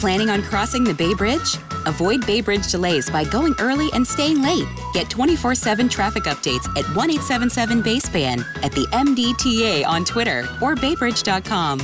Planning 0.00 0.30
on 0.30 0.40
crossing 0.48 0.84
the 0.84 0.94
Bay 0.94 1.14
Bridge? 1.14 1.58
Avoid 1.84 2.24
Bay 2.24 2.40
Bridge 2.40 2.70
delays 2.70 3.10
by 3.10 3.24
going 3.30 3.54
early 3.58 3.90
and 3.92 4.06
staying 4.06 4.40
late. 4.40 4.66
Get 4.94 5.10
24 5.10 5.54
7 5.54 5.88
traffic 5.88 6.24
updates 6.24 6.66
at 6.78 6.86
1 6.96 7.10
877 7.10 7.82
Baseband, 7.82 8.46
at 8.62 8.72
the 8.72 8.86
MDTA 8.92 9.84
on 9.86 10.04
Twitter, 10.04 10.48
or 10.62 10.74
baybridge.com. 10.74 11.78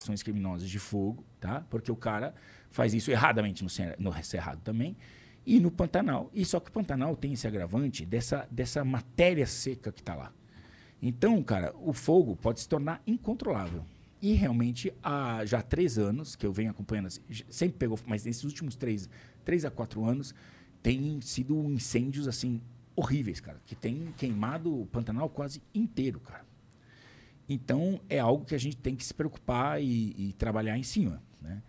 ações 0.00 0.22
criminosas 0.22 0.68
de 0.68 0.78
fogo, 0.78 1.24
tá? 1.40 1.64
Porque 1.70 1.90
o 1.90 1.96
cara 1.96 2.34
faz 2.70 2.92
isso 2.92 3.10
erradamente 3.10 3.64
no 3.64 4.12
Cerrado 4.22 4.60
também 4.62 4.96
e 5.44 5.60
no 5.60 5.70
Pantanal. 5.70 6.30
E 6.32 6.44
só 6.44 6.60
que 6.60 6.70
o 6.70 6.72
Pantanal 6.72 7.16
tem 7.16 7.32
esse 7.32 7.46
agravante 7.46 8.04
dessa, 8.06 8.46
dessa 8.50 8.84
matéria 8.84 9.46
seca 9.46 9.92
que 9.92 10.00
está 10.00 10.14
lá. 10.14 10.32
Então, 11.00 11.42
cara, 11.42 11.74
o 11.80 11.92
fogo 11.92 12.36
pode 12.36 12.60
se 12.60 12.68
tornar 12.68 13.02
incontrolável. 13.06 13.84
E 14.20 14.34
realmente, 14.34 14.92
há 15.02 15.44
já 15.44 15.60
três 15.60 15.98
anos 15.98 16.36
que 16.36 16.46
eu 16.46 16.52
venho 16.52 16.70
acompanhando, 16.70 17.06
assim, 17.06 17.20
sempre 17.48 17.76
pegou, 17.76 17.98
mas 18.06 18.24
nesses 18.24 18.44
últimos 18.44 18.76
três, 18.76 19.10
três 19.44 19.64
a 19.64 19.70
quatro 19.70 20.04
anos, 20.04 20.32
tem 20.80 21.20
sido 21.20 21.68
incêndios 21.72 22.28
assim 22.28 22.60
horríveis, 22.94 23.40
cara, 23.40 23.60
que 23.66 23.74
tem 23.74 24.12
queimado 24.16 24.82
o 24.82 24.86
Pantanal 24.86 25.28
quase 25.28 25.60
inteiro, 25.74 26.20
cara. 26.20 26.44
Então, 27.48 28.00
é 28.08 28.20
algo 28.20 28.44
que 28.44 28.54
a 28.54 28.58
gente 28.58 28.76
tem 28.76 28.94
que 28.94 29.04
se 29.04 29.12
preocupar 29.12 29.82
e, 29.82 30.14
e 30.16 30.32
trabalhar 30.34 30.78
em 30.78 30.84
cima. 30.84 31.20
Né? 31.40 31.60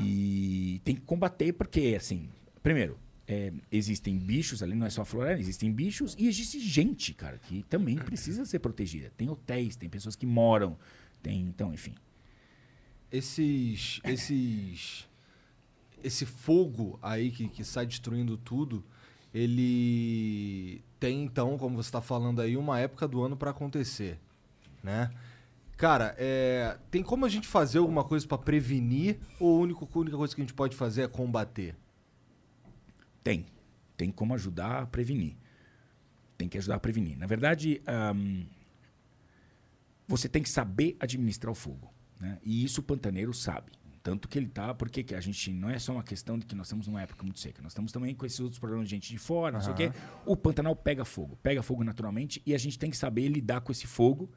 E 0.00 0.80
tem 0.84 0.96
que 0.96 1.02
combater, 1.02 1.52
porque, 1.52 1.94
assim, 1.96 2.28
primeiro, 2.62 2.98
é, 3.26 3.52
existem 3.70 4.18
bichos 4.18 4.62
ali, 4.62 4.74
não 4.74 4.86
é 4.86 4.90
só 4.90 5.04
floresta, 5.04 5.40
existem 5.40 5.70
bichos 5.70 6.16
e 6.18 6.26
existe 6.26 6.58
gente, 6.58 7.14
cara, 7.14 7.38
que 7.38 7.62
também 7.64 7.96
precisa 7.96 8.44
ser 8.44 8.58
protegida. 8.58 9.12
Tem 9.16 9.28
hotéis, 9.28 9.76
tem 9.76 9.88
pessoas 9.88 10.16
que 10.16 10.26
moram, 10.26 10.76
tem, 11.22 11.40
então, 11.42 11.72
enfim. 11.72 11.94
Esses. 13.10 14.00
Esses. 14.04 15.08
Esse 16.02 16.24
fogo 16.24 16.98
aí 17.02 17.30
que, 17.30 17.46
que 17.48 17.62
sai 17.62 17.84
destruindo 17.84 18.36
tudo, 18.38 18.82
ele 19.34 20.82
tem 20.98 21.22
então, 21.22 21.58
como 21.58 21.76
você 21.76 21.88
está 21.88 22.00
falando 22.00 22.40
aí, 22.40 22.56
uma 22.56 22.80
época 22.80 23.06
do 23.06 23.22
ano 23.22 23.36
para 23.36 23.50
acontecer, 23.50 24.18
né? 24.82 25.10
Cara, 25.76 26.14
é, 26.18 26.78
tem 26.90 27.02
como 27.02 27.26
a 27.26 27.28
gente 27.28 27.46
fazer 27.46 27.78
alguma 27.78 28.02
coisa 28.02 28.26
para 28.26 28.38
prevenir 28.38 29.18
ou 29.38 29.58
a 29.58 29.60
única, 29.60 29.84
a 29.84 29.98
única 29.98 30.16
coisa 30.16 30.34
que 30.34 30.40
a 30.40 30.44
gente 30.44 30.54
pode 30.54 30.74
fazer 30.74 31.02
é 31.02 31.08
combater? 31.08 31.76
Tem. 33.22 33.46
Tem 33.96 34.10
como 34.10 34.34
ajudar 34.34 34.82
a 34.82 34.86
prevenir. 34.86 35.36
Tem 36.38 36.48
que 36.48 36.58
ajudar 36.58 36.76
a 36.76 36.80
prevenir. 36.80 37.18
Na 37.18 37.26
verdade, 37.26 37.82
ahm, 37.86 38.44
você 40.08 40.28
tem 40.28 40.42
que 40.42 40.50
saber 40.50 40.96
administrar 40.98 41.52
o 41.52 41.54
fogo. 41.54 41.92
Né? 42.18 42.38
E 42.42 42.64
isso 42.64 42.80
o 42.80 42.84
pantaneiro 42.84 43.32
sabe. 43.32 43.72
Tanto 44.02 44.28
que 44.28 44.38
ele 44.38 44.48
tá, 44.48 44.74
porque 44.74 45.02
que 45.02 45.14
a 45.14 45.20
gente 45.20 45.52
não 45.52 45.68
é 45.68 45.78
só 45.78 45.92
uma 45.92 46.02
questão 46.02 46.38
de 46.38 46.46
que 46.46 46.54
nós 46.54 46.66
estamos 46.66 46.86
numa 46.86 47.02
época 47.02 47.22
muito 47.22 47.38
seca, 47.38 47.60
nós 47.60 47.72
estamos 47.72 47.92
também 47.92 48.14
com 48.14 48.24
esses 48.24 48.40
outros 48.40 48.58
problemas 48.58 48.88
de 48.88 48.94
gente 48.94 49.10
de 49.10 49.18
fora, 49.18 49.52
não 49.52 49.60
sei 49.60 49.72
o 49.72 49.76
quê. 49.76 49.92
O 50.24 50.34
Pantanal 50.34 50.74
pega 50.74 51.04
fogo, 51.04 51.36
pega 51.42 51.62
fogo 51.62 51.84
naturalmente 51.84 52.42
e 52.46 52.54
a 52.54 52.58
gente 52.58 52.78
tem 52.78 52.90
que 52.90 52.96
saber 52.96 53.28
lidar 53.28 53.60
com 53.60 53.70
esse 53.70 53.86
fogo 53.86 54.30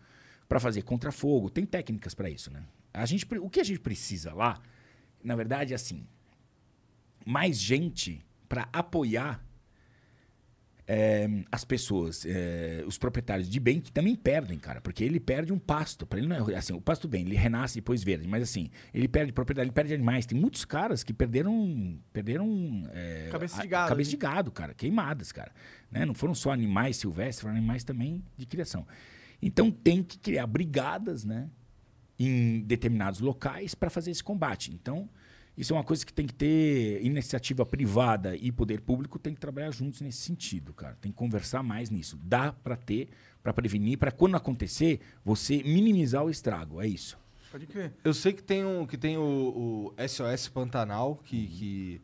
para 0.49 0.59
fazer 0.59 0.81
contra-fogo. 0.81 1.49
Tem 1.49 1.65
técnicas 1.65 2.13
para 2.13 2.29
isso, 2.29 2.51
né? 2.51 2.65
A 2.93 3.05
gente, 3.05 3.25
o 3.39 3.49
que 3.49 3.61
a 3.61 3.63
gente 3.63 3.79
precisa 3.79 4.33
lá, 4.33 4.61
na 5.23 5.35
verdade, 5.35 5.71
é 5.71 5.75
assim, 5.75 6.05
mais 7.25 7.57
gente 7.57 8.23
para 8.53 8.69
apoiar 8.71 9.43
é, 10.87 11.27
as 11.51 11.65
pessoas, 11.65 12.23
é, 12.23 12.83
os 12.85 12.99
proprietários 12.99 13.49
de 13.49 13.59
bem 13.59 13.81
que 13.81 13.91
também 13.91 14.15
perdem, 14.15 14.59
cara, 14.59 14.79
porque 14.79 15.03
ele 15.03 15.19
perde 15.19 15.51
um 15.51 15.57
pasto. 15.57 16.05
Para 16.05 16.19
ele 16.19 16.27
não 16.27 16.49
é 16.51 16.55
assim, 16.55 16.71
o 16.71 16.79
pasto 16.79 17.07
bem, 17.07 17.25
ele 17.25 17.35
renasce 17.35 17.73
depois 17.75 18.03
verde, 18.03 18.27
mas 18.27 18.43
assim, 18.43 18.69
ele 18.93 19.07
perde 19.07 19.31
propriedade, 19.33 19.65
ele 19.69 19.73
perde 19.73 19.91
animais. 19.95 20.27
Tem 20.27 20.39
muitos 20.39 20.65
caras 20.65 21.03
que 21.03 21.11
perderam, 21.11 21.97
perderam 22.11 22.83
é, 22.93 23.29
Cabeça 23.31 23.55
de 23.55 23.61
a- 23.63 23.65
gado, 23.65 23.89
cabeça 23.89 24.09
assim. 24.09 24.17
de 24.17 24.21
gado, 24.21 24.51
cara, 24.51 24.73
queimadas, 24.75 25.31
cara. 25.31 25.51
Né? 25.89 26.05
Não 26.05 26.13
foram 26.13 26.35
só 26.35 26.51
animais 26.51 26.97
silvestres, 26.97 27.39
foram 27.41 27.55
animais 27.55 27.83
também 27.83 28.23
de 28.37 28.45
criação. 28.45 28.85
Então 29.41 29.71
tem 29.71 30.03
que 30.03 30.19
criar 30.19 30.45
brigadas, 30.45 31.23
né, 31.25 31.49
em 32.19 32.61
determinados 32.61 33.19
locais 33.19 33.73
para 33.73 33.89
fazer 33.89 34.11
esse 34.11 34.23
combate. 34.23 34.71
Então 34.71 35.09
isso 35.57 35.73
é 35.73 35.77
uma 35.77 35.83
coisa 35.83 36.05
que 36.05 36.11
tem 36.11 36.25
que 36.25 36.33
ter 36.33 37.03
iniciativa 37.05 37.65
privada 37.65 38.35
e 38.35 38.51
poder 38.51 38.81
público 38.81 39.19
tem 39.19 39.33
que 39.35 39.39
trabalhar 39.39 39.71
juntos 39.71 40.01
nesse 40.01 40.19
sentido, 40.19 40.73
cara. 40.73 40.97
Tem 40.99 41.11
que 41.11 41.17
conversar 41.17 41.61
mais 41.61 41.91
nisso. 41.91 42.19
Dá 42.23 42.51
para 42.51 42.75
ter, 42.75 43.09
para 43.41 43.53
prevenir, 43.53 43.99
para 43.99 44.11
quando 44.11 44.35
acontecer, 44.35 44.99
você 45.23 45.61
minimizar 45.63 46.23
o 46.23 46.29
estrago. 46.29 46.81
É 46.81 46.87
isso. 46.87 47.17
Pode 47.51 47.67
crer. 47.67 47.93
Eu 48.03 48.15
sei 48.15 48.33
que 48.33 48.41
tem, 48.41 48.65
um, 48.65 48.87
que 48.87 48.97
tem 48.97 49.15
o, 49.15 49.93
o 49.95 50.07
SOS 50.07 50.49
Pantanal, 50.49 51.17
que, 51.17 51.45
que 51.45 52.01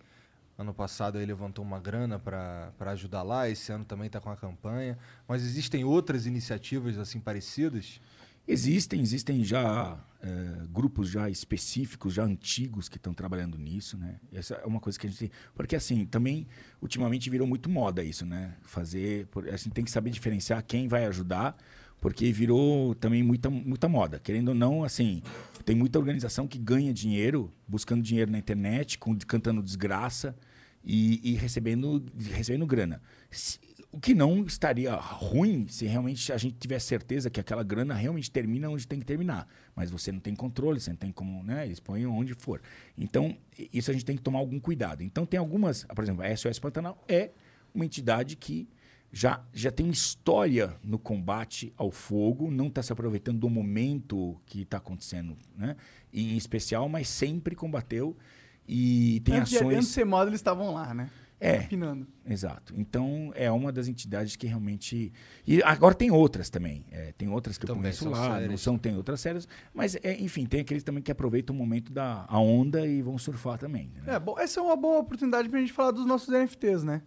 ano 0.55 0.71
passado 0.71 1.17
aí 1.17 1.25
levantou 1.25 1.65
uma 1.65 1.79
grana 1.79 2.19
para 2.19 2.91
ajudar 2.91 3.23
lá, 3.23 3.49
esse 3.49 3.71
ano 3.71 3.83
também 3.83 4.05
está 4.05 4.21
com 4.21 4.29
a 4.29 4.37
campanha. 4.37 4.95
Mas 5.27 5.41
existem 5.43 5.83
outras 5.83 6.27
iniciativas 6.27 6.99
assim 6.99 7.19
parecidas? 7.19 7.99
Existem, 8.47 9.01
existem 9.01 9.43
já 9.43 9.97
eh, 10.21 10.65
grupos 10.69 11.09
já 11.09 11.29
específicos, 11.29 12.13
já 12.13 12.23
antigos 12.23 12.89
que 12.89 12.97
estão 12.97 13.13
trabalhando 13.13 13.57
nisso, 13.57 13.97
né? 13.97 14.19
Essa 14.33 14.55
é 14.55 14.65
uma 14.65 14.79
coisa 14.81 14.99
que 14.99 15.07
a 15.07 15.09
gente 15.09 15.19
tem. 15.19 15.31
Porque, 15.55 15.77
assim, 15.77 16.05
também, 16.05 16.45
ultimamente 16.81 17.29
virou 17.29 17.47
muito 17.47 17.69
moda 17.69 18.03
isso, 18.03 18.25
né? 18.25 18.55
Fazer. 18.61 19.29
A 19.51 19.55
gente 19.55 19.71
tem 19.71 19.85
que 19.85 19.91
saber 19.91 20.09
diferenciar 20.09 20.61
quem 20.65 20.89
vai 20.89 21.05
ajudar, 21.05 21.55
porque 22.01 22.31
virou 22.33 22.93
também 22.95 23.23
muita, 23.23 23.49
muita 23.49 23.87
moda. 23.87 24.19
Querendo 24.19 24.49
ou 24.49 24.55
não, 24.55 24.83
assim, 24.83 25.23
tem 25.63 25.73
muita 25.73 25.97
organização 25.97 26.47
que 26.47 26.57
ganha 26.57 26.93
dinheiro, 26.93 27.49
buscando 27.65 28.01
dinheiro 28.01 28.29
na 28.29 28.37
internet, 28.37 28.97
com, 28.97 29.17
cantando 29.19 29.63
desgraça 29.63 30.35
e, 30.83 31.31
e 31.31 31.35
recebendo, 31.35 32.03
recebendo 32.31 32.65
grana. 32.65 33.01
O 33.91 33.99
que 33.99 34.13
não 34.13 34.43
estaria 34.43 34.93
ruim 34.93 35.67
se 35.67 35.85
realmente 35.87 36.31
a 36.31 36.37
gente 36.37 36.57
tivesse 36.57 36.85
certeza 36.85 37.27
que 37.29 37.39
aquela 37.39 37.63
grana 37.63 37.95
realmente 37.95 38.29
termina 38.29 38.69
onde 38.69 38.87
tem 38.87 38.99
que 38.99 39.05
terminar. 39.05 39.47
Mas 39.75 39.89
você 39.89 40.11
não 40.11 40.19
tem 40.19 40.35
controle, 40.35 40.79
você 40.79 40.91
não 40.91 40.97
tem 40.97 41.11
como, 41.11 41.43
né? 41.43 41.65
Eles 41.65 41.79
põem 41.79 42.05
onde 42.05 42.35
for. 42.35 42.61
Então, 42.95 43.35
isso 43.73 43.89
a 43.89 43.93
gente 43.93 44.05
tem 44.05 44.15
que 44.15 44.21
tomar 44.21 44.37
algum 44.39 44.59
cuidado. 44.59 45.01
Então, 45.01 45.25
tem 45.25 45.39
algumas, 45.39 45.85
por 45.85 46.03
exemplo, 46.03 46.23
a 46.23 46.35
SOS 46.37 46.59
Pantanal 46.59 47.03
é 47.07 47.31
uma 47.73 47.83
entidade 47.83 48.35
que 48.35 48.69
já, 49.11 49.43
já 49.51 49.71
tem 49.71 49.89
história 49.89 50.75
no 50.83 50.99
combate 50.99 51.73
ao 51.75 51.89
fogo, 51.89 52.51
não 52.51 52.67
está 52.67 52.83
se 52.83 52.93
aproveitando 52.93 53.39
do 53.39 53.49
momento 53.49 54.39
que 54.45 54.61
está 54.61 54.77
acontecendo, 54.77 55.35
né? 55.57 55.75
Em 56.13 56.37
especial, 56.37 56.87
mas 56.87 57.09
sempre 57.09 57.55
combateu 57.55 58.15
e 58.67 59.19
tem 59.25 59.37
Antes 59.37 59.49
de- 59.49 59.57
ações. 59.57 59.75
Antes 59.77 59.87
de 59.87 59.93
ser 59.95 60.05
moda, 60.05 60.29
eles 60.29 60.39
estavam 60.39 60.71
lá, 60.75 60.93
né? 60.93 61.09
É. 61.41 61.59
Pinando. 61.59 62.05
Exato. 62.25 62.73
Então, 62.75 63.31
é 63.33 63.49
uma 63.49 63.71
das 63.71 63.87
entidades 63.87 64.35
que 64.35 64.45
realmente. 64.45 65.13
E 65.47 65.63
agora 65.63 65.95
tem 65.95 66.11
outras 66.11 66.49
também. 66.49 66.85
É, 66.91 67.13
tem 67.17 67.29
outras 67.29 67.57
que 67.57 67.63
eu 67.63 67.67
Também 67.67 67.83
conheço 67.83 68.03
são 68.03 68.11
lá, 68.11 68.57
são, 68.57 68.77
tem 68.77 68.95
outras 68.97 69.21
séries. 69.21 69.47
Mas, 69.73 69.95
é, 70.03 70.19
enfim, 70.19 70.45
tem 70.45 70.59
aqueles 70.61 70.83
também 70.83 71.01
que 71.01 71.11
aproveitam 71.11 71.55
o 71.55 71.57
momento 71.57 71.93
da 71.93 72.25
a 72.27 72.39
onda 72.39 72.85
e 72.85 73.01
vão 73.01 73.17
surfar 73.17 73.57
também. 73.57 73.89
né? 74.05 74.15
É, 74.15 74.19
bom, 74.19 74.37
essa 74.37 74.59
é 74.59 74.63
uma 74.63 74.75
boa 74.75 74.99
oportunidade 74.99 75.47
pra 75.47 75.59
gente 75.59 75.71
falar 75.71 75.91
dos 75.91 76.05
nossos 76.05 76.27
NFTs, 76.27 76.83
né? 76.83 77.01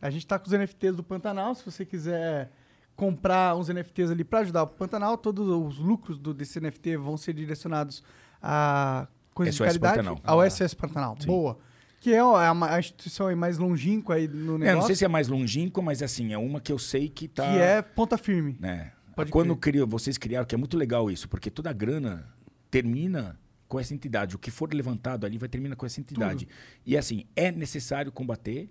A 0.00 0.10
gente 0.10 0.26
tá 0.26 0.38
com 0.38 0.46
os 0.46 0.52
NFTs 0.52 0.94
do 0.96 1.02
Pantanal, 1.02 1.54
se 1.54 1.64
você 1.64 1.86
quiser 1.86 2.50
comprar 2.94 3.56
uns 3.56 3.68
NFTs 3.70 4.10
ali 4.10 4.22
pra 4.24 4.40
ajudar 4.40 4.64
o 4.64 4.66
Pantanal, 4.66 5.16
todos 5.16 5.48
os 5.48 5.78
lucros 5.78 6.18
do, 6.18 6.34
desse 6.34 6.60
NFT 6.60 6.98
vão 6.98 7.16
ser 7.16 7.32
direcionados 7.32 8.04
a 8.42 9.08
coisas 9.32 9.54
de 9.54 9.58
SOS 9.58 9.66
caridade. 9.66 9.96
Pantanal. 9.96 10.20
Ao 10.22 10.40
Ah. 10.40 10.46
SS 10.50 10.74
Pantanal, 10.76 11.16
Sim. 11.18 11.26
boa. 11.26 11.58
Que 12.04 12.12
é 12.12 12.18
a, 12.20 12.52
a 12.52 12.78
instituição 12.78 13.28
aí 13.28 13.34
mais 13.34 13.56
longínqua 13.56 14.16
aí 14.16 14.28
no 14.28 14.58
negócio, 14.58 14.68
É, 14.68 14.74
não 14.74 14.82
sei 14.82 14.94
se 14.94 15.06
é 15.06 15.08
mais 15.08 15.26
longínqua, 15.26 15.82
mas 15.82 16.02
assim, 16.02 16.34
é 16.34 16.36
uma 16.36 16.60
que 16.60 16.70
eu 16.70 16.78
sei 16.78 17.08
que 17.08 17.26
tá. 17.26 17.50
que 17.50 17.58
é 17.58 17.80
ponta 17.80 18.18
firme. 18.18 18.58
né? 18.60 18.92
Pode 19.16 19.30
Quando 19.30 19.56
criou, 19.56 19.86
vocês 19.86 20.18
criaram, 20.18 20.44
que 20.44 20.54
é 20.54 20.58
muito 20.58 20.76
legal 20.76 21.10
isso, 21.10 21.26
porque 21.26 21.50
toda 21.50 21.70
a 21.70 21.72
grana 21.72 22.28
termina 22.70 23.40
com 23.66 23.80
essa 23.80 23.94
entidade. 23.94 24.36
O 24.36 24.38
que 24.38 24.50
for 24.50 24.70
levantado 24.74 25.24
ali 25.24 25.38
vai 25.38 25.48
terminar 25.48 25.76
com 25.76 25.86
essa 25.86 25.98
entidade. 25.98 26.46
E 26.84 26.94
assim, 26.94 27.24
é 27.34 27.50
necessário 27.50 28.12
combater. 28.12 28.68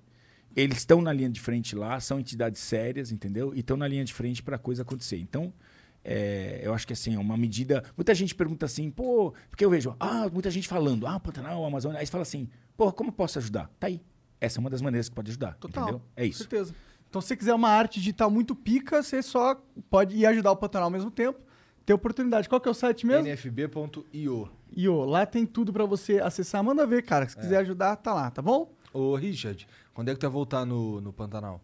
Eles 0.55 0.77
estão 0.77 1.01
na 1.01 1.11
linha 1.11 1.29
de 1.31 1.41
frente 1.41 1.75
lá, 1.75 1.99
são 1.99 2.19
entidades 2.19 2.61
sérias, 2.61 3.11
entendeu? 3.11 3.51
E 3.55 3.61
estão 3.61 3.75
na 3.75 3.88
linha 3.88 4.05
de 4.05 4.13
frente 4.13 4.43
para 4.43 4.57
a 4.57 4.59
coisa 4.59 4.84
acontecer. 4.84 5.17
Então, 5.17 5.51
é, 6.03 6.61
eu 6.61 6.71
acho 6.71 6.86
que 6.86 6.93
assim, 6.93 7.15
é 7.15 7.19
uma 7.19 7.36
medida. 7.36 7.84
Muita 7.97 8.13
gente 8.13 8.36
pergunta 8.36 8.67
assim, 8.67 8.91
pô, 8.91 9.34
porque 9.49 9.65
eu 9.65 9.71
vejo, 9.71 9.95
ah, 9.99 10.29
muita 10.31 10.51
gente 10.51 10.67
falando, 10.67 11.07
ah, 11.07 11.19
Pantanal, 11.19 11.65
Amazônia. 11.65 11.99
Aí 11.99 12.05
você 12.05 12.11
fala 12.11 12.21
assim, 12.21 12.47
pô, 12.78 12.91
como 12.91 13.09
eu 13.09 13.13
posso 13.13 13.39
ajudar? 13.39 13.69
Tá 13.80 13.88
aí. 13.88 14.01
Essa 14.39 14.59
é 14.59 14.61
uma 14.61 14.69
das 14.69 14.82
maneiras 14.82 15.07
que 15.09 15.15
pode 15.15 15.32
ajudar. 15.32 15.55
Total. 15.55 15.84
Entendeu? 15.84 16.01
É 16.15 16.24
Com 16.24 16.28
isso. 16.30 16.39
certeza. 16.39 16.76
Então, 17.09 17.21
se 17.21 17.28
você 17.28 17.36
quiser 17.38 17.53
uma 17.53 17.69
arte 17.69 17.99
digital 17.99 18.30
muito 18.32 18.55
pica, 18.55 19.01
você 19.03 19.21
só 19.21 19.55
pode 19.89 20.15
ir 20.17 20.26
ajudar 20.26 20.51
o 20.51 20.55
Pantanal 20.57 20.88
ao 20.88 20.91
mesmo 20.91 21.11
tempo. 21.11 21.39
Ter 21.86 21.93
oportunidade. 21.93 22.49
Qual 22.49 22.59
que 22.59 22.67
é 22.67 22.71
o 22.71 22.74
site 22.74 23.05
mesmo? 23.05 23.28
nfb.io. 23.28 24.49
Ô, 24.89 25.05
lá 25.05 25.26
tem 25.26 25.45
tudo 25.45 25.71
pra 25.71 25.86
você 25.86 26.19
acessar. 26.19 26.63
Manda 26.63 26.86
ver, 26.88 27.03
cara. 27.03 27.26
É. 27.26 27.28
Se 27.30 27.36
quiser 27.38 27.57
ajudar, 27.57 27.95
tá 27.97 28.13
lá, 28.13 28.32
tá 28.32 28.41
bom? 28.41 28.74
Ô, 28.91 29.15
Richard, 29.15 29.67
quando 29.93 30.09
é 30.09 30.13
que 30.13 30.19
tu 30.19 30.24
vai 30.24 30.32
voltar 30.32 30.65
no, 30.65 30.99
no 31.01 31.13
Pantanal? 31.13 31.61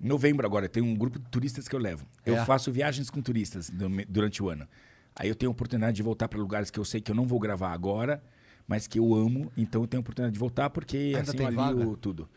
Em 0.00 0.06
novembro 0.08 0.46
agora, 0.46 0.68
tem 0.68 0.82
um 0.82 0.94
grupo 0.94 1.18
de 1.18 1.26
turistas 1.28 1.68
que 1.68 1.76
eu 1.76 1.80
levo. 1.80 2.06
Eu 2.24 2.36
É? 2.36 2.44
faço 2.44 2.72
viagens 2.72 3.10
com 3.10 3.20
turistas 3.20 3.68
du- 3.68 3.88
durante 4.08 4.42
o 4.42 4.48
ano. 4.48 4.66
Aí 5.14 5.28
eu 5.28 5.34
tenho 5.34 5.50
a 5.50 5.52
oportunidade 5.52 5.96
de 5.96 6.02
voltar 6.02 6.26
para 6.28 6.38
lugares 6.38 6.70
que 6.70 6.78
eu 6.80 6.84
sei 6.84 7.00
que 7.00 7.10
eu 7.10 7.14
não 7.14 7.26
vou 7.26 7.38
gravar 7.38 7.72
agora, 7.72 8.22
mas 8.70 8.86
que 8.86 9.00
eu 9.00 9.12
amo. 9.12 9.50
Então 9.56 9.82
eu 9.82 9.86
tenho 9.88 9.98
a 9.98 10.02
oportunidade 10.02 10.32
de 10.32 10.38
voltar 10.38 10.70
porque 10.70 10.96
Ainda 10.96 11.22
assim 11.22 11.36
tem 11.36 11.46
ali 11.48 11.56
vaga? 11.56 11.84
o 11.84 11.96
tudo. 11.96 12.28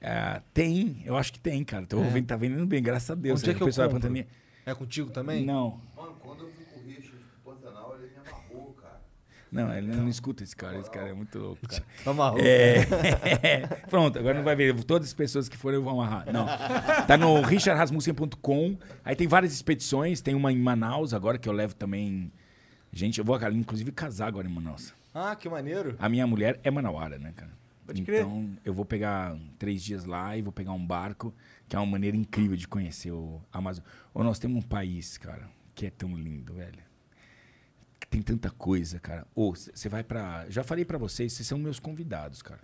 Ah, 0.00 0.40
tem, 0.54 1.02
eu 1.04 1.16
acho 1.16 1.32
que 1.32 1.40
tem, 1.40 1.64
cara. 1.64 1.84
Tô 1.86 2.00
vendo, 2.04 2.24
tá 2.24 2.36
vendendo 2.36 2.64
bem, 2.64 2.80
graças 2.80 3.10
a 3.10 3.16
Deus. 3.16 3.40
Onde 3.40 3.50
é 3.50 3.52
Aí 3.52 3.56
que 3.56 3.62
o 3.62 3.64
eu 3.64 3.66
pessoal 3.66 3.88
da 3.88 4.24
É 4.64 4.74
contigo 4.74 5.10
também? 5.10 5.44
Não, 5.44 5.80
Mano, 5.96 6.14
quando 6.20 6.44
eu 6.44 6.50
fui 6.52 6.64
com 6.66 6.78
o 6.78 6.84
Richard 6.84 7.18
pro 7.42 7.52
Pantanal, 7.52 7.96
ele 7.98 8.12
me 8.12 8.28
amarrou, 8.28 8.74
cara. 8.74 9.00
não, 9.50 9.76
ele 9.76 9.88
não 9.88 10.08
escuta 10.08 10.44
esse 10.44 10.54
cara. 10.54 10.78
Esse 10.78 10.88
cara 10.88 11.08
é 11.08 11.14
muito 11.14 11.36
louco, 11.36 11.66
cara. 11.66 11.84
Amarrou. 12.06 12.38
É. 12.40 13.66
Pronto, 13.90 14.20
agora 14.20 14.38
não 14.38 14.44
vai 14.44 14.54
ver. 14.54 14.72
Todas 14.84 15.08
as 15.08 15.14
pessoas 15.14 15.48
que 15.48 15.56
forem 15.56 15.80
vão 15.80 16.00
amarrar. 16.00 16.32
Não. 16.32 16.46
Tá 17.08 17.16
no 17.18 17.40
richardrasmussen.com. 17.42 18.78
Aí 19.04 19.16
tem 19.16 19.26
várias 19.26 19.52
expedições. 19.52 20.20
Tem 20.20 20.32
uma 20.36 20.52
em 20.52 20.58
Manaus 20.60 21.12
agora 21.12 21.38
que 21.38 21.48
eu 21.48 21.52
levo 21.52 21.74
também. 21.74 22.30
Gente, 22.92 23.18
eu 23.18 23.24
vou 23.24 23.36
inclusive 23.50 23.90
casar 23.90 24.28
agora 24.28 24.46
em 24.46 24.52
Manaus. 24.52 24.94
Ah, 25.12 25.34
que 25.34 25.48
maneiro. 25.48 25.96
A 25.98 26.08
minha 26.08 26.26
mulher 26.26 26.60
é 26.62 26.70
manauara, 26.70 27.18
né, 27.18 27.32
cara? 27.34 27.52
Pode 27.86 28.02
crer. 28.02 28.20
então 28.20 28.56
eu 28.64 28.72
vou 28.72 28.84
pegar 28.84 29.36
três 29.58 29.82
dias 29.82 30.04
lá 30.04 30.36
e 30.36 30.42
vou 30.42 30.52
pegar 30.52 30.72
um 30.72 30.86
barco, 30.86 31.34
que 31.68 31.74
é 31.74 31.78
uma 31.78 31.86
maneira 31.86 32.16
incrível 32.16 32.56
de 32.56 32.68
conhecer 32.68 33.10
o 33.10 33.40
Amazonas. 33.52 33.90
Ou 34.14 34.22
nós 34.22 34.38
temos 34.38 34.64
um 34.64 34.66
país, 34.66 35.18
cara, 35.18 35.50
que 35.74 35.86
é 35.86 35.90
tão 35.90 36.16
lindo, 36.16 36.54
velho. 36.54 36.78
Que 37.98 38.06
tem 38.06 38.22
tanta 38.22 38.50
coisa, 38.50 39.00
cara. 39.00 39.26
Ou 39.34 39.54
você 39.54 39.88
vai 39.88 40.04
pra. 40.04 40.46
Já 40.48 40.62
falei 40.62 40.84
pra 40.84 40.98
vocês, 40.98 41.32
vocês 41.32 41.48
são 41.48 41.58
meus 41.58 41.80
convidados, 41.80 42.42
cara. 42.42 42.60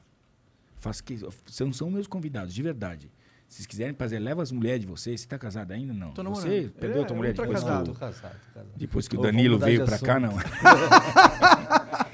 Faço 0.77 1.03
que 1.03 1.19
são, 1.47 1.73
são 1.73 1.91
meus 1.91 2.07
convidados, 2.07 2.55
de 2.55 2.63
verdade. 2.63 3.11
Se 3.49 3.57
vocês 3.57 3.67
quiserem 3.67 3.95
fazer, 3.95 4.19
leva 4.19 4.43
as 4.43 4.53
mulheres 4.53 4.81
de 4.81 4.87
vocês. 4.87 5.21
Você 5.21 5.27
tá 5.27 5.39
casado 5.39 5.73
ainda? 5.73 5.93
Não. 5.93 6.13
Tô 6.13 6.23
namorando. 6.23 6.49
Você 6.49 6.69
perdeu 6.79 7.01
é 7.01 7.05
a 7.05 7.07
tua 7.07 7.17
mulher 7.17 7.31
ultra 7.31 7.47
depois 7.47 7.61
que, 7.61 7.67
casado. 7.67 7.85
Tô 7.85 7.91
o, 7.91 7.95
casado, 7.95 8.33
tô 8.33 8.53
casado. 8.55 8.73
depois 8.77 9.09
que 9.09 9.17
o 9.17 9.21
Danilo 9.21 9.59
veio 9.59 9.85
pra 9.85 9.99
cá, 9.99 10.21
não. 10.21 10.35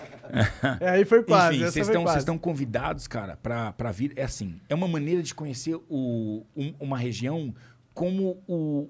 É, 0.81 0.89
aí 0.91 1.05
foi 1.05 1.23
quase. 1.23 1.57
Enfim, 1.57 1.65
vocês 1.65 1.73
foi 1.75 1.81
estão, 1.83 2.03
quase. 2.03 2.15
vocês 2.15 2.23
estão 2.23 2.39
convidados, 2.39 3.07
cara, 3.07 3.37
pra, 3.37 3.73
pra 3.73 3.93
vir. 3.93 4.13
É 4.17 4.23
assim, 4.25 4.61
é 4.69 4.75
uma 4.75 4.89
maneira 4.89 5.23
de 5.23 5.35
conhecer 5.35 5.77
o, 5.89 6.45
um- 6.57 6.75
uma 6.81 6.97
região 6.99 7.55
como 7.95 8.43
o 8.49 8.89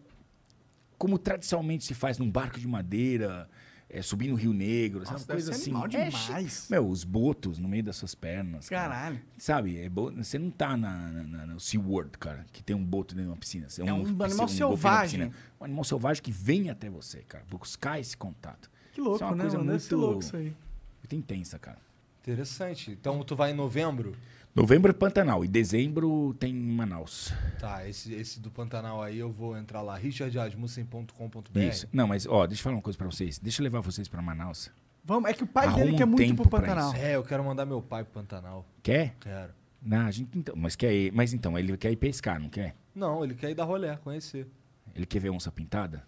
como 0.96 1.18
tradicionalmente 1.18 1.84
se 1.84 1.94
faz 1.94 2.16
num 2.18 2.30
barco 2.30 2.60
de 2.60 2.68
madeira, 2.68 3.48
é, 3.90 4.00
subir 4.02 4.28
no 4.28 4.36
Rio 4.36 4.52
Negro, 4.52 5.00
Nossa, 5.00 5.14
sabe? 5.18 5.20
deve 5.26 5.32
Coisa 5.32 5.52
ser 5.52 5.60
assim. 5.60 5.70
animal 5.72 5.86
É, 5.86 6.08
demais. 6.10 6.64
chi- 6.66 6.70
meu, 6.70 6.88
os 6.88 7.02
botos 7.02 7.58
no 7.58 7.68
meio 7.68 7.82
das 7.82 7.96
suas 7.96 8.14
pernas. 8.14 8.68
cara. 8.68 8.88
Caralho. 8.94 9.20
Sabe, 9.36 9.78
é 9.80 9.88
bo- 9.88 10.12
você 10.12 10.38
não 10.38 10.48
tá 10.50 10.76
na, 10.76 10.96
na, 11.10 11.22
na- 11.24 11.46
no 11.46 11.58
SeaWorld, 11.58 12.16
cara, 12.18 12.46
que 12.52 12.62
tem 12.62 12.76
um 12.76 12.84
boto 12.84 13.16
dentro 13.16 13.30
de 13.30 13.34
uma 13.34 13.36
piscina. 13.40 13.68
Você 13.68 13.82
É 13.82 13.92
um 13.92 14.04
piscina- 14.04 14.24
animal 14.26 14.46
na 14.46 14.48
selvagem. 14.48 15.32
Um 15.60 15.64
animal 15.64 15.82
selvagem 15.84 16.22
que 16.22 16.30
vem 16.30 16.70
até 16.70 16.88
você, 16.88 17.18
cara, 17.26 17.44
buscar 17.50 17.98
esse 17.98 18.16
contato. 18.16 18.70
Que 18.92 19.00
louco, 19.00 19.16
Isso 19.16 19.24
é 19.24 19.26
uma 19.26 19.34
né, 19.36 19.42
coisa 19.42 19.58
mano? 19.58 19.70
Muito- 19.72 19.96
louco 19.96 20.20
isso 20.20 20.36
aí. 20.36 20.54
Muito 21.02 21.14
intensa, 21.14 21.58
cara. 21.58 21.78
Interessante. 22.22 22.92
Então 22.92 23.22
tu 23.24 23.34
vai 23.34 23.50
em 23.50 23.54
novembro? 23.54 24.16
Novembro 24.54 24.90
é 24.90 24.94
Pantanal 24.94 25.44
e 25.44 25.48
dezembro 25.48 26.34
tem 26.38 26.54
Manaus. 26.54 27.32
Tá, 27.58 27.88
esse, 27.88 28.12
esse 28.12 28.38
do 28.38 28.50
Pantanal 28.50 29.02
aí 29.02 29.18
eu 29.18 29.32
vou 29.32 29.56
entrar 29.56 29.80
lá, 29.80 29.96
richardasmussen.com.br. 29.96 31.58
Isso. 31.58 31.88
Não, 31.92 32.06
mas 32.06 32.26
ó, 32.26 32.46
deixa 32.46 32.60
eu 32.60 32.64
falar 32.64 32.76
uma 32.76 32.82
coisa 32.82 32.98
pra 32.98 33.06
vocês. 33.06 33.38
Deixa 33.38 33.60
eu 33.60 33.64
levar 33.64 33.80
vocês 33.80 34.08
pra 34.08 34.20
Manaus. 34.20 34.70
Vamos, 35.04 35.30
é 35.30 35.32
que 35.32 35.42
o 35.42 35.46
pai 35.46 35.66
Arruma 35.66 35.84
dele 35.84 35.96
quer 35.96 36.04
um 36.04 36.08
muito 36.08 36.18
tempo 36.22 36.42
pro 36.42 36.50
pra 36.50 36.60
Pantanal. 36.60 36.94
É, 36.94 37.16
eu 37.16 37.24
quero 37.24 37.42
mandar 37.42 37.66
meu 37.66 37.82
pai 37.82 38.04
pro 38.04 38.12
Pantanal. 38.12 38.64
Quer? 38.82 39.16
Quero. 39.18 39.52
Não, 39.80 40.06
a 40.06 40.10
gente 40.10 40.38
então, 40.38 40.54
mas 40.56 40.76
quer 40.76 40.92
ir, 40.92 41.12
mas 41.12 41.32
então 41.32 41.58
ele 41.58 41.76
quer 41.76 41.90
ir 41.90 41.96
pescar, 41.96 42.38
não 42.38 42.48
quer? 42.48 42.76
Não, 42.94 43.24
ele 43.24 43.34
quer 43.34 43.50
ir 43.50 43.54
dar 43.54 43.64
rolé, 43.64 43.96
conhecer. 43.96 44.46
Ele 44.94 45.06
quer 45.06 45.18
ver 45.18 45.30
onça 45.30 45.50
pintada? 45.50 46.06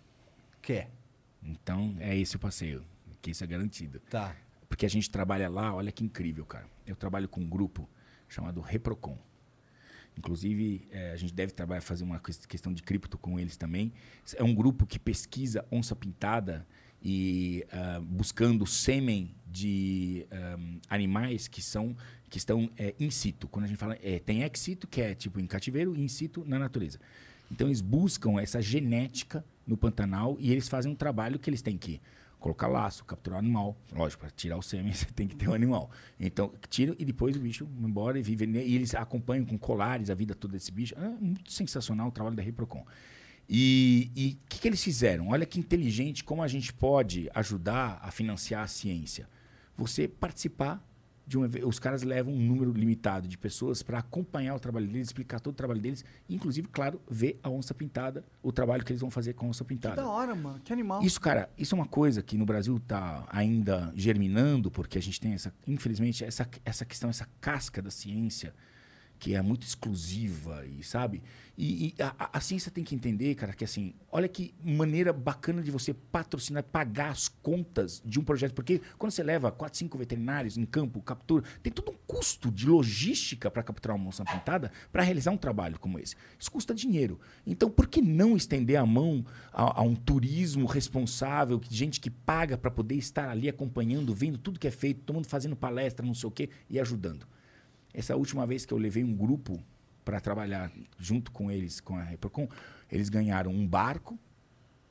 Quer. 0.62 0.90
Então 1.42 1.96
é 1.98 2.16
esse 2.16 2.36
o 2.36 2.38
passeio, 2.38 2.84
que 3.20 3.30
isso 3.30 3.42
é 3.42 3.46
garantido. 3.46 4.00
Tá. 4.10 4.36
Porque 4.68 4.86
a 4.86 4.90
gente 4.90 5.10
trabalha 5.10 5.48
lá, 5.48 5.74
olha 5.74 5.92
que 5.92 6.04
incrível, 6.04 6.44
cara. 6.44 6.66
Eu 6.86 6.96
trabalho 6.96 7.28
com 7.28 7.40
um 7.40 7.48
grupo 7.48 7.88
chamado 8.28 8.60
Reprocon. 8.60 9.18
Inclusive, 10.16 10.86
eh, 10.92 11.10
a 11.12 11.16
gente 11.16 11.34
deve 11.34 11.52
trabalhar, 11.52 11.80
fazer 11.80 12.04
uma 12.04 12.20
ques- 12.20 12.46
questão 12.46 12.72
de 12.72 12.82
cripto 12.82 13.18
com 13.18 13.38
eles 13.38 13.56
também. 13.56 13.92
É 14.36 14.44
um 14.44 14.54
grupo 14.54 14.86
que 14.86 14.98
pesquisa 14.98 15.64
onça 15.72 15.94
pintada 15.96 16.66
e 17.02 17.66
ah, 17.70 18.00
buscando 18.00 18.64
sêmen 18.66 19.34
de 19.46 20.26
ahm, 20.30 20.78
animais 20.88 21.46
que 21.48 21.60
são 21.60 21.96
que 22.30 22.38
estão 22.38 22.68
eh, 22.78 22.94
in 22.98 23.10
situ. 23.10 23.46
Quando 23.46 23.66
a 23.66 23.68
gente 23.68 23.76
fala, 23.76 23.96
eh, 24.02 24.18
tem 24.18 24.42
ex 24.42 24.58
situ, 24.58 24.88
que 24.88 25.00
é 25.00 25.14
tipo 25.14 25.38
em 25.38 25.46
cativeiro, 25.46 25.94
in 25.96 26.08
situ 26.08 26.44
na 26.46 26.58
natureza. 26.58 26.98
Então 27.50 27.68
eles 27.68 27.80
buscam 27.80 28.40
essa 28.40 28.60
genética 28.60 29.44
no 29.66 29.76
Pantanal 29.76 30.36
e 30.40 30.50
eles 30.50 30.68
fazem 30.68 30.90
um 30.90 30.96
trabalho 30.96 31.38
que 31.38 31.48
eles 31.50 31.62
têm 31.62 31.76
que 31.76 32.00
colocar 32.44 32.68
laço, 32.68 33.06
capturar 33.06 33.38
animal. 33.38 33.74
Lógico, 33.90 34.20
para 34.20 34.30
tirar 34.30 34.58
o 34.58 34.62
sêmen 34.62 34.92
você 34.92 35.06
tem 35.06 35.26
que 35.26 35.34
ter 35.34 35.48
o 35.48 35.54
animal. 35.54 35.90
Então, 36.20 36.52
tira 36.68 36.94
e 36.98 37.04
depois 37.04 37.34
o 37.36 37.40
bicho 37.40 37.66
vai 37.66 37.88
embora 37.88 38.18
e 38.18 38.22
vive. 38.22 38.44
E 38.44 38.74
eles 38.74 38.94
acompanham 38.94 39.46
com 39.46 39.58
colares 39.58 40.10
a 40.10 40.14
vida 40.14 40.34
toda 40.34 40.52
desse 40.52 40.70
bicho. 40.70 40.94
É 40.98 41.08
muito 41.08 41.50
sensacional 41.50 42.08
o 42.08 42.12
trabalho 42.12 42.36
da 42.36 42.42
Reprocon. 42.42 42.84
E 43.48 44.38
o 44.44 44.48
que, 44.48 44.60
que 44.60 44.68
eles 44.68 44.84
fizeram? 44.84 45.28
Olha 45.28 45.46
que 45.46 45.58
inteligente 45.58 46.22
como 46.22 46.42
a 46.42 46.48
gente 46.48 46.70
pode 46.70 47.30
ajudar 47.34 47.98
a 48.02 48.10
financiar 48.10 48.62
a 48.62 48.66
ciência. 48.66 49.26
Você 49.74 50.06
participar 50.06 50.86
um. 51.36 51.66
Os 51.66 51.78
caras 51.78 52.02
levam 52.02 52.32
um 52.32 52.38
número 52.38 52.72
limitado 52.72 53.26
de 53.26 53.38
pessoas 53.38 53.82
para 53.82 53.98
acompanhar 53.98 54.54
o 54.54 54.60
trabalho 54.60 54.86
deles, 54.86 55.08
explicar 55.08 55.40
todo 55.40 55.54
o 55.54 55.56
trabalho 55.56 55.80
deles, 55.80 56.04
inclusive, 56.28 56.68
claro, 56.68 57.00
ver 57.10 57.38
a 57.42 57.50
onça 57.50 57.74
pintada, 57.74 58.24
o 58.42 58.52
trabalho 58.52 58.84
que 58.84 58.92
eles 58.92 59.00
vão 59.00 59.10
fazer 59.10 59.32
com 59.32 59.46
a 59.46 59.48
onça 59.48 59.64
Que 59.64 59.68
pintada. 59.68 59.96
da 59.96 60.08
hora, 60.08 60.34
mano. 60.34 60.60
Que 60.64 60.72
animal. 60.72 61.02
Isso, 61.02 61.20
cara, 61.20 61.48
isso 61.56 61.74
é 61.74 61.78
uma 61.78 61.86
coisa 61.86 62.22
que 62.22 62.36
no 62.36 62.44
Brasil 62.44 62.76
está 62.76 63.26
ainda 63.30 63.92
germinando, 63.94 64.70
porque 64.70 64.98
a 64.98 65.02
gente 65.02 65.20
tem 65.20 65.32
essa, 65.32 65.52
infelizmente, 65.66 66.24
essa, 66.24 66.48
essa 66.64 66.84
questão, 66.84 67.08
essa 67.10 67.28
casca 67.40 67.80
da 67.80 67.90
ciência 67.90 68.54
que 69.18 69.34
é 69.34 69.40
muito 69.40 69.62
exclusiva 69.66 70.66
e 70.66 70.82
sabe 70.82 71.22
e, 71.56 71.94
e 71.98 72.02
a, 72.02 72.30
a- 72.32 72.40
ciência 72.40 72.70
tem 72.70 72.82
que 72.82 72.94
entender 72.94 73.34
cara 73.36 73.52
que 73.52 73.64
assim 73.64 73.94
olha 74.10 74.28
que 74.28 74.52
maneira 74.62 75.12
bacana 75.12 75.62
de 75.62 75.70
você 75.70 75.94
patrocinar 75.94 76.64
pagar 76.64 77.10
as 77.10 77.28
contas 77.28 78.02
de 78.04 78.18
um 78.18 78.24
projeto 78.24 78.54
porque 78.54 78.80
quando 78.98 79.12
você 79.12 79.22
leva 79.22 79.52
quatro 79.52 79.78
cinco 79.78 79.96
veterinários 79.96 80.56
em 80.56 80.64
campo 80.64 81.00
captura 81.00 81.44
tem 81.62 81.72
todo 81.72 81.92
um 81.92 81.96
custo 82.06 82.50
de 82.50 82.66
logística 82.66 83.50
para 83.50 83.62
capturar 83.62 83.96
uma 83.96 84.08
onça 84.08 84.24
pintada 84.24 84.72
para 84.92 85.02
realizar 85.02 85.30
um 85.30 85.36
trabalho 85.36 85.78
como 85.78 85.98
esse. 85.98 86.16
Isso 86.38 86.50
custa 86.50 86.74
dinheiro. 86.74 87.20
Então 87.46 87.70
por 87.70 87.86
que 87.86 88.02
não 88.02 88.36
estender 88.36 88.76
a 88.76 88.84
mão 88.86 89.24
a, 89.52 89.80
a 89.80 89.82
um 89.82 89.94
turismo 89.94 90.66
responsável 90.66 91.60
gente 91.70 92.00
que 92.00 92.10
paga 92.10 92.58
para 92.58 92.70
poder 92.70 92.96
estar 92.96 93.28
ali 93.28 93.48
acompanhando 93.48 94.12
vendo 94.14 94.38
tudo 94.38 94.58
que 94.58 94.66
é 94.66 94.72
feito 94.72 95.02
todo 95.02 95.16
mundo 95.16 95.28
fazendo 95.28 95.54
palestra 95.54 96.04
não 96.04 96.14
sei 96.14 96.28
o 96.28 96.32
quê 96.32 96.50
e 96.68 96.80
ajudando? 96.80 97.26
Essa 97.92 98.16
última 98.16 98.44
vez 98.44 98.66
que 98.66 98.74
eu 98.74 98.78
levei 98.78 99.04
um 99.04 99.14
grupo 99.14 99.62
para 100.04 100.20
trabalhar 100.20 100.70
junto 100.98 101.30
com 101.32 101.50
eles, 101.50 101.80
com 101.80 101.96
a 101.96 102.02
Reprocon, 102.02 102.48
eles 102.90 103.08
ganharam 103.08 103.50
um 103.50 103.66
barco, 103.66 104.18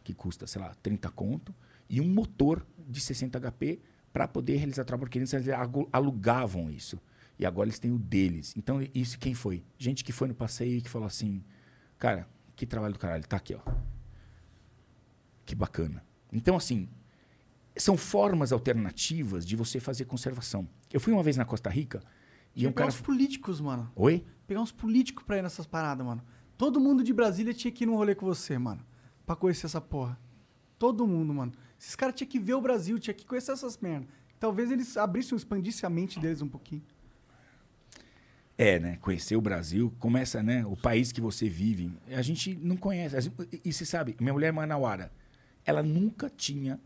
que 0.04 0.14
custa, 0.14 0.48
sei 0.48 0.62
lá, 0.62 0.74
30 0.82 1.10
conto, 1.12 1.56
e 1.90 2.02
um 2.02 2.08
motor 2.08 2.66
de 2.88 3.00
60 3.00 3.40
HP 3.40 3.80
para 4.12 4.28
poder 4.28 4.58
realizar 4.58 4.84
trabalho, 4.84 5.10
porque 5.10 5.20
eles 5.20 5.32
alugavam 5.92 6.70
isso. 6.70 7.00
E 7.38 7.46
agora 7.46 7.68
eles 7.68 7.80
têm 7.80 7.92
o 7.92 7.98
deles. 7.98 8.54
Então, 8.56 8.80
isso 8.94 9.18
quem 9.18 9.34
foi? 9.34 9.64
Gente 9.78 10.04
que 10.04 10.12
foi 10.12 10.28
no 10.28 10.36
passeio 10.36 10.78
e 10.78 10.82
que 10.82 10.90
falou 10.90 11.08
assim, 11.08 11.44
cara, 11.98 12.28
que 12.56 12.66
trabalho 12.66 12.94
do 12.94 13.00
caralho, 13.00 13.26
tá 13.28 13.38
aqui, 13.38 13.56
ó. 13.56 13.74
Que 15.46 15.56
bacana. 15.56 16.04
Então, 16.32 16.56
assim, 16.56 16.88
são 17.76 17.98
formas 17.98 18.52
alternativas 18.52 19.46
de 19.46 19.56
você 19.56 19.80
fazer 19.80 20.06
conservação. 20.06 20.68
Eu 20.92 21.00
fui 21.00 21.12
uma 21.12 21.24
vez 21.24 21.38
na 21.38 21.46
Costa 21.46 21.70
Rica 21.70 22.02
e 22.56 22.60
Tinha 22.60 22.70
um 22.70 22.74
cara... 22.74 22.90
uns 22.90 23.02
políticos, 23.02 23.60
mano. 23.60 23.92
Oi? 23.96 24.24
Pegar 24.48 24.62
uns 24.62 24.72
políticos 24.72 25.24
pra 25.26 25.38
ir 25.38 25.42
nessas 25.42 25.66
paradas, 25.66 26.06
mano. 26.06 26.24
Todo 26.58 26.80
mundo 26.80 27.04
de 27.04 27.14
Brasília 27.14 27.54
tinha 27.54 27.72
que 27.72 27.84
ir 27.84 27.88
num 27.88 27.96
rolê 27.96 28.14
com 28.16 28.26
você, 28.26 28.58
mano. 28.58 28.86
Pra 29.26 29.36
conhecer 29.36 29.66
essa 29.66 29.82
porra. 29.82 30.20
Todo 30.78 31.08
mundo, 31.08 31.34
mano. 31.34 31.52
Esses 31.80 31.96
caras 31.96 32.16
tinham 32.16 32.30
que 32.30 32.40
ver 32.40 32.54
o 32.54 32.62
Brasil, 32.62 33.00
tinha 33.00 33.14
que 33.14 33.26
conhecer 33.26 33.52
essas 33.54 33.78
merdas. 33.78 34.08
Talvez 34.40 34.70
eles 34.72 34.98
abrissem, 34.98 35.36
expandissem 35.38 35.88
a 35.88 35.90
mente 35.90 36.20
deles 36.20 36.42
um 36.42 36.48
pouquinho. 36.48 36.84
É, 38.58 38.80
né? 38.80 38.98
Conhecer 38.98 39.36
o 39.36 39.42
Brasil, 39.42 39.92
começa, 40.00 40.44
né? 40.44 40.66
O 40.66 40.76
país 40.76 41.12
que 41.12 41.20
você 41.22 41.50
vive. 41.50 41.92
A 42.12 42.22
gente 42.22 42.54
não 42.56 42.78
conhece. 42.78 43.32
E 43.64 43.74
você 43.74 43.86
sabe, 43.86 44.16
minha 44.20 44.34
mulher 44.34 44.48
é 44.50 44.52
manauara. 44.52 45.12
Ela 45.66 45.82
nunca 45.82 46.30
tinha 46.30 46.80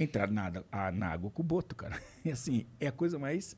entrado 0.00 0.32
na, 0.32 0.44
água- 0.46 0.64
a- 0.72 0.90
na 0.90 1.08
água 1.08 1.30
com 1.30 1.42
o 1.42 1.44
boto, 1.44 1.76
cara. 1.76 2.00
E 2.24 2.30
assim, 2.30 2.66
é 2.80 2.86
a 2.88 2.92
coisa 2.92 3.18
mais 3.18 3.56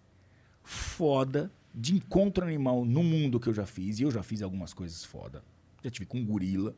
foda 0.63 1.51
de 1.75 1.95
encontro 1.95 2.45
animal 2.45 2.85
no 2.85 3.03
mundo 3.03 3.41
que 3.41 3.49
eu 3.49 3.55
já 3.55 3.67
fiz. 3.67 3.99
E 3.99 4.03
eu 4.03 4.11
já 4.11 4.23
fiz 4.23 4.43
algumas 4.43 4.73
coisas 4.73 5.05
foda. 5.05 5.43
Já 5.83 5.91
tive 5.91 6.07
com 6.07 6.25
gorila. 6.25 6.75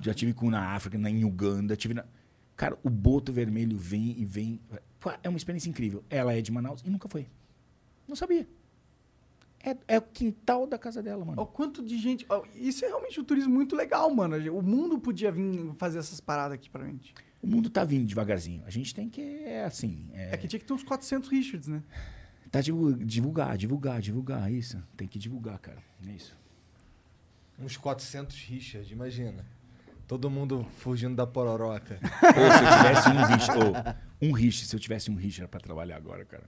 Já 0.00 0.12
tive 0.12 0.32
com 0.32 0.50
na 0.50 0.74
África, 0.74 0.98
na, 0.98 1.10
em 1.10 1.24
Uganda. 1.24 1.76
Tive 1.76 1.94
na... 1.94 2.04
Cara, 2.56 2.78
o 2.82 2.90
boto 2.90 3.32
vermelho 3.32 3.76
vem 3.76 4.14
e 4.18 4.24
vem. 4.24 4.60
É 5.22 5.28
uma 5.28 5.38
experiência 5.38 5.68
incrível. 5.68 6.04
Ela 6.10 6.34
é 6.34 6.40
de 6.40 6.52
Manaus 6.52 6.82
e 6.82 6.90
nunca 6.90 7.08
foi. 7.08 7.26
Não 8.06 8.14
sabia. 8.14 8.46
É, 9.64 9.76
é 9.88 9.98
o 9.98 10.02
quintal 10.02 10.66
da 10.66 10.78
casa 10.78 11.02
dela, 11.02 11.24
mano. 11.24 11.40
Ó, 11.40 11.46
quanto 11.46 11.82
de 11.82 11.96
gente. 11.98 12.26
isso 12.54 12.84
é 12.84 12.88
realmente 12.88 13.18
um 13.18 13.24
turismo 13.24 13.52
muito 13.52 13.74
legal, 13.74 14.14
mano. 14.14 14.36
O 14.56 14.62
mundo 14.62 14.98
podia 14.98 15.32
vir 15.32 15.72
fazer 15.78 15.98
essas 15.98 16.20
paradas 16.20 16.54
aqui 16.54 16.68
pra 16.68 16.84
gente. 16.84 17.14
O 17.42 17.46
mundo 17.46 17.70
tá 17.70 17.82
vindo 17.82 18.04
devagarzinho. 18.04 18.62
A 18.66 18.70
gente 18.70 18.94
tem 18.94 19.08
que, 19.08 19.20
é 19.20 19.64
assim, 19.64 20.08
é, 20.12 20.34
É 20.34 20.36
que 20.36 20.46
tinha 20.46 20.60
que 20.60 20.66
ter 20.66 20.72
uns 20.74 20.82
400 20.82 21.28
Richards, 21.30 21.68
né? 21.68 21.82
Tá 22.54 22.60
divu- 22.60 22.94
divulgar, 22.94 23.56
divulgar, 23.58 24.00
divulgar, 24.00 24.50
isso. 24.52 24.80
Tem 24.96 25.08
que 25.08 25.18
divulgar, 25.18 25.58
cara. 25.58 25.78
É 26.06 26.10
isso. 26.12 26.36
Uns 27.58 27.76
400 27.76 28.36
Richard, 28.48 28.92
imagina. 28.92 29.44
Todo 30.06 30.28
mundo 30.30 30.64
fugindo 30.78 31.16
da 31.16 31.26
pororoca. 31.26 31.98
Ou 32.22 32.52
se 32.52 32.64
eu 32.64 32.76
tivesse 32.76 33.08
um 33.08 33.24
Richard, 33.26 33.58
ou 34.20 34.28
um 34.28 34.32
Richard, 34.32 34.66
se 34.68 34.76
eu 34.76 34.80
tivesse 34.80 35.10
um 35.10 35.14
Richard 35.14 35.50
pra 35.50 35.58
trabalhar 35.60 35.96
agora, 35.96 36.24
cara. 36.24 36.44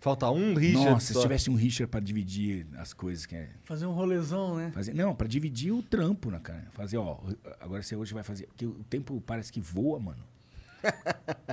Falta 0.00 0.30
um 0.30 0.54
Richard 0.54 0.90
Nossa, 0.90 1.14
só. 1.14 1.18
se 1.20 1.22
tivesse 1.22 1.48
um 1.50 1.54
Richard 1.54 1.90
pra 1.90 1.98
dividir 1.98 2.66
as 2.76 2.92
coisas 2.92 3.24
que 3.24 3.34
é 3.34 3.48
Fazer 3.64 3.86
um 3.86 3.92
rolezão, 3.92 4.56
né? 4.56 4.70
fazer, 4.74 4.92
não, 4.92 5.14
pra 5.16 5.26
dividir 5.26 5.72
o 5.72 5.82
trampo, 5.82 6.30
né, 6.30 6.38
cara? 6.40 6.66
Fazer, 6.72 6.98
ó, 6.98 7.18
agora 7.58 7.82
você 7.82 7.96
hoje 7.96 8.12
vai 8.12 8.22
fazer, 8.22 8.46
porque 8.48 8.66
o 8.66 8.84
tempo 8.90 9.18
parece 9.26 9.50
que 9.50 9.60
voa, 9.62 9.98
mano. 9.98 10.22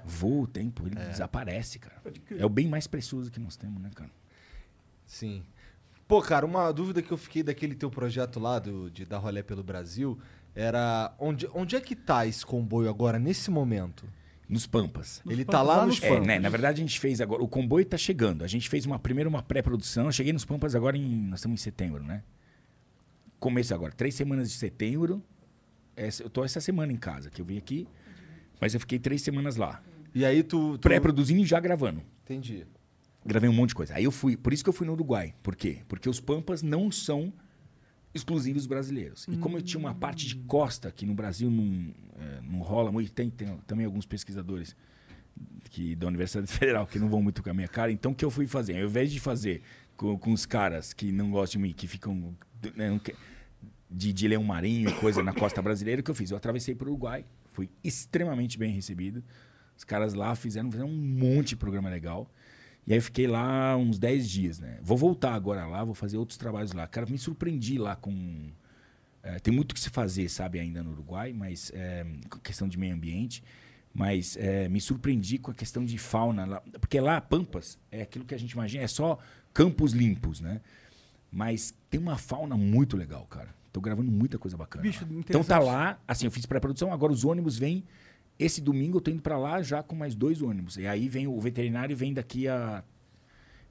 Voa 0.06 0.44
o 0.44 0.48
tempo, 0.48 0.86
ele 0.88 0.96
desaparece, 0.96 1.80
cara. 1.80 2.02
É 2.38 2.46
o 2.46 2.50
bem 2.50 2.68
mais 2.68 2.88
precioso 2.88 3.32
que 3.32 3.40
nós 3.40 3.56
temos, 3.56 3.82
né, 3.82 3.90
cara? 3.96 4.12
Sim. 5.06 5.44
Pô, 6.08 6.22
cara, 6.22 6.46
uma 6.46 6.72
dúvida 6.72 7.02
que 7.02 7.12
eu 7.12 7.18
fiquei 7.18 7.42
daquele 7.44 7.76
teu 7.76 7.90
projeto 7.90 8.40
lá 8.40 8.60
do, 8.60 8.90
de 8.92 9.06
dar 9.06 9.18
rolê 9.20 9.42
pelo 9.44 9.64
Brasil 9.64 10.20
era 10.54 11.14
onde, 11.18 11.48
onde 11.54 11.76
é 11.76 11.82
que 11.82 11.96
tá 11.96 12.26
esse 12.26 12.46
comboio 12.46 12.90
agora, 12.90 13.18
nesse 13.18 13.50
momento? 13.50 14.06
Nos 14.50 14.68
Pampas. 14.68 15.22
Ele 15.26 15.46
Pampas, 15.46 15.52
tá 15.60 15.62
lá, 15.62 15.78
lá 15.78 15.86
nos 15.86 15.96
nos 15.96 16.04
É, 16.04 16.10
Pampas. 16.10 16.28
né? 16.28 16.38
Na 16.40 16.50
verdade, 16.50 16.82
a 16.82 16.84
gente 16.86 17.00
fez 17.00 17.22
agora. 17.22 17.42
O 17.42 17.48
comboio 17.48 17.86
tá 17.86 17.98
chegando. 17.98 18.44
A 18.44 18.48
gente 18.48 18.68
fez 18.68 18.86
uma 18.86 19.00
primeiro 19.00 19.30
uma 19.30 19.42
pré-produção. 19.42 20.08
Eu 20.08 20.12
cheguei 20.12 20.34
nos 20.34 20.44
Pampas 20.44 20.76
agora 20.76 20.98
em. 20.98 21.16
Nós 21.30 21.40
estamos 21.40 21.62
em 21.62 21.64
setembro, 21.64 22.04
né? 22.04 22.22
Começo 23.40 23.74
agora. 23.74 23.94
Três 23.94 24.14
semanas 24.14 24.52
de 24.52 24.58
setembro. 24.58 25.24
Essa- 25.96 26.24
eu 26.24 26.30
tô 26.30 26.44
essa 26.44 26.60
semana 26.60 26.92
em 26.92 26.98
casa, 26.98 27.30
que 27.30 27.42
eu 27.42 27.46
vim 27.46 27.58
aqui. 27.58 27.88
Mas 28.62 28.76
eu 28.76 28.80
fiquei 28.80 29.00
três 29.00 29.24
semanas 29.24 29.56
lá. 29.56 29.82
E 30.14 30.24
aí 30.24 30.44
tu... 30.44 30.78
tu... 30.78 30.82
Pré-produzindo 30.82 31.42
e 31.42 31.46
já 31.46 31.60
gravando. 31.60 32.04
Entendi. 32.24 32.68
Gravei 33.26 33.50
um 33.50 33.54
monte 33.54 33.70
de 33.70 33.76
coisa. 33.76 33.96
Aí 33.96 34.04
eu 34.04 34.12
fui. 34.12 34.38
Por 34.38 34.54
isso 34.54 34.64
que 34.64 34.70
eu 34.70 34.74
fui 34.74 34.86
no 34.86 34.94
Uruguai. 34.94 35.34
Por 35.42 35.56
quê? 35.56 35.80
Porque 35.88 36.08
os 36.08 36.20
Pampas 36.20 36.62
não 36.62 36.92
são 36.92 37.34
exclusivos 38.14 38.66
brasileiros. 38.66 39.26
E 39.30 39.38
como 39.38 39.58
eu 39.58 39.62
tinha 39.62 39.80
uma 39.80 39.96
parte 39.96 40.28
de 40.28 40.36
costa 40.36 40.92
que 40.92 41.06
no 41.06 41.14
Brasil 41.14 41.50
não, 41.50 41.94
é, 42.20 42.42
não 42.42 42.60
rola 42.60 42.92
muito, 42.92 43.12
tem, 43.12 43.30
tem 43.30 43.58
também 43.66 43.86
alguns 43.86 44.06
pesquisadores 44.06 44.76
que 45.70 45.96
da 45.96 46.08
Universidade 46.08 46.48
Federal 46.52 46.86
que 46.86 47.00
não 47.00 47.10
vão 47.10 47.22
muito 47.22 47.42
com 47.42 47.50
a 47.50 47.54
minha 47.54 47.68
cara. 47.68 47.92
Então 47.92 48.12
o 48.12 48.16
que 48.16 48.26
eu 48.26 48.32
fui 48.32 48.48
fazer? 48.48 48.78
Ao 48.78 48.86
invés 48.86 49.12
de 49.12 49.20
fazer 49.20 49.62
com, 49.96 50.18
com 50.18 50.34
os 50.34 50.46
caras 50.46 50.94
que 50.94 51.12
não 51.12 51.32
gostam 51.32 51.62
de 51.62 51.68
mim, 51.68 51.74
que 51.74 51.88
ficam 51.88 52.36
né, 52.76 53.00
de, 53.90 54.12
de 54.12 54.28
leão 54.28 54.44
marinho 54.44 54.90
e 54.90 54.94
coisa 54.94 55.24
na 55.24 55.34
costa 55.34 55.62
brasileira, 55.62 56.02
o 56.02 56.04
que 56.04 56.12
eu 56.12 56.16
fiz? 56.16 56.32
Eu 56.32 56.38
atravessei 56.38 56.76
para 56.76 56.88
o 56.88 56.92
Uruguai, 56.92 57.26
fui 57.52 57.70
extremamente 57.84 58.58
bem 58.58 58.74
recebido. 58.74 59.24
Os 59.78 59.84
caras 59.84 60.14
lá 60.14 60.36
fizeram, 60.36 60.72
fizeram 60.72 60.90
um 60.90 60.96
monte 60.96 61.50
de 61.50 61.56
programa 61.56 61.90
legal. 61.90 62.30
E 62.86 62.94
aí 62.94 63.02
fiquei 63.02 63.28
lá 63.28 63.78
uns 63.78 64.00
10 64.00 64.30
dias, 64.30 64.60
né? 64.60 64.80
Vou 64.82 64.98
voltar 64.98 65.34
agora 65.34 65.66
lá, 65.68 65.84
vou 65.84 65.94
fazer 65.94 66.18
outros 66.18 66.38
trabalhos 66.38 66.72
lá. 66.72 66.88
Cara, 66.88 67.06
me 67.10 67.18
surpreendi 67.18 67.78
lá 67.78 67.96
com. 67.96 68.50
é, 69.22 69.40
tem 69.40 69.54
muito 69.54 69.76
que 69.76 69.82
se 69.82 69.90
fazer, 69.90 70.30
sabe, 70.30 70.60
ainda 70.60 70.82
no 70.82 70.92
Uruguai, 70.92 71.32
mas 71.32 71.72
é, 71.74 72.06
questão 72.44 72.68
de 72.68 72.78
meio 72.78 72.96
ambiente. 72.96 73.44
Mas 73.94 74.38
é, 74.38 74.70
me 74.70 74.80
surpreendi 74.80 75.38
com 75.38 75.52
a 75.52 75.54
questão 75.54 75.84
de 75.84 75.98
fauna 75.98 76.46
lá. 76.46 76.62
Porque 76.80 77.00
lá, 77.00 77.20
Pampas, 77.20 77.78
é 77.92 78.02
aquilo 78.02 78.26
que 78.26 78.34
a 78.34 78.40
gente 78.40 78.52
imagina, 78.52 78.84
é 78.84 78.88
só 78.88 79.20
campos 79.54 79.92
limpos, 79.92 80.40
né? 80.40 80.62
Mas 81.32 81.74
tem 81.90 82.00
uma 82.00 82.18
fauna 82.18 82.58
muito 82.58 82.98
legal, 82.98 83.26
cara. 83.26 83.54
Tô 83.72 83.80
gravando 83.80 84.12
muita 84.12 84.38
coisa 84.38 84.58
bacana. 84.58 84.84
Bicho, 84.84 85.06
lá. 85.06 85.12
Então 85.20 85.44
tá 85.44 85.60
lá, 85.60 86.00
assim, 86.08 86.26
eu 86.26 86.32
fiz 86.32 86.46
pré-produção, 86.46 86.92
agora 86.92 87.12
os 87.12 87.24
ônibus 87.24 87.58
vêm. 87.58 87.84
Esse 88.38 88.60
domingo 88.60 88.98
eu 88.98 89.02
tô 89.02 89.12
indo 89.12 89.22
pra 89.22 89.38
lá 89.38 89.62
já 89.62 89.82
com 89.84 89.96
mais 89.96 90.16
dois 90.16 90.42
ônibus. 90.42 90.78
E 90.78 90.88
aí 90.88 91.08
vem 91.08 91.28
o 91.28 91.40
veterinário 91.40 91.96
vem 91.96 92.14
daqui 92.14 92.48
a 92.48 92.84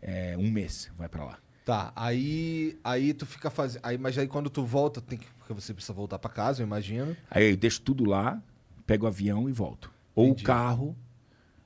é, 0.01 0.37
um 0.39 0.51
mês, 0.51 0.91
vai 0.97 1.09
pra 1.09 1.25
lá. 1.25 1.39
Tá, 1.65 1.93
aí, 1.95 2.79
aí 2.83 3.13
tu 3.13 3.27
fica 3.27 3.51
fazendo... 3.51 3.83
Aí, 3.85 3.99
mas 3.99 4.17
aí 4.17 4.27
quando 4.27 4.49
tu 4.49 4.65
volta, 4.65 5.01
tem 5.01 5.19
que... 5.19 5.27
porque 5.39 5.53
você 5.53 5.75
precisa 5.75 5.93
voltar 5.93 6.19
pra 6.19 6.31
casa, 6.31 6.63
eu 6.63 6.67
imagino. 6.67 7.17
Aí 7.31 7.51
eu 7.51 7.57
deixo 7.57 7.83
tudo 7.83 8.09
lá, 8.09 8.43
pego 8.87 9.05
o 9.05 9.09
avião 9.09 9.49
e 9.49 9.53
volto. 9.53 9.93
Ou 10.15 10.29
Entendi. 10.29 10.43
o 10.43 10.47
carro, 10.47 10.97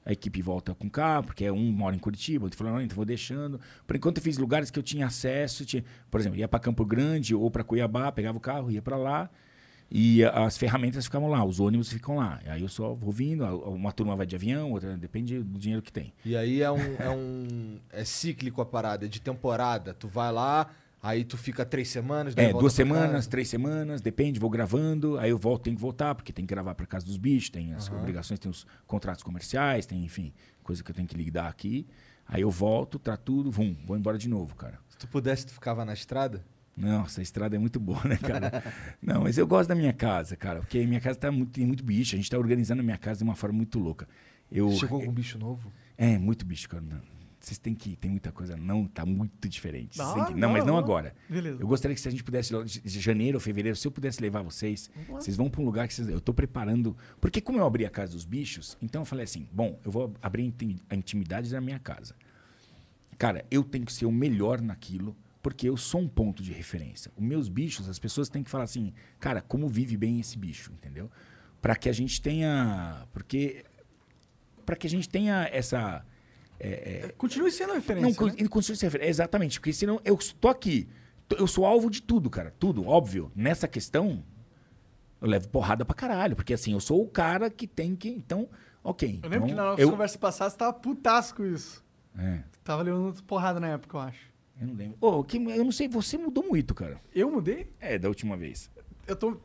a 0.04 0.12
equipe 0.12 0.42
volta 0.42 0.74
com 0.74 0.88
carro, 0.88 1.24
porque 1.24 1.50
um 1.50 1.72
mora 1.72 1.96
em 1.96 1.98
Curitiba, 1.98 2.44
outro 2.44 2.58
falou, 2.58 2.74
não, 2.74 2.82
então 2.82 2.94
vou 2.94 3.04
deixando. 3.04 3.60
Por 3.86 3.96
enquanto 3.96 4.18
eu 4.18 4.22
fiz 4.22 4.36
lugares 4.36 4.70
que 4.70 4.78
eu 4.78 4.82
tinha 4.82 5.06
acesso, 5.06 5.64
tinha, 5.64 5.84
por 6.10 6.20
exemplo, 6.20 6.38
ia 6.38 6.46
para 6.46 6.60
Campo 6.60 6.84
Grande 6.84 7.34
ou 7.34 7.50
para 7.50 7.64
Cuiabá, 7.64 8.12
pegava 8.12 8.36
o 8.36 8.40
carro, 8.40 8.70
ia 8.70 8.82
para 8.82 8.96
lá. 8.96 9.30
E 9.90 10.24
as 10.24 10.56
ferramentas 10.56 11.04
ficavam 11.04 11.28
lá, 11.28 11.44
os 11.44 11.60
ônibus 11.60 11.92
ficam 11.92 12.16
lá. 12.16 12.40
Aí 12.46 12.62
eu 12.62 12.68
só 12.68 12.94
vou 12.94 13.12
vindo, 13.12 13.44
uma 13.44 13.92
turma 13.92 14.16
vai 14.16 14.26
de 14.26 14.34
avião, 14.34 14.72
outra 14.72 14.96
depende 14.96 15.40
do 15.40 15.58
dinheiro 15.58 15.82
que 15.82 15.92
tem. 15.92 16.12
E 16.24 16.36
aí 16.36 16.62
é 16.62 16.70
um, 16.70 16.96
é 16.98 17.10
um... 17.10 17.78
É 17.92 18.04
cíclico 18.04 18.60
a 18.60 18.66
parada, 18.66 19.04
é 19.04 19.08
de 19.08 19.20
temporada. 19.20 19.94
Tu 19.94 20.08
vai 20.08 20.32
lá, 20.32 20.68
Aí 21.04 21.22
tu 21.22 21.36
fica 21.36 21.66
três 21.66 21.90
semanas, 21.90 22.34
É, 22.34 22.50
duas 22.50 22.72
semanas, 22.72 23.26
três 23.26 23.46
semanas, 23.46 24.00
depende, 24.00 24.40
vou 24.40 24.48
gravando, 24.48 25.18
aí 25.18 25.28
eu 25.28 25.36
volto, 25.36 25.64
tenho 25.64 25.76
que 25.76 25.82
voltar, 25.82 26.14
porque 26.14 26.32
tem 26.32 26.46
que 26.46 26.54
gravar 26.54 26.74
pra 26.74 26.86
casa 26.86 27.04
dos 27.04 27.18
bichos, 27.18 27.50
tem 27.50 27.74
as 27.74 27.90
obrigações, 27.90 28.40
tem 28.40 28.50
os 28.50 28.66
contratos 28.86 29.22
comerciais, 29.22 29.84
tem, 29.84 30.02
enfim, 30.02 30.32
coisa 30.62 30.82
que 30.82 30.90
eu 30.90 30.94
tenho 30.94 31.06
que 31.06 31.14
lidar 31.14 31.48
aqui. 31.48 31.86
Aí 32.26 32.40
eu 32.40 32.50
volto, 32.50 32.98
trato 32.98 33.20
tudo, 33.22 33.50
vum, 33.50 33.76
vou 33.84 33.98
embora 33.98 34.16
de 34.16 34.30
novo, 34.30 34.56
cara. 34.56 34.78
Se 34.88 34.96
tu 34.96 35.06
pudesse, 35.06 35.44
tu 35.44 35.52
ficava 35.52 35.84
na 35.84 35.92
estrada? 35.92 36.42
Nossa, 36.74 37.20
a 37.20 37.22
estrada 37.22 37.54
é 37.54 37.58
muito 37.58 37.78
boa, 37.78 38.02
né, 38.06 38.16
cara? 38.16 38.64
Não, 39.02 39.24
mas 39.24 39.36
eu 39.36 39.46
gosto 39.46 39.68
da 39.68 39.74
minha 39.74 39.92
casa, 39.92 40.36
cara, 40.36 40.60
porque 40.60 40.86
minha 40.86 41.02
casa 41.02 41.18
tá 41.18 41.30
muito, 41.30 41.52
tem 41.52 41.66
muito 41.66 41.84
bicho, 41.84 42.14
a 42.14 42.16
gente 42.16 42.30
tá 42.30 42.38
organizando 42.38 42.80
a 42.80 42.82
minha 42.82 42.96
casa 42.96 43.18
de 43.18 43.24
uma 43.24 43.36
forma 43.36 43.58
muito 43.58 43.78
louca. 43.78 44.08
Eu, 44.50 44.70
Chegou 44.70 45.02
com 45.02 45.10
um 45.10 45.12
bicho 45.12 45.38
novo? 45.38 45.70
É, 45.98 46.16
muito 46.16 46.46
bicho, 46.46 46.66
cara. 46.66 46.82
Não, 47.44 47.48
Vocês 47.48 47.58
têm 47.58 47.74
que. 47.74 47.94
Tem 47.96 48.10
muita 48.10 48.32
coisa. 48.32 48.56
Não, 48.56 48.86
tá 48.86 49.04
muito 49.04 49.48
diferente. 49.48 49.98
Têm 49.98 50.06
hora, 50.06 50.24
que- 50.32 50.34
não, 50.40 50.50
mas 50.50 50.64
não 50.64 50.74
hora. 50.74 50.84
agora. 50.84 51.14
Beleza. 51.28 51.60
Eu 51.60 51.66
gostaria 51.66 51.94
que 51.94 52.00
se 52.00 52.08
a 52.08 52.10
gente 52.10 52.24
pudesse, 52.24 52.52
de 52.64 52.80
de 52.80 53.00
janeiro 53.00 53.36
ou 53.36 53.40
fevereiro, 53.40 53.76
se 53.76 53.86
eu 53.86 53.92
pudesse 53.92 54.20
levar 54.20 54.42
vocês, 54.42 54.90
vocês 55.08 55.36
vão 55.36 55.50
para 55.50 55.60
um 55.60 55.64
lugar 55.64 55.86
que 55.86 55.94
vocês, 55.94 56.08
eu 56.08 56.20
tô 56.20 56.32
preparando. 56.32 56.96
Porque 57.20 57.40
como 57.40 57.58
eu 57.58 57.66
abri 57.66 57.84
a 57.84 57.90
casa 57.90 58.12
dos 58.12 58.24
bichos, 58.24 58.76
então 58.80 59.02
eu 59.02 59.06
falei 59.06 59.24
assim: 59.24 59.46
bom, 59.52 59.78
eu 59.84 59.90
vou 59.90 60.14
abrir 60.22 60.54
a 60.88 60.94
intimidade 60.94 61.50
da 61.50 61.60
minha 61.60 61.78
casa. 61.78 62.14
Cara, 63.18 63.44
eu 63.50 63.62
tenho 63.62 63.84
que 63.84 63.92
ser 63.92 64.06
o 64.06 64.12
melhor 64.12 64.60
naquilo, 64.60 65.16
porque 65.42 65.68
eu 65.68 65.76
sou 65.76 66.00
um 66.00 66.08
ponto 66.08 66.42
de 66.42 66.52
referência. 66.52 67.12
Os 67.16 67.22
meus 67.22 67.48
bichos, 67.48 67.88
as 67.88 67.98
pessoas 67.98 68.28
têm 68.28 68.42
que 68.42 68.50
falar 68.50 68.64
assim, 68.64 68.92
cara, 69.20 69.40
como 69.40 69.68
vive 69.68 69.96
bem 69.96 70.18
esse 70.18 70.36
bicho, 70.38 70.72
entendeu? 70.72 71.10
Para 71.60 71.76
que 71.76 71.88
a 71.88 71.92
gente 71.92 72.20
tenha, 72.20 73.06
porque 73.12 73.64
para 74.66 74.76
que 74.76 74.86
a 74.86 74.90
gente 74.90 75.08
tenha 75.08 75.48
essa 75.52 76.04
Continue 77.18 77.50
sendo 77.50 77.68
não, 77.68 77.74
referência. 77.76 78.14
con- 78.18 78.26
né? 78.26 78.34
ele 78.38 78.48
continua 78.48 78.76
sendo 78.76 78.86
referência. 78.90 79.10
Exatamente, 79.10 79.58
porque 79.60 79.72
senão 79.72 80.00
eu 80.04 80.14
estou 80.14 80.50
aqui. 80.50 80.88
Eu 81.38 81.46
sou 81.46 81.64
alvo 81.64 81.90
de 81.90 82.02
tudo, 82.02 82.28
cara. 82.30 82.54
Tudo, 82.58 82.86
óbvio. 82.86 83.30
Nessa 83.34 83.66
questão, 83.66 84.22
eu 85.20 85.28
levo 85.28 85.48
porrada 85.48 85.84
pra 85.84 85.94
caralho. 85.94 86.36
Porque 86.36 86.52
assim, 86.54 86.72
eu 86.72 86.80
sou 86.80 87.02
o 87.02 87.08
cara 87.08 87.48
que 87.50 87.66
tem 87.66 87.96
que. 87.96 88.08
Então, 88.08 88.48
ok. 88.82 89.20
Eu 89.22 89.28
lembro 89.30 89.46
então, 89.46 89.48
que 89.48 89.54
na 89.54 89.64
nossa 89.64 89.82
eu, 89.82 89.90
conversa 89.90 90.18
passada 90.18 90.50
você 90.50 90.56
tava 90.56 90.72
putaço 90.74 91.34
com 91.34 91.44
isso. 91.44 91.82
É, 92.16 92.40
Tava 92.62 92.82
levando 92.82 93.20
porrada 93.24 93.58
na 93.58 93.68
época, 93.68 93.96
eu 93.96 94.00
acho. 94.02 94.20
eu 94.60 94.66
não 94.68 94.74
lembro. 94.74 94.96
Ô, 95.00 95.24
que- 95.24 95.36
eu 95.36 95.64
não 95.64 95.72
sei, 95.72 95.88
você 95.88 96.16
mudou 96.16 96.44
muito, 96.44 96.74
cara. 96.74 97.00
Eu 97.14 97.30
mudei? 97.30 97.72
É, 97.80 97.98
da 97.98 98.08
última 98.08 98.36
vez. 98.36 98.70
Eu 99.06 99.16
tô 99.16 99.36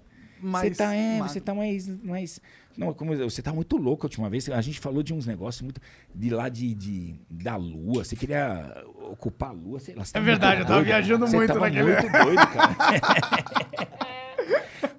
mais. 0.42 0.76
você 0.78 0.84
tá, 0.84 0.94
é, 0.96 1.20
você 1.20 1.40
tá 1.42 1.54
mais, 1.56 1.88
mais. 2.04 2.40
Não, 2.78 2.94
como 2.94 3.14
eu- 3.14 3.30
você 3.30 3.42
tá 3.42 3.52
muito 3.52 3.76
louco 3.78 4.06
a 4.06 4.08
última 4.08 4.30
vez. 4.30 4.48
A 4.50 4.62
gente 4.62 4.80
falou 4.80 5.04
de 5.04 5.14
uns 5.14 5.26
negócios 5.26 5.62
muito. 5.62 5.82
De 6.16 6.30
lá 6.30 6.48
de, 6.50 6.74
de- 6.74 7.16
da 7.30 7.56
lua. 7.58 8.04
Você 8.06 8.16
queria 8.16 8.84
ocupar 9.12 9.50
a 9.50 9.54
lua, 9.54 9.80
sei 9.80 9.96
lá. 9.96 10.06
você 10.06 10.12
É 10.12 10.14
tava 10.14 10.26
verdade, 10.26 10.62
eu 10.62 10.66
tava 10.66 10.76
doido. 10.78 10.86
viajando 10.88 11.28
Você 11.28 11.36
muito 11.36 11.48
tava 11.54 11.60
naquele- 11.70 11.84
muito 11.84 12.12
doido, 12.24 12.48
cara. 12.48 12.76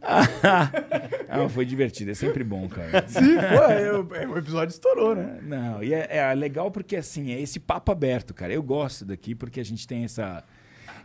ah, 1.29 1.49
foi 1.49 1.65
divertido, 1.65 2.11
é 2.11 2.15
sempre 2.15 2.43
bom, 2.45 2.69
cara. 2.69 3.07
Sim, 3.09 3.35
pô, 3.37 3.73
é, 3.73 3.93
o- 3.99 4.15
é, 4.15 4.27
o 4.27 4.39
episódio 4.39 4.73
estourou, 4.73 5.15
né? 5.15 5.39
Não, 5.43 5.83
e 5.83 5.95
é, 5.95 6.17
é 6.19 6.35
legal 6.35 6.71
porque 6.71 6.97
assim, 6.97 7.33
é 7.33 7.41
esse 7.41 7.59
papo 7.61 7.93
aberto, 7.93 8.35
cara. 8.35 8.53
Eu 8.53 8.63
gosto 8.63 9.05
daqui 9.05 9.35
porque 9.35 9.61
a 9.61 9.65
gente 9.65 9.87
tem 9.87 10.05
essa. 10.05 10.45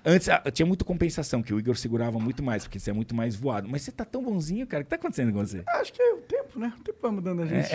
Antes 0.05 0.29
ah, 0.29 0.39
tinha 0.51 0.65
muito 0.67 0.85
compensação, 0.85 1.41
que 1.41 1.51
o 1.53 1.57
Igor 1.59 1.75
segurava 1.75 2.19
muito 2.19 2.43
mais, 2.43 2.63
porque 2.63 2.79
você 2.79 2.91
é 2.91 2.93
muito 2.93 3.15
mais 3.15 3.35
voado. 3.35 3.67
Mas 3.67 3.81
você 3.81 3.91
tá 3.91 4.05
tão 4.05 4.23
bonzinho, 4.23 4.67
cara. 4.67 4.81
O 4.81 4.83
que 4.85 4.89
tá 4.91 4.95
acontecendo 4.97 5.33
com 5.33 5.39
você? 5.39 5.63
Acho 5.67 5.91
que 5.93 6.01
é 6.01 6.13
o 6.13 6.17
tempo, 6.17 6.59
né? 6.59 6.71
O 6.79 6.83
tempo 6.83 6.99
vai 7.01 7.11
mudando 7.11 7.41
a 7.41 7.45
gente. 7.47 7.73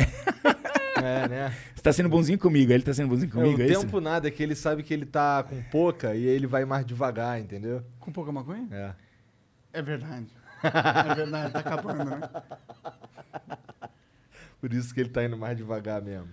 É, 0.97 1.27
né? 1.28 1.57
Você 1.74 1.82
tá 1.82 1.93
sendo 1.93 2.09
bonzinho 2.09 2.39
comigo, 2.39 2.70
ele 2.73 2.85
tá 2.85 2.94
sendo 2.94 3.09
bonzinho 3.09 3.31
É, 3.31 3.32
comigo, 3.32 3.59
o 3.59 3.62
é 3.62 3.66
isso? 3.66 3.81
tempo 3.81 4.01
nada, 4.01 4.28
é 4.28 4.31
que 4.31 4.43
ele 4.43 4.55
sabe 4.55 4.85
que 4.85 4.94
ele 4.94 5.07
tá 5.07 5.43
com 5.43 5.61
pouca 5.65 6.15
e 6.15 6.24
ele 6.24 6.47
vai 6.47 6.65
mais 6.65 6.86
devagar, 6.86 7.40
entendeu? 7.40 7.82
Com 7.98 8.12
pouca 8.12 8.31
maconha? 8.31 8.69
É. 8.70 8.93
É 9.73 9.82
verdade. 9.82 10.28
É 10.62 11.15
verdade, 11.15 11.52
tá 11.52 11.59
acabando, 11.61 12.05
né? 12.05 12.20
Por 14.61 14.73
isso 14.73 14.93
que 14.94 15.01
ele 15.01 15.09
tá 15.09 15.24
indo 15.24 15.36
mais 15.36 15.57
devagar 15.57 16.02
mesmo. 16.02 16.28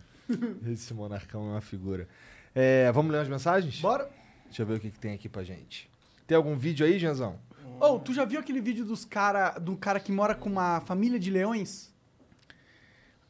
Esse 0.68 0.94
monarcão 0.94 1.48
é 1.48 1.52
uma 1.54 1.62
figura. 1.62 2.08
É, 2.54 2.92
vamos 2.92 3.12
ler 3.12 3.20
as 3.22 3.30
mensagens? 3.30 3.80
Bora. 3.80 4.10
Deixa 4.58 4.64
eu 4.64 4.74
ver 4.74 4.80
o 4.80 4.80
que, 4.82 4.90
que 4.90 4.98
tem 4.98 5.14
aqui 5.14 5.30
pra 5.30 5.44
gente. 5.44 5.88
Tem 6.26 6.36
algum 6.36 6.58
vídeo 6.58 6.84
aí, 6.84 6.98
Janzão? 6.98 7.36
Ô, 7.80 8.00
tu 8.00 8.12
já 8.12 8.26
viu 8.26 8.40
aquele 8.40 8.60
vídeo 8.60 8.84
dos 8.84 9.06
cara, 9.06 9.52
do 9.60 9.78
cara 9.78 10.00
que 10.00 10.12
mora 10.12 10.34
com 10.34 10.50
uma 10.50 10.80
família 10.82 11.20
de 11.20 11.30
leões? 11.30 11.94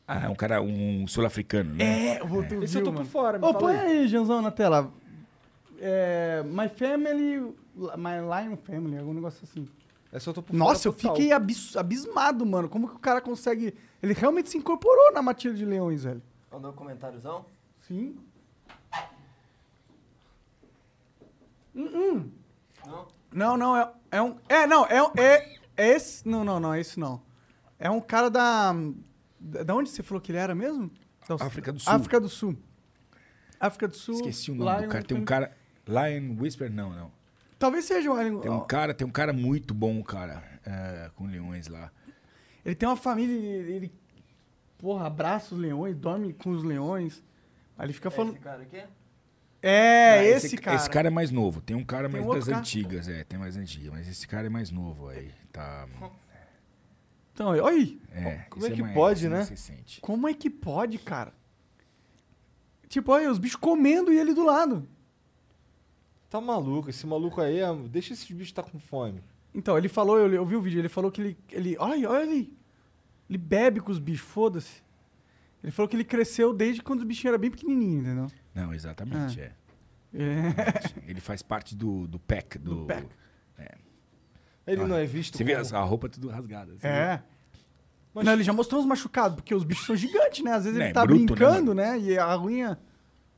Ah, 0.08 0.24
é 0.24 0.30
um 0.30 0.36
cara, 0.36 0.62
um 0.62 1.06
sul-africano, 1.06 1.76
né? 1.76 2.16
É, 2.16 2.22
eu 2.22 2.28
vou 2.28 2.48
tu 2.48 2.64
Esse 2.64 2.78
eu 2.78 2.84
tô 2.86 2.94
por 2.94 3.04
fora, 3.04 3.38
me 3.38 3.44
Ô, 3.44 3.48
fala 3.48 3.60
põe 3.60 3.76
aí. 3.76 3.98
aí, 4.00 4.08
Janzão, 4.08 4.42
na 4.42 4.52
tela. 4.52 4.90
É, 5.82 6.44
my 6.46 6.70
Family, 6.70 7.42
My 7.76 8.22
Lion 8.46 8.56
Family, 8.56 8.98
algum 8.98 9.14
negócio 9.14 9.44
assim. 9.44 9.68
Essa 10.14 10.30
eu 10.30 10.34
tô 10.34 10.42
por 10.42 10.56
Nossa, 10.56 10.88
eu 10.88 10.94
fora 10.94 11.02
total. 11.02 11.16
fiquei 11.18 11.34
abis- 11.34 11.76
abismado, 11.76 12.46
mano. 12.46 12.70
Como 12.70 12.88
que 12.88 12.96
o 12.96 13.00
cara 13.00 13.20
consegue... 13.20 13.76
Ele 14.02 14.14
realmente 14.14 14.50
se 14.50 14.58
incorporou 14.58 15.12
na 15.12 15.22
matilha 15.22 15.54
de 15.54 15.66
leões, 15.66 16.06
velho. 16.06 16.22
Mandou 16.50 16.72
um 16.72 16.74
comentáriozão? 16.74 17.46
Sim. 17.86 18.16
Hum, 21.78 22.32
Não? 22.86 23.08
Não, 23.32 23.58
não, 23.58 23.78
é, 23.78 23.92
é 24.12 24.22
um... 24.22 24.38
É, 24.50 24.66
não, 24.66 24.86
é, 24.86 25.04
um- 25.04 25.12
é, 25.18 25.58
é 25.76 25.88
esse... 25.90 26.28
Não, 26.28 26.44
não, 26.44 26.60
não, 26.60 26.74
é 26.74 26.80
esse 26.80 27.00
não. 27.00 27.22
É 27.78 27.90
um 27.90 28.02
cara 28.02 28.30
da... 28.30 28.74
Da 29.40 29.76
onde 29.76 29.90
você 29.90 30.02
falou 30.02 30.20
que 30.20 30.32
ele 30.32 30.40
era 30.40 30.56
mesmo? 30.56 30.90
Da 31.28 31.36
África 31.36 31.72
do 31.72 31.80
Sul. 31.80 31.94
África 31.94 32.20
do 32.20 32.30
Sul. 32.30 32.58
África 33.60 33.88
do 33.88 33.96
Sul. 33.96 34.16
Esqueci 34.16 34.52
o 34.52 34.56
nome 34.56 34.72
do 34.72 34.80
Lion 34.82 34.90
cara. 34.90 35.04
Tem 35.04 35.18
um 35.18 35.26
cara. 35.26 35.58
Lion 35.86 36.36
Whisper, 36.42 36.72
não, 36.72 36.90
não. 36.90 37.12
Talvez 37.60 37.86
seja 37.86 38.12
o 38.12 38.22
Lion... 38.22 38.40
Tem 38.40 38.52
um 38.52 38.66
cara, 38.66 38.94
tem 38.94 39.06
um 39.06 39.12
cara 39.12 39.34
muito 39.34 39.74
bom, 39.74 40.02
cara, 40.04 40.44
é, 40.66 41.12
com 41.16 41.26
leões 41.26 41.68
lá. 41.68 41.92
Ele 42.66 42.76
tem 42.76 42.88
uma 42.88 42.98
família, 42.98 43.34
ele, 43.34 43.72
ele, 43.72 43.94
porra, 44.78 45.08
abraça 45.08 45.56
os 45.56 45.62
leões, 45.62 45.96
dorme 45.96 46.34
com 46.34 46.52
os 46.52 46.64
leões. 46.64 47.24
Aí 47.78 47.86
ele 47.86 47.94
fica 47.94 48.10
falando. 48.12 48.34
Esse 48.34 48.42
cara 48.44 48.62
aqui? 48.64 48.84
É, 49.62 50.20
Ah, 50.20 50.24
esse, 50.24 50.58
cara. 50.58 50.76
Esse 50.78 50.90
cara 50.90 51.08
é 51.08 51.12
mais 51.12 51.32
novo. 51.32 51.62
Tem 51.62 51.76
um 51.76 51.84
cara 51.84 52.10
Tem 52.10 52.22
mais 52.22 52.36
das 52.36 52.46
cara. 52.46 52.60
antigas, 52.60 53.08
é, 53.08 53.24
tem 53.24 53.40
mais 53.40 53.58
antiga, 53.58 53.92
mas 53.92 54.08
esse 54.08 54.28
cara 54.28 54.48
é 54.48 54.50
mais 54.50 54.70
novo 54.72 55.08
aí. 55.10 55.32
Tá. 55.52 55.88
Então, 57.34 57.48
olha 57.50 57.66
aí. 57.66 58.00
É, 58.12 58.46
Como 58.50 58.64
esse 58.66 58.74
é 58.74 58.76
que 58.76 58.82
mais- 58.82 58.94
pode, 58.94 59.20
esse 59.28 59.72
né? 59.72 59.80
Como 60.02 60.28
é 60.28 60.34
que 60.34 60.50
pode, 60.50 60.98
cara? 61.00 61.34
Tipo, 62.88 63.12
olha, 63.12 63.30
os 63.30 63.38
bichos 63.38 63.58
comendo 63.60 64.12
e 64.14 64.18
ele 64.18 64.34
do 64.34 64.44
lado. 64.46 64.88
Tá 66.30 66.40
maluco, 66.42 66.90
esse 66.90 67.06
maluco 67.06 67.42
aí, 67.42 67.60
é- 67.60 67.74
deixa 67.90 68.14
esses 68.14 68.30
bichos 68.32 68.52
tá 68.54 68.64
com 68.64 68.80
fome. 68.80 69.22
Então, 69.54 69.78
ele 69.78 69.90
falou, 69.90 70.18
eu, 70.18 70.32
eu 70.34 70.46
vi 70.46 70.56
o 70.56 70.62
vídeo, 70.62 70.80
ele 70.80 70.90
falou 70.90 71.12
que 71.12 71.20
ele. 71.22 71.38
ele 71.52 71.76
olha, 71.80 72.10
olha 72.10 72.24
ali. 72.24 72.54
Ele 73.30 73.38
bebe 73.38 73.80
com 73.82 73.92
os 73.92 74.00
bichos, 74.00 74.26
foda-se. 74.28 74.82
Ele 75.64 75.72
falou 75.72 75.90
que 75.90 75.96
ele 75.96 76.04
cresceu 76.04 76.54
desde 76.54 76.82
quando 76.82 77.00
os 77.00 77.06
bichinhos 77.06 77.34
eram 77.34 77.40
bem 77.42 77.52
pequenininhos, 77.52 78.06
entendeu? 78.06 78.28
Não, 78.62 78.74
exatamente, 78.74 79.40
é. 79.42 79.52
É. 80.14 81.10
Ele 81.10 81.20
faz 81.20 81.42
parte 81.42 81.76
do, 81.76 82.08
do 82.08 82.18
pack. 82.18 82.58
Do, 82.58 82.76
Do 82.76 82.86
pack. 82.86 83.06
Ele 84.66 84.82
Ah, 84.82 84.88
não 84.88 84.96
é 84.98 85.06
visto 85.06 85.38
Você 85.38 85.44
vê 85.44 85.52
como... 85.54 85.62
as- 85.62 85.74
a 85.74 85.82
roupa 85.82 86.10
tudo 86.10 86.28
rasgada. 86.30 86.72
você 86.74 86.80
vê? 86.88 86.88
É. 86.94 87.22
Mas- 88.14 88.26
Não, 88.26 88.34
ele 88.34 88.44
já 88.44 88.52
mostrou 88.54 88.82
uns 88.82 88.86
machucados, 88.88 89.36
porque 89.36 89.54
os 89.54 89.64
bichos 89.64 89.86
são 89.86 89.96
gigantes, 89.96 90.44
né? 90.44 90.52
Às 90.54 90.64
vezes 90.66 90.80
É, 90.80 90.86
ele 90.86 90.94
tá 90.94 91.06
bruto, 91.06 91.20
né, 91.22 91.26
brincando, 91.28 91.74
né? 91.74 92.00
E 92.00 92.18
a 92.18 92.38
unha 92.42 92.78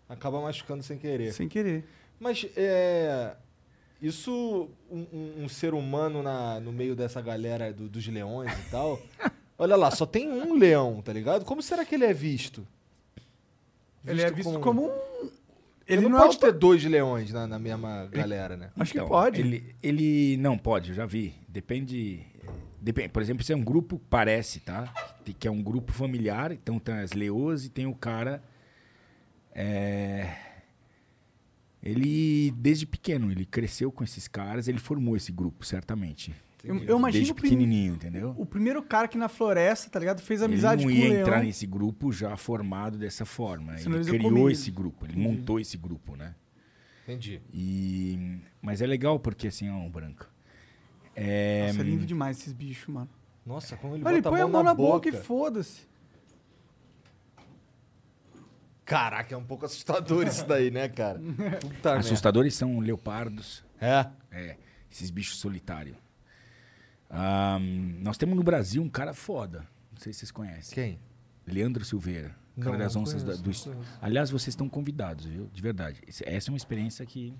Acaba 0.07 0.41
machucando 0.41 0.81
sem 0.81 0.97
querer. 0.97 1.33
sem 1.33 1.47
querer. 1.49 1.85
Mas 2.19 2.45
é. 2.55 3.35
Isso, 4.01 4.69
um, 4.89 5.05
um- 5.11 5.43
um 5.43 5.49
ser 5.49 5.73
humano 5.73 6.23
na, 6.23 6.59
no 6.59 6.71
meio 6.71 6.95
dessa 6.95 7.21
galera 7.21 7.73
do- 7.73 7.89
dos 7.89 8.07
leões 8.07 8.51
e 8.67 8.69
tal. 8.71 8.99
Olha 9.57 9.75
lá, 9.75 9.91
só 9.91 10.05
tem 10.05 10.31
um 10.31 10.53
leão, 10.57 11.01
tá 11.01 11.11
ligado? 11.11 11.43
Como 11.45 11.61
será 11.61 11.83
que 11.83 11.93
ele 11.95 12.05
é 12.05 12.13
visto? 12.13 12.65
Ele 14.05 14.21
é 14.21 14.31
visto 14.31 14.59
como, 14.59 14.87
um. 14.87 15.29
Ele 15.87 16.03
não, 16.03 16.09
não, 16.11 16.19
pode 16.19 16.37
é 16.37 16.39
ter 16.39 16.51
dois 16.53 16.83
leões 16.83 17.31
na, 17.31 17.47
na 17.47 17.57
mesma 17.59 18.07
galera, 18.11 18.55
né? 18.55 18.69
Acho 18.77 18.91
que 18.91 18.97
Então, 18.99 19.07
pode. 19.09 19.39
Ele, 19.41 19.75
ele 19.81 20.37
não 20.37 20.57
pode, 20.57 20.89
eu 20.89 20.95
já 20.95 21.05
vi. 21.05 21.33
Depende. 21.47 22.23
Depende. 22.81 23.09
Por 23.09 23.21
exemplo, 23.21 23.43
se 23.43 23.51
é 23.51 23.55
um 23.55 23.63
grupo, 23.63 23.99
parece, 24.09 24.59
tá? 24.59 24.85
Que- 25.25 25.33
Que 25.33 25.47
é 25.47 25.51
um 25.51 25.61
grupo 25.63 25.91
familiar, 25.91 26.51
então 26.51 26.77
tem 26.79 26.95
as 26.95 27.11
leoas 27.13 27.65
e 27.65 27.69
tem 27.69 27.85
o 27.87 27.95
cara. 27.95 28.41
é, 29.53 30.35
Ele, 31.81 32.51
desde 32.51 32.85
pequeno, 32.85 33.31
ele 33.31 33.45
cresceu 33.45 33.91
com 33.91 34.03
esses 34.03 34.27
caras, 34.27 34.67
ele 34.67 34.79
formou 34.79 35.15
esse 35.17 35.31
grupo, 35.31 35.65
certamente. 35.65 36.33
Eu, 36.63 36.75
eu 36.79 36.97
imagino 36.97 37.23
desde 37.25 37.33
pequenininho, 37.33 37.93
entendeu? 37.93 38.35
o 38.37 38.45
primeiro 38.45 38.83
cara 38.83 39.07
que 39.07 39.17
na 39.17 39.29
floresta, 39.29 39.89
tá 39.89 39.97
ligado? 39.99 40.21
Fez 40.21 40.41
Ele 40.41 40.53
amizade 40.53 40.85
não 40.85 40.91
com 40.91 40.97
ia 40.97 41.05
o 41.05 41.09
leão. 41.09 41.21
entrar 41.21 41.43
nesse 41.43 41.65
grupo 41.65 42.11
já 42.11 42.35
formado 42.35 42.97
dessa 42.97 43.25
forma. 43.25 43.77
Senão 43.77 43.95
ele 43.95 43.97
eles 43.97 44.07
iam 44.07 44.17
criou 44.17 44.31
comer 44.31 44.43
ele. 44.43 44.51
esse 44.51 44.71
grupo, 44.71 45.05
ele 45.05 45.15
montou 45.15 45.59
esse 45.59 45.77
grupo, 45.77 46.15
né? 46.15 46.35
Entendi. 47.03 47.41
E... 47.53 48.39
Mas 48.61 48.81
é 48.81 48.85
legal 48.85 49.19
porque 49.19 49.47
assim, 49.47 49.69
ó, 49.69 49.85
o 49.85 49.89
branco. 49.89 50.29
É... 51.15 51.67
Nossa, 51.67 51.79
é 51.79 51.83
lindo 51.83 52.05
demais 52.05 52.39
esses 52.39 52.53
bichos, 52.53 52.87
mano. 52.93 53.09
Nossa, 53.45 53.77
como 53.77 53.95
ele 53.95 54.03
Olha, 54.05 54.15
ele 54.15 54.21
bota 54.21 54.35
põe 54.35 54.41
a 54.41 54.47
mão 54.47 54.61
na, 54.61 54.73
boca. 54.73 55.09
e 55.09 55.11
foda-se. 55.11 55.87
Caraca, 58.85 59.33
é 59.33 59.37
um 59.37 59.43
pouco 59.43 59.65
assustador 59.65 60.27
isso 60.27 60.45
daí, 60.45 60.71
né, 60.71 60.89
cara? 60.89 61.19
Puta 61.61 61.89
merda. 61.89 61.99
Assustadores 61.99 62.53
são 62.55 62.79
leopardos. 62.79 63.63
É. 63.79 64.07
É. 64.31 64.57
esses 64.91 65.09
bichos 65.09 65.37
solitários. 65.37 65.95
Ahn, 67.09 67.99
nós 68.01 68.17
temos 68.17 68.35
no 68.35 68.43
Brasil 68.43 68.81
um 68.83 68.89
cara 68.89 69.13
foda. 69.13 69.67
Não 69.91 69.99
sei 69.99 70.13
se 70.13 70.19
vocês 70.19 70.31
conhecem. 70.31 70.75
Quem? 70.75 70.99
Leandro 71.45 71.83
Silveira. 71.83 72.35
Cara 72.59 72.71
Não, 72.73 72.79
das 72.79 72.95
não 72.95 73.03
onças 73.03 73.23
da- 73.23 73.37
conheço, 73.37 73.69
do. 73.71 73.75
não 73.75 73.83
Aliás, 74.01 74.29
vocês 74.29 74.49
estão 74.49 74.67
convidados, 74.67 75.25
viu? 75.25 75.47
De 75.53 75.61
verdade. 75.61 76.01
Essa 76.25 76.49
é 76.49 76.51
uma 76.51 76.57
experiência 76.57 77.05
que. 77.05 77.33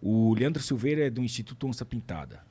O 0.00 0.34
Leandro 0.34 0.62
Silveira 0.62 1.06
é 1.06 1.10
do 1.10 1.22
Instituto 1.22 1.66
Onça 1.66 1.84
Pintada. 1.84 2.44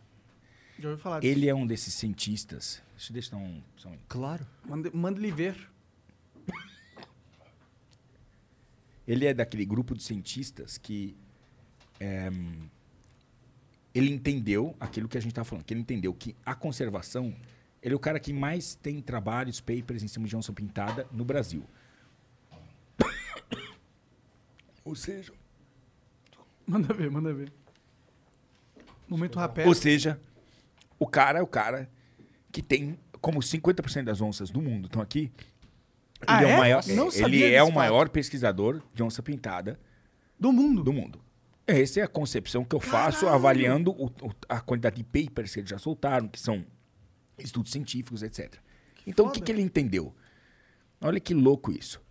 Já 0.80 0.90
ouviu 0.90 1.02
falar 1.02 1.20
disso. 1.20 1.32
Ele 1.32 1.48
é 1.48 1.54
um 1.56 1.66
desses 1.66 1.94
cientistas. 1.94 2.82
Deixa, 2.96 3.14
deixa 3.14 3.36
eu 3.36 3.40
um. 3.40 3.62
só 3.78 3.90
um- 3.90 3.98
Claro. 4.10 4.46
Manda, 4.68 4.90
manda 4.94 5.20
ele 5.20 5.32
ver. 5.32 5.70
Ele 9.08 9.26
é 9.26 9.34
daquele 9.34 9.66
grupo 9.66 9.96
de 9.96 10.02
cientistas 10.04 10.78
que. 10.78 11.16
é, 12.00 12.30
ele 13.96 14.12
entendeu 14.12 14.76
aquilo 14.80 15.08
que 15.08 15.18
a 15.18 15.22
gente 15.22 15.32
estava 15.32 15.46
falando, 15.46 15.64
que 15.64 15.74
ele 15.74 15.82
entendeu 15.82 16.14
que 16.14 16.36
a 16.46 16.54
conservação. 16.54 17.34
Ele 17.82 17.94
é 17.94 17.96
o 17.96 18.00
cara 18.00 18.20
que 18.20 18.34
mais 18.34 18.76
tem 18.76 19.00
trabalhos, 19.02 19.62
papers 19.62 20.04
em 20.04 20.08
cima 20.08 20.28
de 20.28 20.36
onça 20.36 20.52
pintada 20.52 21.08
no 21.12 21.24
Brasil. 21.24 21.64
Ou 24.84 24.96
seja, 24.96 25.32
Manda 26.68 26.94
ver, 26.94 27.12
manda 27.12 27.32
ver. 27.32 27.52
Momento 29.08 29.38
rapé. 29.38 29.68
Ou 29.68 29.76
seja, 29.76 30.20
o 30.98 31.06
cara 31.06 31.40
é 31.40 31.42
o 31.42 31.48
cara 31.48 31.90
que 32.52 32.62
tem, 32.62 32.98
como 33.22 33.40
50% 33.40 34.04
das 34.04 34.20
onças 34.20 34.50
do 34.50 34.62
mundo 34.62 34.88
estão 34.88 35.02
aqui. 35.02 35.32
Ah, 36.26 36.42
ele 36.42 36.50
é, 36.50 36.52
é? 36.52 36.56
o 36.56 36.58
maior, 36.58 36.88
Não 36.88 37.08
ele 37.08 37.12
sabia 37.12 37.50
é 37.52 37.62
o 37.62 37.72
maior 37.72 38.10
pesquisador 38.10 38.82
de 38.94 39.04
onça 39.04 39.22
pintada 39.22 39.80
Do 40.40 40.52
mundo. 40.52 40.84
do 40.84 40.92
mundo. 40.92 41.20
Essa 41.68 42.02
é 42.02 42.04
a 42.04 42.08
concepção 42.08 42.64
que 42.64 42.76
eu 42.76 42.80
faço 42.80 43.28
avaliando 43.28 43.92
o- 43.92 44.06
o- 44.08 44.32
a 44.48 44.62
quantidade 44.62 44.98
de 44.98 45.04
papers 45.04 45.54
que 45.54 45.60
eles 45.62 45.70
já 45.70 45.80
soltaram, 45.80 46.28
que 46.28 46.40
são 46.40 46.64
estudos 47.40 47.72
científicos, 47.72 48.22
etc. 48.24 48.54
então, 49.08 49.28
o 49.28 49.32
que, 49.32 49.42
que 49.42 49.52
ele 49.52 49.62
entendeu? 49.62 50.14
Olha 51.02 51.20
que 51.20 51.34
louco 51.34 51.72
isso. 51.72 52.02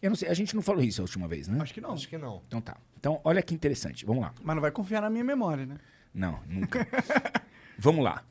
Eu 0.00 0.10
não 0.10 0.16
sei, 0.16 0.28
a 0.28 0.34
gente 0.34 0.54
não 0.54 0.62
falou 0.62 0.82
isso 0.82 1.00
a 1.00 1.04
última 1.04 1.26
vez, 1.26 1.48
né? 1.48 1.58
Acho 1.60 1.72
que 1.74 1.80
não. 1.80 1.92
Acho 1.92 2.08
que 2.08 2.18
não. 2.18 2.42
Então 2.46 2.60
tá. 2.60 2.76
Então, 2.98 3.20
olha 3.24 3.42
que 3.42 3.54
interessante. 3.54 4.04
Vamos 4.06 4.22
lá. 4.22 4.34
Mas 4.42 4.54
não 4.56 4.60
vai 4.62 4.70
confiar 4.70 5.00
na 5.02 5.10
minha 5.10 5.24
memória, 5.24 5.64
né? 5.66 5.76
Não, 6.12 6.40
nunca. 6.46 6.86
Vamos 7.78 8.04
lá. 8.04 8.24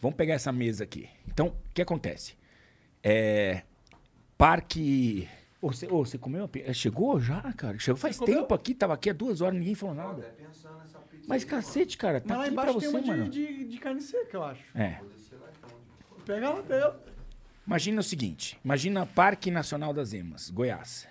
Vamos 0.00 0.16
pegar 0.16 0.34
essa 0.34 0.50
mesa 0.52 0.84
aqui. 0.84 1.08
Então, 1.26 1.48
o 1.48 1.54
que 1.74 1.82
acontece? 1.82 2.34
É. 3.02 3.62
Parque. 4.36 5.28
Ô, 5.60 5.72
Você 5.72 5.86
ô, 5.86 6.04
você 6.04 6.16
comeu? 6.16 6.44
a 6.54 6.58
é, 6.58 6.72
Chegou 6.72 7.20
já, 7.20 7.40
cara? 7.54 7.78
Chegou 7.78 7.98
faz 7.98 8.16
comeu? 8.16 8.42
tempo 8.42 8.54
aqui, 8.54 8.74
tava 8.74 8.94
aqui 8.94 9.10
há 9.10 9.12
duas 9.12 9.40
horas, 9.40 9.58
ninguém 9.58 9.74
falou 9.74 9.94
nada. 9.94 10.34
Mas 11.26 11.44
cacete, 11.44 11.98
cara, 11.98 12.20
tá 12.20 12.28
Mas 12.28 12.38
lá 12.38 12.44
aqui 12.44 12.54
pra 12.54 12.62
embaixo 12.70 12.80
você, 12.80 12.92
tem 12.92 13.04
uma 13.10 13.16
mano. 13.16 13.30
de, 13.30 13.46
de, 13.46 13.64
de 13.68 13.78
carne 13.78 14.00
seca, 14.00 14.36
eu 14.36 14.44
acho. 14.44 14.62
É. 14.74 15.00
Pega 16.24 16.50
lá, 16.50 16.62
pega 16.62 16.88
lá. 16.88 16.96
Imagina 17.66 18.00
o 18.00 18.04
seguinte: 18.04 18.58
imagina 18.64 19.04
Parque 19.04 19.50
Nacional 19.50 19.92
das 19.92 20.12
Emas, 20.12 20.48
Goiás. 20.48 21.06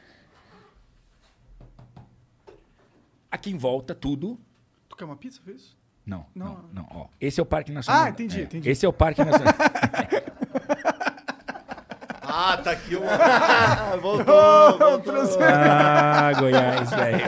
Aqui 3.30 3.52
em 3.52 3.58
volta, 3.58 3.94
tudo. 3.94 4.40
Tu 4.88 4.96
quer 4.96 5.06
uma 5.06 5.18
pizza, 5.18 5.42
fez? 5.44 5.76
Não, 6.06 6.26
não, 6.34 6.54
Não. 6.56 6.70
não. 6.74 6.88
ó. 6.90 7.08
Esse 7.20 7.40
é 7.40 7.44
o 7.44 7.46
Parque 7.46 7.72
Nacional. 7.72 8.06
Ah, 8.06 8.10
entendi, 8.10 8.40
é, 8.40 8.44
entendi. 8.44 8.70
Esse 8.70 8.86
é 8.86 8.90
o 8.90 8.94
Parque 8.94 9.24
Nacional. 9.24 9.54
Ah, 12.40 12.56
tá 12.56 12.70
aqui 12.70 12.96
o. 12.96 13.02
voltou, 14.00 14.78
voltou. 14.78 15.16
Ah, 15.42 16.32
Goiás, 16.40 16.88
velho. 16.92 17.26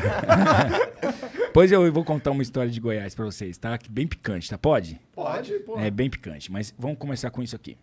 pois 1.51 1.71
eu 1.71 1.91
vou 1.91 2.05
contar 2.05 2.29
uma 2.29 2.43
história 2.43 2.69
de 2.69 2.79
Goiás 2.79 3.15
pra 3.15 3.25
vocês, 3.25 3.57
tá? 3.57 3.75
Que 3.75 3.89
Bem 3.89 4.05
picante, 4.05 4.47
tá? 4.47 4.55
Pode? 4.55 5.01
Pode, 5.11 5.51
pô. 5.61 5.79
É 5.79 5.89
bem 5.89 6.11
picante, 6.11 6.51
mas 6.51 6.75
vamos 6.77 6.99
começar 6.99 7.31
com 7.31 7.41
isso 7.41 7.55
aqui. 7.55 7.75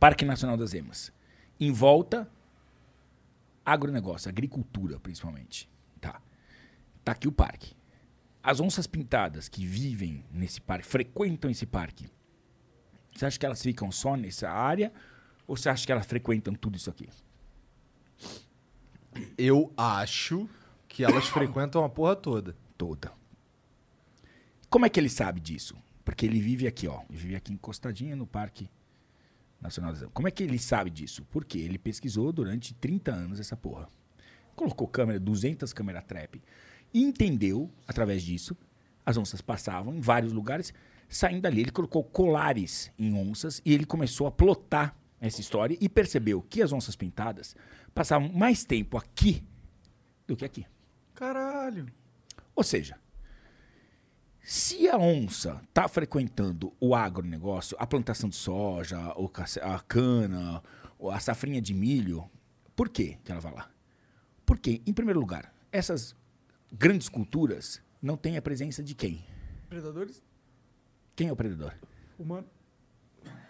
Parque 0.00 0.24
Nacional 0.24 0.56
das 0.56 0.74
Emas. 0.74 1.12
Em 1.60 1.70
volta, 1.70 2.28
agronegócio, 3.64 4.28
agricultura 4.28 4.98
principalmente. 4.98 5.70
Tá. 6.00 6.20
Tá 7.04 7.12
aqui 7.12 7.28
o 7.28 7.32
parque. 7.32 7.72
As 8.42 8.58
onças 8.58 8.88
pintadas 8.88 9.48
que 9.48 9.64
vivem 9.64 10.24
nesse 10.32 10.60
parque, 10.60 10.88
frequentam 10.88 11.48
esse 11.48 11.66
parque, 11.66 12.10
você 13.14 13.26
acha 13.26 13.38
que 13.38 13.46
elas 13.46 13.62
ficam 13.62 13.92
só 13.92 14.16
nessa 14.16 14.50
área 14.50 14.92
ou 15.46 15.56
você 15.56 15.68
acha 15.68 15.86
que 15.86 15.92
elas 15.92 16.06
frequentam 16.06 16.54
tudo 16.54 16.76
isso 16.76 16.90
aqui? 16.90 17.08
Eu 19.38 19.72
acho 19.76 20.48
que 20.88 21.04
elas 21.04 21.28
frequentam 21.28 21.84
a 21.84 21.88
porra 21.88 22.16
toda. 22.16 22.56
toda. 22.76 23.12
Como 24.68 24.84
é 24.84 24.88
que 24.88 24.98
ele 24.98 25.08
sabe 25.08 25.40
disso? 25.40 25.76
Porque 26.04 26.26
ele 26.26 26.40
vive 26.40 26.66
aqui, 26.66 26.86
ó. 26.86 27.02
Ele 27.08 27.18
vive 27.18 27.36
aqui 27.36 27.52
encostadinho 27.52 28.16
no 28.16 28.26
Parque 28.26 28.68
Nacional 29.60 29.94
Emas. 29.94 30.08
Como 30.12 30.28
é 30.28 30.30
que 30.30 30.42
ele 30.42 30.58
sabe 30.58 30.90
disso? 30.90 31.26
Porque 31.30 31.58
ele 31.58 31.78
pesquisou 31.78 32.32
durante 32.32 32.74
30 32.74 33.12
anos 33.12 33.40
essa 33.40 33.56
porra. 33.56 33.88
Colocou 34.54 34.88
câmera, 34.88 35.18
200 35.18 35.72
câmera 35.72 36.02
trap. 36.02 36.42
E 36.92 37.02
entendeu, 37.02 37.70
através 37.86 38.22
disso, 38.22 38.56
as 39.04 39.16
onças 39.16 39.40
passavam 39.40 39.94
em 39.94 40.00
vários 40.00 40.32
lugares. 40.32 40.72
Saindo 41.08 41.42
dali, 41.42 41.60
ele 41.60 41.70
colocou 41.70 42.02
colares 42.02 42.90
em 42.98 43.14
onças 43.14 43.60
e 43.64 43.72
ele 43.72 43.84
começou 43.86 44.26
a 44.26 44.32
plotar 44.32 44.96
essa 45.20 45.40
história 45.40 45.76
e 45.80 45.88
percebeu 45.88 46.42
que 46.42 46.62
as 46.62 46.72
onças 46.72 46.96
pintadas 46.96 47.56
passavam 47.94 48.30
mais 48.32 48.64
tempo 48.64 48.96
aqui 48.96 49.44
do 50.26 50.36
que 50.36 50.44
aqui. 50.44 50.66
Caralho. 51.14 51.86
Ou 52.54 52.62
seja, 52.62 52.98
se 54.42 54.88
a 54.88 54.96
onça 54.96 55.60
está 55.68 55.88
frequentando 55.88 56.72
o 56.78 56.94
agronegócio, 56.94 57.76
a 57.80 57.86
plantação 57.86 58.28
de 58.28 58.36
soja, 58.36 58.98
a 59.62 59.80
cana, 59.80 60.62
a 61.10 61.20
safrinha 61.20 61.60
de 61.60 61.74
milho, 61.74 62.30
por 62.74 62.88
que 62.88 63.18
que 63.24 63.32
ela 63.32 63.40
vai 63.40 63.52
lá? 63.52 63.70
Porque, 64.44 64.80
em 64.86 64.92
primeiro 64.92 65.18
lugar, 65.18 65.52
essas 65.72 66.14
grandes 66.72 67.08
culturas 67.08 67.82
não 68.00 68.16
têm 68.16 68.36
a 68.36 68.42
presença 68.42 68.82
de 68.82 68.94
quem? 68.94 69.24
Predadores? 69.68 70.22
Quem 71.16 71.28
é 71.28 71.32
o 71.32 71.36
predador? 71.36 71.74
Humano? 72.18 72.46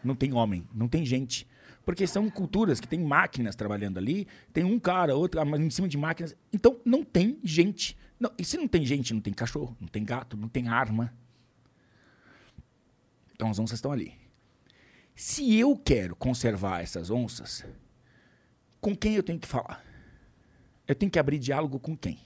Não 0.02 0.14
tem 0.14 0.32
homem, 0.32 0.66
não 0.72 0.88
tem 0.88 1.04
gente. 1.04 1.46
Porque 1.86 2.04
são 2.04 2.28
culturas 2.28 2.80
que 2.80 2.88
tem 2.88 2.98
máquinas 2.98 3.54
trabalhando 3.54 3.96
ali, 3.96 4.26
tem 4.52 4.64
um 4.64 4.76
cara, 4.76 5.14
outro, 5.14 5.40
ah, 5.40 5.44
mas 5.44 5.60
em 5.60 5.70
cima 5.70 5.86
de 5.86 5.96
máquinas. 5.96 6.34
Então 6.52 6.80
não 6.84 7.04
tem 7.04 7.38
gente. 7.44 7.96
Não, 8.18 8.32
e 8.36 8.44
se 8.44 8.56
não 8.56 8.66
tem 8.66 8.84
gente, 8.84 9.14
não 9.14 9.20
tem 9.20 9.32
cachorro, 9.32 9.76
não 9.80 9.86
tem 9.86 10.04
gato, 10.04 10.36
não 10.36 10.48
tem 10.48 10.66
arma. 10.66 11.14
Então 13.32 13.48
as 13.48 13.58
onças 13.60 13.78
estão 13.78 13.92
ali. 13.92 14.14
Se 15.14 15.56
eu 15.56 15.76
quero 15.76 16.16
conservar 16.16 16.80
essas 16.80 17.08
onças, 17.08 17.64
com 18.80 18.96
quem 18.96 19.14
eu 19.14 19.22
tenho 19.22 19.38
que 19.38 19.46
falar? 19.46 19.84
Eu 20.88 20.94
tenho 20.96 21.10
que 21.10 21.20
abrir 21.20 21.38
diálogo 21.38 21.78
com 21.78 21.96
quem? 21.96 22.18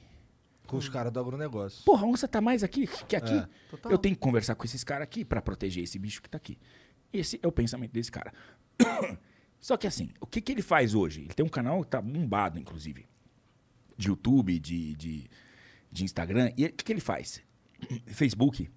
Com 0.66 0.78
os 0.78 0.89
caras 0.89 1.12
do 1.12 1.20
agronegócio. 1.20 1.85
Porra, 1.85 2.07
a 2.07 2.09
onça 2.09 2.27
tá 2.27 2.41
mais 2.41 2.62
aqui 2.65 2.87
que 3.07 3.15
aqui. 3.15 3.35
É. 3.35 3.49
Eu 3.85 3.99
tenho 3.99 4.15
que 4.15 4.20
conversar 4.23 4.55
com 4.55 4.65
esses 4.65 4.82
caras 4.82 5.03
aqui 5.03 5.23
para 5.23 5.43
proteger 5.43 5.85
esse 5.85 5.99
bicho 5.99 6.23
que 6.23 6.31
tá 6.31 6.39
aqui. 6.39 6.57
Esse 7.12 7.39
é 7.43 7.47
o 7.47 7.53
pensamento 7.53 7.93
desse 7.93 8.11
cara. 8.11 8.32
Só 9.61 9.77
que 9.77 9.87
assim, 9.87 10.11
o 10.20 10.27
que, 10.27 10.41
que 10.41 10.53
ele 10.53 10.62
faz 10.62 10.95
hoje? 10.95 11.20
Ele 11.20 11.35
tem 11.35 11.45
um 11.45 11.49
canal 11.49 11.82
que 11.85 11.91
tá 11.91 12.01
bombado, 12.01 12.59
inclusive. 12.59 13.07
De 13.97 14.09
YouTube, 14.09 14.59
de, 14.59 14.95
de, 14.95 15.31
de 15.93 16.05
Instagram. 16.05 16.51
E 16.57 16.65
o 16.65 16.73
que, 16.73 16.85
que 16.85 16.93
ele 16.93 17.01
faz? 17.01 17.43
Facebook. 18.09 18.70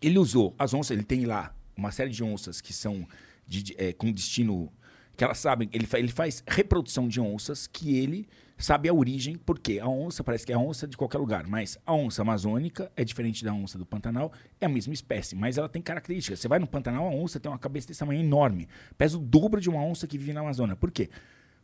Ele 0.00 0.18
usou 0.18 0.54
as 0.58 0.72
onças, 0.72 0.92
ele 0.92 1.02
tem 1.04 1.24
lá 1.24 1.54
uma 1.76 1.90
série 1.90 2.10
de 2.10 2.22
onças 2.22 2.60
que 2.60 2.72
são 2.72 3.06
de- 3.46 3.62
de- 3.62 3.74
é, 3.78 3.92
com 3.92 4.10
destino. 4.12 4.72
Que 5.20 5.24
elas 5.24 5.38
sabem, 5.38 5.68
ele, 5.70 5.86
fa- 5.86 5.98
ele 5.98 6.08
faz 6.08 6.42
reprodução 6.46 7.06
de 7.06 7.20
onças 7.20 7.66
que 7.66 7.94
ele 7.94 8.26
sabe 8.56 8.88
a 8.88 8.94
origem, 8.94 9.36
porque 9.36 9.78
a 9.78 9.86
onça 9.86 10.24
parece 10.24 10.46
que 10.46 10.52
é 10.52 10.54
a 10.54 10.58
onça 10.58 10.88
de 10.88 10.96
qualquer 10.96 11.18
lugar, 11.18 11.46
mas 11.46 11.76
a 11.84 11.92
onça 11.92 12.22
amazônica 12.22 12.90
é 12.96 13.04
diferente 13.04 13.44
da 13.44 13.52
onça 13.52 13.76
do 13.76 13.84
Pantanal, 13.84 14.32
é 14.58 14.64
a 14.64 14.68
mesma 14.70 14.94
espécie, 14.94 15.36
mas 15.36 15.58
ela 15.58 15.68
tem 15.68 15.82
características. 15.82 16.40
Você 16.40 16.48
vai 16.48 16.58
no 16.58 16.66
Pantanal, 16.66 17.06
a 17.06 17.10
onça 17.10 17.38
tem 17.38 17.52
uma 17.52 17.58
cabeça 17.58 17.86
desse 17.88 18.00
tamanho 18.00 18.22
enorme, 18.22 18.66
pesa 18.96 19.18
o 19.18 19.20
dobro 19.20 19.60
de 19.60 19.68
uma 19.68 19.82
onça 19.84 20.06
que 20.06 20.16
vive 20.16 20.32
na 20.32 20.40
Amazônia. 20.40 20.74
Por 20.74 20.90
quê? 20.90 21.10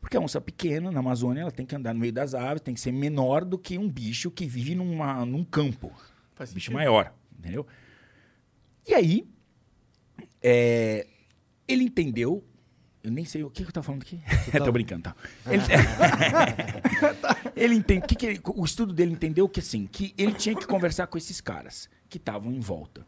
Porque 0.02 0.18
a 0.18 0.20
onça 0.20 0.38
pequena 0.38 0.92
na 0.92 1.00
Amazônia, 1.00 1.40
ela 1.40 1.50
tem 1.50 1.64
que 1.64 1.74
andar 1.74 1.94
no 1.94 2.00
meio 2.00 2.12
das 2.12 2.34
aves, 2.34 2.60
tem 2.60 2.74
que 2.74 2.80
ser 2.80 2.92
menor 2.92 3.42
do 3.42 3.56
que 3.58 3.78
um 3.78 3.88
bicho 3.88 4.30
que 4.30 4.44
vive 4.44 4.74
numa, 4.74 5.24
num 5.24 5.42
campo. 5.44 5.90
Faz 6.34 6.52
bicho 6.52 6.66
sentido. 6.66 6.74
maior, 6.74 7.10
entendeu? 7.38 7.66
E 8.86 8.92
aí, 8.92 9.26
é, 10.42 11.06
ele 11.66 11.84
entendeu. 11.84 12.44
Eu 13.06 13.12
nem 13.12 13.24
sei 13.24 13.44
o 13.44 13.50
que, 13.50 13.62
que 13.62 13.68
eu 13.68 13.72
tô 13.72 13.84
falando 13.84 14.02
aqui. 14.02 14.20
tô 14.52 14.72
brincando, 14.72 15.04
tá? 15.04 15.16
Ele, 15.46 15.62
ele 17.54 17.74
entende. 17.76 18.04
que 18.04 18.16
que 18.16 18.26
ele- 18.26 18.40
o 18.44 18.64
estudo 18.64 18.92
dele 18.92 19.12
entendeu 19.12 19.48
que 19.48 19.60
assim, 19.60 19.86
que 19.86 20.12
ele 20.18 20.32
tinha 20.34 20.56
que 20.56 20.66
conversar 20.66 21.06
com 21.06 21.16
esses 21.16 21.40
caras 21.40 21.88
que 22.08 22.18
estavam 22.18 22.52
em 22.52 22.58
volta. 22.58 23.06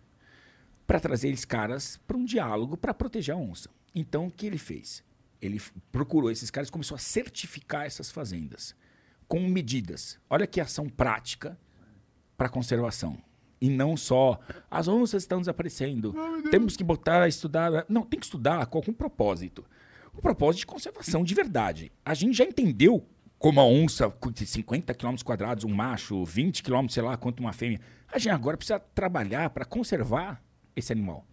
Para 0.86 1.00
trazer 1.00 1.30
esses 1.30 1.44
caras 1.44 1.98
para 2.06 2.16
um 2.16 2.24
diálogo 2.24 2.76
para 2.76 2.94
proteger 2.94 3.34
a 3.34 3.38
onça. 3.38 3.68
Então, 3.92 4.28
o 4.28 4.30
que 4.30 4.46
ele 4.46 4.56
fez? 4.56 5.02
Ele 5.42 5.60
procurou 5.90 6.30
esses 6.30 6.48
caras 6.48 6.68
e 6.68 6.72
começou 6.72 6.94
a 6.94 6.98
certificar 6.98 7.84
essas 7.84 8.08
fazendas 8.10 8.76
com 9.26 9.40
medidas. 9.40 10.16
Olha 10.30 10.46
que 10.46 10.60
ação 10.60 10.88
prática 10.88 11.58
para 12.36 12.48
conservação. 12.48 13.18
E 13.60 13.68
não 13.68 13.96
só 13.96 14.38
as 14.70 14.86
onças 14.86 15.24
estão 15.24 15.40
desaparecendo. 15.40 16.14
Temos 16.52 16.76
que 16.76 16.84
botar 16.84 17.22
a 17.22 17.28
estudar. 17.28 17.84
Não, 17.88 18.02
tem 18.02 18.20
que 18.20 18.26
estudar 18.26 18.64
com 18.66 18.78
algum 18.78 18.92
propósito. 18.92 19.64
O 20.18 20.20
propósito 20.20 20.58
de 20.58 20.66
conservação 20.66 21.22
de 21.22 21.32
verdade. 21.32 21.92
A 22.04 22.12
gente 22.12 22.36
já 22.36 22.42
entendeu 22.42 23.06
como 23.38 23.60
a 23.60 23.64
onça, 23.64 24.10
com 24.10 24.34
50 24.34 24.92
km 24.92 25.14
quadrados, 25.24 25.62
um 25.62 25.72
macho, 25.72 26.24
20 26.24 26.60
km, 26.60 26.88
sei 26.88 27.04
lá, 27.04 27.16
quanto 27.16 27.38
uma 27.38 27.52
fêmea. 27.52 27.80
A 28.12 28.18
gente 28.18 28.30
agora 28.30 28.56
precisa 28.56 28.80
trabalhar 28.80 29.48
para 29.50 29.64
conservar 29.64 30.42
esse 30.74 30.90
animal. 30.90 31.24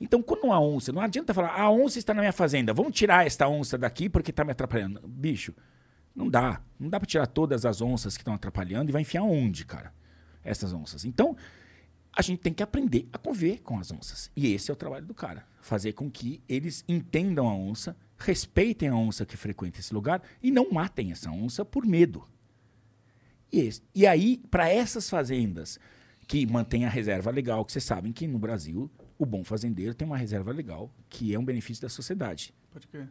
Então, 0.00 0.22
quando 0.22 0.44
uma 0.44 0.58
onça, 0.58 0.90
não 0.90 1.02
adianta 1.02 1.34
falar, 1.34 1.50
a 1.50 1.70
onça 1.70 1.98
está 1.98 2.14
na 2.14 2.22
minha 2.22 2.32
fazenda, 2.32 2.72
vamos 2.72 2.94
tirar 2.94 3.26
esta 3.26 3.46
onça 3.46 3.76
daqui 3.76 4.08
porque 4.08 4.30
está 4.30 4.42
me 4.42 4.52
atrapalhando. 4.52 5.06
Bicho, 5.06 5.54
não 6.16 6.30
dá. 6.30 6.62
Não 6.80 6.88
dá 6.88 6.98
para 6.98 7.06
tirar 7.06 7.26
todas 7.26 7.66
as 7.66 7.82
onças 7.82 8.16
que 8.16 8.22
estão 8.22 8.32
atrapalhando 8.32 8.90
e 8.90 8.92
vai 8.92 9.02
enfiar 9.02 9.22
onde, 9.22 9.66
cara? 9.66 9.92
Essas 10.42 10.72
onças. 10.72 11.04
Então, 11.04 11.36
a 12.10 12.22
gente 12.22 12.40
tem 12.40 12.54
que 12.54 12.62
aprender 12.62 13.06
a 13.12 13.18
conviver 13.18 13.60
com 13.60 13.78
as 13.78 13.92
onças. 13.92 14.30
E 14.34 14.50
esse 14.54 14.70
é 14.70 14.72
o 14.72 14.76
trabalho 14.76 15.04
do 15.04 15.12
cara. 15.12 15.44
Fazer 15.60 15.92
com 15.92 16.10
que 16.10 16.42
eles 16.48 16.82
entendam 16.88 17.46
a 17.46 17.54
onça, 17.54 17.94
respeitem 18.18 18.88
a 18.88 18.94
onça 18.96 19.26
que 19.26 19.36
frequenta 19.36 19.80
esse 19.80 19.92
lugar 19.92 20.22
e 20.42 20.50
não 20.50 20.70
matem 20.70 21.12
essa 21.12 21.30
onça 21.30 21.64
por 21.64 21.84
medo. 21.86 22.24
E, 23.52 23.60
esse- 23.60 23.82
e 23.94 24.06
aí, 24.06 24.40
para 24.50 24.68
essas 24.68 25.08
fazendas 25.08 25.78
que 26.26 26.46
mantêm 26.46 26.84
a 26.84 26.88
reserva 26.88 27.30
legal, 27.30 27.64
que 27.64 27.72
vocês 27.72 27.84
sabem 27.84 28.12
que 28.12 28.26
no 28.26 28.38
Brasil 28.38 28.90
o 29.18 29.26
bom 29.26 29.44
fazendeiro 29.44 29.94
tem 29.94 30.06
uma 30.06 30.16
reserva 30.16 30.50
legal, 30.52 30.90
que 31.08 31.34
é 31.34 31.38
um 31.38 31.44
benefício 31.44 31.82
da 31.82 31.88
sociedade. 31.88 32.52
Pode 32.70 32.86
crer. 32.88 33.08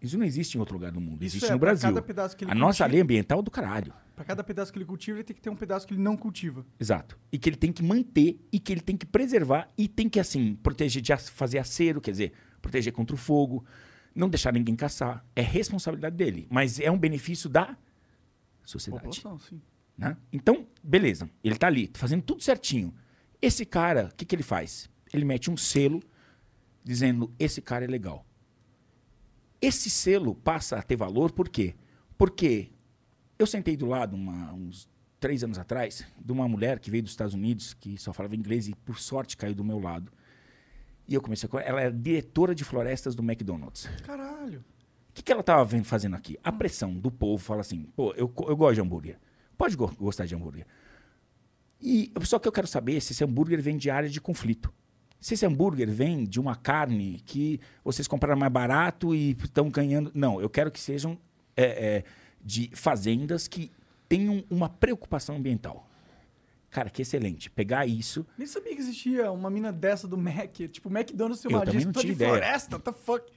Isso 0.00 0.18
não 0.18 0.24
existe 0.26 0.56
em 0.56 0.60
outro 0.60 0.74
lugar 0.74 0.90
do 0.92 1.00
mundo, 1.00 1.24
Isso 1.24 1.36
existe 1.36 1.48
é, 1.50 1.52
no 1.52 1.58
Brasil. 1.58 1.88
cada 1.88 2.02
pedaço 2.02 2.36
que 2.36 2.44
ele 2.44 2.50
A 2.50 2.54
nossa 2.54 2.84
cultiva- 2.84 2.88
lei 2.92 3.00
ambiental 3.02 3.38
é 3.38 3.42
do 3.42 3.50
caralho. 3.50 3.92
Pra 4.14 4.24
cada 4.24 4.44
pedaço 4.44 4.72
que 4.72 4.78
ele 4.78 4.84
cultiva, 4.84 5.18
ele 5.18 5.24
tem 5.24 5.34
que 5.34 5.40
ter 5.40 5.50
um 5.50 5.56
pedaço 5.56 5.86
que 5.86 5.94
ele 5.94 6.02
não 6.02 6.16
cultiva. 6.16 6.64
Exato. 6.78 7.18
E 7.32 7.38
que 7.38 7.48
ele 7.48 7.56
tem 7.56 7.72
que 7.72 7.82
manter 7.82 8.38
e 8.52 8.58
que 8.60 8.72
ele 8.72 8.80
tem 8.82 8.96
que 8.96 9.06
preservar 9.06 9.70
e 9.78 9.88
tem 9.88 10.08
que, 10.08 10.20
assim, 10.20 10.56
proteger 10.62 11.00
de 11.02 11.16
fazer 11.16 11.58
acero, 11.58 12.00
quer 12.00 12.10
dizer, 12.10 12.32
proteger 12.60 12.92
contra 12.92 13.14
o 13.14 13.18
fogo, 13.18 13.64
não 14.14 14.28
deixar 14.28 14.52
ninguém 14.52 14.76
caçar. 14.76 15.24
É 15.34 15.42
responsabilidade 15.42 16.16
dele, 16.16 16.46
mas 16.50 16.78
é 16.78 16.90
um 16.90 16.98
benefício 16.98 17.48
da 17.48 17.76
sociedade. 18.64 19.04
População, 19.04 19.38
sim. 19.38 19.60
né? 19.96 20.16
Então, 20.32 20.66
beleza. 20.82 21.28
Ele 21.42 21.56
tá 21.56 21.66
ali, 21.66 21.90
fazendo 21.94 22.22
tudo 22.22 22.42
certinho. 22.42 22.94
Esse 23.40 23.64
cara, 23.64 24.08
o 24.12 24.14
que, 24.14 24.24
que 24.24 24.34
ele 24.34 24.42
faz? 24.42 24.88
Ele 25.12 25.24
mete 25.24 25.50
um 25.50 25.56
selo 25.56 26.02
dizendo: 26.82 27.32
esse 27.38 27.60
cara 27.60 27.84
é 27.84 27.88
legal. 27.88 28.24
Esse 29.60 29.88
selo 29.88 30.34
passa 30.34 30.76
a 30.76 30.82
ter 30.82 30.96
valor 30.96 31.32
por 31.32 31.48
quê? 31.48 31.74
Porque 32.18 32.70
eu 33.38 33.46
sentei 33.46 33.76
do 33.76 33.86
lado, 33.86 34.14
uma- 34.14 34.52
uns 34.52 34.88
três 35.18 35.42
anos 35.42 35.58
atrás, 35.58 36.06
de 36.22 36.32
uma 36.32 36.46
mulher 36.46 36.78
que 36.78 36.90
veio 36.90 37.02
dos 37.02 37.12
Estados 37.12 37.34
Unidos, 37.34 37.72
que 37.74 37.96
só 37.96 38.12
falava 38.12 38.36
inglês 38.36 38.68
e, 38.68 38.74
por 38.74 38.98
sorte, 38.98 39.36
caiu 39.36 39.54
do 39.54 39.64
meu 39.64 39.78
lado. 39.78 40.12
E 41.06 41.14
eu 41.14 41.20
comecei 41.20 41.48
a. 41.52 41.60
Ela 41.60 41.80
era 41.82 41.92
diretora 41.92 42.54
de 42.54 42.64
florestas 42.64 43.14
do 43.14 43.22
McDonald's. 43.22 43.88
Caralho. 44.04 44.60
O 45.10 45.12
que, 45.14 45.22
que 45.22 45.30
ela 45.30 45.42
estava 45.42 45.64
vendo, 45.64 45.84
fazendo 45.84 46.16
aqui? 46.16 46.36
A 46.42 46.50
pressão 46.50 46.94
do 46.94 47.10
povo 47.10 47.42
fala 47.42 47.60
assim: 47.60 47.84
pô, 47.94 48.12
eu, 48.14 48.32
eu 48.48 48.56
gosto 48.56 48.74
de 48.74 48.80
hambúrguer. 48.80 49.18
Pode 49.56 49.76
go- 49.76 49.94
gostar 49.98 50.26
de 50.26 50.34
hambúrguer. 50.34 50.66
E, 51.80 52.10
só 52.22 52.38
que 52.38 52.48
eu 52.48 52.52
quero 52.52 52.66
saber 52.66 53.00
se 53.00 53.12
esse 53.12 53.22
hambúrguer 53.22 53.60
vem 53.60 53.76
de 53.76 53.90
área 53.90 54.08
de 54.08 54.20
conflito. 54.20 54.72
Se 55.20 55.34
esse 55.34 55.46
hambúrguer 55.46 55.90
vem 55.90 56.24
de 56.24 56.40
uma 56.40 56.56
carne 56.56 57.22
que 57.24 57.60
vocês 57.84 58.08
compraram 58.08 58.38
mais 58.38 58.52
barato 58.52 59.14
e 59.14 59.32
estão 59.32 59.70
ganhando. 59.70 60.10
Não, 60.14 60.40
eu 60.40 60.50
quero 60.50 60.70
que 60.70 60.80
sejam 60.80 61.18
é, 61.56 61.64
é, 61.98 62.04
de 62.42 62.70
fazendas 62.74 63.46
que 63.46 63.70
tenham 64.08 64.44
uma 64.50 64.68
preocupação 64.68 65.36
ambiental. 65.36 65.88
Cara, 66.74 66.90
que 66.90 67.02
excelente. 67.02 67.48
Pegar 67.48 67.86
isso. 67.86 68.26
Nem 68.36 68.48
sabia 68.48 68.74
que 68.74 68.80
existia 68.80 69.30
uma 69.30 69.48
mina 69.48 69.72
dessa 69.72 70.08
do 70.08 70.18
Mac. 70.18 70.56
Tipo, 70.72 70.90
McDonald's 70.90 71.40
tem 71.40 71.52
Eu 71.52 71.58
uma 71.58 71.64
tinha 71.64 71.80
de 71.80 72.10
ideia. 72.10 72.30
floresta. 72.32 72.74
What 72.74 72.84
the 72.84 72.92
fuck? 72.92 73.32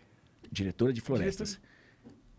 diretora 0.52 0.92
de 0.92 1.02
florestas, 1.02 1.60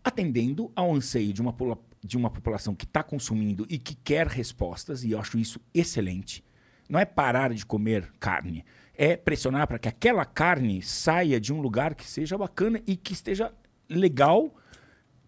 atendendo 0.03 0.69
ao 0.75 0.93
anseio 0.93 1.31
de 1.31 1.41
uma, 1.41 1.55
de 2.03 2.17
uma 2.17 2.29
população 2.29 2.75
que 2.75 2.83
está 2.83 3.01
consumindo 3.01 3.65
e 3.69 3.77
que 3.77 3.95
quer 3.95 4.27
respostas, 4.27 5.05
e 5.05 5.11
eu 5.11 5.19
acho 5.19 5.37
isso 5.37 5.61
excelente. 5.73 6.43
Não 6.89 6.99
é 6.99 7.05
parar 7.05 7.53
de 7.53 7.65
comer 7.65 8.11
carne, 8.19 8.65
é 8.93 9.15
pressionar 9.15 9.67
para 9.67 9.79
que 9.79 9.87
aquela 9.87 10.25
carne 10.25 10.81
saia 10.81 11.39
de 11.39 11.53
um 11.53 11.61
lugar 11.61 11.95
que 11.95 12.05
seja 12.05 12.37
bacana 12.37 12.81
e 12.85 12.97
que 12.97 13.13
esteja 13.13 13.53
legal, 13.87 14.53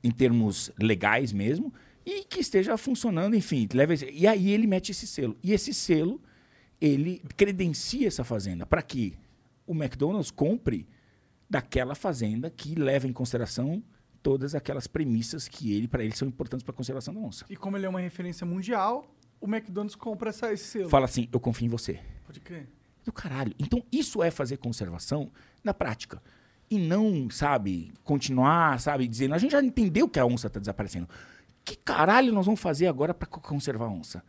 em 0.03 0.11
termos 0.11 0.69
legais 0.77 1.31
mesmo, 1.31 1.73
e 2.05 2.23
que 2.23 2.39
esteja 2.39 2.77
funcionando, 2.77 3.35
enfim. 3.35 3.67
Leva 3.73 3.93
esse- 3.93 4.09
e 4.11 4.27
aí 4.27 4.51
ele 4.51 4.67
mete 4.67 4.91
esse 4.91 5.05
selo. 5.07 5.37
E 5.43 5.53
esse 5.53 5.73
selo, 5.73 6.21
ele 6.79 7.21
credencia 7.37 8.07
essa 8.07 8.23
fazenda 8.23 8.65
para 8.65 8.81
que 8.81 9.15
o 9.67 9.73
McDonald's 9.73 10.31
compre 10.31 10.87
daquela 11.49 11.95
fazenda 11.95 12.49
que 12.49 12.75
leva 12.75 13.07
em 13.07 13.13
consideração 13.13 13.83
todas 14.23 14.53
aquelas 14.55 14.87
premissas 14.87 15.47
que 15.47 15.73
ele 15.73 15.87
para 15.87 16.03
ele 16.03 16.15
são 16.15 16.27
importantes 16.27 16.63
para 16.63 16.71
a 16.73 16.75
conservação 16.75 17.13
da 17.13 17.19
onça. 17.19 17.45
E 17.49 17.55
como 17.55 17.75
ele 17.77 17.85
é 17.85 17.89
uma 17.89 17.99
referência 17.99 18.45
mundial, 18.45 19.05
o 19.39 19.47
McDonald's 19.47 19.95
compra 19.95 20.29
essa, 20.29 20.51
esse 20.53 20.65
selo. 20.65 20.89
Fala 20.89 21.05
assim, 21.05 21.27
eu 21.31 21.39
confio 21.39 21.65
em 21.65 21.69
você. 21.69 21.99
Pode 22.25 22.39
crer. 22.39 22.67
Do 23.03 23.11
caralho. 23.11 23.53
Então 23.59 23.83
isso 23.91 24.21
é 24.21 24.29
fazer 24.29 24.57
conservação 24.57 25.31
na 25.63 25.73
prática. 25.73 26.21
E 26.69 26.77
não, 26.77 27.29
sabe, 27.29 27.91
continuar, 28.03 28.79
sabe, 28.79 29.07
dizendo, 29.07 29.33
a 29.33 29.37
gente 29.37 29.51
já 29.51 29.61
entendeu 29.61 30.07
que 30.07 30.19
a 30.19 30.25
onça 30.25 30.47
está 30.47 30.59
desaparecendo. 30.59 31.09
Que 31.63 31.75
caralho 31.75 32.33
nós 32.33 32.45
vamos 32.45 32.59
fazer 32.61 32.87
agora 32.87 33.13
para 33.13 33.27
conservar 33.27 33.85
a 33.85 33.89
onça? 33.89 34.23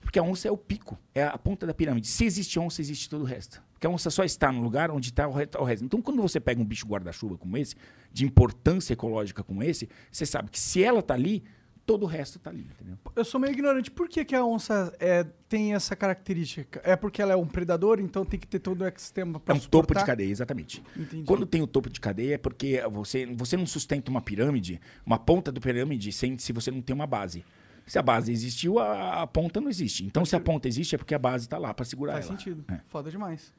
Porque 0.00 0.18
a 0.18 0.22
onça 0.22 0.46
é 0.46 0.50
o 0.50 0.56
pico, 0.56 0.98
é 1.14 1.24
a 1.24 1.36
ponta 1.38 1.66
da 1.66 1.72
pirâmide. 1.72 2.06
Se 2.06 2.24
existe 2.24 2.58
onça, 2.58 2.80
existe 2.80 3.08
todo 3.08 3.22
o 3.22 3.24
resto. 3.24 3.62
Porque 3.72 3.86
a 3.86 3.90
onça 3.90 4.10
só 4.10 4.22
está 4.22 4.52
no 4.52 4.60
lugar 4.60 4.90
onde 4.90 5.08
está 5.08 5.26
o 5.26 5.32
re- 5.32 5.48
o 5.58 5.64
resto. 5.64 5.84
Então, 5.84 6.00
quando 6.02 6.20
você 6.20 6.38
pega 6.38 6.60
um 6.60 6.64
bicho 6.64 6.86
guarda-chuva 6.86 7.38
como 7.38 7.56
esse, 7.56 7.74
de 8.12 8.24
importância 8.24 8.92
ecológica 8.92 9.42
como 9.42 9.62
esse, 9.62 9.88
você 10.12 10.26
sabe 10.26 10.50
que 10.50 10.60
se 10.60 10.82
ela 10.82 11.00
está 11.00 11.14
ali, 11.14 11.42
todo 11.86 12.04
o 12.04 12.06
resto 12.06 12.38
está 12.38 12.50
ali, 12.50 12.62
entendeu? 12.62 12.96
Eu 13.14 13.24
sou 13.24 13.38
meio 13.38 13.52
ignorante. 13.52 13.90
Por 13.90 14.08
que, 14.08 14.24
que 14.24 14.34
a 14.34 14.44
onça 14.44 14.94
é, 14.98 15.24
tem 15.48 15.74
essa 15.74 15.94
característica? 15.94 16.80
É 16.84 16.96
porque 16.96 17.20
ela 17.20 17.32
é 17.32 17.36
um 17.36 17.46
predador, 17.46 18.00
então 18.00 18.24
tem 18.24 18.40
que 18.40 18.46
ter 18.46 18.58
todo 18.58 18.80
o 18.82 18.84
ecossistema 18.84 19.36
É 19.36 19.38
para 19.38 19.54
um 19.54 19.60
topo 19.60 19.94
de 19.94 20.04
cadeia, 20.04 20.30
exatamente. 20.30 20.82
Entendi. 20.96 21.24
Quando 21.24 21.46
tem 21.46 21.62
o 21.62 21.66
topo 21.66 21.90
de 21.90 22.00
cadeia 22.00 22.34
é 22.34 22.38
porque 22.38 22.82
você, 22.90 23.26
você 23.26 23.56
não 23.56 23.66
sustenta 23.66 24.10
uma 24.10 24.20
pirâmide, 24.20 24.80
uma 25.04 25.18
ponta 25.18 25.52
do 25.52 25.60
pirâmide, 25.60 26.10
sem, 26.12 26.38
se 26.38 26.52
você 26.52 26.70
não 26.70 26.80
tem 26.80 26.94
uma 26.94 27.06
base. 27.06 27.44
Se 27.86 27.98
a 27.98 28.02
base 28.02 28.32
existiu, 28.32 28.78
a, 28.78 29.22
a 29.22 29.26
ponta 29.26 29.60
não 29.60 29.68
existe. 29.68 30.04
Então, 30.04 30.24
se 30.24 30.34
a 30.34 30.40
ponta 30.40 30.66
existe, 30.66 30.94
é 30.94 30.98
porque 30.98 31.14
a 31.14 31.18
base 31.18 31.44
está 31.44 31.58
lá 31.58 31.74
para 31.74 31.84
segurar 31.84 32.14
Faz 32.14 32.26
ela. 32.26 32.38
sentido. 32.38 32.64
É. 32.68 32.80
Foda 32.86 33.10
demais. 33.10 33.52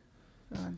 Caralho. 0.49 0.77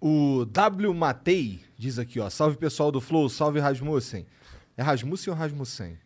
O 0.00 0.46
W 0.46 0.94
Matei 0.94 1.60
diz 1.76 1.98
aqui, 1.98 2.18
ó. 2.18 2.30
Salve 2.30 2.56
pessoal 2.56 2.90
do 2.90 3.00
Flow, 3.02 3.28
salve 3.28 3.60
Rasmussen. 3.60 4.26
É 4.76 4.82
Rasmussen 4.82 5.30
ou 5.30 5.38
Rasmussen? 5.38 5.98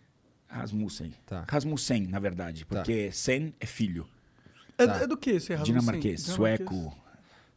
Rasmussen. 0.49 1.13
Tá. 1.27 1.45
Rasmussen, 1.49 2.07
na 2.07 2.19
verdade, 2.19 2.65
porque 2.65 3.11
Sen 3.13 3.55
é 3.61 3.67
filho. 3.67 4.07
É, 4.79 4.87
Tá. 4.87 4.97
é 5.03 5.07
do 5.07 5.17
que 5.17 5.31
esse 5.31 5.53
Rasmussen? 5.55 5.75
Dinamarquês, 5.81 6.25
Dinamarquês. 6.25 6.67
sueco, 6.69 6.97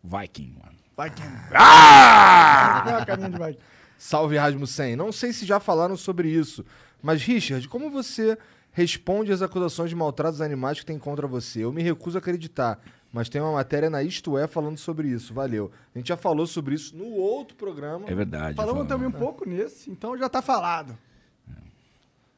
viking, 0.04 0.56
mano. 0.64 0.78
Que... 1.16 1.22
Ah! 1.56 2.84
Ah, 3.02 3.06
caminho 3.06 3.32
de 3.32 3.38
vai. 3.38 3.58
Salve 3.98 4.38
Rasmussen. 4.38 4.96
Não 4.96 5.12
sei 5.12 5.32
se 5.34 5.46
já 5.46 5.60
falaram 5.60 5.96
sobre 5.98 6.30
isso, 6.30 6.66
mas 7.02 7.22
Richard, 7.24 7.68
como 7.68 7.90
você 7.90 8.38
responde 8.72 9.32
às 9.32 9.42
acusações 9.42 9.90
de 9.90 9.96
maltratos 9.96 10.42
animais 10.42 10.80
que 10.80 10.86
tem 10.86 10.98
contra 11.00 11.28
você? 11.28 11.64
Eu 11.64 11.72
me 11.72 11.82
recuso 11.82 12.18
a 12.18 12.20
acreditar, 12.20 12.80
mas 13.12 13.28
tem 13.30 13.42
uma 13.42 13.52
matéria 13.52 13.90
na 13.90 14.02
Isto 14.04 14.38
É 14.38 14.48
falando 14.48 14.78
sobre 14.78 15.10
isso. 15.10 15.34
Valeu. 15.34 15.72
A 15.94 15.98
gente 15.98 16.08
já 16.08 16.18
falou 16.18 16.46
sobre 16.48 16.76
isso 16.76 16.96
no 16.96 17.06
outro 17.12 17.56
programa, 17.58 18.06
É 18.08 18.16
verdade. 18.16 18.56
Falamos 18.56 18.82
eu 18.84 18.88
também 18.88 19.08
um 19.08 19.12
pouco 19.12 19.48
nesse, 19.48 19.90
então 19.90 20.18
já 20.18 20.30
tá 20.30 20.42
falado. 20.42 20.98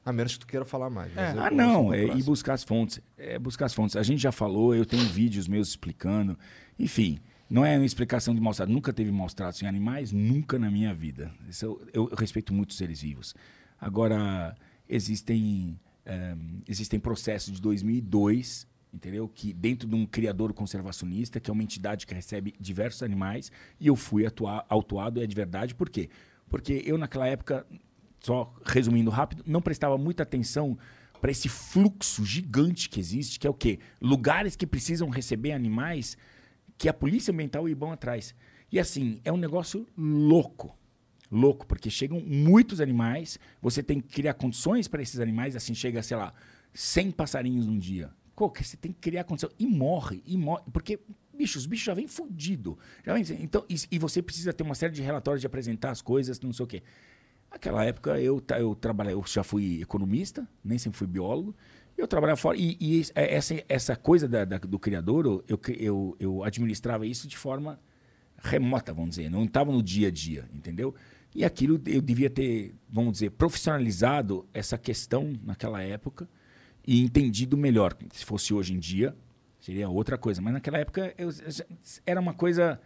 A 0.05 0.11
menos 0.11 0.33
que 0.33 0.39
tu 0.39 0.47
queira 0.47 0.65
falar 0.65 0.89
mais. 0.89 1.15
É. 1.15 1.29
Ah, 1.37 1.51
não, 1.51 1.93
é, 1.93 2.05
e 2.17 2.23
buscar 2.23 2.53
as 2.53 2.63
fontes. 2.63 2.99
É 3.17 3.37
buscar 3.37 3.65
as 3.65 3.73
fontes. 3.73 3.95
A 3.95 4.03
gente 4.03 4.21
já 4.21 4.31
falou, 4.31 4.73
eu 4.75 4.85
tenho 4.85 5.03
vídeos 5.03 5.47
meus 5.47 5.69
explicando. 5.69 6.37
Enfim, 6.79 7.19
não 7.49 7.65
é 7.65 7.75
uma 7.77 7.85
explicação 7.85 8.33
de 8.33 8.41
maus 8.41 8.57
tratos. 8.57 8.73
Nunca 8.73 8.91
teve 8.91 9.11
maus 9.11 9.33
tratos 9.33 9.61
em 9.61 9.67
animais, 9.67 10.11
nunca 10.11 10.57
na 10.57 10.71
minha 10.71 10.93
vida. 10.93 11.31
Isso 11.49 11.65
eu, 11.65 11.81
eu- 11.93 12.09
eu 12.11 12.15
respeito 12.17 12.53
muito 12.53 12.71
os 12.71 12.77
seres 12.77 13.01
vivos. 13.01 13.35
Agora, 13.79 14.55
existem, 14.87 15.79
eh, 16.05 16.35
existem 16.67 16.99
processos 16.99 17.53
de 17.55 17.61
2002, 17.61 18.67
entendeu? 18.93 19.27
Que 19.27 19.53
dentro 19.53 19.87
de 19.87 19.95
um 19.95 20.05
criador 20.05 20.53
conservacionista, 20.53 21.39
que 21.39 21.49
é 21.49 21.53
uma 21.53 21.63
entidade 21.63 22.05
que 22.05 22.13
recebe 22.13 22.53
diversos 22.59 23.01
animais, 23.03 23.51
e 23.79 23.87
eu 23.87 23.95
fui 23.95 24.25
atua- 24.25 24.65
autuado, 24.69 25.21
é 25.21 25.25
de 25.27 25.35
verdade. 25.35 25.73
Por 25.75 25.89
quê? 25.89 26.09
Porque 26.49 26.81
eu, 26.85 26.97
naquela 26.97 27.27
época, 27.27 27.65
só 28.21 28.53
resumindo 28.63 29.09
rápido, 29.09 29.43
não 29.45 29.61
prestava 29.61 29.97
muita 29.97 30.23
atenção 30.23 30.77
para 31.19 31.31
esse 31.31 31.49
fluxo 31.49 32.25
gigante 32.25 32.89
que 32.89 32.99
existe, 32.99 33.39
que 33.39 33.45
é 33.45 33.49
o 33.49 33.53
quê? 33.53 33.79
Lugares 34.01 34.55
que 34.55 34.65
precisam 34.65 35.09
receber 35.09 35.51
animais 35.51 36.17
que 36.77 36.89
a 36.89 36.93
polícia 36.93 37.31
ambiental 37.31 37.69
e 37.69 37.73
vão 37.73 37.91
atrás. 37.91 38.33
E 38.71 38.79
assim, 38.79 39.19
é 39.23 39.31
um 39.31 39.37
negócio 39.37 39.85
louco. 39.97 40.75
Louco, 41.31 41.65
porque 41.65 41.89
chegam 41.89 42.19
muitos 42.19 42.81
animais, 42.81 43.39
você 43.61 43.81
tem 43.81 44.01
que 44.01 44.09
criar 44.09 44.33
condições 44.33 44.87
para 44.87 45.01
esses 45.01 45.19
animais, 45.19 45.55
assim 45.55 45.73
chega, 45.73 46.01
sei 46.03 46.17
lá, 46.17 46.33
100 46.73 47.11
passarinhos 47.11 47.67
num 47.67 47.77
dia. 47.77 48.11
Você 48.57 48.75
tem 48.75 48.91
que 48.91 48.99
criar 48.99 49.23
condição. 49.23 49.51
E 49.59 49.67
morre, 49.67 50.23
e 50.25 50.35
morre. 50.35 50.63
Porque, 50.73 50.99
bicho, 51.31 51.59
os 51.59 51.67
bichos 51.67 51.85
já 51.85 51.93
vêm 51.93 52.07
fudido. 52.07 52.77
Vem, 53.05 53.23
então, 53.39 53.63
e, 53.69 53.75
e 53.91 53.99
você 53.99 54.19
precisa 54.21 54.51
ter 54.51 54.63
uma 54.63 54.73
série 54.73 54.93
de 54.93 55.01
relatórios 55.03 55.41
de 55.41 55.47
apresentar 55.47 55.91
as 55.91 56.01
coisas, 56.01 56.39
não 56.39 56.51
sei 56.51 56.63
o 56.63 56.67
quê. 56.67 56.81
Naquela 57.51 57.83
época 57.83 58.19
eu, 58.19 58.41
eu 58.57 58.75
trabalhei, 58.75 59.13
eu 59.13 59.23
já 59.27 59.43
fui 59.43 59.81
economista, 59.81 60.47
nem 60.63 60.77
sempre 60.77 60.97
fui 60.97 61.07
biólogo. 61.07 61.53
Eu 61.97 62.07
trabalhava 62.07 62.37
fora. 62.37 62.57
E, 62.57 62.77
e 62.79 63.01
é- 63.13 63.35
essa, 63.35 63.61
essa 63.67 63.95
coisa 63.95 64.27
da- 64.27 64.45
da- 64.45 64.57
do 64.57 64.79
criador, 64.79 65.43
eu- 65.47 65.59
eu, 65.77 66.15
eu, 66.19 66.43
administrava 66.43 67.05
isso 67.05 67.27
de 67.27 67.37
forma 67.37 67.79
remota, 68.37 68.93
vamos 68.93 69.11
dizer. 69.11 69.29
Não 69.29 69.43
estava 69.43 69.71
no 69.71 69.83
dia 69.83 70.07
a 70.07 70.11
dia, 70.11 70.47
entendeu? 70.53 70.95
E 71.35 71.43
aquilo 71.45 71.79
eu 71.85 72.01
devia 72.01 72.29
ter, 72.29 72.73
vamos 72.89 73.13
dizer, 73.13 73.31
profissionalizado 73.31 74.45
essa 74.53 74.77
questão 74.77 75.33
naquela 75.43 75.81
época 75.81 76.27
e 76.87 77.01
entendido 77.01 77.57
melhor. 77.57 77.95
Se 78.13 78.25
fosse 78.25 78.53
hoje 78.53 78.73
em 78.73 78.79
dia, 78.79 79.15
seria 79.59 79.87
outra 79.89 80.17
coisa. 80.17 80.41
Mas 80.41 80.53
naquela 80.53 80.77
época 80.79 81.13
eu- 81.17 81.29
era 82.05 82.19
uma 82.19 82.33
coisa 82.33 82.81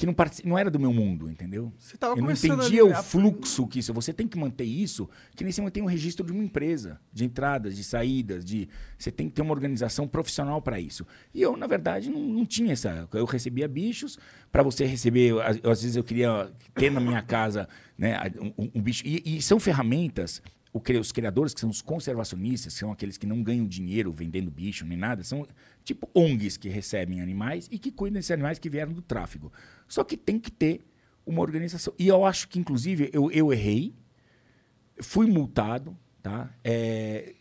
que 0.00 0.06
não, 0.06 0.14
partici- 0.14 0.46
não 0.48 0.56
era 0.58 0.70
do 0.70 0.80
meu 0.80 0.94
mundo, 0.94 1.28
entendeu? 1.30 1.70
Você 1.78 1.94
tava 1.94 2.14
eu 2.14 2.22
não 2.22 2.28
entendia 2.46 2.86
o 2.86 2.88
fluxo 3.02 3.66
que 3.66 3.80
isso. 3.80 3.92
Você 3.92 4.14
tem 4.14 4.26
que 4.26 4.38
manter 4.38 4.64
isso, 4.64 5.06
que 5.36 5.44
nem 5.44 5.52
você 5.52 5.60
mantém 5.60 5.82
um 5.82 5.86
registro 5.86 6.24
de 6.24 6.32
uma 6.32 6.42
empresa, 6.42 6.98
de 7.12 7.22
entradas, 7.26 7.76
de 7.76 7.84
saídas, 7.84 8.42
de 8.42 8.66
você 8.98 9.10
tem 9.10 9.28
que 9.28 9.34
ter 9.34 9.42
uma 9.42 9.52
organização 9.52 10.08
profissional 10.08 10.62
para 10.62 10.80
isso. 10.80 11.06
E 11.34 11.42
eu, 11.42 11.54
na 11.54 11.66
verdade, 11.66 12.08
não, 12.08 12.18
não 12.18 12.46
tinha 12.46 12.72
essa. 12.72 13.06
Eu 13.12 13.26
recebia 13.26 13.68
bichos 13.68 14.18
para 14.50 14.62
você 14.62 14.86
receber. 14.86 15.38
Às, 15.42 15.56
às 15.62 15.82
vezes 15.82 15.96
eu 15.96 16.02
queria 16.02 16.50
ter 16.74 16.90
na 16.90 16.98
minha 16.98 17.20
casa, 17.20 17.68
né, 17.98 18.18
um, 18.56 18.70
um 18.76 18.80
bicho. 18.80 19.02
E, 19.06 19.36
e 19.36 19.42
são 19.42 19.60
ferramentas. 19.60 20.40
Os 20.72 21.12
criadores, 21.12 21.52
que 21.52 21.60
são 21.60 21.68
os 21.68 21.82
conservacionistas, 21.82 22.72
que 22.74 22.78
são 22.78 22.92
aqueles 22.92 23.16
que 23.16 23.26
não 23.26 23.42
ganham 23.42 23.66
dinheiro 23.66 24.12
vendendo 24.12 24.50
bicho 24.50 24.84
nem 24.84 24.96
nada, 24.96 25.24
são 25.24 25.46
tipo 25.84 26.08
ONGs 26.14 26.56
que 26.56 26.68
recebem 26.68 27.20
animais 27.20 27.68
e 27.70 27.78
que 27.78 27.90
cuidam 27.90 28.14
desses 28.18 28.30
animais 28.30 28.58
que 28.58 28.70
vieram 28.70 28.92
do 28.92 29.02
tráfico. 29.02 29.52
Só 29.88 30.04
que 30.04 30.16
tem 30.16 30.38
que 30.38 30.50
ter 30.50 30.80
uma 31.26 31.42
organização. 31.42 31.92
E 31.98 32.06
eu 32.08 32.24
acho 32.24 32.48
que, 32.48 32.58
inclusive, 32.58 33.10
eu, 33.12 33.30
eu 33.32 33.52
errei, 33.52 33.94
fui 35.00 35.26
multado, 35.26 35.96
tá? 36.22 36.52
É, 36.62 37.34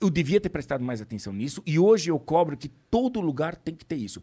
eu 0.00 0.10
devia 0.10 0.40
ter 0.40 0.48
prestado 0.48 0.84
mais 0.84 1.00
atenção 1.00 1.32
nisso 1.32 1.62
e 1.66 1.78
hoje 1.78 2.10
eu 2.10 2.18
cobro 2.18 2.56
que 2.56 2.68
todo 2.68 3.20
lugar 3.20 3.56
tem 3.56 3.74
que 3.74 3.84
ter 3.84 3.96
isso. 3.96 4.22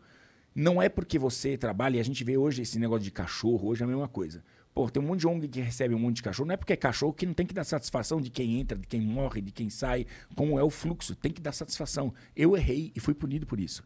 Não 0.54 0.82
é 0.82 0.88
porque 0.88 1.20
você 1.20 1.58
trabalha, 1.58 1.98
e 1.98 2.00
a 2.00 2.04
gente 2.04 2.24
vê 2.24 2.38
hoje 2.38 2.62
esse 2.62 2.80
negócio 2.80 3.04
de 3.04 3.12
cachorro, 3.12 3.68
hoje 3.68 3.82
é 3.82 3.86
a 3.86 3.88
mesma 3.88 4.08
coisa. 4.08 4.42
Pô, 4.76 4.90
tem 4.90 5.02
um 5.02 5.06
monte 5.06 5.22
de 5.22 5.28
ONG 5.28 5.48
que 5.48 5.62
recebe 5.62 5.96
um 5.96 6.00
monte 6.00 6.18
de 6.18 6.24
cachorro, 6.24 6.48
não 6.48 6.54
é 6.54 6.58
porque 6.58 6.74
é 6.74 6.76
cachorro 6.76 7.14
que 7.14 7.26
não 7.26 7.34
tem 7.34 7.46
que 7.46 7.54
dar 7.54 7.64
satisfação 7.64 8.20
de 8.20 8.30
quem 8.30 8.60
entra, 8.60 8.78
de 8.78 8.86
quem 8.86 9.00
morre, 9.00 9.40
de 9.42 9.50
quem 9.54 9.70
sai, 9.70 10.06
como 10.36 10.60
é 10.60 10.64
o 10.64 10.70
fluxo, 10.70 11.16
tem 11.16 11.32
que 11.32 11.42
dar 11.42 11.54
satisfação. 11.54 12.14
Eu 12.36 12.58
errei 12.58 12.92
e 12.94 13.00
fui 13.00 13.14
punido 13.14 13.48
por 13.48 13.58
isso. 13.58 13.82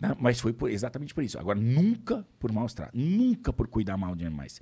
né? 0.00 0.16
Mas 0.18 0.40
foi 0.40 0.52
por- 0.52 0.70
exatamente 0.70 1.14
por 1.14 1.22
isso. 1.22 1.38
Agora, 1.38 1.60
nunca 1.60 2.26
por 2.40 2.50
maus 2.50 2.74
nunca 2.92 3.52
por 3.52 3.68
cuidar 3.68 3.96
mal 3.98 4.16
de 4.16 4.24
animais. 4.26 4.60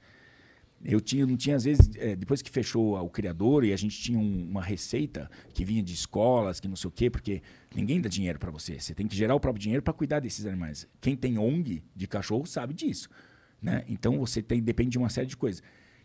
Eu 0.85 1.01
tinha, 1.01 1.25
não 1.25 1.37
tinha, 1.37 1.55
às 1.55 1.63
vezes, 1.65 1.89
eh, 1.97 2.17
depois 2.17 2.43
que 2.43 2.51
fechou 2.51 2.97
o 3.01 3.09
criador 3.09 3.65
e 3.65 3.73
a 3.73 3.77
gente 3.77 3.97
tinha 4.01 4.19
um- 4.19 4.49
uma 4.51 4.61
receita 4.63 5.31
que 5.55 5.65
vinha 5.65 5.81
de 5.83 5.95
escolas, 5.95 6.59
que 6.59 6.67
não 6.67 6.75
sei 6.75 6.89
o 6.89 6.91
quê, 6.91 7.09
porque 7.09 7.41
ninguém 7.75 8.01
dá 8.01 8.09
dinheiro 8.09 8.39
para 8.39 8.51
você. 8.51 8.81
Você 8.81 8.93
tem 8.95 9.07
que 9.07 9.15
gerar 9.17 9.35
o 9.37 9.41
próprio 9.41 9.63
dinheiro 9.63 9.81
para 9.83 9.93
cuidar 9.95 10.19
desses 10.19 10.45
animais. 10.45 10.89
Quem 11.01 11.17
tem 11.17 11.39
ONG 11.39 11.83
de 11.95 12.07
cachorro 12.09 12.45
sabe 12.47 12.75
disso. 12.75 13.09
Né? 13.63 13.85
Então 13.89 14.19
você 14.19 14.43
tem, 14.43 14.61
depende 14.61 14.91
de 14.91 14.99
uma 14.99 15.09
série 15.09 15.27
de 15.29 15.37
coisas. 15.37 15.63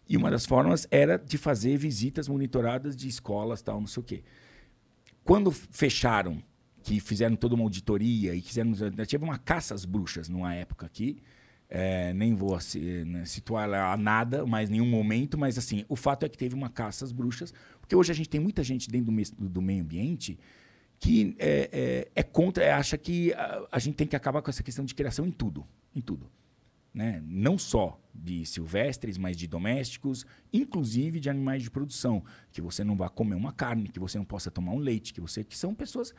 E 0.08 0.16
uma 0.16 0.30
das 0.32 0.46
formas 0.46 0.88
era 0.92 1.18
de 1.18 1.38
fazer 1.38 1.76
visitas 1.78 2.28
monitoradas 2.28 2.96
de 2.96 3.08
escolas, 3.08 3.62
tal, 3.62 3.80
não 3.80 3.88
sei 3.88 4.02
o 4.02 4.04
quê. 4.06 4.24
Quando 5.24 5.52
fecharam, 5.52 6.42
que 6.84 7.00
fizeram 7.02 7.36
toda 7.36 7.56
uma 7.56 7.64
auditoria 7.66 8.34
e 8.34 8.42
fizeram. 8.42 8.72
Tive 9.06 9.24
uma 9.26 9.38
caça 9.38 9.74
às 9.74 9.84
bruxas 9.84 10.30
numa 10.30 10.54
época 10.54 10.86
aqui. 10.86 11.22
É, 11.70 12.14
nem 12.14 12.34
vou 12.34 12.58
né, 13.06 13.26
situar 13.26 13.70
a 13.70 13.98
nada, 13.98 14.46
mas 14.46 14.70
nenhum 14.70 14.86
momento, 14.88 15.38
mas 15.38 15.58
assim, 15.58 15.84
o 15.90 15.98
fato 15.98 16.24
é 16.26 16.30
que 16.30 16.38
teve 16.38 16.56
uma 16.56 16.70
caça 16.70 17.04
às 17.04 17.12
bruxas, 17.12 17.54
porque 17.82 17.94
hoje 17.94 18.10
a 18.10 18.16
gente 18.16 18.30
tem 18.30 18.40
muita 18.40 18.64
gente 18.64 18.90
dentro 18.90 19.12
do, 19.12 19.22
do- 19.38 19.50
do 19.50 19.62
meio 19.62 19.84
ambiente 19.84 20.40
que 20.98 21.36
é, 21.38 21.70
é- 21.74 22.08
é 22.16 22.24
contra, 22.24 22.64
é, 22.64 22.72
acha 22.72 22.98
que 22.98 23.34
a, 23.34 23.68
a 23.70 23.80
gente 23.80 23.96
tem 23.96 24.08
que 24.08 24.16
acabar 24.16 24.42
com 24.42 24.50
essa 24.50 24.64
questão 24.64 24.86
de 24.86 24.96
criação 24.96 25.28
em 25.28 25.32
tudo, 25.32 25.68
em 25.94 26.00
tudo. 26.00 26.32
Né? 26.98 27.22
Não 27.28 27.60
só 27.60 28.02
de 28.12 28.44
silvestres, 28.44 29.20
mas 29.20 29.38
de 29.38 29.46
domésticos, 29.48 30.26
inclusive 30.52 31.20
de 31.20 31.30
animais 31.30 31.62
de 31.62 31.70
produção, 31.70 32.24
que 32.52 32.60
você 32.60 32.84
não 32.84 32.96
vá 32.98 33.08
comer 33.08 33.36
uma 33.36 33.52
carne, 33.54 33.88
que 33.88 34.00
você 34.00 34.18
não 34.18 34.26
possa 34.26 34.50
tomar 34.50 34.72
um 34.72 34.80
leite, 34.80 35.14
que 35.14 35.22
você 35.22 35.44
que 35.44 35.56
são 35.56 35.76
pessoas 35.76 36.12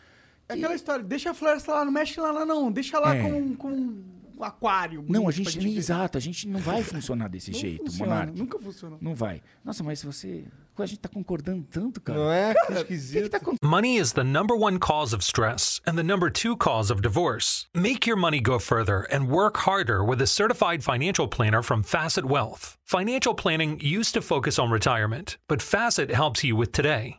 É 0.49 0.55
que- 0.55 0.61
aquela 0.61 0.77
história, 0.77 1.05
deixa 1.05 1.33
a 1.33 1.35
floresta 1.35 1.73
lá, 1.73 1.85
não 1.85 1.91
mexe 1.91 2.21
lá, 2.21 2.31
lá 2.31 2.47
não. 2.47 2.71
Deixa 2.71 2.97
lá 3.01 3.13
É. 3.13 3.23
com, 3.29 3.57
com 3.57 4.03
aquário. 4.45 5.05
Não, 5.09 5.29
a 5.29 5.33
gente 5.33 5.59
ver. 5.59 5.77
exato, 5.77 6.17
a 6.19 6.21
gente 6.21 6.47
não 6.49 6.61
vai 6.61 6.83
funcionar 6.83 7.29
desse 7.29 7.51
Não 7.53 7.59
jeito, 7.59 7.85
funciona, 7.85 8.11
Monark. 8.15 8.39
Nunca 8.39 8.59
funcionou. 8.59 8.99
Não 9.01 9.15
vai. 9.15 9.43
Nossa, 9.65 9.83
mas 9.83 10.03
você. 10.03 10.45
A 10.79 10.87
gente 10.87 11.01
tá 11.01 11.09
concordando 11.09 11.65
tanto, 11.69 12.01
cara. 12.01 12.19
Não 12.19 12.31
é? 12.33 12.55
Que 12.69 12.73
O 12.73 12.77
que, 12.77 12.95
esquisito. 12.95 13.29
tá 13.31 13.39
acontecendo? 13.39 13.69
Money 13.69 13.97
is 13.99 14.13
the 14.13 14.23
number 14.23 14.57
one 14.57 14.79
cause 14.79 15.13
of 15.13 15.25
stress 15.25 15.81
and 15.87 15.97
the 15.97 16.05
number 16.05 16.31
two 16.31 16.57
cause 16.57 16.93
of 16.93 17.03
divorce. 17.03 17.67
Make 17.75 18.09
your 18.09 18.17
money 18.17 18.41
go 18.41 18.61
further 18.61 19.07
and 19.13 19.29
work 19.29 19.57
harder 19.59 20.05
with 20.05 20.23
a 20.23 20.27
certified 20.27 20.85
financial 20.85 21.27
planner 21.27 21.63
from 21.63 21.83
Facet 21.83 22.25
Wealth. 22.25 22.77
Financial 22.87 23.35
planning 23.35 23.81
used 23.81 24.15
to 24.15 24.23
focus 24.23 24.57
on 24.57 24.71
retirement, 24.71 25.37
but 25.49 25.61
Facet 25.61 26.11
helps 26.13 26.45
you 26.45 26.55
with 26.55 26.71
today. 26.71 27.19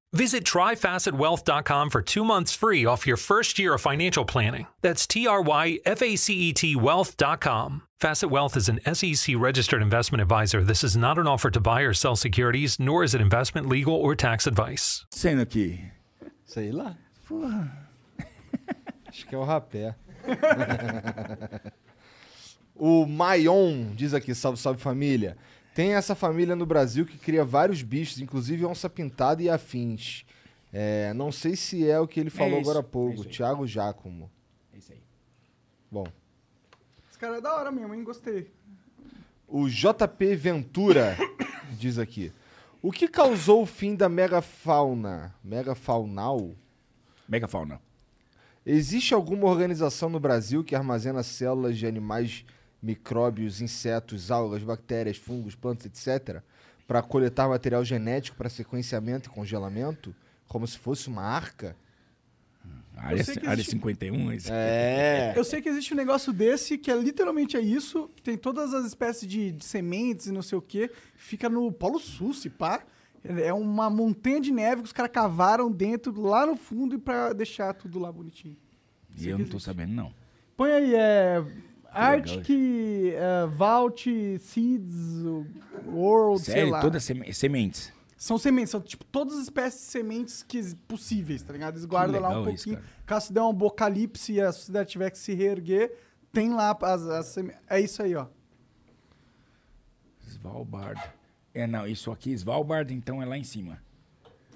Visit 0.13 0.43
tryfacetwealth.com 0.43 1.89
for 1.89 2.01
two 2.01 2.25
months 2.25 2.53
free 2.53 2.85
off 2.85 3.07
your 3.07 3.15
first 3.15 3.57
year 3.57 3.75
of 3.75 3.81
financial 3.81 4.25
planning. 4.25 4.67
That's 4.81 5.07
T 5.07 5.25
R 5.25 5.41
Y 5.41 5.79
F 5.85 6.01
A 6.01 6.17
C 6.17 6.33
E 6.33 6.53
T 6.53 6.75
wealth.com. 6.75 7.83
Facet 8.01 8.29
Wealth 8.29 8.57
is 8.57 8.67
an 8.67 8.79
SEC 8.93 9.35
registered 9.37 9.81
investment 9.81 10.21
advisor. 10.21 10.63
This 10.63 10.83
is 10.83 10.97
not 10.97 11.17
an 11.19 11.27
offer 11.27 11.51
to 11.51 11.59
buy 11.59 11.81
or 11.81 11.93
sell 11.93 12.15
securities, 12.15 12.79
nor 12.79 13.03
is 13.03 13.13
it 13.13 13.21
investment, 13.21 13.69
legal, 13.69 13.93
or 13.93 14.15
tax 14.15 14.47
advice. 14.47 15.05
Sendo 15.13 15.41
aqui. 15.43 15.79
Sei 16.45 16.71
lá. 16.71 16.97
Acho 19.07 19.27
que 19.27 19.35
é 19.35 19.37
o 19.37 19.43
rapé. 19.43 19.95
o 22.75 23.05
Maion 23.05 23.93
diz 23.95 24.13
aqui, 24.13 24.33
salve, 24.33 24.57
salve 24.57 24.81
família. 24.81 25.37
Tem 25.73 25.93
essa 25.93 26.13
família 26.15 26.55
no 26.55 26.65
Brasil 26.65 27.05
que 27.05 27.17
cria 27.17 27.45
vários 27.45 27.81
bichos, 27.81 28.19
inclusive 28.19 28.65
onça 28.65 28.89
pintada 28.89 29.41
e 29.41 29.49
afins. 29.49 30.25
É, 30.73 31.13
não 31.13 31.31
sei 31.31 31.55
se 31.55 31.89
é 31.89 31.99
o 31.99 32.07
que 32.07 32.19
ele 32.19 32.29
falou 32.29 32.59
isso, 32.59 32.69
agora 32.69 32.79
há 32.79 32.87
é 32.87 32.91
pouco, 32.91 33.21
aí. 33.23 33.27
Thiago 33.27 33.67
Giacomo. 33.67 34.31
É 34.73 34.77
isso 34.77 34.91
aí. 34.91 35.01
Bom, 35.89 36.05
Esse 37.09 37.19
cara 37.19 37.37
é 37.37 37.41
da 37.41 37.53
hora 37.55 37.71
mesmo, 37.71 37.93
hein? 37.93 38.03
Gostei. 38.03 38.51
o 39.47 39.67
JP 39.69 40.35
Ventura 40.35 41.17
diz 41.77 41.97
aqui. 41.99 42.31
O 42.81 42.91
que 42.91 43.07
causou 43.07 43.61
o 43.61 43.65
fim 43.65 43.95
da 43.95 44.09
megafauna? 44.09 45.35
Megafaunal? 45.43 46.55
Megafauna. 47.27 47.79
Existe 48.65 49.13
alguma 49.13 49.47
organização 49.47 50.09
no 50.09 50.19
Brasil 50.19 50.63
que 50.63 50.75
armazena 50.75 51.21
células 51.23 51.77
de 51.77 51.85
animais, 51.85 52.45
micróbios, 52.81 53.61
insetos, 53.61 54.31
algas, 54.31 54.63
bactérias, 54.63 55.17
fungos, 55.17 55.55
plantas, 55.55 55.85
etc., 55.85 56.41
para 56.87 57.01
coletar 57.01 57.47
material 57.47 57.85
genético 57.85 58.35
para 58.37 58.49
sequenciamento 58.49 59.29
e 59.29 59.33
congelamento? 59.33 60.13
Como 60.47 60.67
se 60.67 60.77
fosse 60.77 61.07
uma 61.07 61.23
arca? 61.23 61.75
Área, 62.97 63.23
que 63.23 63.39
área 63.39 63.53
existe- 63.53 63.71
51. 63.71 64.31
esse- 64.33 64.51
É. 64.51 65.33
Eu 65.35 65.43
sei 65.43 65.61
que 65.61 65.69
existe 65.69 65.93
um 65.93 65.97
negócio 65.97 66.31
desse 66.33 66.77
que 66.77 66.91
é 66.91 66.95
literalmente 66.95 67.55
é 67.57 67.61
isso, 67.61 68.09
que 68.15 68.21
tem 68.21 68.37
todas 68.37 68.73
as 68.73 68.85
espécies 68.85 69.27
de, 69.27 69.51
de 69.53 69.63
sementes 69.65 70.27
e 70.27 70.31
não 70.31 70.41
sei 70.41 70.57
o 70.57 70.61
que, 70.61 70.91
fica 71.15 71.49
no 71.49 71.71
Polo 71.71 71.99
Sul, 71.99 72.33
se 72.33 72.49
pá. 72.49 72.83
É 73.23 73.53
uma 73.53 73.89
montanha 73.89 74.41
de 74.41 74.51
neve 74.51 74.81
que 74.81 74.87
os 74.87 74.93
caras 74.93 75.11
cavaram 75.11 75.71
dentro, 75.71 76.19
lá 76.21 76.45
no 76.45 76.55
fundo, 76.55 76.95
e 76.95 76.97
pra 76.97 77.33
deixar 77.33 77.73
tudo 77.73 77.97
lá 77.99 78.11
bonitinho. 78.11 78.57
E 79.17 79.27
eu 79.29 79.37
não 79.37 79.45
tô 79.47 79.59
sabendo, 79.59 79.93
não. 79.93 80.13
Põe 80.57 80.71
aí, 80.71 80.95
é. 80.95 81.43
Arctic, 81.93 82.49
é, 83.13 83.45
Vault, 83.47 84.39
Seeds, 84.39 85.23
World, 85.87 86.41
sei 86.43 86.53
Sério, 86.55 86.71
lá. 86.71 86.81
todas 86.81 87.03
seme- 87.03 87.33
sementes. 87.33 87.91
São 88.17 88.37
sementes, 88.37 88.69
são 88.69 88.79
tipo 88.79 89.03
todas 89.05 89.33
as 89.35 89.43
espécies 89.43 89.81
de 89.81 89.87
sementes 89.87 90.43
que, 90.43 90.75
possíveis, 90.87 91.41
tá 91.41 91.53
ligado? 91.53 91.73
Eles 91.73 91.85
guardam 91.85 92.21
lá 92.21 92.29
um 92.29 92.41
isso, 92.49 92.65
pouquinho. 92.65 92.75
cara. 92.77 92.89
Caso 93.05 93.33
der 93.33 93.41
um 93.41 93.49
apocalipse 93.49 94.33
e 94.33 94.39
a 94.41 94.51
sociedade 94.51 94.89
tiver 94.89 95.09
que 95.09 95.17
se 95.17 95.33
reerguer, 95.33 95.91
tem 96.31 96.51
lá 96.53 96.77
as, 96.81 97.01
as 97.07 97.25
sementes. 97.27 97.59
É 97.67 97.79
isso 97.81 98.01
aí, 98.03 98.15
ó. 98.15 98.27
Svalbard. 100.27 101.01
É, 101.53 101.67
não, 101.67 101.85
isso 101.87 102.11
aqui, 102.11 102.31
Svalbard, 102.31 102.93
então 102.93 103.21
é 103.21 103.25
lá 103.25 103.37
em 103.37 103.43
cima. 103.43 103.81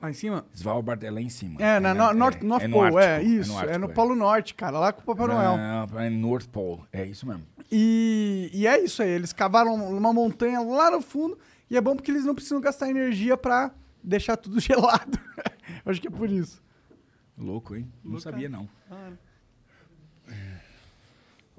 Lá 0.02 0.10
em 0.10 0.14
cima? 0.14 0.46
Svalbard 0.54 1.06
é 1.06 1.10
lá 1.10 1.22
em 1.22 1.30
cima. 1.30 1.60
É, 1.62 1.80
na 1.80 1.94
na- 1.94 2.14
no, 2.14 2.20
North, 2.20 2.42
North 2.42 2.64
é 2.64 2.68
no 2.68 2.74
Pole, 2.78 2.96
é, 2.98 3.16
Ártico, 3.16 3.32
isso. 3.32 3.52
É 3.52 3.78
no, 3.78 3.86
Ártico, 3.86 3.94
Polo 3.94 4.16
Norte, 4.16 4.54
cara, 4.54 4.80
lá 4.80 4.94
com 4.94 5.02
o 5.02 5.04
Papai 5.06 5.28
Noel. 5.28 5.58
Não, 5.58 6.00
é 6.00 6.10
North 6.10 6.48
Pole, 6.50 6.82
é 6.92 7.06
isso 7.06 7.26
mesmo. 7.26 7.44
E, 7.72 8.50
e 8.54 8.68
é 8.68 8.80
isso 8.84 9.02
aí, 9.02 9.10
eles 9.10 9.34
cavaram 9.34 9.74
uma 9.74 10.14
montanha 10.14 10.60
lá 10.62 10.92
no 10.92 11.02
fundo 11.02 11.38
e 11.70 11.76
é 11.76 11.82
bom 11.82 11.96
porque 11.96 12.12
eles 12.12 12.26
não 12.26 12.36
precisam 12.36 12.62
gastar 12.62 12.90
energia 12.90 13.36
pra 13.36 13.72
deixar 14.04 14.38
tudo 14.38 14.60
gelado. 14.62 15.18
Eu 15.84 15.92
acho 15.92 16.00
que 16.02 16.08
é 16.08 16.12
por 16.12 16.30
isso. 16.30 16.62
Louco, 17.38 17.76
hein? 17.76 17.92
Não 18.04 18.20
sabia, 18.20 18.48
não. 18.48 18.70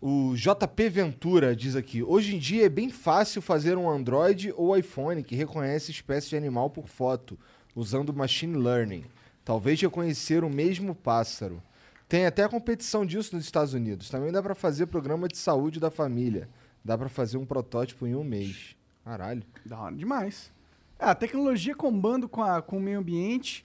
O 0.01 0.35
JP 0.37 0.89
Ventura 0.91 1.57
diz 1.57 1.75
aqui: 1.75 2.03
hoje 2.03 2.37
em 2.37 2.39
dia 2.39 2.67
é 2.67 2.69
bem 2.69 2.91
fácil 2.91 3.41
fazer 3.41 3.77
um 3.79 3.89
Android 3.89 4.53
ou 4.57 4.77
iPhone 4.77 5.23
que 5.23 5.35
reconhece 5.35 5.91
espécie 5.91 6.29
de 6.29 6.37
animal 6.37 6.69
por 6.71 6.87
foto, 6.89 7.39
usando 7.77 8.13
machine 8.13 8.57
learning. 8.57 9.05
Talvez 9.45 9.81
reconhecer 9.81 10.43
o 10.43 10.51
mesmo 10.51 10.93
pássaro. 10.95 11.63
Tem 12.09 12.27
até 12.27 12.43
a 12.43 12.49
competição 12.49 13.07
disso 13.07 13.37
nos 13.37 13.45
Estados 13.45 13.75
Unidos. 13.75 14.09
Também 14.11 14.33
dá 14.33 14.43
pra 14.43 14.55
fazer 14.57 14.87
programa 14.87 15.29
de 15.29 15.37
saúde 15.37 15.79
da 15.79 15.91
família. 15.91 16.49
Dá 16.85 16.97
pra 16.99 17.09
fazer 17.09 17.37
um 17.37 17.45
protótipo 17.47 18.07
em 18.07 18.15
um 18.15 18.25
mês. 18.25 18.75
Caralho. 19.05 19.43
Da 19.65 19.79
hora 19.79 19.95
demais. 19.95 20.51
É, 20.99 21.05
a 21.05 21.15
tecnologia 21.15 21.75
combando 21.77 22.29
com, 22.29 22.43
a, 22.43 22.63
com 22.63 22.79
o 22.79 22.81
meio 22.81 22.99
ambiente. 22.99 23.65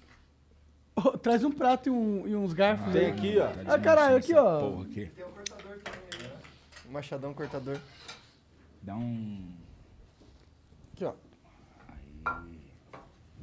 Ô, 0.96 1.18
traz 1.18 1.44
um 1.44 1.52
prato 1.52 1.88
e, 1.88 1.90
um- 1.90 2.28
e 2.28 2.36
uns 2.36 2.52
garfos 2.54 2.92
Tem 2.92 3.06
aí. 3.06 3.12
aqui, 3.12 3.40
ó. 3.40 3.48
Tá 3.48 3.74
Ah, 3.76 3.80
caralho, 3.80 4.18
aqui, 4.18 4.34
ó. 4.34 4.60
Porra 4.60 4.84
aqui. 4.86 5.12
Um 6.88 6.92
machadão 6.92 7.34
cortador. 7.34 7.80
Dá 8.82 8.96
um... 8.96 9.50
Aqui, 10.94 11.06
ó. 11.06 11.14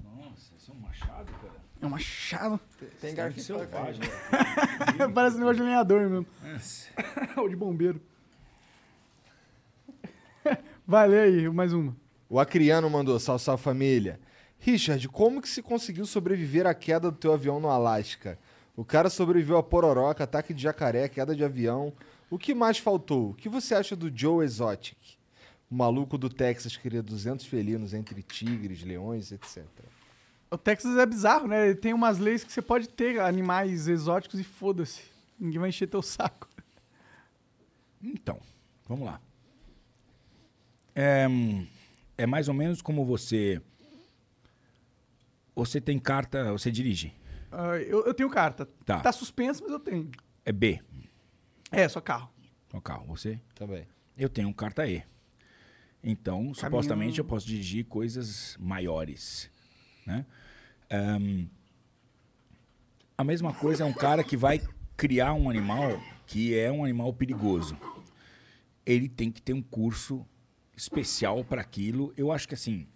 Nossa, 0.04 0.52
isso 0.58 0.70
é 0.70 0.74
um 0.74 0.78
machado, 0.80 1.32
cara. 1.32 1.58
É 1.80 1.86
um 1.86 1.90
machado. 1.90 2.60
Tem 3.00 3.14
garfo 3.14 3.40
faca 3.40 3.44
selvagem. 3.44 4.02
aí. 4.02 5.12
Parece 5.14 5.36
um 5.36 5.40
negócio 5.40 5.56
de 5.58 5.62
lenhador 5.62 6.08
mesmo. 6.08 6.26
Ou 7.36 7.48
de 7.48 7.54
bombeiro. 7.56 8.00
Vai, 10.86 11.08
lê 11.08 11.20
aí, 11.20 11.48
mais 11.48 11.72
uma. 11.72 11.96
O 12.28 12.40
Acriano 12.40 12.90
mandou, 12.90 13.18
salve, 13.18 13.42
salve 13.42 13.62
família. 13.62 14.20
Richard, 14.58 15.08
como 15.08 15.40
que 15.40 15.48
se 15.48 15.62
conseguiu 15.62 16.04
sobreviver 16.04 16.66
à 16.66 16.74
queda 16.74 17.10
do 17.10 17.16
teu 17.16 17.32
avião 17.32 17.60
no 17.60 17.68
Alasca? 17.68 18.38
O 18.76 18.84
cara 18.84 19.08
sobreviveu 19.08 19.56
a 19.56 19.62
pororoca, 19.62 20.24
ataque 20.24 20.52
de 20.52 20.62
jacaré, 20.62 21.08
queda 21.08 21.34
de 21.34 21.44
avião. 21.44 21.92
O 22.28 22.38
que 22.38 22.54
mais 22.54 22.78
faltou? 22.78 23.30
O 23.30 23.34
que 23.34 23.48
você 23.48 23.74
acha 23.74 23.94
do 23.94 24.10
Joe 24.14 24.44
Exotic? 24.44 24.96
O 25.70 25.74
maluco 25.74 26.18
do 26.18 26.28
Texas 26.28 26.76
cria 26.76 27.02
200 27.02 27.46
felinos 27.46 27.94
entre 27.94 28.22
tigres, 28.22 28.82
leões, 28.82 29.32
etc. 29.32 29.64
O 30.50 30.56
Texas 30.56 30.96
é 30.96 31.04
bizarro, 31.04 31.46
né? 31.46 31.66
Ele 31.66 31.74
tem 31.74 31.92
umas 31.92 32.18
leis 32.18 32.42
que 32.42 32.52
você 32.52 32.62
pode 32.62 32.88
ter 32.88 33.20
animais 33.20 33.86
exóticos 33.86 34.40
e 34.40 34.44
foda-se. 34.44 35.02
Ninguém 35.38 35.58
vai 35.60 35.68
encher 35.68 35.86
teu 35.88 36.00
saco. 36.02 36.48
Então, 38.02 38.40
vamos 38.86 39.06
lá. 39.06 39.20
É, 40.94 41.26
é 42.16 42.26
mais 42.26 42.48
ou 42.48 42.54
menos 42.54 42.80
como 42.80 43.04
você... 43.04 43.60
Você 45.54 45.80
tem 45.80 45.98
carta, 45.98 46.52
você 46.52 46.70
dirige. 46.70 47.12
Ah, 47.50 47.76
eu, 47.78 48.06
eu 48.06 48.14
tenho 48.14 48.30
carta. 48.30 48.66
Tá. 48.86 49.00
Tá 49.00 49.12
suspenso, 49.12 49.62
mas 49.64 49.72
eu 49.72 49.80
tenho. 49.80 50.10
É 50.44 50.52
B, 50.52 50.80
É, 51.70 51.88
só 51.88 52.00
carro. 52.00 52.30
o 52.72 52.80
carro. 52.80 53.04
Você? 53.08 53.40
Também. 53.54 53.86
Eu 54.16 54.28
tenho 54.28 54.52
carta 54.54 54.86
E. 54.86 55.02
Então, 56.02 56.54
supostamente, 56.54 57.18
eu 57.18 57.24
posso 57.24 57.46
dirigir 57.46 57.84
coisas 57.86 58.56
maiores. 58.60 59.50
Né? 60.06 60.24
Ahn, 60.90 61.46
a 63.16 63.24
mesma 63.24 63.52
coisa 63.52 63.82
é 63.82 63.86
um 63.86 63.92
cara 63.92 64.24
que 64.24 64.36
vai 64.36 64.60
criar 64.96 65.34
um 65.34 65.50
animal 65.50 66.00
que 66.26 66.56
é 66.56 66.70
um 66.70 66.84
animal 66.84 67.12
perigoso. 67.12 67.76
Ele 68.84 69.08
tem 69.08 69.30
que 69.30 69.40
ter 69.40 69.54
um 69.54 69.62
curso 69.62 70.26
especial 70.76 71.44
para 71.44 71.60
aquilo. 71.60 72.12
Eu 72.16 72.30
acho 72.30 72.46
que 72.46 72.54
assim, 72.54 72.86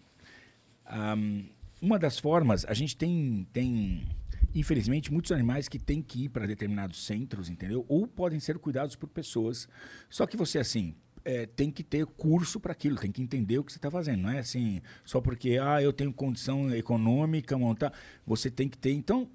ahm, 0.87 1.45
uma 1.81 1.99
das 1.99 2.19
formas, 2.19 2.65
a 2.67 2.75
gente 2.75 2.97
tem, 2.97 3.47
tem, 3.53 4.07
infelizmente, 4.55 5.13
muitos 5.13 5.33
animais 5.33 5.69
que 5.69 5.79
têm 5.79 6.01
que 6.01 6.25
ir 6.25 6.29
para 6.29 6.47
determinados 6.47 7.05
centros, 7.05 7.49
entendeu? 7.49 7.85
Ou 7.89 8.07
podem 8.07 8.39
ser 8.39 8.59
cuidados 8.59 8.95
por 8.95 9.09
pessoas. 9.09 9.69
Só 10.09 10.27
que 10.27 10.37
você, 10.37 10.59
assim, 10.59 10.95
é, 11.25 11.47
tem 11.47 11.71
que 11.71 11.83
ter 11.83 12.07
curso 12.07 12.59
para 12.61 12.73
aquilo, 12.73 12.97
tem 12.97 13.11
que 13.11 13.23
entender 13.23 13.59
o 13.59 13.65
que 13.65 13.73
você 13.73 13.79
está 13.79 13.91
fazendo. 13.91 14.23
Não 14.23 14.31
é 14.31 14.39
assim, 14.39 14.81
só 15.05 15.21
porque, 15.21 15.59
ah, 15.61 15.83
eu 15.83 15.93
tenho 15.93 16.13
condição 16.13 16.75
econômica, 16.75 17.57
montar. 17.57 17.93
Você 18.27 18.51
tem 18.51 18.69
que 18.69 18.79
ter. 18.79 18.93
Então, 18.93 19.29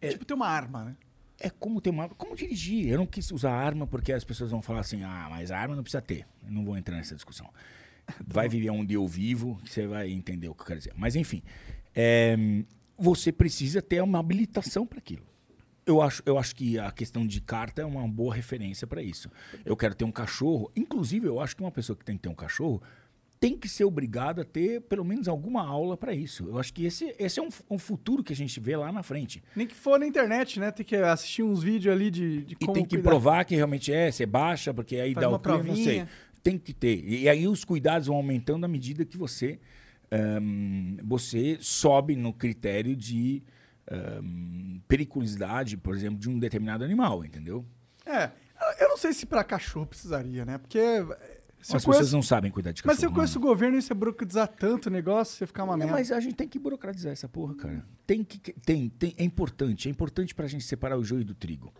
Tipo, 0.00 0.24
tem 0.24 0.34
uma 0.34 0.48
arma, 0.48 0.84
né? 0.84 0.96
é 1.42 1.50
como 1.50 1.80
ter 1.80 1.90
uma. 1.90 2.08
Como 2.08 2.36
dirigir. 2.36 2.88
Eu 2.88 2.98
não 2.98 3.06
quis 3.06 3.30
usar 3.32 3.52
arma 3.52 3.86
porque 3.86 4.12
as 4.12 4.24
pessoas 4.24 4.50
vão 4.50 4.62
falar 4.62 4.80
assim, 4.80 5.02
ah, 5.02 5.26
mas 5.28 5.50
a 5.50 5.58
arma 5.58 5.74
não 5.74 5.82
precisa 5.82 6.00
ter. 6.00 6.24
Eu 6.44 6.52
não 6.52 6.64
vou 6.64 6.76
entrar 6.76 6.96
nessa 6.96 7.14
discussão. 7.14 7.48
Vai 8.24 8.48
viver 8.48 8.70
onde 8.70 8.94
eu 8.94 9.06
vivo, 9.06 9.60
você 9.64 9.86
vai 9.86 10.10
entender 10.10 10.48
o 10.48 10.54
que 10.54 10.62
eu 10.62 10.66
quero 10.66 10.78
dizer. 10.78 10.92
Mas 10.96 11.16
enfim, 11.16 11.42
é, 11.94 12.36
você 12.96 13.32
precisa 13.32 13.82
ter 13.82 14.02
uma 14.02 14.20
habilitação 14.20 14.86
para 14.86 14.98
aquilo. 14.98 15.24
Eu 15.84 16.00
acho, 16.00 16.22
eu 16.24 16.38
acho 16.38 16.54
que 16.54 16.78
a 16.78 16.90
questão 16.92 17.26
de 17.26 17.40
carta 17.40 17.82
é 17.82 17.84
uma 17.84 18.06
boa 18.06 18.34
referência 18.34 18.86
para 18.86 19.02
isso. 19.02 19.28
Eu 19.64 19.76
quero 19.76 19.94
ter 19.94 20.04
um 20.04 20.12
cachorro. 20.12 20.70
Inclusive, 20.76 21.26
eu 21.26 21.40
acho 21.40 21.56
que 21.56 21.62
uma 21.62 21.72
pessoa 21.72 21.96
que 21.96 22.04
tem 22.04 22.16
que 22.16 22.22
ter 22.22 22.28
um 22.28 22.34
cachorro 22.34 22.80
tem 23.40 23.58
que 23.58 23.68
ser 23.68 23.82
obrigada 23.82 24.42
a 24.42 24.44
ter 24.44 24.82
pelo 24.82 25.04
menos 25.04 25.26
alguma 25.26 25.66
aula 25.66 25.96
para 25.96 26.14
isso. 26.14 26.46
Eu 26.46 26.60
acho 26.60 26.72
que 26.72 26.84
esse, 26.84 27.12
esse 27.18 27.40
é 27.40 27.42
um, 27.42 27.48
um 27.68 27.76
futuro 27.76 28.22
que 28.22 28.32
a 28.32 28.36
gente 28.36 28.60
vê 28.60 28.76
lá 28.76 28.92
na 28.92 29.02
frente. 29.02 29.42
Nem 29.56 29.66
que 29.66 29.74
for 29.74 29.98
na 29.98 30.06
internet, 30.06 30.60
né? 30.60 30.70
Tem 30.70 30.86
que 30.86 30.94
assistir 30.94 31.42
uns 31.42 31.60
vídeos 31.60 31.92
ali 31.92 32.08
de, 32.08 32.44
de 32.44 32.52
E 32.52 32.56
como 32.64 32.74
tem 32.74 32.84
que 32.84 32.90
cuidar. 32.90 33.10
provar 33.10 33.44
que 33.44 33.56
realmente 33.56 33.92
é, 33.92 34.12
você 34.12 34.24
baixa, 34.24 34.72
porque 34.72 34.94
aí 34.94 35.12
Faz 35.12 35.26
dá 35.26 35.34
o 35.34 35.40
clima, 35.40 35.64
não 35.64 35.74
sei. 35.74 36.06
Tem 36.40 36.56
que 36.56 36.72
ter. 36.72 37.02
E, 37.04 37.22
e 37.22 37.28
aí 37.28 37.48
os 37.48 37.64
cuidados 37.64 38.06
vão 38.06 38.14
aumentando 38.16 38.64
à 38.64 38.68
medida 38.68 39.04
que 39.04 39.16
você, 39.16 39.58
ahn, 40.12 40.98
você 41.02 41.58
sobe 41.60 42.14
no 42.14 42.32
critério 42.32 42.94
de 42.94 43.42
ahn, 43.90 44.80
periculosidade, 44.88 45.76
por 45.76 45.94
exemplo, 45.94 46.18
de 46.18 46.28
um 46.28 46.38
determinado 46.38 46.84
animal, 46.84 47.24
entendeu? 47.24 47.64
É, 48.06 48.24
eu- 48.24 48.78
eu 48.80 48.88
não 48.88 48.96
sei 48.96 49.12
se 49.12 49.26
pra 49.26 49.42
cachorro 49.44 49.86
precisaria, 49.86 50.44
né? 50.44 50.58
Porque... 50.58 50.78
Se 50.78 51.76
As 51.76 51.84
eu 51.84 51.90
pessoas 51.90 51.96
conheço, 51.98 52.16
não 52.16 52.22
sabem 52.22 52.50
cuidar 52.50 52.72
de 52.72 52.82
cachorro. 52.82 52.92
mas 52.92 52.98
se 52.98 53.06
eu 53.06 53.12
conheço 53.12 53.38
o 53.38 53.42
governo 53.42 53.78
e 53.78 53.82
você 53.82 53.94
burocratizar 53.94 54.48
tanto 54.48 54.86
o 54.86 54.90
negócio, 54.90 55.36
você 55.36 55.46
ficar 55.46 55.62
uma 55.62 55.74
Não, 55.74 55.78
merda. 55.86 55.92
mas 55.92 56.10
a 56.10 56.18
gente 56.18 56.34
tem 56.34 56.48
que 56.48 56.58
burocratizar 56.58 57.12
essa 57.12 57.28
porra, 57.28 57.54
cara. 57.54 57.86
Tem 58.04 58.24
que 58.24 58.52
tem, 58.52 58.88
tem 58.88 59.14
é 59.16 59.22
importante, 59.22 59.86
é 59.86 59.90
importante 59.90 60.34
pra 60.34 60.48
gente 60.48 60.64
separar 60.64 60.98
o 60.98 61.04
joio 61.04 61.24
do 61.24 61.34
trigo. 61.36 61.72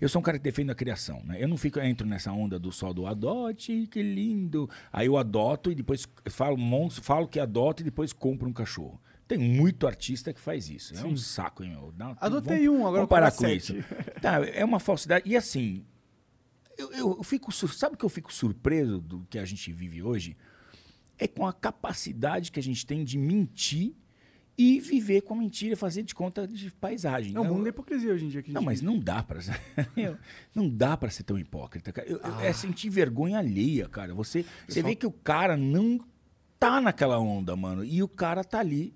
Eu 0.00 0.08
sou 0.08 0.20
um 0.20 0.22
cara 0.22 0.38
que 0.38 0.44
defende 0.44 0.70
a 0.70 0.74
criação, 0.74 1.22
né? 1.22 1.36
Eu 1.38 1.48
não 1.48 1.58
fico 1.58 1.78
entro 1.80 2.06
nessa 2.06 2.32
onda 2.32 2.58
do 2.58 2.72
só 2.72 2.94
do 2.94 3.06
adote, 3.06 3.86
que 3.90 4.02
lindo. 4.02 4.70
Aí 4.90 5.06
eu 5.06 5.18
adoto 5.18 5.70
e 5.70 5.74
depois 5.74 6.08
falo 6.30 6.56
monstro, 6.56 7.04
falo 7.04 7.28
que 7.28 7.38
adoto 7.38 7.82
e 7.82 7.84
depois 7.84 8.14
compro 8.14 8.48
um 8.48 8.52
cachorro. 8.54 8.98
Tem 9.36 9.38
muito 9.38 9.86
artista 9.86 10.32
que 10.32 10.40
faz 10.40 10.68
isso. 10.68 10.94
É 10.96 11.04
um 11.04 11.16
saco, 11.16 11.62
hein, 11.62 11.70
meu? 11.70 11.92
Dá- 11.92 12.16
Adotei 12.20 12.66
vamos- 12.66 12.80
um, 12.80 12.86
agora 12.86 12.92
Vamos 13.06 13.08
parar 13.08 13.30
com 13.30 13.36
comprar 13.38 13.52
isso. 13.54 13.74
sete. 13.74 13.84
Tá, 14.20 14.44
é 14.46 14.64
uma 14.64 14.78
falsidade. 14.80 15.28
E 15.28 15.36
assim, 15.36 15.84
eu, 16.76 16.90
eu- 16.92 17.16
eu 17.18 17.22
fico 17.22 17.50
sabe 17.52 17.96
que 17.96 18.04
eu 18.04 18.08
fico 18.08 18.32
surpreso 18.32 19.00
do 19.00 19.26
que 19.30 19.38
a 19.38 19.44
gente 19.44 19.72
vive 19.72 20.02
hoje? 20.02 20.36
É 21.18 21.28
com 21.28 21.46
a 21.46 21.52
capacidade 21.52 22.50
que 22.50 22.58
a 22.58 22.62
gente 22.62 22.84
tem 22.86 23.04
de 23.04 23.18
mentir 23.18 23.94
e 24.56 24.78
viver 24.80 25.20
com 25.22 25.34
a 25.34 25.36
mentira, 25.36 25.76
fazer 25.76 26.02
de 26.02 26.14
conta 26.14 26.46
de 26.46 26.70
paisagem. 26.72 27.34
É 27.34 27.38
o 27.40 27.44
Eu- 27.44 27.48
mundo 27.54 27.62
da 27.64 27.68
hipocrisia 27.70 28.12
hoje 28.12 28.24
em 28.24 28.28
dia. 28.28 28.42
Não, 28.48 28.60
mas 28.62 28.80
vive. 28.80 28.92
não 28.92 28.98
dá 28.98 29.22
pra 29.22 29.38
eu- 29.96 30.16
não 30.54 30.68
dá 30.68 30.96
para 30.96 31.08
ser 31.10 31.22
tão 31.22 31.38
hipócrita, 31.38 31.92
cara. 31.92 32.06
Eu- 32.08 32.18
eu- 32.18 32.40
É 32.40 32.52
sentir 32.52 32.90
vergonha 32.90 33.38
alheia, 33.38 33.88
cara. 33.88 34.12
Você, 34.14 34.44
você 34.68 34.82
vê 34.82 34.94
que 34.94 35.06
o 35.06 35.12
cara 35.12 35.56
não 35.56 35.98
tá 36.58 36.78
naquela 36.80 37.18
onda, 37.18 37.54
mano, 37.56 37.82
e 37.84 38.02
o 38.02 38.08
cara 38.08 38.42
tá 38.44 38.58
ali. 38.60 38.92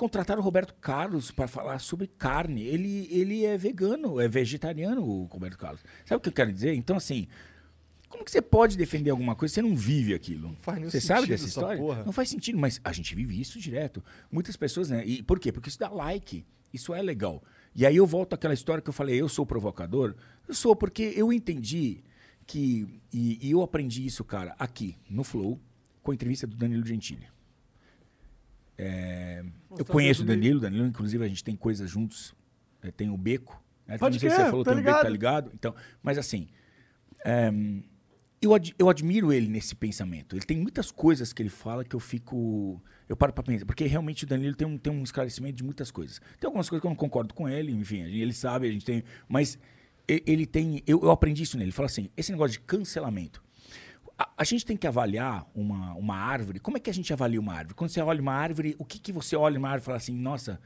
Contrataram 0.00 0.40
o 0.40 0.42
Roberto 0.42 0.72
Carlos 0.80 1.30
para 1.30 1.46
falar 1.46 1.78
sobre 1.78 2.06
carne. 2.06 2.62
Ele, 2.62 3.06
ele 3.10 3.44
é 3.44 3.58
vegano, 3.58 4.18
é 4.18 4.26
vegetariano, 4.26 5.02
o 5.02 5.24
Roberto 5.24 5.58
Carlos. 5.58 5.84
Sabe 6.06 6.16
o 6.16 6.20
que 6.20 6.30
eu 6.30 6.32
quero 6.32 6.50
dizer? 6.50 6.72
Então, 6.72 6.96
assim, 6.96 7.28
como 8.08 8.24
que 8.24 8.30
você 8.30 8.40
pode 8.40 8.78
defender 8.78 9.10
alguma 9.10 9.36
coisa 9.36 9.52
se 9.52 9.60
você 9.60 9.68
não 9.68 9.76
vive 9.76 10.14
aquilo? 10.14 10.56
faz 10.62 10.78
nenhum 10.78 10.90
você 10.90 11.02
sabe 11.02 11.26
dessa 11.26 11.44
essa 11.44 11.48
história? 11.48 11.76
porra. 11.76 12.02
Não 12.02 12.14
faz 12.14 12.30
sentido, 12.30 12.58
mas 12.58 12.80
a 12.82 12.94
gente 12.94 13.14
vive 13.14 13.38
isso 13.38 13.60
direto. 13.60 14.02
Muitas 14.32 14.56
pessoas, 14.56 14.88
né? 14.88 15.04
E 15.04 15.22
por 15.22 15.38
quê? 15.38 15.52
Porque 15.52 15.68
isso 15.68 15.78
dá 15.78 15.90
like. 15.90 16.46
Isso 16.72 16.94
é 16.94 17.02
legal. 17.02 17.42
E 17.76 17.84
aí 17.84 17.96
eu 17.96 18.06
volto 18.06 18.32
àquela 18.32 18.54
história 18.54 18.80
que 18.80 18.88
eu 18.88 18.94
falei, 18.94 19.20
eu 19.20 19.28
sou 19.28 19.44
provocador. 19.44 20.14
Eu 20.48 20.54
sou 20.54 20.74
porque 20.74 21.12
eu 21.14 21.30
entendi 21.30 22.02
que. 22.46 22.88
E, 23.12 23.46
e 23.46 23.50
eu 23.50 23.60
aprendi 23.60 24.06
isso, 24.06 24.24
cara, 24.24 24.56
aqui, 24.58 24.96
no 25.10 25.24
Flow, 25.24 25.60
com 26.02 26.10
a 26.10 26.14
entrevista 26.14 26.46
do 26.46 26.56
Danilo 26.56 26.86
Gentili. 26.86 27.28
É, 28.82 29.44
Eu 29.78 29.84
conheço 29.84 30.22
o 30.22 30.26
Danilo, 30.26 30.60
Danilo, 30.60 30.86
inclusive 30.86 31.24
a 31.24 31.28
gente 31.28 31.44
tem 31.44 31.54
coisas 31.56 31.90
juntos. 31.90 32.34
É, 32.82 32.90
tem 32.90 33.10
o 33.10 33.16
Beco. 33.16 33.62
Né? 33.86 33.98
Pode 33.98 34.14
não 34.14 34.20
sei 34.20 34.30
se 34.30 34.36
você 34.36 34.44
falou, 34.50 34.64
tô 34.64 34.70
tem 34.70 34.80
o 34.80 34.82
Beco, 34.84 34.98
tá 35.02 35.08
ligado. 35.08 35.44
ligado? 35.46 35.50
Então, 35.54 35.74
mas 36.02 36.16
assim, 36.16 36.48
é, 37.24 37.52
eu, 38.40 38.54
ad- 38.54 38.74
eu 38.78 38.88
admiro 38.88 39.32
ele 39.32 39.48
nesse 39.48 39.74
pensamento. 39.74 40.34
Ele 40.34 40.44
tem 40.44 40.56
muitas 40.56 40.90
coisas 40.90 41.32
que 41.32 41.42
ele 41.42 41.50
fala 41.50 41.84
que 41.84 41.94
eu 41.94 42.00
fico. 42.00 42.82
Eu 43.08 43.16
paro 43.16 43.32
pra 43.32 43.42
pensar. 43.42 43.66
Porque 43.66 43.84
realmente 43.86 44.24
o 44.24 44.26
Danilo 44.26 44.54
tem 44.54 44.66
um, 44.66 44.78
tem 44.78 44.92
um 44.92 45.02
esclarecimento 45.02 45.56
de 45.56 45.64
muitas 45.64 45.90
coisas. 45.90 46.20
Tem 46.38 46.46
algumas 46.46 46.68
coisas 46.68 46.80
que 46.80 46.86
eu 46.86 46.90
não 46.90 46.96
concordo 46.96 47.34
com 47.34 47.48
ele, 47.48 47.72
enfim, 47.72 48.00
ele 48.00 48.32
sabe, 48.32 48.68
a 48.68 48.72
gente 48.72 48.84
tem. 48.84 49.02
Mas 49.28 49.58
ele 50.08 50.46
tem. 50.46 50.82
Eu, 50.86 51.00
eu 51.02 51.10
aprendi 51.10 51.42
isso 51.42 51.56
nele. 51.58 51.66
Ele 51.68 51.72
fala 51.76 51.86
assim: 51.86 52.08
esse 52.16 52.32
negócio 52.32 52.52
de 52.52 52.60
cancelamento. 52.60 53.42
A, 54.20 54.28
a 54.36 54.44
gente 54.44 54.66
tem 54.66 54.76
que 54.76 54.86
avaliar 54.86 55.46
uma, 55.54 55.94
uma 55.94 56.14
árvore. 56.14 56.60
Como 56.60 56.76
é 56.76 56.80
que 56.80 56.90
a 56.90 56.92
gente 56.92 57.10
avalia 57.10 57.40
uma 57.40 57.54
árvore? 57.54 57.74
Quando 57.74 57.88
você 57.88 58.02
olha 58.02 58.20
uma 58.20 58.34
árvore, 58.34 58.76
o 58.78 58.84
que, 58.84 58.98
que 58.98 59.12
você 59.12 59.34
olha 59.34 59.58
uma 59.58 59.68
árvore 59.68 59.84
e 59.84 59.86
fala 59.86 59.96
assim, 59.96 60.14
nossa, 60.14 60.60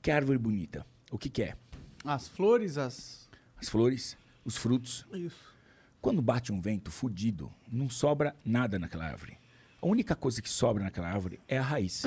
que 0.00 0.12
árvore 0.12 0.38
bonita? 0.38 0.86
O 1.10 1.18
que, 1.18 1.28
que 1.28 1.42
é? 1.42 1.56
As 2.04 2.28
flores, 2.28 2.78
as. 2.78 3.28
As 3.60 3.68
flores, 3.68 4.16
os 4.44 4.56
frutos. 4.56 5.04
Isso. 5.12 5.50
Quando 6.00 6.22
bate 6.22 6.52
um 6.52 6.60
vento 6.60 6.92
fudido, 6.92 7.52
não 7.70 7.90
sobra 7.90 8.34
nada 8.44 8.78
naquela 8.78 9.06
árvore. 9.06 9.36
A 9.82 9.86
única 9.88 10.14
coisa 10.14 10.40
que 10.40 10.48
sobra 10.48 10.84
naquela 10.84 11.08
árvore 11.08 11.40
é 11.48 11.58
a 11.58 11.62
raiz. 11.62 12.04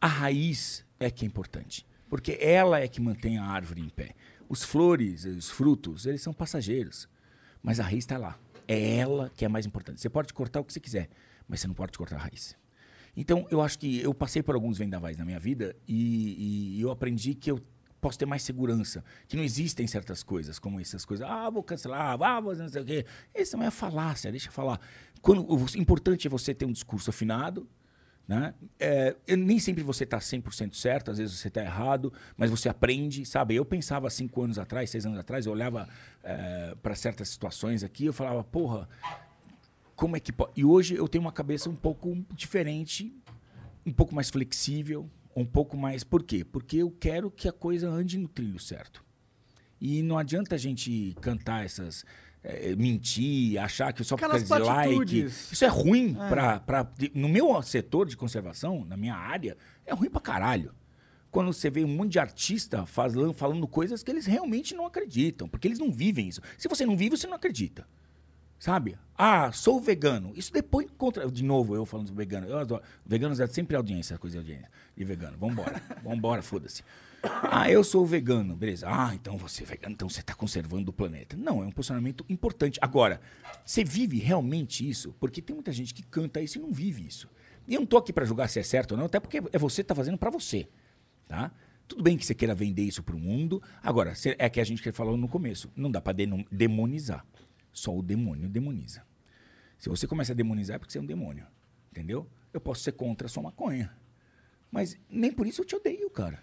A 0.00 0.06
raiz 0.06 0.84
é 1.00 1.10
que 1.10 1.24
é 1.24 1.26
importante, 1.26 1.84
porque 2.08 2.38
ela 2.40 2.78
é 2.78 2.86
que 2.86 3.00
mantém 3.00 3.36
a 3.36 3.44
árvore 3.44 3.80
em 3.80 3.88
pé. 3.88 4.14
Os 4.48 4.62
flores, 4.62 5.24
os 5.24 5.50
frutos, 5.50 6.06
eles 6.06 6.22
são 6.22 6.32
passageiros, 6.32 7.08
mas 7.60 7.80
a 7.80 7.82
raiz 7.82 8.04
está 8.04 8.16
lá. 8.16 8.38
É 8.68 8.96
ela 8.96 9.32
que 9.34 9.44
é 9.44 9.48
mais 9.48 9.64
importante. 9.64 10.00
Você 10.00 10.10
pode 10.10 10.32
cortar 10.32 10.60
o 10.60 10.64
que 10.64 10.72
você 10.72 10.78
quiser, 10.78 11.08
mas 11.48 11.60
você 11.60 11.66
não 11.66 11.74
pode 11.74 11.96
cortar 11.96 12.16
a 12.16 12.18
raiz. 12.20 12.54
Então, 13.16 13.46
eu 13.50 13.60
acho 13.62 13.78
que 13.78 14.00
eu 14.00 14.14
passei 14.14 14.42
por 14.42 14.54
alguns 14.54 14.78
vendavais 14.78 15.16
na 15.16 15.24
minha 15.24 15.40
vida 15.40 15.74
e, 15.88 16.76
e 16.76 16.80
eu 16.80 16.90
aprendi 16.90 17.34
que 17.34 17.50
eu 17.50 17.60
posso 18.00 18.18
ter 18.18 18.26
mais 18.26 18.42
segurança, 18.42 19.04
que 19.26 19.36
não 19.36 19.42
existem 19.42 19.86
certas 19.86 20.22
coisas, 20.22 20.58
como 20.58 20.78
essas 20.78 21.04
coisas, 21.04 21.26
ah, 21.28 21.50
vou 21.50 21.62
cancelar, 21.62 22.20
ah, 22.22 22.40
vou 22.40 22.54
não 22.54 22.68
sei 22.68 22.82
o 22.82 22.84
quê. 22.84 23.04
Isso 23.34 23.56
não 23.56 23.64
é 23.64 23.70
falácia, 23.70 24.30
deixa 24.30 24.48
eu 24.48 24.52
falar. 24.52 24.80
Quando, 25.20 25.44
o 25.50 25.66
importante 25.76 26.26
é 26.26 26.30
você 26.30 26.54
ter 26.54 26.64
um 26.64 26.72
discurso 26.72 27.10
afinado, 27.10 27.68
né? 28.28 28.54
É, 28.78 29.16
nem 29.34 29.58
sempre 29.58 29.82
você 29.82 30.04
está 30.04 30.18
100% 30.18 30.74
certo, 30.74 31.10
às 31.10 31.16
vezes 31.16 31.38
você 31.38 31.48
está 31.48 31.62
errado, 31.62 32.12
mas 32.36 32.50
você 32.50 32.68
aprende, 32.68 33.24
sabe? 33.24 33.56
Eu 33.56 33.64
pensava 33.64 34.10
cinco 34.10 34.42
anos 34.42 34.58
atrás, 34.58 34.90
seis 34.90 35.06
anos 35.06 35.18
atrás, 35.18 35.46
eu 35.46 35.52
olhava 35.52 35.88
para 36.82 36.94
certas 36.94 37.30
situações 37.30 37.82
aqui, 37.82 38.04
eu 38.04 38.12
falava, 38.12 38.44
porra, 38.44 38.86
como 39.96 40.14
é 40.14 40.20
que 40.20 40.30
pode? 40.30 40.52
E 40.54 40.64
hoje 40.64 40.94
eu 40.94 41.08
tenho 41.08 41.24
uma 41.24 41.32
cabeça 41.32 41.70
um 41.70 41.74
pouco 41.74 42.16
diferente, 42.34 43.12
um 43.84 43.92
pouco 43.92 44.14
mais 44.14 44.28
flexível, 44.28 45.10
um 45.34 45.44
pouco 45.44 45.76
mais. 45.76 46.04
Por 46.04 46.22
quê? 46.22 46.44
Porque 46.44 46.76
eu 46.76 46.90
quero 46.90 47.30
que 47.30 47.48
a 47.48 47.52
coisa 47.52 47.88
ande 47.88 48.18
no 48.18 48.28
trilho 48.28 48.60
certo. 48.60 49.04
E 49.80 50.02
não 50.02 50.18
adianta 50.18 50.54
a 50.54 50.58
gente 50.58 51.16
cantar 51.20 51.64
essas. 51.64 52.04
Eh, 52.42 52.74
mentir, 52.76 53.58
achar 53.58 53.92
que 53.92 54.02
só 54.04 54.16
por 54.16 54.24
Aquelas 54.24 54.48
causa 54.48 54.64
de 54.64 54.70
like. 54.70 55.24
Isso 55.24 55.64
é 55.64 55.68
ruim 55.68 56.16
É. 56.20 56.28
pra, 56.28 56.60
pra. 56.60 56.90
No 57.14 57.28
meu 57.28 57.60
setor 57.62 58.06
de 58.06 58.16
conservação, 58.16 58.84
na 58.84 58.96
minha 58.96 59.14
área, 59.14 59.56
é 59.86 59.92
ruim 59.94 60.10
pra 60.10 60.20
caralho. 60.20 60.74
Quando 61.30 61.52
você 61.52 61.68
vê 61.68 61.84
um 61.84 61.88
monte 61.88 62.12
de 62.12 62.18
artista 62.18 62.86
falando, 62.86 63.34
falando 63.34 63.68
coisas 63.68 64.02
que 64.02 64.10
eles 64.10 64.24
realmente 64.24 64.74
não 64.74 64.86
acreditam, 64.86 65.46
porque 65.48 65.68
eles 65.68 65.78
não 65.78 65.92
vivem 65.92 66.26
isso. 66.28 66.40
Se 66.56 66.68
você 66.68 66.86
não 66.86 66.96
vive, 66.96 67.16
você 67.16 67.26
não 67.26 67.34
acredita. 67.34 67.86
Sabe? 68.58 68.98
Ah, 69.16 69.52
sou 69.52 69.80
vegano. 69.80 70.32
Isso 70.34 70.52
depois 70.52 70.88
contra. 70.96 71.30
De 71.30 71.44
novo, 71.44 71.76
eu 71.76 71.86
falando 71.86 72.08
do 72.08 72.14
vegano. 72.14 72.46
Eu 72.48 72.58
adoro. 72.58 72.82
Veganos 73.06 73.38
é 73.38 73.46
sempre 73.46 73.76
audiência, 73.76 74.18
coisa 74.18 74.34
de 74.34 74.38
audiência. 74.40 74.70
De 74.96 75.04
vegano. 75.04 75.36
Vambora. 75.38 75.80
Vambora, 76.02 76.42
foda-se. 76.42 76.82
Ah, 77.22 77.70
eu 77.70 77.82
sou 77.82 78.06
vegano. 78.06 78.54
Beleza. 78.56 78.86
Ah, 78.88 79.14
então 79.14 79.36
você 79.36 79.62
é 79.62 79.66
vegano, 79.66 79.94
então 79.94 80.08
você 80.08 80.20
está 80.20 80.34
conservando 80.34 80.90
o 80.90 80.92
planeta. 80.92 81.36
Não, 81.36 81.62
é 81.62 81.66
um 81.66 81.70
posicionamento 81.70 82.24
importante. 82.28 82.78
Agora, 82.80 83.20
você 83.64 83.82
vive 83.82 84.18
realmente 84.18 84.88
isso? 84.88 85.14
Porque 85.18 85.42
tem 85.42 85.54
muita 85.54 85.72
gente 85.72 85.92
que 85.92 86.02
canta 86.02 86.40
isso 86.40 86.58
e 86.58 86.60
não 86.60 86.72
vive 86.72 87.06
isso. 87.06 87.28
E 87.66 87.74
eu 87.74 87.80
não 87.80 87.86
tô 87.86 87.96
aqui 87.96 88.12
para 88.12 88.24
julgar 88.24 88.48
se 88.48 88.58
é 88.58 88.62
certo 88.62 88.92
ou 88.92 88.98
não, 88.98 89.06
até 89.06 89.20
porque 89.20 89.42
é 89.52 89.58
você 89.58 89.82
que 89.82 89.88
tá 89.88 89.94
fazendo 89.94 90.16
para 90.16 90.30
você. 90.30 90.68
Tá? 91.26 91.52
Tudo 91.86 92.02
bem 92.02 92.16
que 92.16 92.24
você 92.24 92.34
queira 92.34 92.54
vender 92.54 92.82
isso 92.82 93.02
para 93.02 93.16
o 93.16 93.18
mundo. 93.18 93.62
Agora, 93.82 94.12
é 94.38 94.48
que 94.48 94.60
a 94.60 94.64
gente 94.64 94.90
falou 94.92 95.16
no 95.16 95.28
começo. 95.28 95.70
Não 95.76 95.90
dá 95.90 96.00
para 96.00 96.16
demonizar. 96.50 97.26
Só 97.72 97.96
o 97.96 98.02
demônio 98.02 98.48
demoniza. 98.48 99.02
Se 99.78 99.88
você 99.88 100.06
começa 100.06 100.32
a 100.32 100.34
demonizar 100.34 100.76
é 100.76 100.78
porque 100.78 100.92
você 100.92 100.98
é 100.98 101.00
um 101.00 101.06
demônio. 101.06 101.46
Entendeu? 101.90 102.28
Eu 102.52 102.60
posso 102.60 102.82
ser 102.82 102.92
contra 102.92 103.26
a 103.26 103.28
sua 103.28 103.42
maconha. 103.42 103.92
Mas 104.70 104.98
nem 105.08 105.32
por 105.32 105.46
isso 105.46 105.60
eu 105.60 105.64
te 105.64 105.76
odeio, 105.76 106.10
cara. 106.10 106.42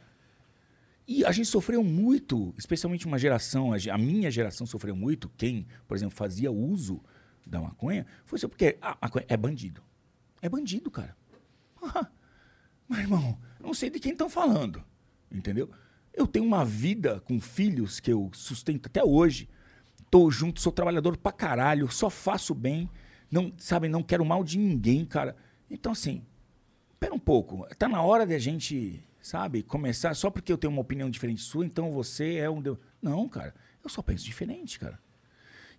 E 1.07 1.23
a 1.23 1.31
gente 1.31 1.47
sofreu 1.47 1.83
muito, 1.83 2.53
especialmente 2.57 3.05
uma 3.05 3.19
geração, 3.19 3.71
a 3.73 3.97
minha 3.97 4.31
geração 4.31 4.65
sofreu 4.65 4.95
muito. 4.95 5.29
Quem, 5.37 5.67
por 5.87 5.95
exemplo, 5.95 6.15
fazia 6.15 6.51
uso 6.51 7.01
da 7.45 7.61
maconha, 7.61 8.05
foi 8.25 8.39
só 8.39 8.47
porque 8.47 8.77
a 8.81 8.97
maconha 9.01 9.25
é 9.27 9.37
bandido. 9.37 9.83
É 10.41 10.49
bandido, 10.49 10.89
cara. 10.89 11.15
Mas, 12.87 12.99
irmão, 12.99 13.37
eu 13.59 13.67
não 13.67 13.73
sei 13.73 13.89
de 13.89 13.99
quem 13.99 14.13
estão 14.13 14.29
falando. 14.29 14.83
Entendeu? 15.31 15.69
Eu 16.13 16.25
tenho 16.25 16.45
uma 16.45 16.65
vida 16.65 17.19
com 17.21 17.39
filhos 17.39 17.99
que 17.99 18.11
eu 18.11 18.31
sustento 18.33 18.87
até 18.87 19.03
hoje. 19.03 19.49
Tô 20.09 20.31
junto, 20.31 20.59
sou 20.59 20.71
trabalhador 20.71 21.17
pra 21.17 21.31
caralho, 21.31 21.91
só 21.91 22.09
faço 22.09 22.53
bem. 22.55 22.89
Não, 23.29 23.53
sabe, 23.57 23.87
não 23.89 24.01
quero 24.01 24.25
mal 24.25 24.43
de 24.43 24.57
ninguém, 24.57 25.05
cara. 25.05 25.35
Então, 25.69 25.91
assim, 25.91 26.23
Pera 26.99 27.13
um 27.13 27.19
pouco. 27.19 27.67
Tá 27.77 27.87
na 27.87 28.01
hora 28.01 28.25
de 28.25 28.33
a 28.33 28.39
gente, 28.39 29.03
sabe, 29.27 29.63
começar 29.63 30.13
só 30.15 30.29
porque 30.29 30.51
eu 30.51 30.57
tenho 30.57 30.71
uma 30.71 30.81
opinião 30.81 31.09
diferente 31.09 31.41
sua, 31.41 31.65
então 31.65 31.91
você 31.91 32.35
é 32.35 32.49
um. 32.49 32.61
deu- 32.61 32.79
Não, 33.01 33.27
cara. 33.27 33.53
Eu 33.83 33.89
só 33.89 34.01
penso 34.01 34.23
diferente, 34.25 34.79
cara. 34.79 34.99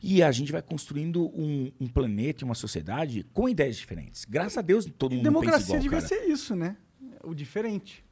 E 0.03 0.23
a 0.23 0.31
gente 0.31 0.53
vai 0.53 0.61
construindo 0.63 1.27
um, 1.35 1.73
um 1.81 1.89
planeta 1.89 2.43
e 2.43 2.45
uma 2.45 2.55
sociedade 2.55 3.25
com 3.33 3.49
ideias 3.49 3.77
diferentes. 3.77 4.25
Graças 4.25 4.59
a 4.59 4.63
Deus 4.63 4.85
todo 4.99 5.13
E 5.13 5.17
mundo 5.17 5.25
pensa 5.25 5.41
democracia 5.41 5.65
igual, 5.77 5.83
devia 5.83 5.99
cara. 6.03 6.09
ser 6.09 6.31
isso, 6.31 6.55
né? 6.55 6.77
O 7.25 7.35
diferente. 7.35 8.05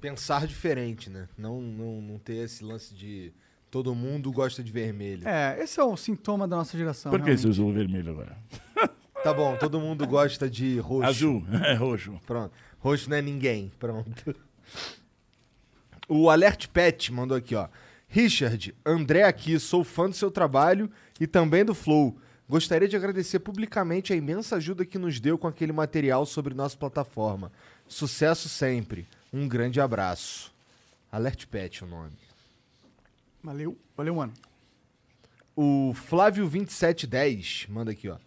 Pensar 0.00 0.46
diferente, 0.46 1.10
né? 1.10 1.28
Não, 1.36 1.60
não, 1.60 2.00
não 2.00 2.18
ter 2.18 2.36
esse 2.44 2.62
lance 2.62 2.94
de 2.94 3.32
todo 3.70 3.94
mundo 3.94 4.30
gosta 4.30 4.62
de 4.62 4.70
vermelho. 4.70 5.26
É, 5.26 5.60
esse 5.62 5.80
é 5.80 5.82
o 5.82 5.96
sintoma 5.96 6.46
da 6.46 6.56
nossa 6.56 6.76
geração. 6.78 7.10
Por 7.10 7.18
que 7.20 7.24
você 7.24 7.30
realmente. 7.30 7.48
usou 7.50 7.70
o 7.70 7.72
vermelho 7.72 8.10
agora? 8.12 8.36
Tá 9.24 9.32
bom, 9.32 9.56
todo 9.56 9.80
mundo 9.80 10.06
gosta 10.06 10.50
de 10.50 10.78
roxo. 10.78 11.08
Azul, 11.08 11.42
é 11.64 11.72
roxo. 11.72 12.20
Pronto. 12.26 12.52
Roxo 12.78 13.08
não 13.08 13.16
é 13.16 13.22
ninguém. 13.22 13.72
Pronto. 13.78 14.36
O 16.08 16.28
Alert 16.28 16.68
Pet 16.68 17.12
mandou 17.12 17.36
aqui, 17.36 17.54
ó. 17.54 17.68
Richard, 18.08 18.74
André 18.84 19.24
aqui, 19.24 19.58
sou 19.58 19.82
fã 19.82 20.08
do 20.08 20.14
seu 20.14 20.30
trabalho 20.30 20.90
e 21.18 21.26
também 21.26 21.64
do 21.64 21.74
Flow. 21.74 22.16
Gostaria 22.48 22.86
de 22.86 22.94
agradecer 22.94 23.38
publicamente 23.38 24.12
a 24.12 24.16
imensa 24.16 24.56
ajuda 24.56 24.84
que 24.84 24.98
nos 24.98 25.18
deu 25.18 25.38
com 25.38 25.48
aquele 25.48 25.72
material 25.72 26.26
sobre 26.26 26.54
nossa 26.54 26.76
plataforma. 26.76 27.50
Sucesso 27.88 28.48
sempre. 28.48 29.08
Um 29.32 29.48
grande 29.48 29.80
abraço. 29.80 30.52
Alert 31.10 31.46
Pet 31.46 31.82
é 31.82 31.86
o 31.86 31.88
nome. 31.88 32.12
Valeu, 33.42 33.76
valeu, 33.96 34.14
mano. 34.14 34.32
O 35.56 35.94
Flávio2710 36.08 37.68
manda 37.68 37.92
aqui, 37.92 38.08
ó. 38.08 38.18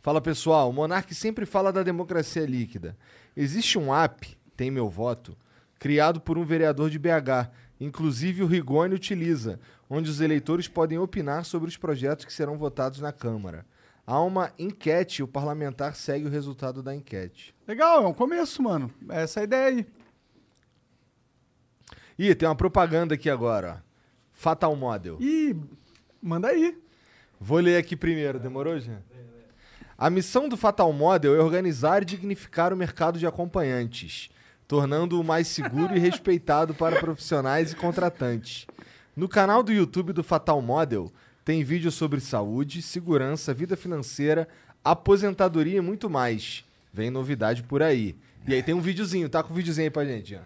Fala 0.00 0.20
pessoal, 0.20 0.70
o 0.70 0.72
Monark 0.72 1.14
sempre 1.14 1.44
fala 1.44 1.72
da 1.72 1.82
democracia 1.82 2.46
líquida. 2.46 2.96
Existe 3.36 3.78
um 3.78 3.94
app, 3.94 4.36
tem 4.56 4.70
meu 4.70 4.88
voto, 4.88 5.36
criado 5.78 6.20
por 6.20 6.36
um 6.36 6.44
vereador 6.44 6.90
de 6.90 6.98
BH, 6.98 7.50
inclusive 7.80 8.42
o 8.42 8.46
Rigoni 8.46 8.94
utiliza, 8.94 9.60
onde 9.88 10.10
os 10.10 10.20
eleitores 10.20 10.68
podem 10.68 10.98
opinar 10.98 11.44
sobre 11.44 11.68
os 11.68 11.76
projetos 11.76 12.24
que 12.24 12.32
serão 12.32 12.58
votados 12.58 13.00
na 13.00 13.12
Câmara. 13.12 13.64
Há 14.06 14.20
uma 14.22 14.52
enquete 14.58 15.20
e 15.20 15.22
o 15.22 15.28
parlamentar 15.28 15.94
segue 15.94 16.26
o 16.26 16.30
resultado 16.30 16.82
da 16.82 16.94
enquete. 16.94 17.54
Legal, 17.66 18.04
é 18.04 18.06
um 18.06 18.14
começo, 18.14 18.62
mano. 18.62 18.90
Essa 19.10 19.40
é 19.40 19.42
a 19.42 19.44
ideia 19.44 19.66
aí. 19.66 19.86
Ih, 22.18 22.34
tem 22.34 22.48
uma 22.48 22.54
propaganda 22.54 23.14
aqui 23.14 23.28
agora, 23.28 23.82
ó. 23.84 23.88
Fatal 24.32 24.74
Model. 24.74 25.18
Ih, 25.20 25.54
manda 26.22 26.48
aí. 26.48 26.80
Vou 27.40 27.58
ler 27.58 27.76
aqui 27.76 27.94
primeiro, 27.94 28.40
demorou, 28.40 28.78
Jean? 28.80 29.02
A 29.96 30.08
missão 30.08 30.48
do 30.48 30.56
Fatal 30.56 30.92
Model 30.92 31.36
é 31.36 31.40
organizar 31.40 32.02
e 32.02 32.06
dignificar 32.06 32.72
o 32.72 32.76
mercado 32.76 33.18
de 33.18 33.26
acompanhantes, 33.26 34.30
tornando-o 34.68 35.24
mais 35.24 35.48
seguro 35.48 35.96
e 35.96 35.98
respeitado 35.98 36.74
para 36.74 37.00
profissionais 37.00 37.72
e 37.72 37.76
contratantes. 37.76 38.66
No 39.16 39.26
canal 39.26 39.62
do 39.62 39.72
YouTube 39.72 40.12
do 40.12 40.22
Fatal 40.22 40.60
Model 40.60 41.10
tem 41.42 41.64
vídeos 41.64 41.94
sobre 41.94 42.20
saúde, 42.20 42.82
segurança, 42.82 43.54
vida 43.54 43.74
financeira, 43.74 44.46
aposentadoria 44.84 45.78
e 45.78 45.80
muito 45.80 46.10
mais. 46.10 46.62
Vem 46.92 47.10
novidade 47.10 47.62
por 47.62 47.82
aí. 47.82 48.14
E 48.46 48.54
aí 48.54 48.62
tem 48.62 48.74
um 48.74 48.80
videozinho, 48.80 49.28
tá 49.28 49.42
com 49.42 49.52
o 49.52 49.56
videozinho 49.56 49.86
aí 49.86 49.90
pra 49.90 50.04
gente, 50.04 50.28
Jean. 50.28 50.42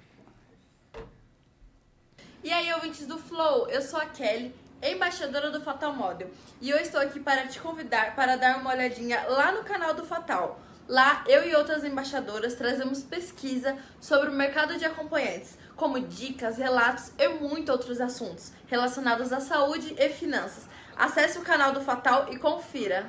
E 2.44 2.50
aí, 2.50 2.72
ouvintes 2.72 3.06
do 3.06 3.18
Flow, 3.18 3.68
eu 3.68 3.82
sou 3.82 4.00
a 4.00 4.06
Kelly, 4.06 4.52
embaixadora 4.82 5.50
do 5.50 5.60
Fatal 5.60 5.94
Model, 5.94 6.28
e 6.60 6.70
eu 6.70 6.78
estou 6.78 7.00
aqui 7.00 7.20
para 7.20 7.46
te 7.46 7.60
convidar 7.60 8.16
para 8.16 8.36
dar 8.36 8.58
uma 8.58 8.70
olhadinha 8.70 9.24
lá 9.28 9.52
no 9.52 9.62
canal 9.62 9.94
do 9.94 10.04
Fatal. 10.04 10.60
Lá, 10.92 11.24
eu 11.26 11.48
e 11.48 11.54
outras 11.54 11.84
embaixadoras 11.84 12.54
trazemos 12.54 13.02
pesquisa 13.02 13.78
sobre 13.98 14.28
o 14.28 14.32
mercado 14.34 14.76
de 14.76 14.84
acompanhantes, 14.84 15.56
como 15.74 15.98
dicas, 15.98 16.58
relatos 16.58 17.12
e 17.18 17.28
muitos 17.30 17.70
outros 17.70 17.98
assuntos 17.98 18.52
relacionados 18.66 19.32
à 19.32 19.40
saúde 19.40 19.94
e 19.98 20.08
finanças. 20.10 20.68
Acesse 20.94 21.38
o 21.38 21.40
canal 21.40 21.72
do 21.72 21.80
Fatal 21.80 22.30
e 22.30 22.36
confira. 22.36 23.06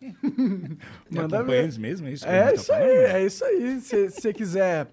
Manda 1.08 1.38
acompanhantes 1.38 1.78
mesmo, 1.78 2.08
é 2.08 2.12
isso? 2.12 2.26
É 2.26 2.42
tá 2.42 2.54
isso 2.54 2.72
aí, 2.72 2.88
falando? 2.88 3.06
é 3.06 3.24
isso 3.24 3.44
aí. 3.44 3.80
Se 3.80 4.10
você 4.10 4.32
quiser 4.32 4.88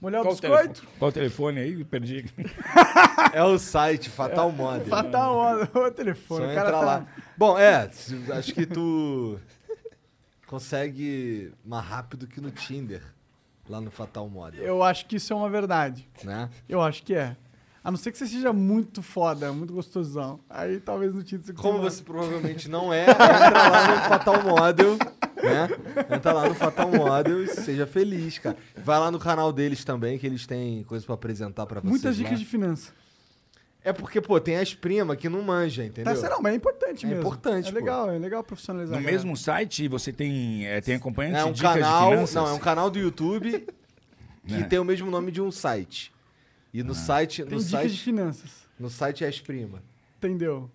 molhar 0.00 0.20
o 0.20 0.24
Qual 0.24 0.34
o, 0.34 0.40
biscoito, 0.40 0.74
telefone? 0.74 0.98
Qual 1.00 1.08
o 1.08 1.12
telefone 1.12 1.60
aí? 1.62 1.84
Perdi. 1.84 2.26
É 3.32 3.42
o 3.42 3.58
site 3.58 4.10
Fatal 4.10 4.52
Model. 4.52 4.86
fatal 4.86 5.36
o, 5.36 5.62
o 5.62 5.66
Só 5.66 5.90
telefone. 5.90 6.46
O 6.46 6.50
entra 6.50 6.64
cara 6.64 6.70
tá... 6.70 6.80
lá. 6.80 7.06
Bom, 7.36 7.58
é, 7.58 7.88
acho 8.36 8.54
que 8.54 8.66
tu 8.66 9.40
consegue 10.52 11.50
mais 11.64 11.82
rápido 11.82 12.26
que 12.26 12.38
no 12.38 12.50
Tinder, 12.50 13.02
lá 13.66 13.80
no 13.80 13.90
Fatal 13.90 14.28
Model, 14.28 14.62
Eu 14.62 14.82
acho 14.82 15.06
que 15.06 15.16
isso 15.16 15.32
é 15.32 15.36
uma 15.36 15.48
verdade. 15.48 16.06
né? 16.22 16.50
Eu 16.68 16.82
acho 16.82 17.02
que 17.02 17.14
é. 17.14 17.34
A 17.82 17.90
não 17.90 17.96
ser 17.96 18.12
que 18.12 18.18
você 18.18 18.26
seja 18.26 18.52
muito 18.52 19.02
foda, 19.02 19.50
muito 19.50 19.72
gostosão. 19.72 20.38
Aí 20.50 20.78
talvez 20.78 21.14
no 21.14 21.22
título 21.22 21.46
você 21.46 21.52
Como 21.54 21.78
você 21.80 22.02
provavelmente 22.02 22.68
não 22.68 22.92
é, 22.92 23.04
entra 23.10 23.68
lá 23.68 23.96
no 23.96 24.02
Fatal 24.02 24.42
Model, 24.44 24.98
né? 25.42 25.68
Entra 26.14 26.32
lá 26.34 26.48
no 26.48 26.54
Fatal 26.54 26.88
Model 26.90 27.42
e 27.42 27.48
seja 27.48 27.86
feliz, 27.86 28.38
cara. 28.38 28.56
Vai 28.76 29.00
lá 29.00 29.10
no 29.10 29.18
canal 29.18 29.52
deles 29.54 29.82
também, 29.84 30.18
que 30.18 30.26
eles 30.26 30.46
têm 30.46 30.84
coisa 30.84 31.04
pra 31.06 31.14
apresentar 31.14 31.64
pra 31.64 31.80
vocês 31.80 31.90
Muitas 31.90 32.18
lá. 32.18 32.22
dicas 32.24 32.38
de 32.38 32.44
finança. 32.44 32.92
É 33.84 33.92
porque, 33.92 34.20
pô, 34.20 34.40
tem 34.40 34.56
as 34.58 34.72
primas 34.74 35.16
que 35.16 35.28
não 35.28 35.42
manja, 35.42 35.84
entendeu? 35.84 36.14
Tá, 36.14 36.20
será, 36.20 36.38
mas 36.40 36.52
é 36.52 36.56
importante 36.56 37.04
É 37.04 37.08
mesmo. 37.08 37.20
importante, 37.22 37.68
É 37.68 37.72
pô. 37.72 37.78
legal, 37.78 38.10
é 38.12 38.18
legal 38.18 38.44
profissionalizar. 38.44 38.96
No 38.98 39.04
mesmo 39.04 39.36
site 39.36 39.88
você 39.88 40.12
tem, 40.12 40.66
é, 40.66 40.80
tem 40.80 40.94
acompanhantes 40.94 41.40
É 41.40 41.44
de 41.44 41.50
um 41.50 41.52
dicas 41.52 41.72
canal, 41.74 42.04
de 42.10 42.14
finanças? 42.16 42.34
não, 42.36 42.46
é 42.46 42.52
um 42.52 42.58
canal 42.60 42.88
do 42.90 42.98
YouTube 43.00 43.66
que 44.46 44.54
É. 44.54 44.62
tem 44.64 44.78
o 44.78 44.84
mesmo 44.84 45.10
nome 45.10 45.32
de 45.32 45.40
um 45.42 45.50
site. 45.50 46.12
E 46.72 46.82
no 46.82 46.94
site, 46.94 47.42
Tem 47.42 47.44
no 47.44 47.64
dicas 47.64 47.66
de 47.66 47.70
site, 47.70 47.98
finanças. 48.04 48.50
no 48.78 48.88
site 48.88 49.24
é 49.24 49.28
as 49.28 49.40
primas. 49.40 49.80
Entendeu? 50.18 50.70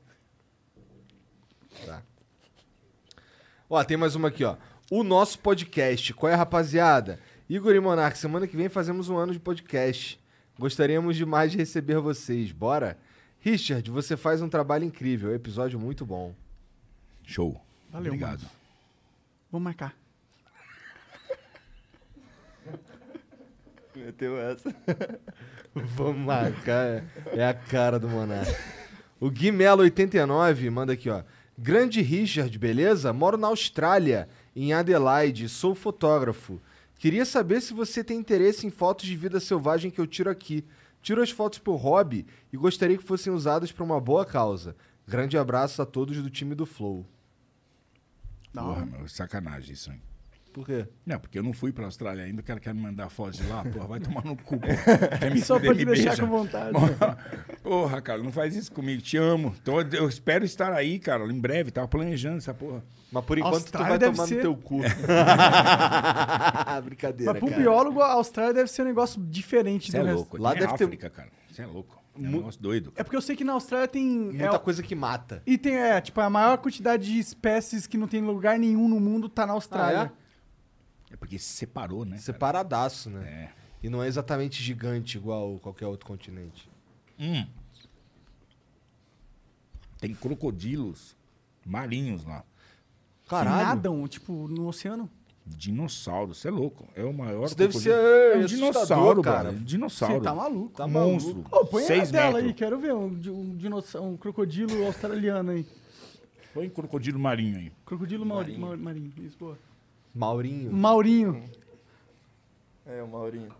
Tá. 1.85 2.01
Ó, 3.69 3.83
tem 3.83 3.97
mais 3.97 4.15
uma 4.15 4.27
aqui, 4.27 4.43
ó. 4.43 4.55
O 4.91 5.03
nosso 5.03 5.39
podcast. 5.39 6.13
Qual 6.13 6.31
é, 6.31 6.35
rapaziada? 6.35 7.19
Igor 7.49 7.73
e 7.75 7.79
Monark, 7.79 8.17
semana 8.17 8.47
que 8.47 8.55
vem 8.57 8.69
fazemos 8.69 9.09
um 9.09 9.17
ano 9.17 9.31
de 9.33 9.39
podcast. 9.39 10.19
Gostaríamos 10.59 11.15
demais 11.15 11.51
de 11.51 11.57
receber 11.57 11.99
vocês. 11.99 12.51
Bora? 12.51 12.97
Richard, 13.39 13.89
você 13.91 14.17
faz 14.17 14.41
um 14.41 14.49
trabalho 14.49 14.83
incrível. 14.83 15.33
Episódio 15.33 15.79
muito 15.79 16.05
bom. 16.05 16.33
Show. 17.23 17.61
Valeu, 17.91 18.11
Obrigado. 18.13 18.39
mano. 18.39 18.51
Vamos 19.51 19.63
marcar. 19.65 19.95
Meteu 23.95 24.37
essa. 24.39 24.73
Vamos 25.73 26.25
marcar. 26.25 27.03
É 27.33 27.45
a 27.45 27.53
cara 27.53 27.99
do 27.99 28.09
Monark. 28.09 28.51
O 29.19 29.29
Gui 29.29 29.51
Melo 29.51 29.81
89 29.83 30.69
manda 30.69 30.93
aqui, 30.93 31.09
ó. 31.09 31.23
Grande 31.57 32.01
Richard, 32.01 32.57
beleza? 32.59 33.11
Moro 33.13 33.37
na 33.37 33.47
Austrália, 33.47 34.27
em 34.55 34.73
Adelaide. 34.73 35.49
Sou 35.49 35.73
fotógrafo. 35.73 36.59
Queria 36.97 37.25
saber 37.25 37.61
se 37.61 37.73
você 37.73 38.03
tem 38.03 38.19
interesse 38.19 38.65
em 38.65 38.71
fotos 38.71 39.05
de 39.05 39.15
vida 39.15 39.39
selvagem 39.39 39.91
que 39.91 39.99
eu 39.99 40.07
tiro 40.07 40.29
aqui. 40.29 40.65
Tiro 41.01 41.21
as 41.21 41.29
fotos 41.29 41.59
por 41.59 41.75
hobby 41.75 42.25
e 42.51 42.57
gostaria 42.57 42.97
que 42.97 43.03
fossem 43.03 43.31
usadas 43.31 43.71
para 43.71 43.83
uma 43.83 43.99
boa 43.99 44.25
causa. 44.25 44.75
Grande 45.07 45.37
abraço 45.37 45.81
a 45.81 45.85
todos 45.85 46.21
do 46.21 46.29
time 46.29 46.55
do 46.55 46.65
Flow. 46.65 47.05
Porra, 48.53 48.85
meu, 48.85 49.07
sacanagem 49.07 49.73
isso, 49.73 49.91
hein? 49.91 50.01
Por 50.57 50.65
quê? 50.65 50.87
Não, 51.05 51.19
porque 51.19 51.37
eu 51.37 51.43
não 51.43 51.53
fui 51.53 51.71
pra 51.71 51.85
Austrália 51.85 52.23
ainda, 52.23 52.41
o 52.41 52.43
cara 52.43 52.59
quer 52.59 52.73
me 52.73 52.81
mandar 52.81 53.09
foto 53.09 53.33
de 53.37 53.45
lá, 53.45 53.63
porra, 53.63 53.85
vai 53.85 53.99
tomar 53.99 54.25
no 54.25 54.35
cu. 54.35 54.57
Quer 55.19 55.29
me 55.31 55.39
Só 55.39 55.59
te 55.59 55.69
me 55.69 55.85
deixar 55.85 56.09
beija. 56.09 56.23
com 56.23 56.27
vontade. 56.29 56.71
Porra, 57.61 58.01
cara, 58.01 58.23
não 58.23 58.31
faz 58.31 58.55
isso 58.55 58.71
comigo, 58.71 58.99
te 58.99 59.17
amo. 59.17 59.53
Então, 59.61 59.79
eu 59.93 60.09
espero 60.09 60.43
estar 60.43 60.73
aí, 60.73 60.97
cara, 60.97 61.23
em 61.31 61.39
breve, 61.39 61.69
tava 61.69 61.87
planejando 61.87 62.37
essa 62.37 62.55
porra. 62.55 62.83
Mas 63.11 63.23
por 63.25 63.37
enquanto 63.37 63.53
Austrália 63.53 63.87
tu 63.87 63.89
vai 63.91 63.99
deve 63.99 64.15
tomar 64.15 64.27
ser- 64.27 64.35
no 64.37 64.41
teu 64.41 64.57
cu. 64.57 64.79
Brincadeira, 66.83 67.31
Mas 67.33 67.39
pro 67.39 67.49
cara. 67.49 67.61
biólogo, 67.61 68.01
a 68.01 68.11
Austrália 68.13 68.53
deve 68.53 68.69
ser 68.71 68.81
um 68.81 68.85
negócio 68.85 69.21
diferente 69.23 69.91
Você 69.91 69.97
do 69.97 70.01
é 70.01 70.05
resto. 70.05 70.15
louco. 70.17 70.37
Lá 70.37 70.49
Lá 70.49 70.53
deve 70.55 70.65
deve 70.65 70.77
ter- 70.77 70.83
África, 70.85 71.09
cara. 71.09 71.29
Você 71.51 71.61
é 71.61 71.65
louco. 71.65 72.01
É 72.15 72.19
um 72.19 72.31
negócio 72.31 72.61
doido. 72.61 72.91
É 72.95 73.03
porque 73.03 73.15
eu 73.15 73.21
sei 73.21 73.35
que 73.35 73.43
na 73.43 73.53
Austrália 73.53 73.87
tem. 73.87 74.03
Muita 74.03 74.55
é, 74.55 74.57
coisa 74.57 74.81
que 74.81 74.95
mata. 74.95 75.43
E 75.45 75.55
tem, 75.55 75.75
é, 75.77 76.01
tipo, 76.01 76.19
a 76.19 76.29
maior 76.29 76.57
quantidade 76.57 77.05
de 77.05 77.19
espécies 77.19 77.85
que 77.85 77.95
não 77.95 78.07
tem 78.07 78.21
lugar 78.23 78.57
nenhum 78.57 78.87
no 78.87 78.99
mundo 78.99 79.29
tá 79.29 79.45
na 79.45 79.53
Austrália. 79.53 80.01
Ah, 80.01 80.11
É 80.23 80.26
porque 81.15 81.39
se 81.39 81.45
separou, 81.53 82.03
né? 82.03 82.11
cara? 82.11 82.21
Separadaço, 82.21 83.09
né? 83.09 83.27
É. 83.53 83.67
E 83.81 83.89
não 83.89 84.03
é 84.03 84.07
exatamente 84.07 84.61
gigante 84.61 85.17
igual 85.17 85.59
qualquer 85.59 85.85
outro 85.85 86.05
continente. 86.05 86.69
Hum. 87.19 87.45
Tem 89.99 90.13
crocodilos 90.13 91.15
marinhos 91.65 92.23
lá. 92.25 92.43
Que 93.23 93.29
Caralho. 93.29 93.65
nadam, 93.67 94.07
tipo, 94.07 94.47
no 94.47 94.67
oceano. 94.67 95.09
Dinossauro, 95.45 96.33
você 96.33 96.49
é 96.49 96.51
louco. 96.51 96.87
É 96.93 97.03
o 97.03 97.13
maior. 97.13 97.45
Isso 97.45 97.55
deve 97.55 97.77
ser 97.77 97.91
É 97.91 98.37
um 98.37 98.43
assustador, 98.43 98.47
dinossauro, 98.47 99.21
cara. 99.21 99.43
cara. 99.49 99.53
Dinossauro. 99.53 100.15
Você 100.15 100.21
tá 100.21 100.35
maluco. 100.35 100.75
Tá 100.75 100.87
Monstro. 100.87 101.45
Ô, 101.49 101.65
põe 101.65 101.83
Seis 101.83 102.11
na 102.11 102.19
tela 102.19 102.33
metros. 102.33 102.47
aí, 102.49 102.53
quero 102.53 102.77
ver 102.79 102.93
um, 102.93 103.05
um, 103.05 103.55
dinossauro, 103.55 104.07
um 104.09 104.17
crocodilo 104.17 104.85
australiano 104.85 105.51
aí. 105.51 105.65
Põe 106.53 106.69
crocodilo 106.69 107.17
marinho 107.17 107.57
aí. 107.59 107.71
Crocodilo 107.85 108.25
marinho. 108.25 108.59
marinho. 108.59 108.83
marinho. 108.83 109.13
Isso, 109.19 109.37
boa. 109.37 109.57
Maurinho. 110.17 110.71
Maurinho. 110.71 111.43
É, 112.85 113.03
o 113.03 113.07
Maurinho. 113.07 113.51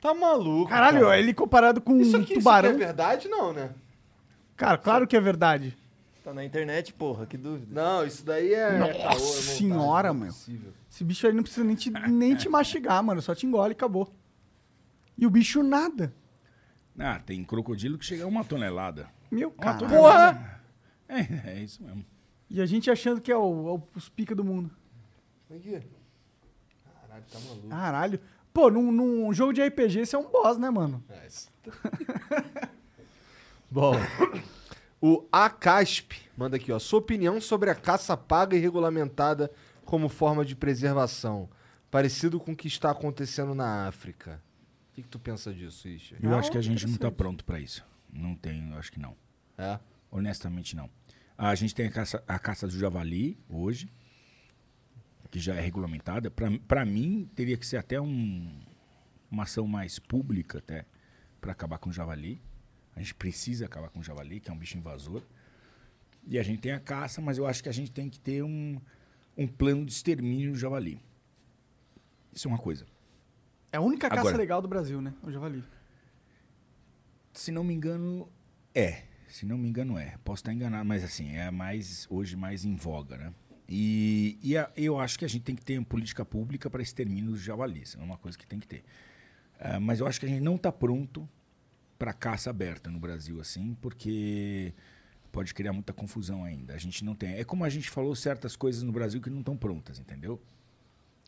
Tá 0.00 0.14
maluco. 0.14 0.68
Caralho, 0.70 1.00
cara. 1.06 1.18
ele 1.18 1.34
comparado 1.34 1.80
com 1.80 2.00
Isso 2.00 2.16
um 2.16 2.20
aqui, 2.22 2.32
isso 2.32 2.40
tubarão. 2.40 2.70
aqui 2.70 2.82
é 2.82 2.86
verdade, 2.86 3.28
não, 3.28 3.52
né? 3.52 3.70
Cara, 4.56 4.78
claro 4.78 5.06
que 5.06 5.16
é 5.16 5.20
verdade. 5.20 5.76
Tá 6.24 6.32
na 6.34 6.44
internet, 6.44 6.92
porra, 6.92 7.26
que 7.26 7.36
dúvida. 7.36 7.66
Não, 7.70 8.04
isso 8.04 8.24
daí 8.24 8.52
é. 8.52 8.78
Nossa 8.78 8.90
é 8.92 9.02
caô, 9.02 9.14
é 9.14 9.18
senhora, 9.18 10.12
não 10.12 10.26
é. 10.26 10.28
Esse 10.28 11.04
bicho 11.04 11.26
aí 11.26 11.32
não 11.32 11.42
precisa 11.42 11.64
nem 11.64 11.76
te, 11.76 11.90
nem 11.90 12.34
te 12.34 12.48
mastigar, 12.48 13.02
mano. 13.02 13.22
Só 13.22 13.34
te 13.34 13.46
engole 13.46 13.72
e 13.72 13.76
acabou. 13.76 14.12
E 15.16 15.26
o 15.26 15.30
bicho 15.30 15.62
nada. 15.62 16.12
Ah, 16.98 17.18
tem 17.24 17.42
crocodilo 17.44 17.96
que 17.98 18.04
chega 18.04 18.24
a 18.24 18.26
uma 18.26 18.44
tonelada. 18.44 19.08
Meu 19.30 19.50
cara. 19.50 19.78
tonelada. 19.78 20.60
É, 21.08 21.52
é 21.52 21.60
isso 21.62 21.82
mesmo. 21.82 22.04
E 22.48 22.60
a 22.60 22.66
gente 22.66 22.90
achando 22.90 23.20
que 23.20 23.30
é, 23.32 23.36
o, 23.36 23.68
é 23.68 23.72
o- 23.72 23.82
os 23.94 24.08
pica 24.08 24.34
do 24.34 24.44
mundo. 24.44 24.70
Aqui. 25.50 25.80
Caralho, 26.84 27.24
tá 27.30 27.38
maluco. 27.40 27.68
Caralho. 27.68 28.20
Pô, 28.52 28.70
num, 28.70 28.90
num 28.90 29.32
jogo 29.32 29.52
de 29.52 29.62
RPG, 29.62 30.00
esse 30.00 30.14
é 30.14 30.18
um 30.18 30.28
boss, 30.30 30.58
né, 30.58 30.70
mano? 30.70 31.02
É, 31.08 31.26
isso 31.26 31.50
Bom. 33.70 33.94
O 35.00 35.26
Acasp 35.32 36.12
manda 36.36 36.56
aqui, 36.56 36.72
ó. 36.72 36.78
Sua 36.78 36.98
opinião 36.98 37.40
sobre 37.40 37.70
a 37.70 37.74
caça 37.74 38.16
paga 38.16 38.56
e 38.56 38.60
regulamentada 38.60 39.50
como 39.84 40.08
forma 40.08 40.44
de 40.44 40.54
preservação. 40.56 41.48
Parecido 41.90 42.38
com 42.38 42.52
o 42.52 42.56
que 42.56 42.68
está 42.68 42.90
acontecendo 42.90 43.54
na 43.54 43.86
África. 43.86 44.42
O 44.90 44.94
que, 44.94 45.02
que 45.02 45.08
tu 45.08 45.18
pensa 45.18 45.52
disso, 45.54 45.88
Richard? 45.88 46.24
Eu 46.24 46.34
Ah, 46.34 46.38
acho 46.38 46.50
que 46.50 46.58
a 46.58 46.62
gente 46.62 46.82
não 46.84 46.92
tá 46.92 47.06
interessante. 47.06 47.16
pronto 47.16 47.44
pra 47.44 47.58
isso. 47.60 47.84
Não 48.12 48.34
tem, 48.34 48.70
eu 48.72 48.78
acho 48.78 48.90
que 48.92 49.00
não. 49.00 49.16
É? 49.56 49.78
Honestamente, 50.10 50.74
não. 50.76 50.90
A 51.38 51.54
gente 51.54 51.74
tem 51.74 51.86
a 51.86 51.90
caça, 51.90 52.22
a 52.26 52.38
caça 52.38 52.66
do 52.66 52.76
javali 52.78 53.38
hoje, 53.48 53.90
que 55.30 55.38
já 55.38 55.54
é 55.54 55.60
regulamentada. 55.60 56.30
Pra 56.30 56.84
mim, 56.84 57.30
teria 57.34 57.56
que 57.56 57.66
ser 57.66 57.76
até 57.76 58.00
um, 58.00 58.50
uma 59.30 59.44
ação 59.44 59.66
mais 59.66 59.98
pública 59.98 60.58
até 60.58 60.84
para 61.40 61.52
acabar 61.52 61.78
com 61.78 61.90
o 61.90 61.92
javali. 61.92 62.42
A 62.94 63.00
gente 63.00 63.14
precisa 63.14 63.66
acabar 63.66 63.88
com 63.88 64.00
o 64.00 64.02
javali, 64.02 64.40
que 64.40 64.50
é 64.50 64.52
um 64.52 64.58
bicho 64.58 64.76
invasor. 64.76 65.22
E 66.26 66.38
a 66.38 66.42
gente 66.42 66.60
tem 66.60 66.72
a 66.72 66.80
caça, 66.80 67.20
mas 67.20 67.38
eu 67.38 67.46
acho 67.46 67.62
que 67.62 67.68
a 67.68 67.72
gente 67.72 67.90
tem 67.90 68.08
que 68.08 68.18
ter 68.18 68.42
um, 68.42 68.80
um 69.36 69.46
plano 69.46 69.86
de 69.86 69.92
extermínio 69.92 70.52
do 70.52 70.58
javali. 70.58 71.00
Isso 72.32 72.48
é 72.48 72.50
uma 72.50 72.58
coisa. 72.58 72.84
É 73.72 73.76
a 73.76 73.80
única 73.80 74.08
caça 74.08 74.22
Agora. 74.22 74.36
legal 74.36 74.60
do 74.60 74.68
Brasil, 74.68 75.00
né? 75.00 75.14
O 75.22 75.30
javali. 75.30 75.64
Se 77.32 77.52
não 77.52 77.62
me 77.62 77.72
engano, 77.72 78.28
é. 78.74 79.04
Se 79.28 79.46
não 79.46 79.56
me 79.56 79.68
engano, 79.68 79.96
é. 79.96 80.18
Posso 80.24 80.40
estar 80.40 80.52
enganado, 80.52 80.84
mas 80.84 81.04
assim, 81.04 81.36
é 81.36 81.50
mais 81.52 82.06
hoje 82.10 82.36
mais 82.36 82.64
em 82.64 82.74
voga, 82.74 83.16
né? 83.16 83.32
E, 83.72 84.36
e 84.42 84.56
a- 84.56 84.68
eu 84.76 84.98
acho 84.98 85.16
que 85.18 85.24
a 85.24 85.28
gente 85.28 85.42
tem 85.44 85.54
que 85.54 85.64
ter 85.64 85.78
uma 85.78 85.84
política 85.86 86.24
pública 86.24 86.68
para 86.68 86.82
extermínio 86.82 87.30
dos 87.30 87.40
javalis. 87.40 87.94
É 87.94 88.02
uma 88.02 88.16
coisa 88.18 88.36
que 88.36 88.44
tem 88.46 88.58
que 88.58 88.66
ter. 88.66 88.82
Ah, 89.60 89.78
mas 89.78 90.00
eu 90.00 90.06
acho 90.08 90.18
que 90.18 90.26
a 90.26 90.28
gente 90.28 90.40
não 90.42 90.56
está 90.56 90.72
pronto 90.72 91.28
para 91.98 92.12
caça 92.12 92.50
aberta 92.50 92.90
no 92.90 92.98
Brasil, 92.98 93.40
assim, 93.40 93.74
porque 93.80 94.74
pode 95.30 95.54
criar 95.54 95.72
muita 95.72 95.92
confusão 95.92 96.42
ainda. 96.44 96.74
A 96.74 96.78
gente 96.78 97.04
não 97.04 97.14
tem. 97.14 97.34
É 97.34 97.44
como 97.44 97.62
a 97.64 97.68
gente 97.68 97.88
falou 97.90 98.14
certas 98.16 98.56
coisas 98.56 98.82
no 98.82 98.90
Brasil 98.90 99.20
que 99.20 99.30
não 99.30 99.38
estão 99.40 99.56
prontas, 99.56 99.98
entendeu? 100.00 100.40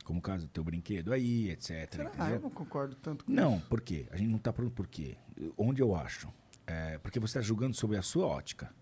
Como 0.05 0.19
o 0.19 0.23
caso 0.23 0.47
do 0.47 0.51
teu 0.51 0.65
brinquedo 0.65 1.13
aí, 1.13 1.49
etc. 1.51 1.95
Será? 1.95 2.11
Ah, 2.19 2.31
eu 2.31 2.41
não 2.41 2.51
concordo 2.51 2.97
tanto 2.97 3.25
com 3.25 3.31
Não, 3.33 3.59
isso. 3.59 3.67
por 3.67 3.81
quê? 3.81 4.07
A 4.11 4.17
gente 4.17 4.31
não 4.31 4.39
está 4.39 4.53
pronto 4.53 4.73
por 4.73 4.89
quê? 4.89 5.17
Onde 5.57 5.81
eu 5.81 5.95
acho? 5.95 6.33
É, 6.67 6.99
porque 6.99 7.21
você 7.21 7.39
está 7.39 7.41
julgando 7.41 7.77
sobre 7.77 7.97
a 7.97 8.03
sua 8.03 8.27
ótica. 8.27 8.75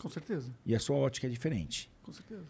Com 0.00 0.08
certeza. 0.08 0.50
E 0.66 0.74
a 0.74 0.80
sua 0.80 0.96
ótica 0.96 1.26
é 1.26 1.30
diferente. 1.30 1.89
Com 2.02 2.12
certeza. 2.12 2.44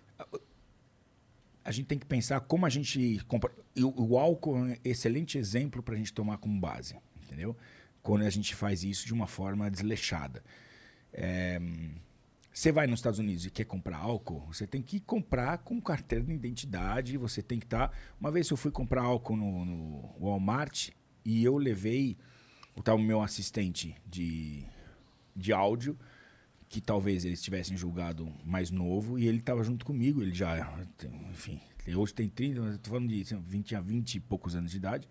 a 1.65 1.71
gente 1.71 1.87
tem 1.87 1.99
que 1.99 2.07
pensar 2.07 2.41
como 2.41 2.67
a 2.67 2.69
gente 2.69 3.23
compra. 3.27 3.53
O, 3.77 4.13
o 4.13 4.19
álcool 4.19 4.57
é 4.57 4.61
um 4.61 4.77
excelente 4.85 5.39
exemplo 5.39 5.83
para 5.83 5.95
a 5.95 5.99
gente 5.99 6.13
tomar 6.13 6.39
como 6.39 6.59
base, 6.59 6.97
entendeu? 7.23 7.57
Quando 8.03 8.25
a 8.25 8.31
gente 8.31 8.55
faz 8.55 8.83
isso 8.83 9.07
de 9.07 9.13
uma 9.13 9.27
forma 9.27 9.71
desleixada. 9.71 10.43
É, 11.13 11.61
você 12.53 12.73
vai 12.73 12.87
nos 12.87 12.99
Estados 12.99 13.19
Unidos 13.19 13.47
e 13.47 13.51
quer 13.51 13.65
comprar 13.65 13.99
álcool, 13.99 14.45
você 14.47 14.67
tem 14.67 14.83
que 14.83 14.99
comprar 14.99 15.59
com 15.59 15.81
carteira 15.81 16.25
de 16.25 16.33
identidade, 16.33 17.17
você 17.17 17.43
tem 17.43 17.59
que 17.59 17.67
estar. 17.67 17.93
Uma 18.21 18.31
vez 18.31 18.51
eu 18.51 18.57
fui 18.57 18.71
comprar 18.71 19.03
álcool 19.03 19.37
no, 19.37 19.65
no 19.65 20.15
Walmart 20.21 20.91
e 21.25 21.45
eu 21.45 21.57
levei 21.57 22.17
o 22.75 22.83
tal 22.83 22.99
meu 22.99 23.23
assistente 23.23 23.97
de, 24.07 24.65
de 25.37 25.53
áudio, 25.53 25.99
que 26.71 26.81
talvez 26.81 27.25
eles 27.25 27.43
tivessem 27.43 27.77
julgado 27.77 28.33
mais 28.45 28.71
novo, 28.71 29.19
e 29.19 29.27
ele 29.27 29.39
estava 29.39 29.65
junto 29.65 29.85
comigo, 29.85 30.23
ele 30.23 30.33
já, 30.33 30.81
enfim, 31.29 31.61
hoje 31.97 32.15
tem 32.15 32.29
30, 32.29 32.61
mas 32.61 32.73
eu 32.75 32.79
tô 32.79 32.91
falando 32.91 33.09
de 33.09 33.21
assim, 33.23 33.43
20, 33.45 33.67
tinha 33.67 33.83
20 33.83 34.15
e 34.15 34.21
poucos 34.21 34.55
anos 34.55 34.71
de 34.71 34.77
idade, 34.77 35.09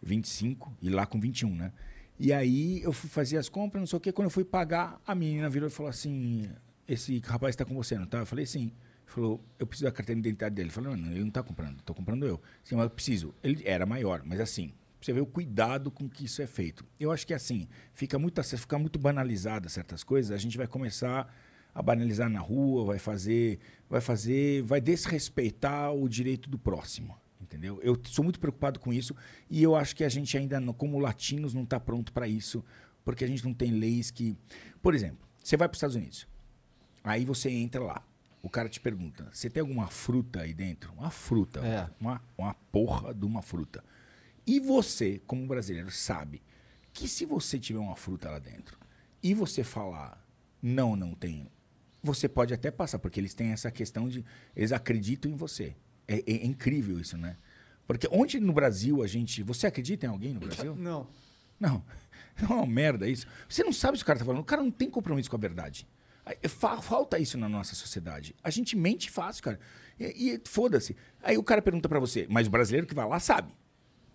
25, 0.00 0.78
e 0.80 0.88
lá 0.88 1.04
com 1.04 1.18
21, 1.18 1.52
né? 1.56 1.72
E 2.20 2.32
aí 2.32 2.80
eu 2.82 2.92
fui 2.92 3.10
fazer 3.10 3.36
as 3.36 3.48
compras, 3.48 3.80
não 3.80 3.86
sei 3.86 3.96
o 3.96 4.00
que, 4.00 4.12
quando 4.12 4.26
eu 4.26 4.30
fui 4.30 4.44
pagar, 4.44 5.02
a 5.04 5.12
menina 5.12 5.50
virou 5.50 5.68
e 5.68 5.72
falou 5.72 5.90
assim, 5.90 6.48
esse 6.86 7.18
rapaz 7.18 7.54
está 7.54 7.64
com 7.64 7.74
você, 7.74 7.98
não 7.98 8.06
tá? 8.06 8.18
Eu 8.18 8.26
falei, 8.26 8.46
sim. 8.46 8.72
Falou, 9.06 9.44
eu 9.58 9.66
preciso 9.66 9.86
da 9.86 9.92
carteira 9.92 10.20
de 10.20 10.28
identidade 10.28 10.54
dele. 10.54 10.68
Eu 10.68 10.72
falei, 10.72 10.96
não, 10.96 11.10
ele 11.10 11.20
não 11.20 11.28
está 11.28 11.42
comprando, 11.42 11.78
estou 11.78 11.94
comprando 11.94 12.26
eu. 12.26 12.40
Sim, 12.62 12.76
mas 12.76 12.84
eu 12.84 12.90
preciso. 12.90 13.34
Ele 13.42 13.62
era 13.64 13.86
maior, 13.86 14.22
mas 14.24 14.40
assim, 14.40 14.72
você 15.00 15.12
vê 15.12 15.20
o 15.20 15.26
cuidado 15.26 15.90
com 15.90 16.08
que 16.08 16.24
isso 16.24 16.40
é 16.42 16.46
feito. 16.46 16.84
Eu 16.98 17.12
acho 17.12 17.26
que 17.26 17.34
assim, 17.34 17.68
fica 17.92 18.18
muito, 18.18 18.42
se 18.42 18.56
ficar 18.56 18.78
muito 18.78 18.98
banalizada 18.98 19.68
certas 19.68 20.02
coisas, 20.02 20.32
a 20.32 20.36
gente 20.38 20.56
vai 20.56 20.66
começar 20.66 21.32
a 21.74 21.82
banalizar 21.82 22.28
na 22.30 22.40
rua, 22.40 22.84
vai 22.86 22.98
fazer, 22.98 23.58
vai 23.88 24.00
fazer, 24.00 24.62
vai 24.62 24.80
desrespeitar 24.80 25.92
o 25.92 26.08
direito 26.08 26.48
do 26.48 26.58
próximo. 26.58 27.16
Entendeu? 27.40 27.78
Eu 27.82 27.96
sou 28.06 28.24
muito 28.24 28.40
preocupado 28.40 28.80
com 28.80 28.92
isso 28.92 29.14
e 29.48 29.62
eu 29.62 29.76
acho 29.76 29.94
que 29.94 30.02
a 30.02 30.08
gente 30.08 30.36
ainda, 30.36 30.58
não- 30.58 30.72
como 30.72 30.98
latinos, 30.98 31.54
não 31.54 31.62
está 31.62 31.78
pronto 31.78 32.12
para 32.12 32.26
isso, 32.26 32.64
porque 33.04 33.24
a 33.24 33.28
gente 33.28 33.44
não 33.44 33.54
tem 33.54 33.70
leis 33.70 34.10
que. 34.10 34.36
Por 34.82 34.94
exemplo, 34.94 35.18
você 35.44 35.56
vai 35.56 35.68
para 35.68 35.74
os 35.74 35.76
Estados 35.78 35.94
Unidos, 35.96 36.26
aí 37.04 37.24
você 37.24 37.48
entra 37.50 37.80
lá, 37.80 38.02
o 38.42 38.48
cara 38.50 38.68
te 38.68 38.80
pergunta: 38.80 39.28
você 39.32 39.48
tem 39.48 39.60
alguma 39.60 39.86
fruta 39.86 40.40
aí 40.40 40.52
dentro? 40.54 40.92
Uma 40.94 41.10
fruta, 41.10 41.60
É. 41.60 41.88
uma, 42.00 42.20
uma 42.36 42.54
porra 42.72 43.14
de 43.14 43.24
uma 43.24 43.42
fruta. 43.42 43.84
E 44.46 44.60
você, 44.60 45.20
como 45.26 45.46
brasileiro, 45.46 45.90
sabe 45.90 46.42
que 46.92 47.08
se 47.08 47.24
você 47.26 47.58
tiver 47.58 47.78
uma 47.80 47.96
fruta 47.96 48.30
lá 48.30 48.38
dentro 48.38 48.78
e 49.22 49.34
você 49.34 49.64
falar 49.64 50.24
não, 50.62 50.94
não 50.96 51.14
tenho, 51.14 51.50
você 52.02 52.28
pode 52.28 52.54
até 52.54 52.70
passar, 52.70 52.98
porque 52.98 53.18
eles 53.20 53.34
têm 53.34 53.48
essa 53.52 53.70
questão 53.70 54.08
de. 54.08 54.24
Eles 54.54 54.72
acreditam 54.72 55.30
em 55.30 55.34
você. 55.34 55.74
É, 56.06 56.18
é- 56.18 56.22
é 56.26 56.46
incrível 56.46 57.00
isso, 57.00 57.18
né? 57.18 57.36
Porque 57.86 58.08
onde 58.10 58.38
no 58.40 58.52
Brasil 58.52 59.02
a 59.02 59.06
gente. 59.06 59.42
Você 59.42 59.66
acredita 59.66 60.06
em 60.06 60.08
alguém 60.08 60.32
no 60.32 60.40
Brasil? 60.40 60.74
Não. 60.76 61.06
Não. 61.58 61.84
É 62.38 62.44
uma 62.52 62.66
merda 62.66 63.08
isso. 63.08 63.26
Você 63.48 63.64
não 63.64 63.72
sabe 63.72 63.96
se 63.96 64.02
o 64.02 64.06
cara 64.06 64.18
tá 64.18 64.24
falando. 64.26 64.42
O 64.42 64.44
cara 64.44 64.62
não 64.62 64.70
tem 64.70 64.90
compromisso 64.90 65.30
com 65.30 65.36
a 65.36 65.38
verdade. 65.38 65.88
Fa- 66.46 66.82
Falta 66.82 67.18
isso 67.18 67.38
na 67.38 67.48
nossa 67.48 67.74
sociedade. 67.74 68.34
A 68.44 68.50
gente 68.50 68.76
mente 68.76 69.10
fácil, 69.10 69.42
cara. 69.42 69.58
E, 69.98 70.32
e 70.34 70.40
foda-se. 70.44 70.94
Aí 71.22 71.38
o 71.38 71.42
cara 71.42 71.62
pergunta 71.62 71.88
pra 71.88 71.98
você, 71.98 72.26
mas 72.28 72.46
o 72.46 72.50
brasileiro 72.50 72.86
que 72.86 72.94
vai 72.94 73.08
lá 73.08 73.18
sabe. 73.18 73.54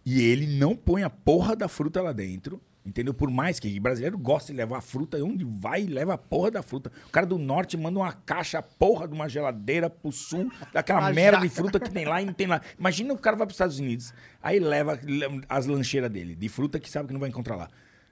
E 0.06 0.22
ele 0.22 0.48
não 0.48 0.76
põe 0.76 1.04
a 1.04 1.10
porra 1.10 1.56
da 1.56 1.68
fruta 1.68 2.02
lá 2.02 2.12
dentro. 2.12 2.62
Entendeu? 2.84 3.14
Por 3.14 3.30
mais 3.30 3.60
que 3.60 3.80
brasileiro 3.80 4.18
goste 4.18 4.52
de 4.52 4.58
levar 4.58 4.80
a 4.80 4.82
fruta, 4.82 5.16
e 5.16 5.22
onde 5.22 5.46
vai, 5.46 5.84
leva 5.84 6.16
a 6.16 6.18
porra 6.18 6.50
da 6.50 6.64
fruta. 6.64 6.92
O 7.08 7.12
cara 7.12 7.28
do 7.28 7.38
norte 7.38 7.78
manda 7.78 8.00
uma 8.00 8.12
caixa, 8.12 8.58
a 8.58 8.62
porra 8.64 9.08
de 9.08 9.14
uma 9.14 9.30
geladeira 9.30 9.88
pro 9.88 10.12
sul, 10.12 10.52
daquela 10.74 11.00
Uma 11.02 11.14
merda 11.14 11.42
de 11.42 11.50
fruta 11.50 11.80
que 11.80 11.92
tem 11.92 12.06
lá 12.06 12.24
e 12.24 12.26
não 12.26 12.34
tem 12.34 12.48
lá. 12.48 12.60
Imagina 12.80 13.14
o 13.14 13.20
cara 13.20 13.38
vai 13.38 13.46
para 13.46 13.52
os 13.52 13.56
Estados 13.56 13.78
Unidos, 13.78 14.12
aí 14.42 14.60
leva 14.60 15.00
le- 15.04 15.44
as 15.48 15.68
lancheiras 15.68 16.10
dele, 16.10 16.36
de 16.36 16.50
fruta 16.50 16.80
que 16.80 16.90
sabe 16.90 17.06
que 17.10 17.14
não 17.14 17.20
vai 17.20 17.30
encontrar 17.30 17.56
lá. 17.56 17.70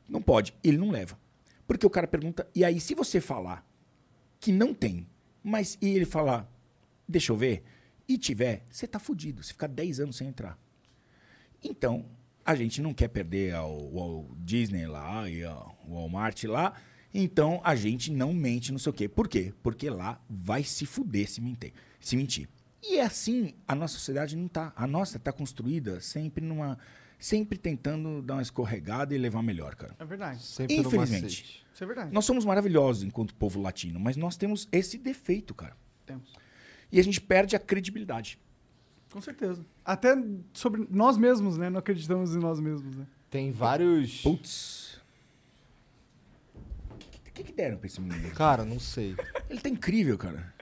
Não 0.08 0.22
pode, 0.22 0.54
ele 0.64 0.78
não 0.78 0.92
leva. 0.92 1.18
Porque 1.66 1.88
o 1.88 1.90
cara 1.90 2.06
pergunta, 2.08 2.48
e 2.54 2.64
aí 2.64 2.80
se 2.80 2.94
você 2.94 3.20
falar 3.20 3.66
que 4.40 4.52
não 4.52 4.72
tem, 4.72 5.08
mas 5.44 5.80
e 5.82 5.88
ele 5.96 6.06
falar, 6.06 6.48
deixa 7.08 7.32
eu 7.32 7.36
ver, 7.36 7.64
e 8.08 8.20
tiver, 8.20 8.64
você 8.70 8.86
tá 8.86 9.00
fudido, 9.00 9.42
você 9.42 9.52
fica 9.52 9.68
10 9.68 10.00
anos 10.00 10.18
sem 10.18 10.28
entrar. 10.28 10.56
Então, 11.64 12.06
a 12.46 12.56
gente 12.56 12.82
não 12.82 12.94
quer 12.94 13.10
perder 13.10 13.54
ao, 13.56 13.98
ao 13.98 14.36
Disney 14.38 14.88
lá 14.88 15.30
e 15.30 15.44
ao 15.44 15.78
Walmart 15.88 16.44
lá. 16.46 16.74
Então, 17.14 17.60
a 17.64 17.76
gente 17.76 18.12
não 18.12 18.34
mente, 18.34 18.72
não 18.72 18.80
sei 18.80 18.90
o 18.90 18.94
quê. 18.94 19.08
Por 19.10 19.28
quê? 19.28 19.54
Porque 19.62 19.90
lá 19.90 20.22
vai 20.30 20.64
se 20.64 20.86
fuder 20.86 21.30
se 21.30 21.42
mentir. 21.42 21.74
Se 22.00 22.16
mentir. 22.16 22.48
E 22.82 22.98
é 22.98 23.04
assim, 23.04 23.54
a 23.68 23.76
nossa 23.76 23.96
sociedade 23.96 24.36
não 24.36 24.48
tá. 24.48 24.72
A 24.76 24.88
nossa 24.88 25.20
tá 25.20 25.32
construída 25.32 26.00
sempre 26.00 26.44
numa. 26.44 26.78
Sempre 27.18 27.58
tentando 27.58 28.22
dar 28.22 28.36
uma 28.36 28.42
escorregada 28.42 29.14
e 29.14 29.18
levar 29.18 29.44
melhor, 29.44 29.76
cara. 29.76 29.94
É 30.00 30.06
verdade. 30.06 30.42
Sempre 30.42 30.78
Infelizmente. 30.78 31.66
Isso 31.74 31.84
é 31.84 31.86
verdade. 31.86 32.14
Nós 32.14 32.24
somos 32.24 32.46
maravilhosos 32.46 33.04
enquanto 33.04 33.36
povo 33.36 33.62
latino, 33.62 34.00
mas 34.00 34.16
nós 34.16 34.38
temos 34.38 34.70
esse 34.72 34.98
defeito, 34.98 35.54
cara. 35.54 35.76
Temos. 36.06 36.32
E 36.90 36.98
a 36.98 37.04
gente 37.04 37.20
perde 37.20 37.58
a 37.58 37.60
credibilidade. 37.60 38.40
Com 39.12 39.22
certeza. 39.22 39.66
Até 39.84 40.16
sobre 40.54 40.88
nós 40.90 41.18
mesmos, 41.18 41.58
né? 41.58 41.70
Não 41.70 41.80
acreditamos 41.80 42.36
em 42.36 42.40
nós 42.40 42.60
mesmos, 42.60 42.96
né? 42.96 43.08
Tem 43.30 43.52
vários. 43.52 44.22
Putz. 44.22 45.00
O 47.28 47.32
que, 47.32 47.44
que 47.44 47.52
deram 47.54 47.78
pra 47.78 47.88
esse 47.88 48.00
menino? 48.02 48.30
Cara, 48.32 48.66
não 48.66 48.80
sei. 48.80 49.16
Ele 49.50 49.62
tá 49.62 49.70
incrível, 49.70 50.18
cara. 50.18 50.54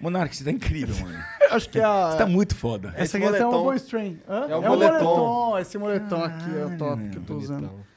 Monark, 0.00 0.34
você 0.34 0.44
tá 0.44 0.50
incrível, 0.50 0.96
mano. 1.04 1.18
Acho 1.50 1.68
que 1.68 1.78
é 1.78 1.84
a... 1.84 2.12
Você 2.12 2.18
tá 2.18 2.26
muito 2.26 2.54
foda. 2.54 2.88
Essa 2.96 3.18
Esse 3.18 3.26
aqui 3.26 3.36
é 3.36 3.44
boa 3.44 3.76
strain. 3.76 4.18
Hã? 4.26 4.46
É 4.48 4.56
o 4.56 4.60
o 4.60 4.62
moletom. 4.62 5.04
moletom. 5.04 5.58
Esse 5.58 5.78
moletom 5.78 6.24
aqui 6.24 6.56
é 6.56 6.64
o 6.64 6.78
top 6.78 7.08
que 7.10 7.16
eu 7.18 7.22
tô 7.24 7.36
usando. 7.36 7.68
Bonitão. 7.68 7.90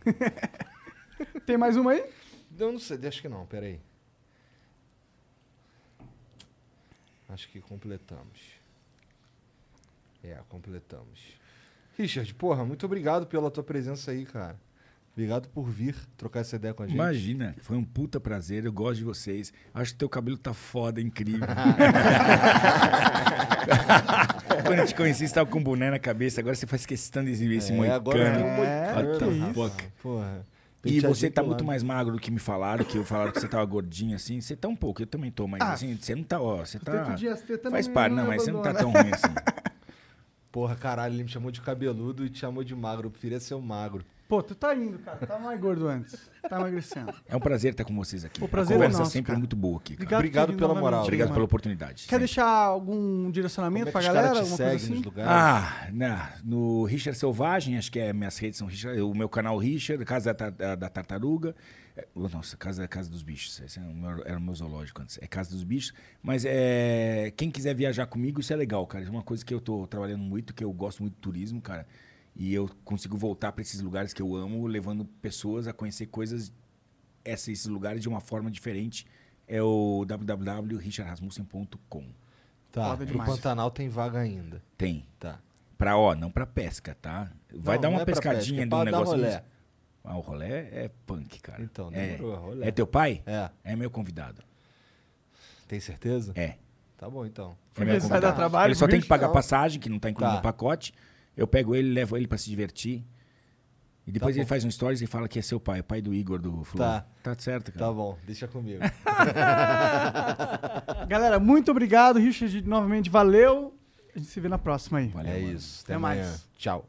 Tem 1.44 1.58
mais 1.58 1.76
uma 1.76 1.92
aí? 1.92 2.08
Eu 2.58 2.72
não 2.72 2.78
sei, 2.78 2.98
acho 3.06 3.20
que 3.20 3.28
não, 3.28 3.44
peraí. 3.44 3.80
Acho 7.28 7.48
que 7.48 7.60
completamos. 7.60 8.59
É, 10.22 10.36
completamos. 10.48 11.20
Richard, 11.98 12.32
porra, 12.34 12.64
muito 12.64 12.86
obrigado 12.86 13.26
pela 13.26 13.50
tua 13.50 13.62
presença 13.64 14.10
aí, 14.10 14.24
cara. 14.24 14.56
Obrigado 15.12 15.48
por 15.48 15.64
vir 15.68 15.94
trocar 16.16 16.40
essa 16.40 16.56
ideia 16.56 16.72
com 16.72 16.82
a 16.82 16.86
gente. 16.86 16.94
Imagina, 16.94 17.54
foi 17.60 17.76
um 17.76 17.84
puta 17.84 18.18
prazer, 18.20 18.64
eu 18.64 18.72
gosto 18.72 18.98
de 18.98 19.04
vocês. 19.04 19.52
Acho 19.74 19.92
que 19.92 19.98
teu 19.98 20.08
cabelo 20.08 20.38
tá 20.38 20.54
foda, 20.54 21.00
incrível. 21.00 21.46
Quando 24.64 24.78
eu 24.78 24.86
te 24.86 24.94
conheci, 24.94 25.26
você 25.26 25.34
tava 25.34 25.50
com 25.50 25.58
um 25.58 25.62
boné 25.62 25.90
na 25.90 25.98
cabeça, 25.98 26.40
agora 26.40 26.54
você 26.54 26.66
faz 26.66 26.86
questão 26.86 27.24
de 27.24 27.30
exibir 27.30 27.56
esse 27.58 27.72
É, 27.72 27.76
moicano. 27.76 27.96
agora 27.96 28.18
É, 28.20 28.94
what 28.94 29.18
the 29.18 29.24
rapaz. 29.38 29.54
fuck? 29.54 29.84
Porra. 30.02 30.46
E 30.84 31.00
você 31.00 31.30
tá 31.30 31.42
muito 31.42 31.64
mais 31.64 31.82
magro 31.82 32.12
do 32.14 32.18
que 32.20 32.30
me 32.30 32.38
falaram, 32.38 32.84
que 32.84 32.96
eu 32.96 33.04
falaram 33.04 33.32
que 33.32 33.40
você 33.40 33.48
tava 33.48 33.64
gordinho 33.66 34.16
assim. 34.16 34.40
Você 34.40 34.56
tá 34.56 34.66
um 34.68 34.76
pouco, 34.76 35.02
eu 35.02 35.06
também 35.06 35.30
tô, 35.30 35.46
mas 35.46 35.60
Ah, 35.60 35.72
assim, 35.72 35.94
você 36.00 36.14
não 36.14 36.22
tá, 36.22 36.40
ó, 36.40 36.64
você 36.64 36.78
tá... 36.78 37.16
Faz 37.70 37.86
parte, 37.88 38.14
não 38.14 38.22
não, 38.22 38.28
mas 38.30 38.42
você 38.42 38.50
não 38.50 38.62
tá 38.62 38.72
tão 38.72 38.90
ruim 38.90 39.10
assim. 39.12 39.26
Porra, 40.52 40.74
caralho, 40.74 41.14
ele 41.14 41.22
me 41.24 41.28
chamou 41.28 41.50
de 41.50 41.60
cabeludo 41.60 42.24
e 42.24 42.30
te 42.30 42.40
chamou 42.40 42.64
de 42.64 42.74
magro. 42.74 43.06
Eu 43.06 43.10
preferia 43.10 43.38
ser 43.38 43.54
o 43.54 43.62
magro. 43.62 44.04
Pô, 44.28 44.40
tu 44.42 44.54
tá 44.54 44.72
indo, 44.76 44.96
cara. 45.00 45.18
Tá 45.26 45.38
mais 45.40 45.60
gordo 45.60 45.88
antes. 45.88 46.16
Tá 46.48 46.58
emagrecendo. 46.60 47.12
É 47.28 47.36
um 47.36 47.40
prazer 47.40 47.72
estar 47.72 47.84
com 47.84 47.94
vocês 47.96 48.24
aqui. 48.24 48.42
O 48.42 48.46
prazer 48.48 48.74
a 48.74 48.76
é 48.76 48.78
conversa 48.78 48.98
nosso, 49.00 49.10
sempre 49.10 49.26
cara. 49.28 49.36
é 49.36 49.40
muito 49.40 49.56
boa 49.56 49.78
aqui, 49.78 49.96
cara. 49.96 50.16
Obrigado, 50.18 50.44
Obrigado 50.50 50.56
pela 50.56 50.80
moral. 50.80 51.02
Obrigado 51.02 51.26
mano. 51.28 51.34
pela 51.34 51.44
oportunidade. 51.44 51.94
Quer 51.94 52.10
sempre. 52.10 52.18
deixar 52.18 52.46
algum 52.46 52.94
Como 53.22 53.32
direcionamento 53.32 53.84
é 53.84 53.86
que 53.86 53.92
pra 53.92 54.02
galera? 54.02 54.28
Alguma 54.28 54.44
coisa 54.44 54.56
seguem 54.56 54.76
assim? 54.76 54.94
nos 54.94 55.02
lugares? 55.04 55.30
Ah, 55.32 55.88
né, 55.92 56.32
no 56.44 56.84
Richard 56.84 57.18
Selvagem, 57.18 57.76
acho 57.76 57.90
que 57.90 57.98
é 57.98 58.12
minhas 58.12 58.38
redes 58.38 58.58
são 58.58 58.68
Richard, 58.68 59.00
o 59.00 59.12
meu 59.14 59.28
canal 59.28 59.58
Richard, 59.58 60.04
Casa 60.04 60.32
da, 60.32 60.50
Tar- 60.50 60.76
da 60.76 60.88
Tartaruga. 60.88 61.54
É, 61.96 62.06
nossa, 62.14 62.56
Casa, 62.56 62.86
Casa 62.88 63.10
dos 63.10 63.22
Bichos. 63.22 63.60
Esse 63.60 63.78
é 63.78 63.82
o 63.82 63.92
meu- 63.94 64.22
era 64.24 64.38
o 64.38 64.40
meu 64.40 64.54
zoológico 64.54 65.02
antes. 65.02 65.18
É 65.20 65.26
Casa 65.26 65.50
dos 65.50 65.64
Bichos. 65.64 65.92
Mas 66.22 66.44
é, 66.46 67.32
quem 67.36 67.50
quiser 67.50 67.74
viajar 67.74 68.06
comigo, 68.06 68.40
isso 68.40 68.52
é 68.52 68.56
legal, 68.56 68.86
cara. 68.86 69.02
Isso 69.02 69.12
é 69.12 69.16
uma 69.16 69.22
coisa 69.24 69.44
que 69.44 69.52
eu 69.52 69.60
tô 69.60 69.86
trabalhando 69.86 70.22
muito, 70.22 70.54
que 70.54 70.62
eu 70.64 70.72
gosto 70.72 71.00
muito 71.02 71.14
de 71.14 71.20
turismo, 71.20 71.60
cara. 71.60 71.86
E 72.36 72.54
eu 72.54 72.70
consigo 72.84 73.16
voltar 73.18 73.50
para 73.52 73.62
esses 73.62 73.80
lugares 73.80 74.12
que 74.14 74.22
eu 74.22 74.34
amo, 74.36 74.66
levando 74.66 75.04
pessoas 75.04 75.66
a 75.66 75.72
conhecer 75.72 76.06
coisas, 76.06 76.52
esses, 77.24 77.48
esses 77.48 77.66
lugares 77.66 78.00
de 78.00 78.08
uma 78.08 78.20
forma 78.20 78.50
diferente. 78.50 79.04
É 79.48 79.60
o 79.60 80.04
www.richardrasmussen.com. 80.06 82.04
Tá, 82.72 82.90
Foda 82.96 83.06
pro. 83.06 83.18
Pantanal 83.24 83.70
tem 83.70 83.88
vaga 83.88 84.20
ainda. 84.20 84.62
Tem. 84.78 85.04
Tá. 85.18 85.40
Pra, 85.76 85.96
ó, 85.96 86.14
não 86.14 86.30
pra 86.30 86.46
pesca, 86.46 86.94
tá? 86.94 87.32
Vai 87.52 87.76
Não, 87.76 87.82
dar 87.82 87.88
não 87.88 87.96
uma 87.96 88.02
é 88.02 88.04
pra 88.04 88.14
pescadinha 88.14 88.60
pesca, 88.60 88.62
é 88.62 88.66
pra 88.68 88.76
um 88.76 88.84
dar 88.84 88.90
negócio. 88.92 89.14
rolé. 89.16 89.44
Ah, 90.02 90.16
o 90.16 90.20
rolé 90.20 90.68
é 90.72 90.90
punk, 91.06 91.40
cara. 91.40 91.62
Então, 91.62 91.90
é, 91.92 92.16
demorou, 92.16 92.36
rolé. 92.36 92.68
é 92.68 92.70
teu 92.70 92.86
pai? 92.86 93.22
É. 93.26 93.50
É 93.64 93.76
meu 93.76 93.90
convidado. 93.90 94.42
Tem 95.68 95.78
certeza? 95.78 96.32
É. 96.34 96.54
Tá 96.96 97.08
bom, 97.08 97.24
então. 97.24 97.56
É 97.76 97.84
meu 97.84 97.94
você 98.00 98.08
vai 98.08 98.20
dar 98.20 98.28
convidado. 98.32 98.36
trabalho 98.36 98.68
Ele 98.68 98.74
só 98.74 98.86
pro 98.86 98.90
tem 98.92 99.00
que 99.00 99.04
bicho? 99.04 99.08
pagar 99.08 99.26
Não. 99.28 99.34
passagem, 99.34 99.80
que 99.80 99.88
não 99.88 99.98
tá 99.98 100.10
incluído 100.10 100.32
Tá. 100.32 100.36
no 100.38 100.42
pacote. 100.42 100.92
Eu 101.36 101.46
pego 101.46 101.74
ele, 101.74 101.92
levo 101.92 102.16
ele 102.16 102.26
pra 102.26 102.36
se 102.38 102.48
divertir. 102.50 103.04
E 104.06 104.12
depois 104.12 104.34
Tá 104.34 104.40
ele 104.40 104.48
faz 104.48 104.64
um 104.64 104.70
stories 104.70 105.00
e 105.02 105.06
fala 105.06 105.28
que 105.28 105.38
é 105.38 105.42
seu 105.42 105.60
pai, 105.60 105.80
o 105.80 105.84
pai 105.84 106.00
do 106.02 106.12
Igor 106.12 106.40
do 106.40 106.64
Flow. 106.64 106.84
Tá. 106.84 107.06
Tá 107.22 107.34
certo, 107.38 107.70
cara. 107.70 107.86
Tá 107.86 107.92
bom, 107.92 108.18
deixa 108.26 108.48
comigo. 108.48 108.80
Galera, 111.06 111.38
muito 111.38 111.70
obrigado. 111.70 112.18
Richard, 112.18 112.62
novamente, 112.62 113.08
valeu. 113.10 113.74
A 114.14 114.18
gente 114.18 114.30
se 114.30 114.40
vê 114.40 114.48
na 114.48 114.58
próxima 114.58 114.98
aí. 114.98 115.08
Valeu, 115.08 115.32
é 115.32 115.40
mano. 115.40 115.52
isso. 115.54 115.82
Até 115.84 115.92
Até 115.94 116.00
mais. 116.00 116.48
Tchau. 116.56 116.88